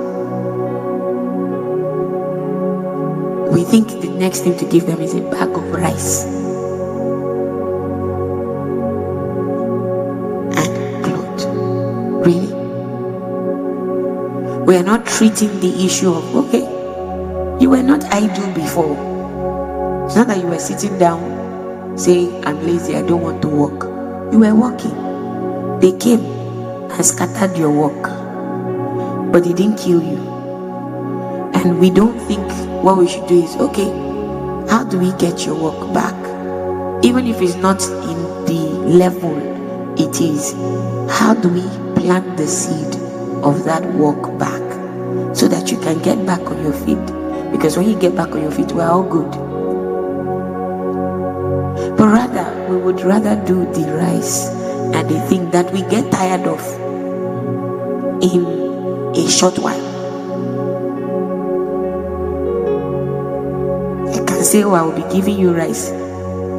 We 3.52 3.64
think 3.64 3.88
the 4.00 4.10
next 4.16 4.42
thing 4.42 4.56
to 4.58 4.64
give 4.64 4.86
them 4.86 5.00
is 5.00 5.12
a 5.12 5.20
bag 5.22 5.48
of 5.48 5.72
rice 5.72 6.22
and 10.54 11.04
clothes. 11.04 11.46
Really? 12.24 12.52
We 14.62 14.76
are 14.76 14.84
not 14.84 15.04
treating 15.04 15.58
the 15.58 15.84
issue 15.84 16.12
of, 16.12 16.36
okay, 16.36 16.62
you 17.60 17.70
were 17.70 17.82
not 17.82 18.04
idle 18.14 18.54
before. 18.54 18.94
It's 20.06 20.14
not 20.14 20.28
that 20.28 20.38
you 20.38 20.46
were 20.46 20.60
sitting 20.60 20.96
down 20.96 21.98
saying, 21.98 22.46
I'm 22.46 22.64
lazy, 22.64 22.94
I 22.94 23.02
don't 23.02 23.22
want 23.22 23.42
to 23.42 23.48
work. 23.48 23.82
You 24.32 24.38
were 24.38 24.54
working. 24.54 24.94
They 25.80 25.90
came 25.98 26.20
and 26.24 27.04
scattered 27.04 27.56
your 27.58 27.72
work, 27.72 28.07
but 29.32 29.46
it 29.46 29.56
didn't 29.56 29.78
kill 29.78 30.02
you. 30.02 30.18
And 31.54 31.78
we 31.78 31.90
don't 31.90 32.18
think 32.20 32.46
what 32.82 32.98
we 32.98 33.08
should 33.08 33.26
do 33.26 33.42
is, 33.42 33.56
okay, 33.56 33.90
how 34.70 34.84
do 34.84 34.98
we 34.98 35.12
get 35.18 35.44
your 35.44 35.54
work 35.54 35.92
back? 35.92 36.14
Even 37.04 37.26
if 37.26 37.40
it's 37.40 37.56
not 37.56 37.82
in 37.82 38.18
the 38.46 38.60
level 38.86 39.36
it 39.98 40.20
is, 40.20 40.52
how 41.10 41.34
do 41.34 41.48
we 41.48 41.62
plant 42.00 42.36
the 42.36 42.46
seed 42.46 42.94
of 43.42 43.64
that 43.64 43.84
work 43.94 44.38
back 44.38 44.62
so 45.34 45.48
that 45.48 45.70
you 45.70 45.78
can 45.78 45.98
get 46.02 46.24
back 46.26 46.40
on 46.40 46.62
your 46.62 46.72
feet? 46.72 47.04
Because 47.50 47.76
when 47.76 47.88
you 47.88 47.98
get 47.98 48.14
back 48.14 48.30
on 48.32 48.42
your 48.42 48.50
feet, 48.50 48.72
we're 48.72 48.88
all 48.88 49.02
good. 49.02 49.30
But 51.96 52.08
rather, 52.08 52.66
we 52.70 52.76
would 52.76 53.00
rather 53.00 53.34
do 53.44 53.64
the 53.72 53.92
rice 53.94 54.46
and 54.94 55.08
the 55.08 55.20
thing 55.28 55.50
that 55.50 55.72
we 55.72 55.82
get 55.82 56.10
tired 56.12 56.46
of 56.46 56.60
in 58.22 58.47
a 59.18 59.28
short 59.28 59.58
while. 59.58 59.84
I 64.08 64.24
can 64.24 64.42
say, 64.44 64.62
Oh, 64.64 64.74
I 64.74 64.82
will 64.82 64.92
be 64.92 65.12
giving 65.12 65.38
you 65.38 65.54
rice. 65.54 65.90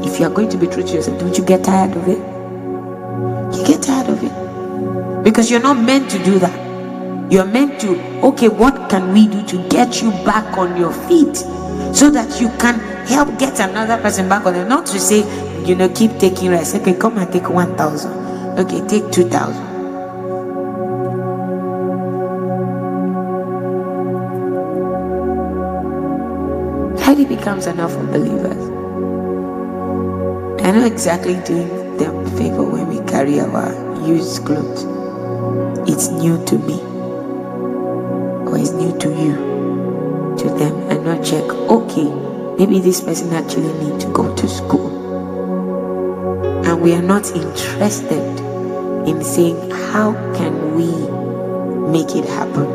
If 0.06 0.19
you 0.19 0.26
are 0.26 0.30
going 0.30 0.49
to 0.49 0.57
be 0.57 0.68
true 0.68 0.84
to 0.84 0.94
yourself, 0.94 1.19
don't 1.19 1.38
you 1.38 1.44
get 1.44 1.64
tired 1.64 1.95
of 1.95 2.07
it? 2.07 2.19
You 3.57 3.65
get 3.65 3.84
tired 3.84 4.10
of 4.10 4.23
it. 4.23 5.23
Because 5.23 5.52
you're 5.52 5.61
not 5.61 5.77
meant 5.77 6.10
to 6.11 6.23
do 6.23 6.40
that. 6.40 7.31
You're 7.31 7.45
meant 7.45 7.80
to, 7.81 7.99
okay, 8.22 8.48
what 8.48 8.90
can 8.90 9.14
we 9.14 9.27
do 9.27 9.45
to 9.48 9.68
get 9.69 10.02
you 10.02 10.11
back 10.26 10.57
on 10.57 10.77
your 10.77 10.91
feet 11.07 11.36
so 11.95 12.10
that 12.10 12.41
you 12.41 12.49
can 12.57 12.80
help 13.07 13.38
get 13.38 13.60
another 13.60 14.02
person 14.02 14.27
back 14.27 14.45
on 14.45 14.53
them? 14.53 14.68
Not 14.68 14.86
to 14.88 14.99
say, 14.99 15.19
you 15.65 15.76
know, 15.76 15.90
keep 15.90 16.18
taking 16.18 16.52
rice. 16.52 16.73
Okay, 16.76 16.94
come 16.94 17.18
and 17.18 17.31
take 17.31 17.49
1,000. 17.49 18.60
Okay, 18.60 18.88
take 18.88 19.11
2,000. 19.11 19.68
Heidi 27.10 27.26
becomes 27.26 27.65
enough 27.65 27.94
for 27.94 28.03
believers. 28.03 28.69
I 30.64 30.69
know 30.69 30.86
exactly 30.86 31.38
doing 31.44 31.98
them 31.98 32.23
favor 32.38 32.64
when 32.64 32.88
we 32.88 32.99
carry 33.10 33.40
our 33.40 33.73
used 34.06 34.45
clothes. 34.45 34.86
It's 35.90 36.10
new 36.10 36.38
to 36.45 36.60
me, 36.60 36.80
or 38.45 38.60
it's 38.60 38.73
new 38.73 38.95
to 38.99 39.10
you, 39.10 39.34
to 40.38 40.49
them, 40.53 40.76
and 40.91 41.03
not 41.03 41.26
check. 41.26 41.45
Okay, 41.49 42.06
maybe 42.60 42.80
this 42.80 43.02
person 43.02 43.34
actually 43.34 43.73
need 43.84 43.99
to 44.02 44.07
go 44.14 44.36
to 44.36 44.48
school, 44.48 44.94
and 46.64 46.80
we 46.80 46.94
are 46.94 47.02
not 47.02 47.26
interested 47.36 48.40
in 49.10 49.23
saying 49.23 49.72
how 49.72 50.14
can 50.36 50.76
we 50.76 50.86
make 51.90 52.15
it 52.15 52.26
happen. 52.30 52.68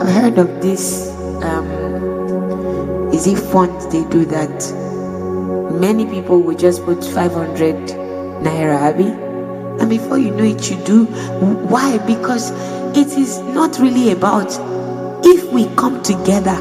I've 0.00 0.08
heard 0.08 0.38
of 0.38 0.62
this. 0.62 1.13
It 3.26 3.38
fun 3.38 3.70
they 3.90 4.04
do 4.10 4.24
that? 4.26 4.72
Many 5.80 6.06
people 6.06 6.40
will 6.42 6.56
just 6.56 6.84
put 6.84 7.02
500 7.04 7.74
naira, 8.44 8.78
Abby, 8.78 9.06
and 9.80 9.88
before 9.90 10.18
you 10.18 10.30
know 10.30 10.44
it, 10.44 10.70
you 10.70 10.76
do. 10.84 11.06
Why? 11.68 11.98
Because 11.98 12.52
it 12.96 13.18
is 13.18 13.40
not 13.40 13.78
really 13.78 14.12
about 14.12 14.56
if 15.24 15.52
we 15.52 15.66
come 15.76 16.02
together, 16.02 16.56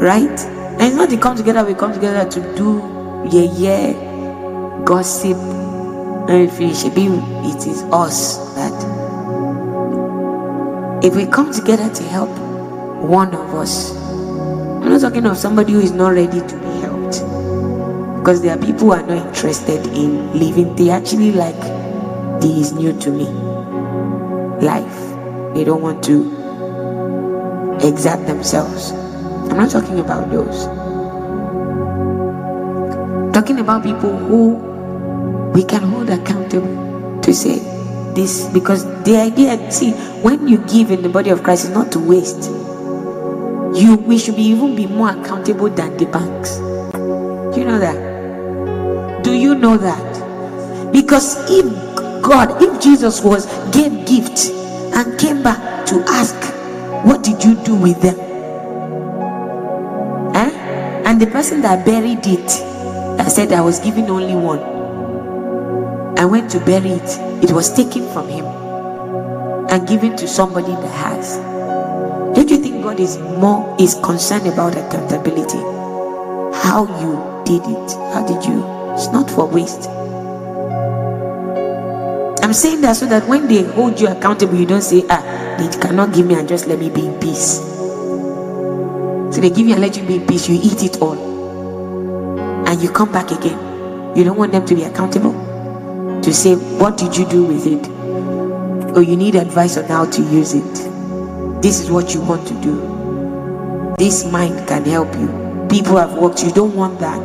right? 0.00 0.40
And 0.40 0.82
it's 0.82 0.96
not 0.96 1.10
the 1.10 1.16
come 1.16 1.36
together, 1.36 1.64
we 1.64 1.74
come 1.74 1.92
together 1.92 2.28
to 2.30 2.56
do 2.56 3.00
yeah, 3.28 3.52
yeah, 3.52 3.92
gossip, 4.84 5.36
and 5.36 6.50
finish. 6.50 6.84
It 6.84 7.66
is 7.66 7.82
us 7.92 8.38
that 8.54 8.72
if 11.04 11.14
we 11.14 11.26
come 11.26 11.52
together 11.52 11.92
to 11.92 12.02
help 12.04 12.30
one 13.00 13.34
of 13.34 13.54
us, 13.54 13.99
I'm 14.90 15.00
not 15.00 15.08
talking 15.08 15.24
of 15.24 15.36
somebody 15.36 15.74
who 15.74 15.78
is 15.78 15.92
not 15.92 16.08
ready 16.08 16.40
to 16.40 16.56
be 16.58 16.80
helped. 16.82 17.22
Because 18.18 18.42
there 18.42 18.58
are 18.58 18.58
people 18.58 18.88
who 18.88 18.92
are 18.92 19.06
not 19.06 19.24
interested 19.24 19.86
in 19.86 20.36
living. 20.36 20.74
They 20.74 20.90
actually 20.90 21.30
like 21.30 21.60
this 22.40 22.50
is 22.50 22.72
new 22.72 22.92
to 22.98 23.10
me. 23.12 23.26
Life. 24.66 25.54
They 25.54 25.62
don't 25.62 25.80
want 25.80 26.02
to 26.06 26.26
exert 27.86 28.26
themselves. 28.26 28.90
I'm 28.90 29.58
not 29.58 29.70
talking 29.70 30.00
about 30.00 30.28
those. 30.28 30.66
I'm 33.26 33.32
talking 33.32 33.60
about 33.60 33.84
people 33.84 34.10
who 34.10 34.54
we 35.54 35.62
can 35.62 35.82
hold 35.82 36.10
accountable 36.10 37.20
to 37.20 37.32
say 37.32 37.60
this 38.16 38.48
because 38.48 38.82
the 39.04 39.16
idea 39.16 39.70
see 39.70 39.92
when 40.26 40.48
you 40.48 40.58
give 40.66 40.90
in 40.90 41.02
the 41.02 41.08
body 41.08 41.30
of 41.30 41.44
Christ 41.44 41.66
is 41.66 41.70
not 41.70 41.92
to 41.92 42.00
waste 42.00 42.50
you 43.80 43.96
we 43.96 44.18
should 44.18 44.36
be 44.36 44.42
even 44.42 44.76
be 44.76 44.86
more 44.86 45.10
accountable 45.10 45.70
than 45.70 45.96
the 45.96 46.06
banks. 46.06 46.56
Do 47.54 47.60
you 47.60 47.66
know 47.66 47.78
that? 47.78 49.24
Do 49.24 49.32
you 49.32 49.54
know 49.54 49.76
that? 49.76 50.92
Because 50.92 51.36
if 51.50 51.64
god 52.22 52.60
if 52.62 52.80
jesus 52.82 53.22
was 53.22 53.46
gave 53.72 53.92
gift 54.06 54.50
and 54.94 55.18
came 55.18 55.42
back 55.42 55.86
to 55.86 56.02
ask 56.06 56.36
what 57.04 57.22
did 57.22 57.42
you 57.42 57.54
do 57.64 57.74
with 57.74 58.00
them? 58.02 58.18
Eh? 60.36 60.50
and 61.06 61.20
the 61.20 61.26
person 61.26 61.62
that 61.62 61.84
buried 61.84 62.24
it 62.26 62.46
that 63.16 63.32
said 63.32 63.52
i 63.52 63.60
was 63.60 63.78
given 63.80 64.08
only 64.10 64.34
one 64.34 64.60
i 66.18 66.24
went 66.24 66.50
to 66.50 66.60
bury 66.60 66.90
it 66.90 67.18
it 67.42 67.50
was 67.50 67.72
taken 67.72 68.06
from 68.12 68.28
him 68.28 68.44
and 69.70 69.88
given 69.88 70.14
to 70.16 70.28
somebody 70.28 70.72
that 70.72 70.94
has 70.94 71.38
is 73.00 73.18
more 73.18 73.76
is 73.80 73.94
concerned 73.96 74.46
about 74.46 74.76
accountability? 74.76 75.58
How 76.62 76.84
you 77.00 77.16
did 77.44 77.62
it? 77.64 77.90
How 78.12 78.26
did 78.26 78.44
you? 78.44 78.62
It's 78.94 79.08
not 79.08 79.30
for 79.30 79.46
waste. 79.46 79.88
I'm 82.42 82.50
I'm 82.50 82.54
saying 82.54 82.80
that 82.80 82.96
so 82.96 83.06
that 83.06 83.28
when 83.28 83.46
they 83.46 83.62
hold 83.62 84.00
you 84.00 84.08
accountable, 84.08 84.56
you 84.56 84.66
don't 84.66 84.82
say, 84.82 85.04
ah, 85.08 85.22
they 85.56 85.68
cannot 85.78 86.12
give 86.12 86.26
me 86.26 86.34
and 86.34 86.48
just 86.48 86.66
let 86.66 86.80
me 86.80 86.90
be 86.90 87.06
in 87.06 87.16
peace. 87.20 87.58
So 89.32 89.40
they 89.40 89.50
give 89.50 89.68
you 89.68 89.74
and 89.74 89.80
let 89.80 89.96
you 89.96 90.04
be 90.04 90.16
in 90.16 90.26
peace, 90.26 90.48
you 90.48 90.58
eat 90.60 90.82
it 90.82 91.00
all. 91.00 91.16
And 92.66 92.82
you 92.82 92.90
come 92.90 93.12
back 93.12 93.30
again. 93.30 94.16
You 94.16 94.24
don't 94.24 94.36
want 94.36 94.50
them 94.50 94.66
to 94.66 94.74
be 94.74 94.82
accountable? 94.82 95.32
To 96.22 96.34
say, 96.34 96.56
what 96.56 96.96
did 96.98 97.16
you 97.16 97.24
do 97.28 97.44
with 97.44 97.68
it? 97.68 97.86
Or 98.96 99.02
you 99.02 99.16
need 99.16 99.36
advice 99.36 99.76
on 99.76 99.84
how 99.84 100.06
to 100.06 100.20
use 100.20 100.54
it. 100.54 100.79
This 101.62 101.78
is 101.80 101.90
what 101.90 102.14
you 102.14 102.22
want 102.22 102.48
to 102.48 102.54
do. 102.62 103.94
This 103.98 104.24
mind 104.24 104.66
can 104.66 104.84
help 104.86 105.14
you. 105.16 105.28
People 105.68 105.98
have 105.98 106.14
worked, 106.14 106.42
you 106.42 106.50
don't 106.50 106.74
want 106.74 106.98
that. 107.00 107.20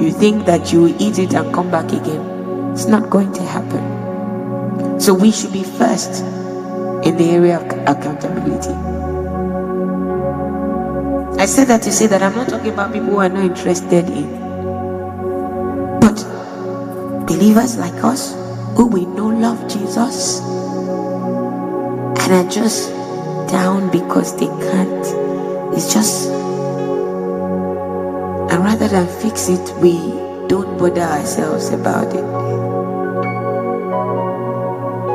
You 0.00 0.10
think 0.10 0.46
that 0.46 0.72
you 0.72 0.80
will 0.82 1.02
eat 1.02 1.18
it 1.18 1.34
and 1.34 1.52
come 1.54 1.70
back 1.70 1.92
again. 1.92 2.72
It's 2.72 2.86
not 2.86 3.10
going 3.10 3.32
to 3.34 3.42
happen. 3.42 4.98
So 4.98 5.12
we 5.12 5.30
should 5.30 5.52
be 5.52 5.64
first 5.64 6.24
in 7.04 7.18
the 7.18 7.30
area 7.30 7.58
of 7.60 7.64
accountability. 7.86 8.72
I 11.38 11.44
said 11.44 11.66
that 11.66 11.82
to 11.82 11.92
say 11.92 12.06
that 12.06 12.22
I'm 12.22 12.34
not 12.34 12.48
talking 12.48 12.72
about 12.72 12.92
people 12.92 13.10
who 13.10 13.18
are 13.18 13.28
not 13.28 13.44
interested 13.44 14.08
in. 14.08 14.30
But 16.00 16.16
believers 17.26 17.76
like 17.76 18.02
us 18.02 18.32
who 18.78 18.86
we 18.86 19.04
know 19.04 19.26
love 19.26 19.60
Jesus 19.68 20.40
and 20.40 22.32
are 22.32 22.50
just 22.50 22.90
down 23.48 23.90
because 23.90 24.36
they 24.36 24.46
can't. 24.46 25.06
It's 25.76 25.92
just 25.92 26.30
and 28.54 28.62
rather 28.62 28.86
than 28.86 29.08
fix 29.20 29.48
it, 29.48 29.74
we 29.80 29.98
don't 30.46 30.78
bother 30.78 31.02
ourselves 31.02 31.70
about 31.70 32.14
it. 32.14 32.22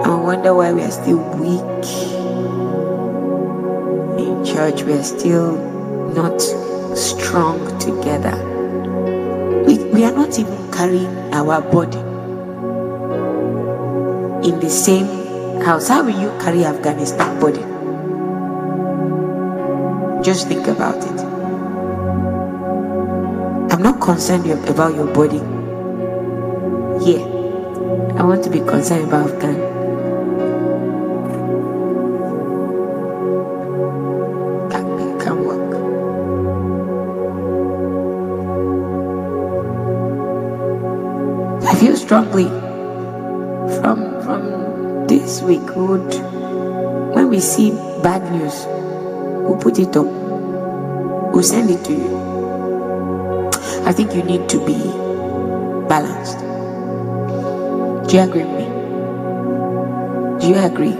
We 0.07 0.26
wonder 0.35 0.53
why 0.53 0.73
we 0.73 0.84
are 0.84 0.91
still 0.91 1.18
weak 1.39 1.85
in 4.19 4.45
church. 4.45 4.84
We 4.84 4.93
are 4.93 5.03
still 5.03 5.57
not 6.14 6.39
strong 6.97 7.80
together. 7.80 8.35
We, 9.65 9.77
we 9.93 10.03
are 10.03 10.11
not 10.11 10.38
even 10.38 10.72
carrying 10.72 11.34
our 11.34 11.61
body 11.61 11.97
in 14.47 14.60
the 14.60 14.69
same 14.69 15.07
house. 15.61 15.88
How 15.88 16.03
will 16.03 16.19
you 16.19 16.30
carry 16.41 16.65
Afghanistan 16.65 17.39
body? 17.39 17.78
Just 20.23 20.47
think 20.47 20.67
about 20.67 20.97
it. 20.97 21.19
I'm 23.71 23.81
not 23.81 24.01
concerned 24.01 24.49
about 24.67 24.95
your 24.95 25.07
body. 25.13 25.37
Yeah. 27.05 27.23
I 28.19 28.23
want 28.23 28.43
to 28.43 28.49
be 28.49 28.59
concerned 28.59 29.07
about 29.07 29.39
can. 29.39 29.69
I 41.69 41.75
feel 41.75 41.95
strongly 41.95 42.45
from 43.79 44.21
from 44.23 45.05
this 45.07 45.41
week 45.41 45.75
would 45.75 46.13
when 47.13 47.29
we 47.29 47.39
see 47.39 47.71
bad 48.01 48.23
news, 48.31 48.65
we'll 49.49 49.59
put 49.59 49.80
it 49.80 49.97
up. 49.97 50.05
We'll 50.05 51.43
send 51.43 51.69
it 51.71 51.84
to 51.85 51.93
you. 51.93 52.19
I 53.85 53.91
think 53.91 54.13
you 54.13 54.23
need 54.23 54.47
to 54.49 54.63
be 54.65 54.77
balanced. 55.89 56.38
Do 58.09 58.15
you 58.17 58.23
agree 58.23 58.43
with 58.43 58.57
me? 58.57 58.65
Do 60.39 60.47
you 60.47 60.55
agree? 60.55 60.93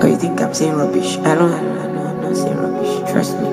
Or 0.00 0.08
you 0.08 0.16
think 0.16 0.40
I'm 0.40 0.54
saying 0.54 0.74
rubbish? 0.74 1.16
I 1.18 1.34
don't, 1.34 1.52
I 1.52 1.60
don't 1.60 1.94
know. 1.94 2.06
I'm 2.06 2.22
not 2.22 2.36
saying 2.36 2.56
rubbish. 2.56 3.10
Trust 3.10 3.36
me. 3.40 3.48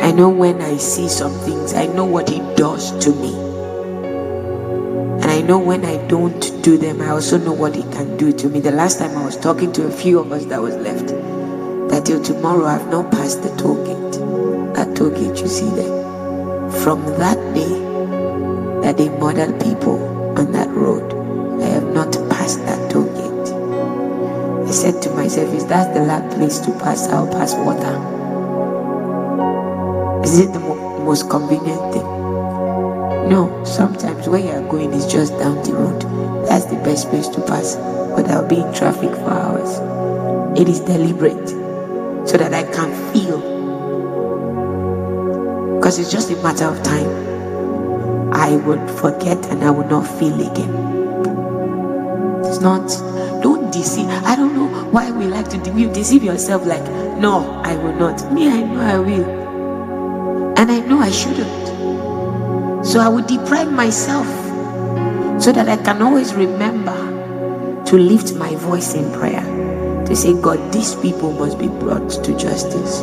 I 0.00 0.12
know 0.12 0.28
when 0.28 0.60
I 0.62 0.76
see 0.76 1.08
some 1.08 1.32
things, 1.40 1.74
I 1.74 1.86
know 1.86 2.04
what 2.04 2.30
it 2.30 2.56
does 2.56 2.92
to 3.04 3.10
me. 3.16 3.34
And 5.22 5.30
I 5.30 5.40
know 5.42 5.58
when 5.58 5.84
I 5.84 5.96
don't 6.06 6.40
do 6.62 6.78
them, 6.78 7.02
I 7.02 7.08
also 7.10 7.38
know 7.38 7.52
what 7.52 7.76
it 7.76 7.90
can 7.92 8.16
do 8.16 8.32
to 8.32 8.48
me. 8.48 8.60
The 8.60 8.70
last 8.70 8.98
time 8.98 9.16
I 9.16 9.24
was 9.24 9.36
talking 9.36 9.72
to 9.72 9.86
a 9.86 9.90
few 9.90 10.18
of 10.18 10.30
us 10.32 10.44
that 10.46 10.62
was 10.62 10.76
left, 10.76 10.99
that 12.00 12.06
till 12.06 12.22
tomorrow 12.22 12.64
I've 12.64 12.88
not 12.88 13.10
passed 13.10 13.42
the 13.42 13.54
toll 13.56 13.76
gate. 13.84 14.20
That 14.74 14.96
toll 14.96 15.10
gate 15.10 15.38
you 15.40 15.48
see 15.48 15.68
there. 15.70 16.70
From 16.82 17.04
that 17.18 17.36
day, 17.54 17.68
that 18.82 18.96
they 18.96 19.08
murdered 19.18 19.60
people 19.60 19.98
on 20.38 20.52
that 20.52 20.68
road. 20.70 21.12
I 21.62 21.66
have 21.66 21.92
not 21.92 22.12
passed 22.30 22.60
that 22.64 22.90
toll 22.90 23.04
gate. 23.04 23.52
I 24.66 24.70
said 24.70 25.02
to 25.02 25.10
myself, 25.10 25.52
is 25.54 25.66
that 25.66 25.92
the 25.92 26.00
last 26.00 26.36
place 26.36 26.58
to 26.60 26.72
pass? 26.78 27.06
I'll 27.08 27.26
pass 27.26 27.54
water. 27.54 27.96
Is 30.24 30.38
it 30.38 30.52
the 30.52 30.60
mo- 30.60 31.04
most 31.04 31.28
convenient 31.28 31.92
thing? 31.92 32.08
No, 33.28 33.62
sometimes 33.64 34.26
where 34.28 34.40
you 34.40 34.50
are 34.50 34.68
going 34.68 34.92
is 34.92 35.06
just 35.06 35.36
down 35.38 35.56
the 35.64 35.74
road. 35.74 36.00
That's 36.48 36.64
the 36.66 36.76
best 36.76 37.10
place 37.10 37.28
to 37.28 37.40
pass. 37.42 37.76
But 37.76 38.28
I'll 38.30 38.48
be 38.48 38.60
in 38.60 38.72
traffic 38.72 39.10
for 39.10 39.30
hours. 39.30 39.78
It 40.58 40.68
is 40.68 40.80
deliberate 40.80 41.59
so 42.30 42.36
that 42.36 42.54
I 42.54 42.62
can 42.62 42.92
feel. 43.12 43.40
Because 45.74 45.98
it's 45.98 46.12
just 46.12 46.30
a 46.30 46.36
matter 46.44 46.66
of 46.66 46.80
time. 46.84 48.32
I 48.32 48.54
would 48.54 48.88
forget 48.88 49.44
and 49.46 49.64
I 49.64 49.70
would 49.72 49.88
not 49.90 50.06
feel 50.06 50.40
again. 50.40 50.70
It's 52.44 52.60
not, 52.60 52.86
don't 53.42 53.72
deceive. 53.72 54.06
I 54.06 54.36
don't 54.36 54.54
know 54.54 54.68
why 54.92 55.10
we 55.10 55.26
like 55.26 55.48
to 55.48 55.58
de- 55.58 55.92
deceive 55.92 56.22
yourself 56.22 56.64
like, 56.64 56.84
no, 57.18 57.60
I 57.64 57.74
will 57.74 57.94
not. 57.94 58.32
Me, 58.32 58.48
I 58.48 58.62
know 58.62 58.80
I 58.80 58.98
will. 59.00 60.54
And 60.56 60.70
I 60.70 60.78
know 60.86 61.00
I 61.00 61.10
shouldn't. 61.10 62.86
So 62.86 63.00
I 63.00 63.08
would 63.08 63.26
deprive 63.26 63.72
myself 63.72 64.28
so 65.42 65.50
that 65.50 65.68
I 65.68 65.76
can 65.78 66.00
always 66.00 66.32
remember 66.34 66.94
to 67.86 67.96
lift 67.96 68.34
my 68.36 68.54
voice 68.54 68.94
in 68.94 69.12
prayer 69.12 69.69
to 70.10 70.16
say, 70.16 70.34
God, 70.34 70.72
these 70.72 70.94
people 70.96 71.32
must 71.32 71.58
be 71.58 71.68
brought 71.68 72.10
to 72.10 72.36
justice. 72.36 73.00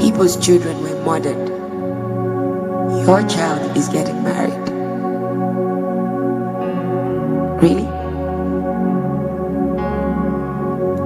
People's 0.00 0.42
children 0.42 0.82
were 0.82 1.04
murdered 1.04 1.60
your 2.90 3.22
child 3.28 3.76
is 3.76 3.88
getting 3.88 4.20
married. 4.22 4.68
Really? 7.62 7.86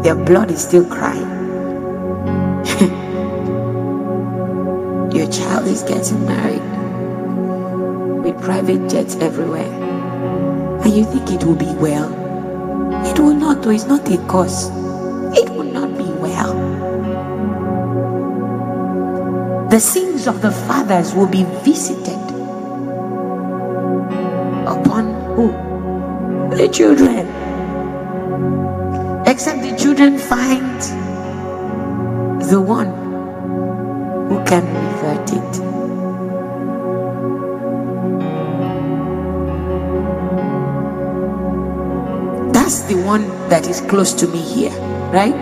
Their 0.03 0.15
blood 0.15 0.51
is 0.51 0.63
still 0.63 0.87
crying. 0.87 1.29
Your 5.15 5.31
child 5.31 5.67
is 5.67 5.83
getting 5.83 6.25
married 6.27 6.63
with 8.25 8.43
private 8.43 8.89
jets 8.91 9.17
everywhere. 9.17 9.71
And 10.83 10.95
you 10.95 11.05
think 11.05 11.31
it 11.31 11.45
will 11.45 11.55
be 11.55 11.73
well? 11.75 12.14
It 13.15 13.21
will 13.21 13.35
not. 13.35 13.65
It's 13.67 13.85
not 13.87 14.11
a 14.11 14.19
cause. 14.27 14.71
It 15.39 15.49
will 15.51 15.71
not 15.71 15.97
be 15.97 16.03
well. 16.19 16.53
The 19.71 19.79
sins 19.79 20.27
of 20.27 20.43
the 20.43 20.51
fathers 20.51 21.15
will 21.15 21.29
be 21.29 21.45
visited 21.63 22.19
upon 24.67 25.15
who? 25.37 25.53
The 26.57 26.69
children. 26.69 27.29
Except 29.27 29.63
the 29.63 29.77
children 29.79 30.19
find 30.19 30.74
that 43.49 43.67
is 43.69 43.81
close 43.83 44.13
to 44.15 44.27
me 44.29 44.39
here, 44.39 44.73
right? 45.13 45.35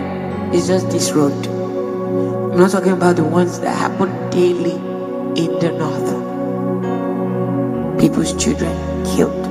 It's 0.53 0.67
just 0.67 0.89
this 0.89 1.11
road. 1.11 1.33
I'm 2.53 2.59
not 2.59 2.71
talking 2.71 2.91
about 2.91 3.15
the 3.15 3.23
ones 3.23 3.59
that 3.61 3.75
happen 3.75 4.09
daily 4.29 4.75
in 5.41 5.57
the 5.59 5.71
north. 5.71 6.13
People's 7.99 8.33
children 8.35 8.75
killed. 9.05 9.43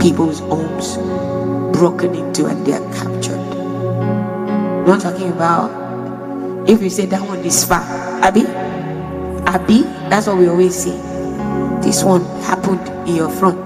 People's 0.00 0.40
homes 0.40 0.96
broken 1.76 2.14
into 2.14 2.46
and 2.46 2.64
they 2.66 2.72
are 2.72 2.92
captured. 2.94 3.38
I'm 3.38 4.86
not 4.86 5.00
talking 5.02 5.30
about 5.30 5.70
if 6.68 6.80
you 6.80 6.88
say 6.88 7.04
that 7.06 7.20
one 7.20 7.40
is 7.40 7.64
far. 7.64 7.82
Abby? 8.22 8.46
Abby? 9.46 9.82
That's 10.08 10.26
what 10.26 10.38
we 10.38 10.48
always 10.48 10.74
say. 10.74 10.96
This 11.82 12.02
one 12.02 12.24
happened 12.42 12.86
in 13.08 13.16
your 13.16 13.28
front. 13.28 13.59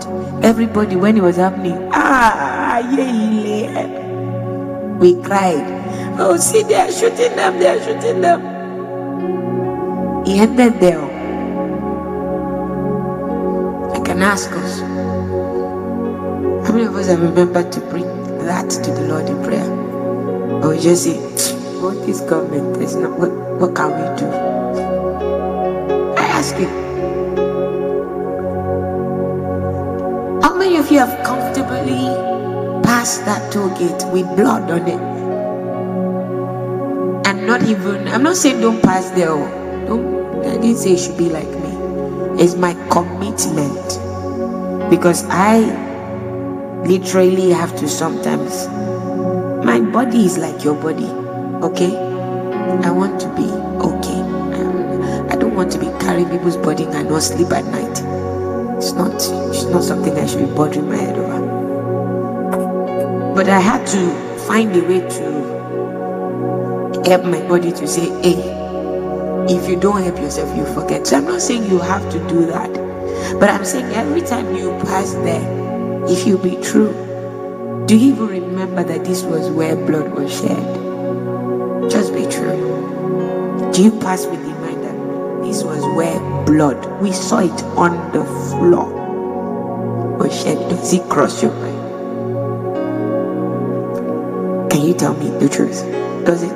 Everybody, 0.44 0.94
when 0.94 1.16
it 1.16 1.22
was 1.22 1.36
happening, 1.36 1.88
ah, 1.90 2.76
yeah, 2.92 3.88
we 5.00 5.16
cried. 5.22 5.64
Oh, 6.20 6.36
see, 6.36 6.62
they 6.62 6.74
are 6.74 6.92
shooting 6.92 7.34
them, 7.34 7.58
they 7.58 7.66
are 7.66 7.80
shooting 7.80 8.20
them. 8.20 8.44
He 10.26 10.38
ended 10.38 10.78
there. 10.80 11.00
I 13.88 13.98
can 14.04 14.20
ask 14.20 14.52
us. 14.52 14.80
How 16.68 16.72
many 16.72 16.84
of 16.84 16.94
us 16.94 17.06
have 17.08 17.22
remembered 17.22 17.72
to 17.72 17.80
bring 17.80 18.04
that 18.44 18.68
to 18.68 18.90
the 18.90 19.08
Lord 19.08 19.26
in 19.26 19.42
prayer? 19.44 19.64
Or 20.60 20.76
we 20.76 20.78
just 20.78 21.04
say, 21.04 21.16
what 21.80 21.96
is 22.06 22.20
government? 22.20 22.76
There's 22.76 22.96
not 22.96 23.18
what 23.18 23.32
what 23.60 23.74
can 23.74 23.96
we 23.96 24.20
do? 24.20 24.28
I 26.20 26.26
ask 26.36 26.54
you. 26.58 26.83
Passed 32.82 33.24
that 33.26 33.52
toll 33.52 33.68
gate 33.70 34.04
with 34.12 34.26
blood 34.36 34.70
on 34.70 34.88
it? 34.88 35.00
And 37.26 37.46
not 37.46 37.62
even 37.64 38.08
I'm 38.08 38.22
not 38.22 38.36
saying 38.36 38.60
don't 38.60 38.82
pass 38.82 39.10
there. 39.10 39.30
oh. 39.30 39.46
Don't 39.86 40.46
I 40.46 40.54
didn't 40.58 40.76
say 40.76 40.92
it 40.94 40.98
should 41.00 41.18
be 41.18 41.28
like 41.30 41.48
me. 41.48 42.42
It's 42.42 42.54
my 42.56 42.74
commitment. 42.90 44.00
Because 44.90 45.24
I 45.28 45.60
literally 46.86 47.50
have 47.50 47.74
to 47.76 47.88
sometimes 47.88 48.66
my 49.64 49.80
body 49.80 50.26
is 50.26 50.36
like 50.36 50.62
your 50.62 50.74
body 50.74 51.06
okay 51.64 51.96
i 52.84 52.90
want 52.90 53.18
to 53.18 53.26
be 53.34 53.48
okay 53.80 54.20
i 55.32 55.36
don't 55.36 55.54
want 55.54 55.72
to 55.72 55.78
be 55.78 55.86
carrying 55.98 56.28
people's 56.28 56.58
body 56.58 56.84
and 56.84 57.08
not 57.08 57.22
sleep 57.22 57.50
at 57.52 57.64
night 57.64 58.76
it's 58.76 58.92
not 58.92 59.14
it's 59.14 59.64
not 59.64 59.82
something 59.82 60.12
i 60.18 60.26
should 60.26 60.46
be 60.46 60.54
bothering 60.54 60.86
my 60.86 60.96
head 60.96 61.13
but 63.34 63.48
i 63.48 63.60
had 63.60 63.86
to 63.86 64.00
find 64.46 64.74
a 64.76 64.82
way 64.82 65.00
to 65.00 65.24
help 67.06 67.24
my 67.24 67.40
body 67.48 67.72
to 67.72 67.86
say 67.86 68.06
hey 68.22 68.38
if 69.48 69.68
you 69.68 69.78
don't 69.78 70.02
help 70.02 70.18
yourself 70.18 70.56
you 70.56 70.64
forget 70.74 71.06
so 71.06 71.18
i'm 71.18 71.24
not 71.24 71.40
saying 71.40 71.64
you 71.70 71.78
have 71.78 72.10
to 72.10 72.18
do 72.28 72.46
that 72.46 72.72
but 73.40 73.50
i'm 73.50 73.64
saying 73.64 73.86
every 73.94 74.22
time 74.22 74.54
you 74.54 74.70
pass 74.82 75.12
there 75.14 75.44
if 76.08 76.26
you 76.26 76.38
be 76.38 76.56
true 76.62 77.04
do 77.86 77.98
you 77.98 78.14
even 78.14 78.28
remember 78.28 78.82
that 78.82 79.04
this 79.04 79.24
was 79.24 79.50
where 79.50 79.76
blood 79.76 80.10
was 80.14 80.32
shed? 80.32 81.90
Just 81.90 82.14
be 82.14 82.22
true. 82.22 83.70
Do 83.74 83.82
you 83.84 83.90
pass 84.00 84.24
with 84.24 84.40
the 84.42 84.54
mind 84.60 84.82
that 84.84 85.46
this 85.46 85.62
was 85.62 85.84
where 85.94 86.18
blood, 86.46 86.82
we 87.02 87.12
saw 87.12 87.40
it 87.40 87.62
on 87.76 87.92
the 88.12 88.24
floor, 88.24 90.16
was 90.16 90.32
shed? 90.34 90.56
Does 90.70 90.94
it 90.94 91.06
cross 91.10 91.42
your 91.42 91.52
mind? 91.52 91.73
Tell 94.98 95.14
me 95.14 95.28
the 95.38 95.48
truth? 95.48 95.82
Does 96.24 96.42
it? 96.42 96.52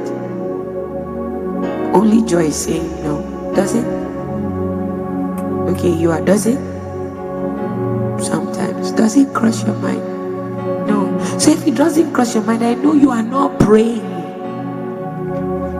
Only 1.95 2.23
joy 2.25 2.45
is 2.45 2.57
saying 2.57 3.03
no. 3.03 3.23
Does 3.55 3.75
it? 3.75 3.85
Okay, 5.75 5.93
you 5.93 6.13
are. 6.13 6.21
Does 6.21 6.47
it? 6.47 6.59
Sometimes. 8.23 8.93
Does 8.93 9.17
it 9.17 9.35
cross 9.35 9.65
your 9.65 9.75
mind? 9.77 10.03
No. 10.87 11.19
So 11.39 11.51
if 11.51 11.67
it 11.67 11.75
doesn't 11.75 12.13
cross 12.13 12.35
your 12.35 12.45
mind, 12.45 12.65
I 12.65 12.75
know 12.75 12.95
you 12.95 13.11
are 13.11 13.23
not 13.23 13.59
praying. 13.59 14.03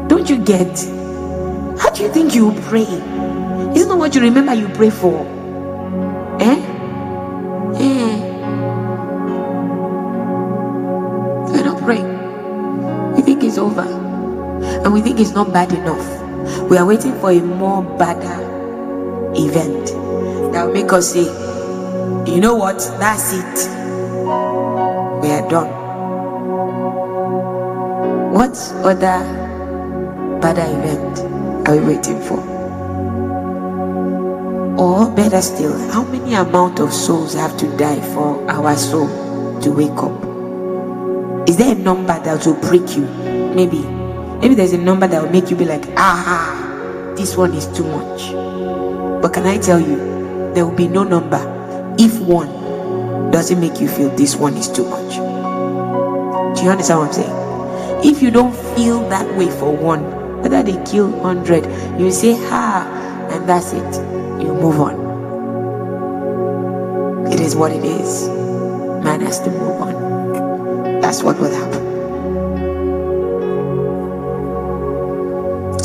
Don't 0.09 0.29
you 0.29 0.39
get? 0.45 0.79
How 1.79 1.91
do 1.91 2.03
you 2.03 2.13
think 2.13 2.35
you 2.35 2.53
pray? 2.63 2.83
Isn't 2.83 3.89
that 3.89 3.97
what 3.97 4.15
you 4.15 4.21
remember 4.21 4.55
you 4.55 4.69
pray 4.71 4.91
for? 4.91 5.38
Think 15.19 15.31
it's 15.31 15.35
not 15.35 15.53
bad 15.53 15.73
enough. 15.73 16.71
We 16.71 16.77
are 16.77 16.87
waiting 16.87 17.19
for 17.19 17.33
a 17.33 17.41
more 17.41 17.83
badder 17.83 18.39
event 19.35 19.87
that 20.53 20.65
will 20.65 20.73
make 20.73 20.93
us 20.93 21.13
say, 21.13 21.25
you 22.33 22.41
know 22.41 22.55
what? 22.55 22.79
That's 23.01 23.33
it 23.33 23.69
we 25.21 25.29
are 25.33 25.49
done. 25.51 25.73
What 28.33 28.57
other 28.85 30.39
better 30.41 30.63
event 30.63 31.67
are 31.67 31.77
we 31.77 31.97
waiting 31.97 32.21
for? 32.23 32.39
Or 34.79 35.11
better 35.11 35.43
still, 35.43 35.77
how 35.91 36.05
many 36.05 36.35
amount 36.35 36.79
of 36.79 36.93
souls 36.93 37.35
have 37.35 37.57
to 37.57 37.77
die 37.77 38.01
for 38.15 38.49
our 38.49 38.77
soul 38.77 39.09
to 39.63 39.73
wake 39.73 39.99
up? 39.99 41.49
Is 41.49 41.57
there 41.57 41.75
a 41.75 41.79
number 41.79 42.17
that 42.21 42.47
will 42.47 42.55
break 42.61 42.97
you? 42.97 43.07
Maybe. 43.57 43.98
Maybe 44.41 44.55
there's 44.55 44.73
a 44.73 44.79
number 44.79 45.07
that 45.07 45.23
will 45.23 45.31
make 45.31 45.51
you 45.51 45.57
be 45.57 45.65
like, 45.65 45.85
ah, 45.97 47.13
this 47.17 47.37
one 47.37 47.53
is 47.55 47.67
too 47.77 47.85
much. 47.85 48.33
But 49.21 49.33
can 49.35 49.47
I 49.47 49.59
tell 49.59 49.81
you, 49.81 49.97
there 50.55 50.65
will 50.65 50.77
be 50.77 50.87
no 50.87 51.03
number 51.03 51.41
if 51.99 52.21
one 52.21 52.49
doesn't 53.33 53.61
make 53.61 53.81
you 53.81 53.89
feel 53.89 54.11
this 54.11 54.37
one 54.37 54.57
is 54.57 54.69
too 54.71 54.89
much. 54.89 55.17
Do 56.57 56.65
you 56.65 56.71
understand 56.71 57.01
what 57.01 57.09
I'm 57.09 57.13
saying? 57.13 58.05
If 58.05 58.23
you 58.23 58.31
don't 58.31 58.55
feel 58.77 59.09
that 59.09 59.27
way 59.37 59.51
for 59.51 59.77
one, 59.77 60.03
whether 60.41 60.63
they 60.63 60.81
kill 60.85 61.09
100, 61.11 62.01
you 62.01 62.13
say, 62.13 62.35
ha, 62.35 62.87
and 63.31 63.49
that's 63.49 63.73
it. 63.73 63.95
You 64.41 64.55
move 64.55 64.79
on. 64.81 65.09
It 67.33 67.41
is 67.41 67.57
what 67.57 67.73
it 67.73 67.85
is. 67.85 68.29
Man 69.03 69.21
has 69.21 69.41
to 69.41 69.51
move 69.51 69.83
on. 69.83 71.01
That's 71.01 71.23
what 71.25 71.39
will 71.39 71.53
happen. 71.53 71.68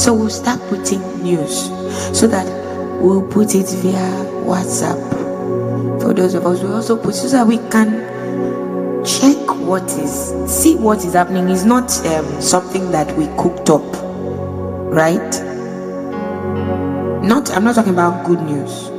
So 0.03 0.14
we'll 0.14 0.30
start 0.30 0.59
putting 0.67 1.01
news 1.23 1.67
so 2.11 2.27
that 2.27 2.45
we'll 3.01 3.25
put 3.25 3.56
it 3.56 3.69
via 3.69 4.25
WhatsApp 4.43 4.99
for 6.01 6.14
those 6.14 6.33
of 6.33 6.45
us 6.45 6.61
we 6.61 6.67
also 6.67 6.98
put 6.98 7.15
so 7.15 7.30
that 7.30 7.48
we 7.48 7.56
can 7.69 7.90
check 9.06 9.38
what 9.61 9.83
is 9.93 10.33
see 10.53 10.75
what 10.75 11.06
is 11.06 11.14
happening. 11.14 11.48
Is 11.48 11.64
not 11.64 11.90
um, 12.06 12.41
something 12.41 12.91
that 12.91 13.15
we 13.15 13.27
cooked 13.41 13.69
up 13.69 13.82
right? 14.91 15.32
Not 17.23 17.49
i'm 17.51 17.64
not 17.64 17.75
talking 17.75 17.93
about 17.93 18.25
good 18.25 18.41
news. 18.41 18.90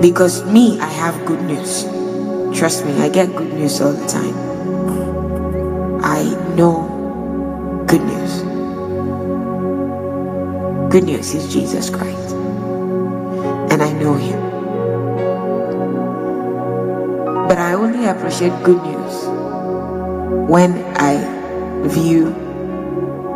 Because 0.00 0.44
me 0.44 0.78
i 0.78 0.86
have 0.86 1.26
good 1.26 1.42
news. 1.42 1.82
Trust 2.56 2.86
me 2.86 2.92
i 3.00 3.08
get 3.08 3.34
good 3.34 3.52
news 3.52 3.80
all 3.80 3.92
the 3.92 4.06
time. 4.06 4.36
I 6.04 6.22
know 6.54 6.93
good 10.94 11.10
news 11.10 11.34
is 11.34 11.52
jesus 11.52 11.90
christ 11.90 12.38
and 13.74 13.82
i 13.82 13.90
know 13.98 14.14
him 14.14 14.44
but 17.48 17.58
I 17.58 17.74
only 17.74 18.06
appreciate 18.06 18.54
good 18.64 18.82
news 18.82 19.14
when 20.48 20.72
I 20.96 21.18
view 21.86 22.30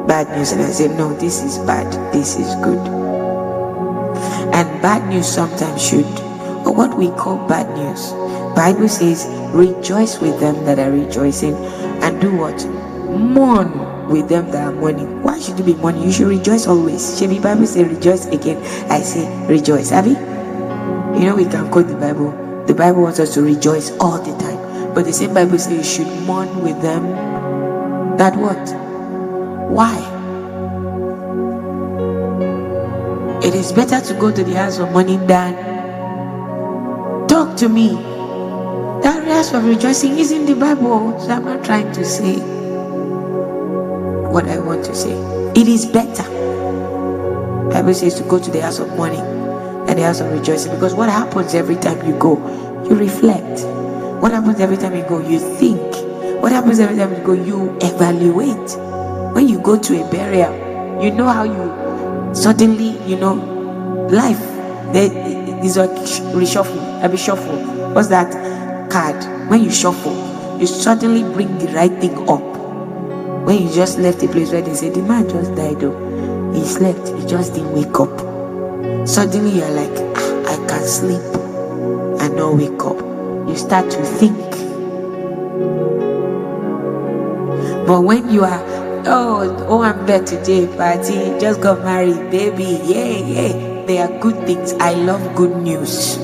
bad 0.09 0.35
news 0.37 0.53
and 0.53 0.63
I 0.63 0.71
say, 0.71 0.89
no, 0.89 1.15
this 1.15 1.43
is 1.43 1.59
bad, 1.59 1.87
this 2.13 2.37
is 2.39 2.55
good. 2.65 2.81
And 4.55 4.67
bad 4.83 5.09
news 5.09 5.29
sometimes 5.29 5.81
should, 5.81 6.09
or 6.67 6.75
what 6.75 6.97
we 6.97 7.11
call 7.11 7.47
bad 7.47 7.69
news. 7.77 8.11
Bible 8.57 8.89
says, 8.89 9.27
rejoice 9.55 10.21
with 10.21 10.41
them 10.41 10.65
that 10.65 10.79
are 10.79 10.91
rejoicing, 10.91 11.55
and 12.03 12.21
do 12.21 12.35
what? 12.35 12.67
Mourn 13.13 14.09
with 14.09 14.29
them 14.29 14.51
that 14.51 14.67
are 14.67 14.73
mourning. 14.73 15.18
Should 15.49 15.65
be 15.65 15.75
mourning? 15.75 16.03
You 16.03 16.13
should 16.13 16.29
rejoice 16.29 16.67
always. 16.67 17.21
Be 17.21 17.39
Bible 17.39 17.67
say 17.67 17.85
rejoice 17.85 18.27
again. 18.27 18.59
I 18.91 19.01
say 19.01 19.25
rejoice. 19.47 19.91
You? 19.93 20.13
You 21.17 21.25
know 21.25 21.37
we 21.37 21.45
can 21.45 21.71
quote 21.71 21.89
the 21.89 21.97
Bible 21.97 22.49
the 22.69 22.75
Bible 22.75 23.01
wants 23.01 23.19
us 23.19 23.33
to 23.33 23.41
rejoice 23.41 23.93
all 23.99 24.21
the 24.21 24.37
time. 24.37 24.93
But 24.93 25.07
the 25.07 25.13
same 25.13 25.33
Bible 25.33 25.59
says 25.59 25.73
you 25.73 26.05
should 26.05 26.27
mourn 26.27 26.63
with 26.63 26.81
them. 26.83 27.03
That 28.19 28.37
what? 28.37 28.61
Why? 29.73 29.97
It 33.43 33.55
is 33.55 33.73
better 33.73 34.03
to 34.03 34.15
go 34.21 34.31
to 34.31 34.45
the 34.45 34.53
house 34.53 34.79
of 34.79 34.93
mourning 34.93 35.27
than 35.27 35.57
talk 37.27 37.57
to 37.57 37.71
me. 37.71 37.95
That 39.03 39.25
house 39.27 39.55
of 39.55 39.65
rejoicing 39.65 40.19
is 40.19 40.31
in 40.31 40.45
the 40.45 40.55
Bible. 40.55 41.19
So 41.21 41.31
I'm 41.31 41.47
not 41.47 41.65
trying 41.65 41.91
to 41.93 42.05
say 42.05 42.37
what 44.29 44.47
I 44.47 44.59
want 44.59 44.85
to 44.85 44.95
say. 44.95 45.18
It 45.59 45.67
is 45.67 45.87
better. 45.87 46.23
Bible 47.73 47.93
says 47.93 48.15
to 48.15 48.23
go 48.23 48.39
to 48.39 48.49
the 48.49 48.63
house 48.63 48.79
of 48.79 48.91
mourning 48.91 49.19
and 49.89 49.99
the 49.99 50.05
house 50.05 50.21
of 50.21 50.31
rejoicing. 50.31 50.71
Because 50.71 50.95
what 50.95 51.09
happens 51.09 51.53
every 51.53 51.75
time 51.75 52.07
you 52.07 52.17
go? 52.17 52.39
You 52.85 52.95
reflect. 52.95 53.65
What 54.23 54.31
happens 54.31 54.61
every 54.61 54.77
time 54.77 54.95
you 54.95 55.03
go? 55.03 55.19
You 55.19 55.41
think. 55.57 55.81
What 56.41 56.53
happens 56.53 56.79
every 56.79 56.97
time 56.97 57.13
you 57.13 57.25
go? 57.25 57.33
You 57.33 57.77
evaluate. 57.81 58.79
When 59.35 59.49
you 59.49 59.59
go 59.59 59.77
to 59.77 60.01
a 60.01 60.09
burial, 60.13 61.03
you 61.03 61.11
know 61.11 61.27
how 61.27 61.43
you 61.43 62.35
suddenly, 62.37 62.97
you 63.05 63.17
know, 63.17 63.35
life. 64.13 64.39
There 64.93 65.11
is 65.65 65.77
a 65.77 65.89
reshuffle, 65.89 67.05
a 67.05 67.09
reshuffle. 67.09 67.95
What's 67.97 68.07
that 68.11 68.31
card? 68.93 69.51
When 69.51 69.65
you 69.65 69.73
shuffle, 69.73 70.15
you 70.61 70.69
suddenly 70.69 71.25
bring 71.35 71.59
the 71.59 71.67
right 71.73 71.91
thing 71.99 72.29
up. 72.29 72.58
When 73.49 73.63
you 73.63 73.73
just 73.73 73.99
left 73.99 74.21
the 74.21 74.29
place 74.29 74.53
where 74.53 74.61
they 74.61 74.75
say 74.75 74.91
the 74.91 75.01
man 75.01 75.27
just 75.27 75.57
died, 75.57 75.81
though. 75.81 75.97
He 76.53 76.63
slept, 76.65 77.09
he 77.09 77.27
just 77.27 77.55
didn't 77.55 77.73
wake 77.73 77.99
up 77.99 78.29
suddenly 79.09 79.59
you're 79.59 79.71
like, 79.71 79.99
I 80.47 80.57
can 80.69 80.85
sleep 80.85 81.23
and 82.21 82.37
not 82.37 82.55
wake 82.57 82.83
up. 82.85 82.99
You 83.49 83.57
start 83.57 83.91
to 83.91 84.05
think. 84.05 84.37
But 87.87 88.03
when 88.03 88.31
you 88.31 88.45
are, 88.45 88.63
oh, 89.07 89.67
oh, 89.67 89.83
I'm 89.83 90.05
there 90.05 90.23
today, 90.23 90.67
party, 90.77 91.39
just 91.41 91.63
got 91.63 91.83
married, 91.83 92.31
baby, 92.31 92.65
yay, 92.85 93.25
yay. 93.25 93.85
They 93.87 93.99
are 93.99 94.13
good 94.21 94.37
things. 94.47 94.75
I 94.75 94.93
love 94.93 95.35
good 95.35 95.57
news. 95.57 96.19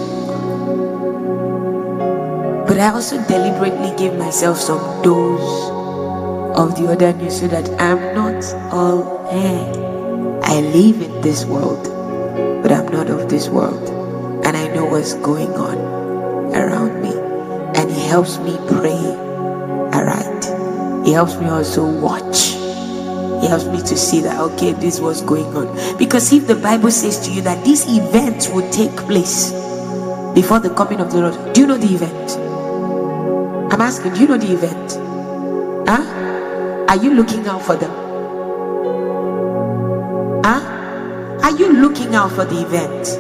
But 2.69 2.79
I 2.79 2.91
also 2.93 3.17
deliberately 3.27 3.97
give 3.97 4.19
myself 4.19 4.59
some 4.59 5.03
dose 5.03 5.74
of 6.55 6.77
the 6.77 6.87
other 6.87 7.13
news 7.13 7.41
so 7.41 7.49
that 7.49 7.69
I'm 7.81 8.15
not 8.15 8.45
all 8.73 9.27
air. 9.31 10.41
I 10.43 10.61
live 10.61 11.03
in 11.03 11.21
this 11.21 11.45
world, 11.45 11.83
but 12.63 12.71
I'm 12.71 12.87
not 12.93 13.11
of 13.11 13.29
this 13.29 13.49
world. 13.49 13.89
And 14.47 14.57
I 14.57 14.69
know 14.75 14.85
what's 14.85 15.15
going 15.15 15.53
on 15.55 15.79
around 16.55 17.03
me. 17.03 17.13
And 17.81 17.91
He 17.91 18.07
helps 18.07 18.39
me 18.39 18.57
pray 18.69 19.03
aright. 19.93 20.45
He 21.05 21.13
helps 21.13 21.37
me 21.37 21.49
also 21.49 21.85
watch. 22.01 22.53
He 23.43 23.49
helps 23.49 23.67
me 23.67 23.79
to 23.79 23.97
see 23.97 24.21
that, 24.21 24.41
okay, 24.41 24.73
this 24.73 25.01
was 25.01 25.23
going 25.23 25.57
on. 25.57 25.67
Because 25.99 26.33
if 26.33 26.47
the 26.47 26.55
Bible 26.55 26.91
says 26.91 27.19
to 27.27 27.33
you 27.33 27.43
that 27.43 27.65
this 27.65 27.85
event 27.89 28.49
will 28.55 28.69
take 28.71 28.95
place 28.97 29.51
before 30.35 30.61
the 30.61 30.71
coming 30.71 31.01
of 31.01 31.13
the 31.13 31.21
Lord, 31.21 31.53
do 31.53 31.63
you 31.63 31.67
know 31.67 31.77
the 31.77 31.95
event? 31.95 32.39
I'm 33.73 33.81
asking, 33.81 34.15
do 34.15 34.21
you 34.21 34.29
know 34.29 34.39
the 34.39 34.53
event? 34.53 34.94
Are 36.89 36.97
you 36.97 37.15
looking 37.15 37.47
out 37.47 37.63
for 37.63 37.77
them? 37.77 37.91
Huh? 40.45 40.61
Are 41.43 41.51
you 41.57 41.73
looking 41.73 42.15
out 42.15 42.31
for 42.33 42.45
the 42.45 42.61
event? 42.63 43.19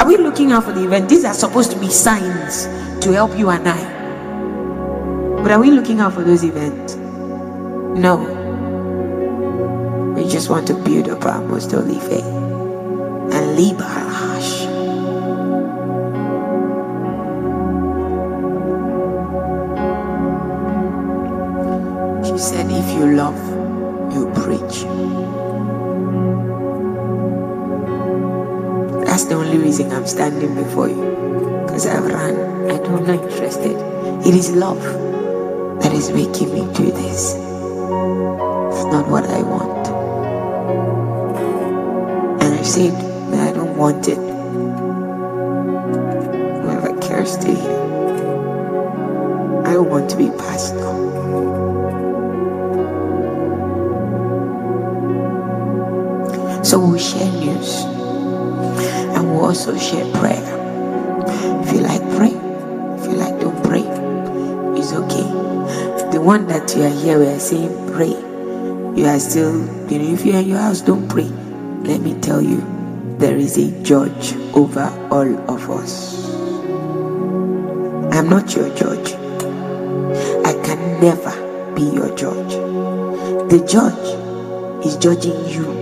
Are 0.00 0.06
we 0.06 0.16
looking 0.18 0.52
out 0.52 0.64
for 0.64 0.72
the 0.72 0.84
event? 0.84 1.08
These 1.08 1.24
are 1.24 1.34
supposed 1.34 1.72
to 1.72 1.80
be 1.80 1.88
signs 1.88 2.66
to 3.04 3.12
help 3.12 3.36
you 3.36 3.50
and 3.50 3.66
I. 3.66 5.42
But 5.42 5.50
are 5.50 5.58
we 5.58 5.70
looking 5.70 6.00
out 6.00 6.12
for 6.12 6.22
those 6.22 6.44
events? 6.44 6.94
No. 6.96 8.16
We 10.14 10.28
just 10.28 10.50
want 10.50 10.66
to 10.68 10.74
build 10.74 11.08
up 11.08 11.24
our 11.24 11.42
most 11.42 11.72
holy 11.72 11.98
faith 12.00 12.24
and 12.24 13.56
leave 13.56 13.80
The 29.28 29.34
only 29.34 29.58
reason 29.58 29.90
I'm 29.90 30.06
standing 30.06 30.54
before 30.54 30.88
you. 30.88 31.02
Because 31.66 31.84
I've 31.84 32.04
run. 32.04 32.70
I 32.70 32.78
don't 32.78 33.04
not 33.04 33.24
interested. 33.24 33.76
It 34.24 34.34
is 34.34 34.52
love 34.52 34.80
that 35.82 35.92
is 35.92 36.10
making 36.12 36.54
me 36.54 36.60
do 36.74 36.92
this. 36.92 37.34
It's 37.34 38.84
not 38.84 39.08
what 39.08 39.24
I 39.24 39.42
want. 39.42 39.88
And 42.40 42.54
I 42.54 42.62
said, 42.62 42.92
that 43.32 43.48
I 43.48 43.52
don't 43.52 43.76
want 43.76 44.06
it. 44.06 44.18
Whoever 46.62 46.96
cares 47.00 47.36
to 47.38 47.52
hear. 47.52 47.80
I 49.66 49.76
want 49.76 50.08
to 50.10 50.16
be 50.16 50.30
pastor. 50.30 50.76
So 56.64 56.78
we'll 56.78 56.98
share 56.98 57.32
news 57.32 57.95
we'll 59.36 59.46
also 59.46 59.76
share 59.76 60.10
prayer. 60.14 60.42
If 61.62 61.72
you 61.72 61.80
like, 61.80 62.00
pray. 62.16 62.32
If 62.32 63.04
you 63.04 63.16
like, 63.16 63.38
don't 63.40 63.62
pray. 63.62 63.84
It's 64.78 64.92
okay. 64.92 65.26
The 66.12 66.20
one 66.20 66.46
that 66.46 66.74
you 66.74 66.82
are 66.84 66.88
here, 66.88 67.18
we 67.18 67.26
are 67.26 67.38
saying 67.38 67.92
pray. 67.92 68.14
You 68.96 69.06
are 69.06 69.18
still, 69.18 69.52
you 69.90 69.98
know, 69.98 70.14
if 70.14 70.24
you're 70.24 70.36
in 70.36 70.48
your 70.48 70.58
house, 70.58 70.80
don't 70.80 71.06
pray. 71.08 71.28
Let 71.84 72.00
me 72.00 72.14
tell 72.20 72.40
you, 72.40 72.64
there 73.18 73.36
is 73.36 73.58
a 73.58 73.70
judge 73.82 74.34
over 74.54 74.86
all 75.10 75.50
of 75.50 75.70
us. 75.70 76.24
I'm 78.12 78.30
not 78.30 78.54
your 78.56 78.74
judge. 78.74 79.12
I 80.46 80.52
can 80.64 81.00
never 81.00 81.74
be 81.74 81.82
your 81.82 82.14
judge. 82.16 82.54
The 83.50 83.64
judge 83.68 84.86
is 84.86 84.96
judging 84.96 85.46
you 85.48 85.75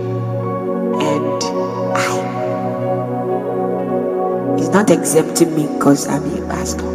not 4.75 4.89
exempting 4.91 5.55
me 5.55 5.67
because 5.77 6.05
I'm 6.05 6.25
a 6.25 6.47
pastor. 6.49 6.85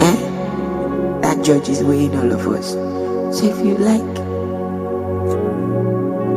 Eh? 0.00 1.20
That 1.20 1.44
judge 1.44 1.68
is 1.68 1.84
weighing 1.84 2.16
all 2.16 2.32
of 2.32 2.46
us. 2.46 2.72
So 3.36 3.44
if 3.44 3.58
you 3.58 3.76
like, 3.76 4.14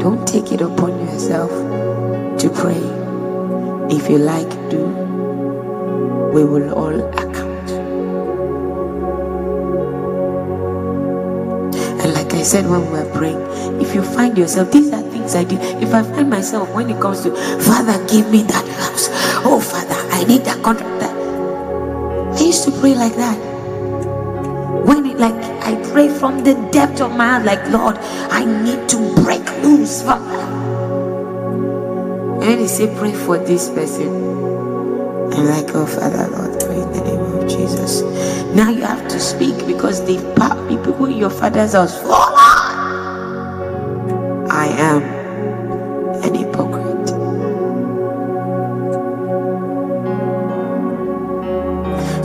don't 0.02 0.28
take 0.28 0.52
it 0.52 0.60
upon 0.60 1.00
yourself 1.00 1.50
to 2.42 2.50
pray. 2.50 2.84
If 3.96 4.10
you 4.10 4.18
like, 4.18 4.50
do. 4.70 4.84
We 6.34 6.44
will 6.44 6.74
all 6.74 7.00
account. 7.14 7.72
And 12.04 12.14
like 12.14 12.34
I 12.34 12.42
said 12.42 12.70
when 12.70 12.82
we 12.88 13.00
were 13.00 13.10
praying, 13.16 13.40
if 13.80 13.96
you 13.96 14.04
find 14.04 14.38
yourself, 14.38 14.74
these 14.74 14.92
are 14.92 15.04
things 15.04 15.36
I 15.36 15.46
do. 15.46 15.56
If 15.80 15.94
I 15.94 16.04
find 16.04 16.30
myself 16.30 16.70
when 16.74 16.90
it 16.90 17.00
comes 17.00 17.22
to, 17.22 17.34
Father, 17.62 17.98
give 18.08 18.30
me 18.30 18.44
that 18.44 18.68
house. 18.68 19.08
Oh, 19.44 19.60
Father, 19.60 19.81
I 20.22 20.24
need 20.24 20.46
that 20.46 20.62
contract. 20.62 21.00
That. 21.00 21.16
I 22.38 22.46
used 22.46 22.64
to 22.66 22.72
pray 22.80 22.94
like 22.94 23.16
that. 23.16 23.38
When 24.86 25.04
it, 25.08 25.18
like, 25.18 25.34
I 25.66 25.74
pray 25.92 26.10
from 26.10 26.44
the 26.44 26.54
depth 26.72 27.02
of 27.02 27.12
my 27.18 27.28
heart, 27.28 27.46
like, 27.46 27.68
Lord, 27.70 27.98
I 28.30 28.46
need 28.46 28.88
to 28.90 28.98
break 29.24 29.42
loose. 29.64 30.04
Father. 30.04 30.38
And 32.38 32.38
when 32.38 32.60
he 32.60 32.68
say, 32.68 32.96
pray 33.00 33.14
for 33.14 33.40
this 33.40 33.70
person, 33.70 34.10
I'm 35.34 35.48
like, 35.48 35.74
oh, 35.74 35.88
Father, 35.88 36.28
Lord, 36.30 36.60
pray 36.60 36.82
in 36.82 36.92
the 36.94 37.04
name 37.04 37.42
of 37.42 37.50
Jesus. 37.50 38.04
Now 38.54 38.70
you 38.70 38.84
have 38.84 39.08
to 39.08 39.20
speak 39.20 39.66
because 39.66 40.06
the 40.06 40.18
people 40.70 41.06
in 41.06 41.18
your 41.18 41.32
father's 41.32 41.74
house, 41.74 42.00
fall 42.00 42.31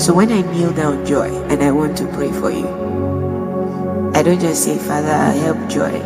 So 0.06 0.14
when 0.14 0.30
I 0.30 0.40
kneel 0.52 0.70
down, 0.70 1.04
Joy, 1.04 1.34
and 1.50 1.60
I 1.64 1.72
want 1.72 1.98
to 1.98 2.06
pray 2.06 2.30
for 2.30 2.48
you, 2.48 2.68
I 4.14 4.22
don't 4.22 4.38
just 4.38 4.62
say, 4.62 4.78
Father, 4.78 5.10
help 5.42 5.58
Joy. 5.68 6.00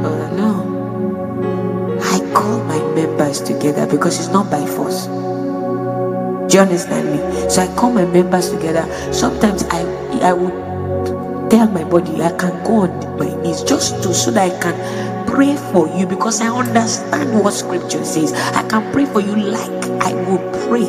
Oh, 0.00 0.24
no. 0.32 2.00
I 2.00 2.32
call 2.32 2.64
my 2.64 2.78
members 2.94 3.42
together 3.42 3.86
because 3.86 4.18
it's 4.18 4.32
not 4.32 4.50
by 4.50 4.64
force. 4.64 5.04
Do 5.04 6.56
you 6.56 6.62
understand 6.62 7.12
me? 7.12 7.50
So 7.50 7.60
I 7.60 7.66
call 7.76 7.92
my 7.92 8.06
members 8.06 8.48
together. 8.48 8.88
Sometimes 9.12 9.64
I 9.64 9.82
I 10.22 10.32
would 10.32 11.50
tell 11.50 11.68
my 11.68 11.84
body 11.84 12.22
I 12.22 12.32
can 12.38 12.56
go 12.64 12.88
on 12.88 13.18
my 13.18 13.28
knees 13.42 13.62
just 13.64 14.02
to 14.02 14.14
so 14.14 14.30
that 14.30 14.50
I 14.50 14.58
can 14.64 15.26
pray 15.26 15.58
for 15.72 15.88
you 15.88 16.06
because 16.06 16.40
I 16.40 16.48
understand 16.48 17.38
what 17.38 17.52
scripture 17.52 18.02
says. 18.02 18.32
I 18.32 18.66
can 18.66 18.90
pray 18.92 19.04
for 19.04 19.20
you 19.20 19.36
like 19.36 19.84
I 20.00 20.14
would 20.14 20.40
pray 20.70 20.88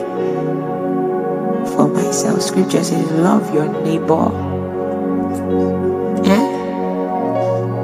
Scripture 2.14 2.84
says, 2.84 3.12
love 3.12 3.52
your 3.54 3.68
neighbor. 3.84 4.30
Eh? 6.24 6.46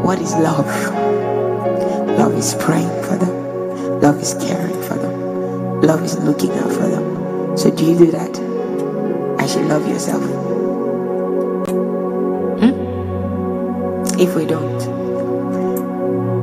What 0.04 0.20
is 0.20 0.36
love? 0.36 0.68
Love 2.16 2.36
is 2.36 2.54
praying 2.60 3.04
for 3.04 3.16
them. 3.18 4.00
Love 4.02 4.22
is 4.22 4.36
caring 4.36 4.80
for 4.84 4.94
them. 4.94 5.82
Love 5.82 6.04
is 6.04 6.20
looking 6.20 6.52
out 6.52 6.72
for 6.72 6.88
them. 6.88 7.58
So 7.58 7.72
do 7.72 7.84
you 7.84 7.98
do 7.98 8.12
that? 8.12 8.38
I 9.42 9.48
should 9.48 9.66
love 9.66 9.88
yourself. 9.88 10.24
Hmm? 12.60 12.76
If 14.20 14.36
we 14.36 14.46
don't, 14.46 14.80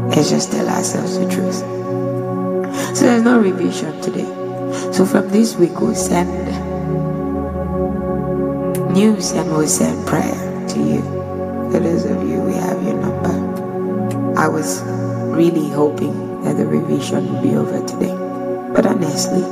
let's 0.08 0.30
just 0.30 0.50
tell 0.50 0.68
ourselves 0.68 1.18
the 1.18 1.28
truth. 1.30 1.62
So 2.96 3.04
there's 3.04 3.22
no 3.22 3.38
revision 3.38 4.00
today. 4.00 4.26
So 4.92 5.06
from 5.06 5.28
this 5.28 5.54
week 5.54 5.80
we'll 5.80 5.94
send 5.94 6.48
news 8.96 9.32
and 9.32 9.50
we'll 9.50 9.68
send 9.68 10.06
prayer 10.06 10.32
to 10.68 10.78
you. 10.78 11.02
For 11.70 11.80
those 11.80 12.06
of 12.06 12.26
you, 12.26 12.40
we 12.40 12.54
have 12.54 12.82
your 12.82 12.94
number. 12.94 14.40
I 14.40 14.48
was 14.48 14.80
really 15.36 15.68
hoping 15.68 16.42
that 16.44 16.56
the 16.56 16.66
revision 16.66 17.30
would 17.30 17.42
be 17.42 17.54
over 17.56 17.78
today. 17.86 18.16
But 18.72 18.86
honestly, 18.86 19.44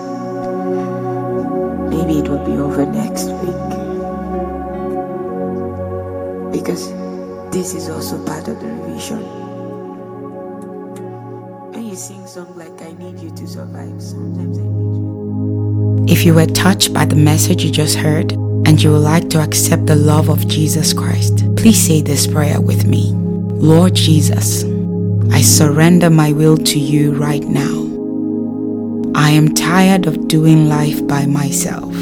maybe 1.92 2.20
it 2.20 2.28
will 2.28 2.44
be 2.46 2.56
over 2.56 2.86
next 2.86 3.26
week. 3.44 3.64
Because 6.50 6.88
this 7.52 7.74
is 7.74 7.90
also 7.90 8.24
part 8.24 8.48
of 8.48 8.58
the 8.60 8.66
revision. 8.66 9.20
When 11.72 11.84
you 11.84 11.96
sing 11.96 12.26
songs 12.26 12.56
like 12.56 12.80
I 12.80 12.92
Need 12.92 13.20
You 13.20 13.30
to 13.30 13.46
Survive, 13.46 14.00
sometimes 14.00 14.56
I 14.56 14.62
need 14.62 14.96
you. 14.96 16.06
If 16.08 16.24
you 16.24 16.32
were 16.32 16.46
touched 16.46 16.94
by 16.94 17.04
the 17.04 17.16
message 17.16 17.62
you 17.62 17.70
just 17.70 17.96
heard 17.96 18.43
and 18.74 18.82
you 18.82 18.90
would 18.90 18.98
like 18.98 19.30
to 19.30 19.40
accept 19.40 19.86
the 19.86 19.94
love 19.94 20.28
of 20.28 20.48
Jesus 20.48 20.92
Christ, 20.92 21.44
please 21.54 21.80
say 21.80 22.02
this 22.02 22.26
prayer 22.26 22.60
with 22.60 22.86
me. 22.86 23.12
Lord 23.12 23.94
Jesus, 23.94 24.64
I 25.32 25.42
surrender 25.42 26.10
my 26.10 26.32
will 26.32 26.56
to 26.56 26.80
you 26.80 27.12
right 27.12 27.44
now. 27.44 27.84
I 29.14 29.30
am 29.30 29.54
tired 29.54 30.06
of 30.06 30.26
doing 30.26 30.68
life 30.68 31.06
by 31.06 31.24
myself. 31.24 31.94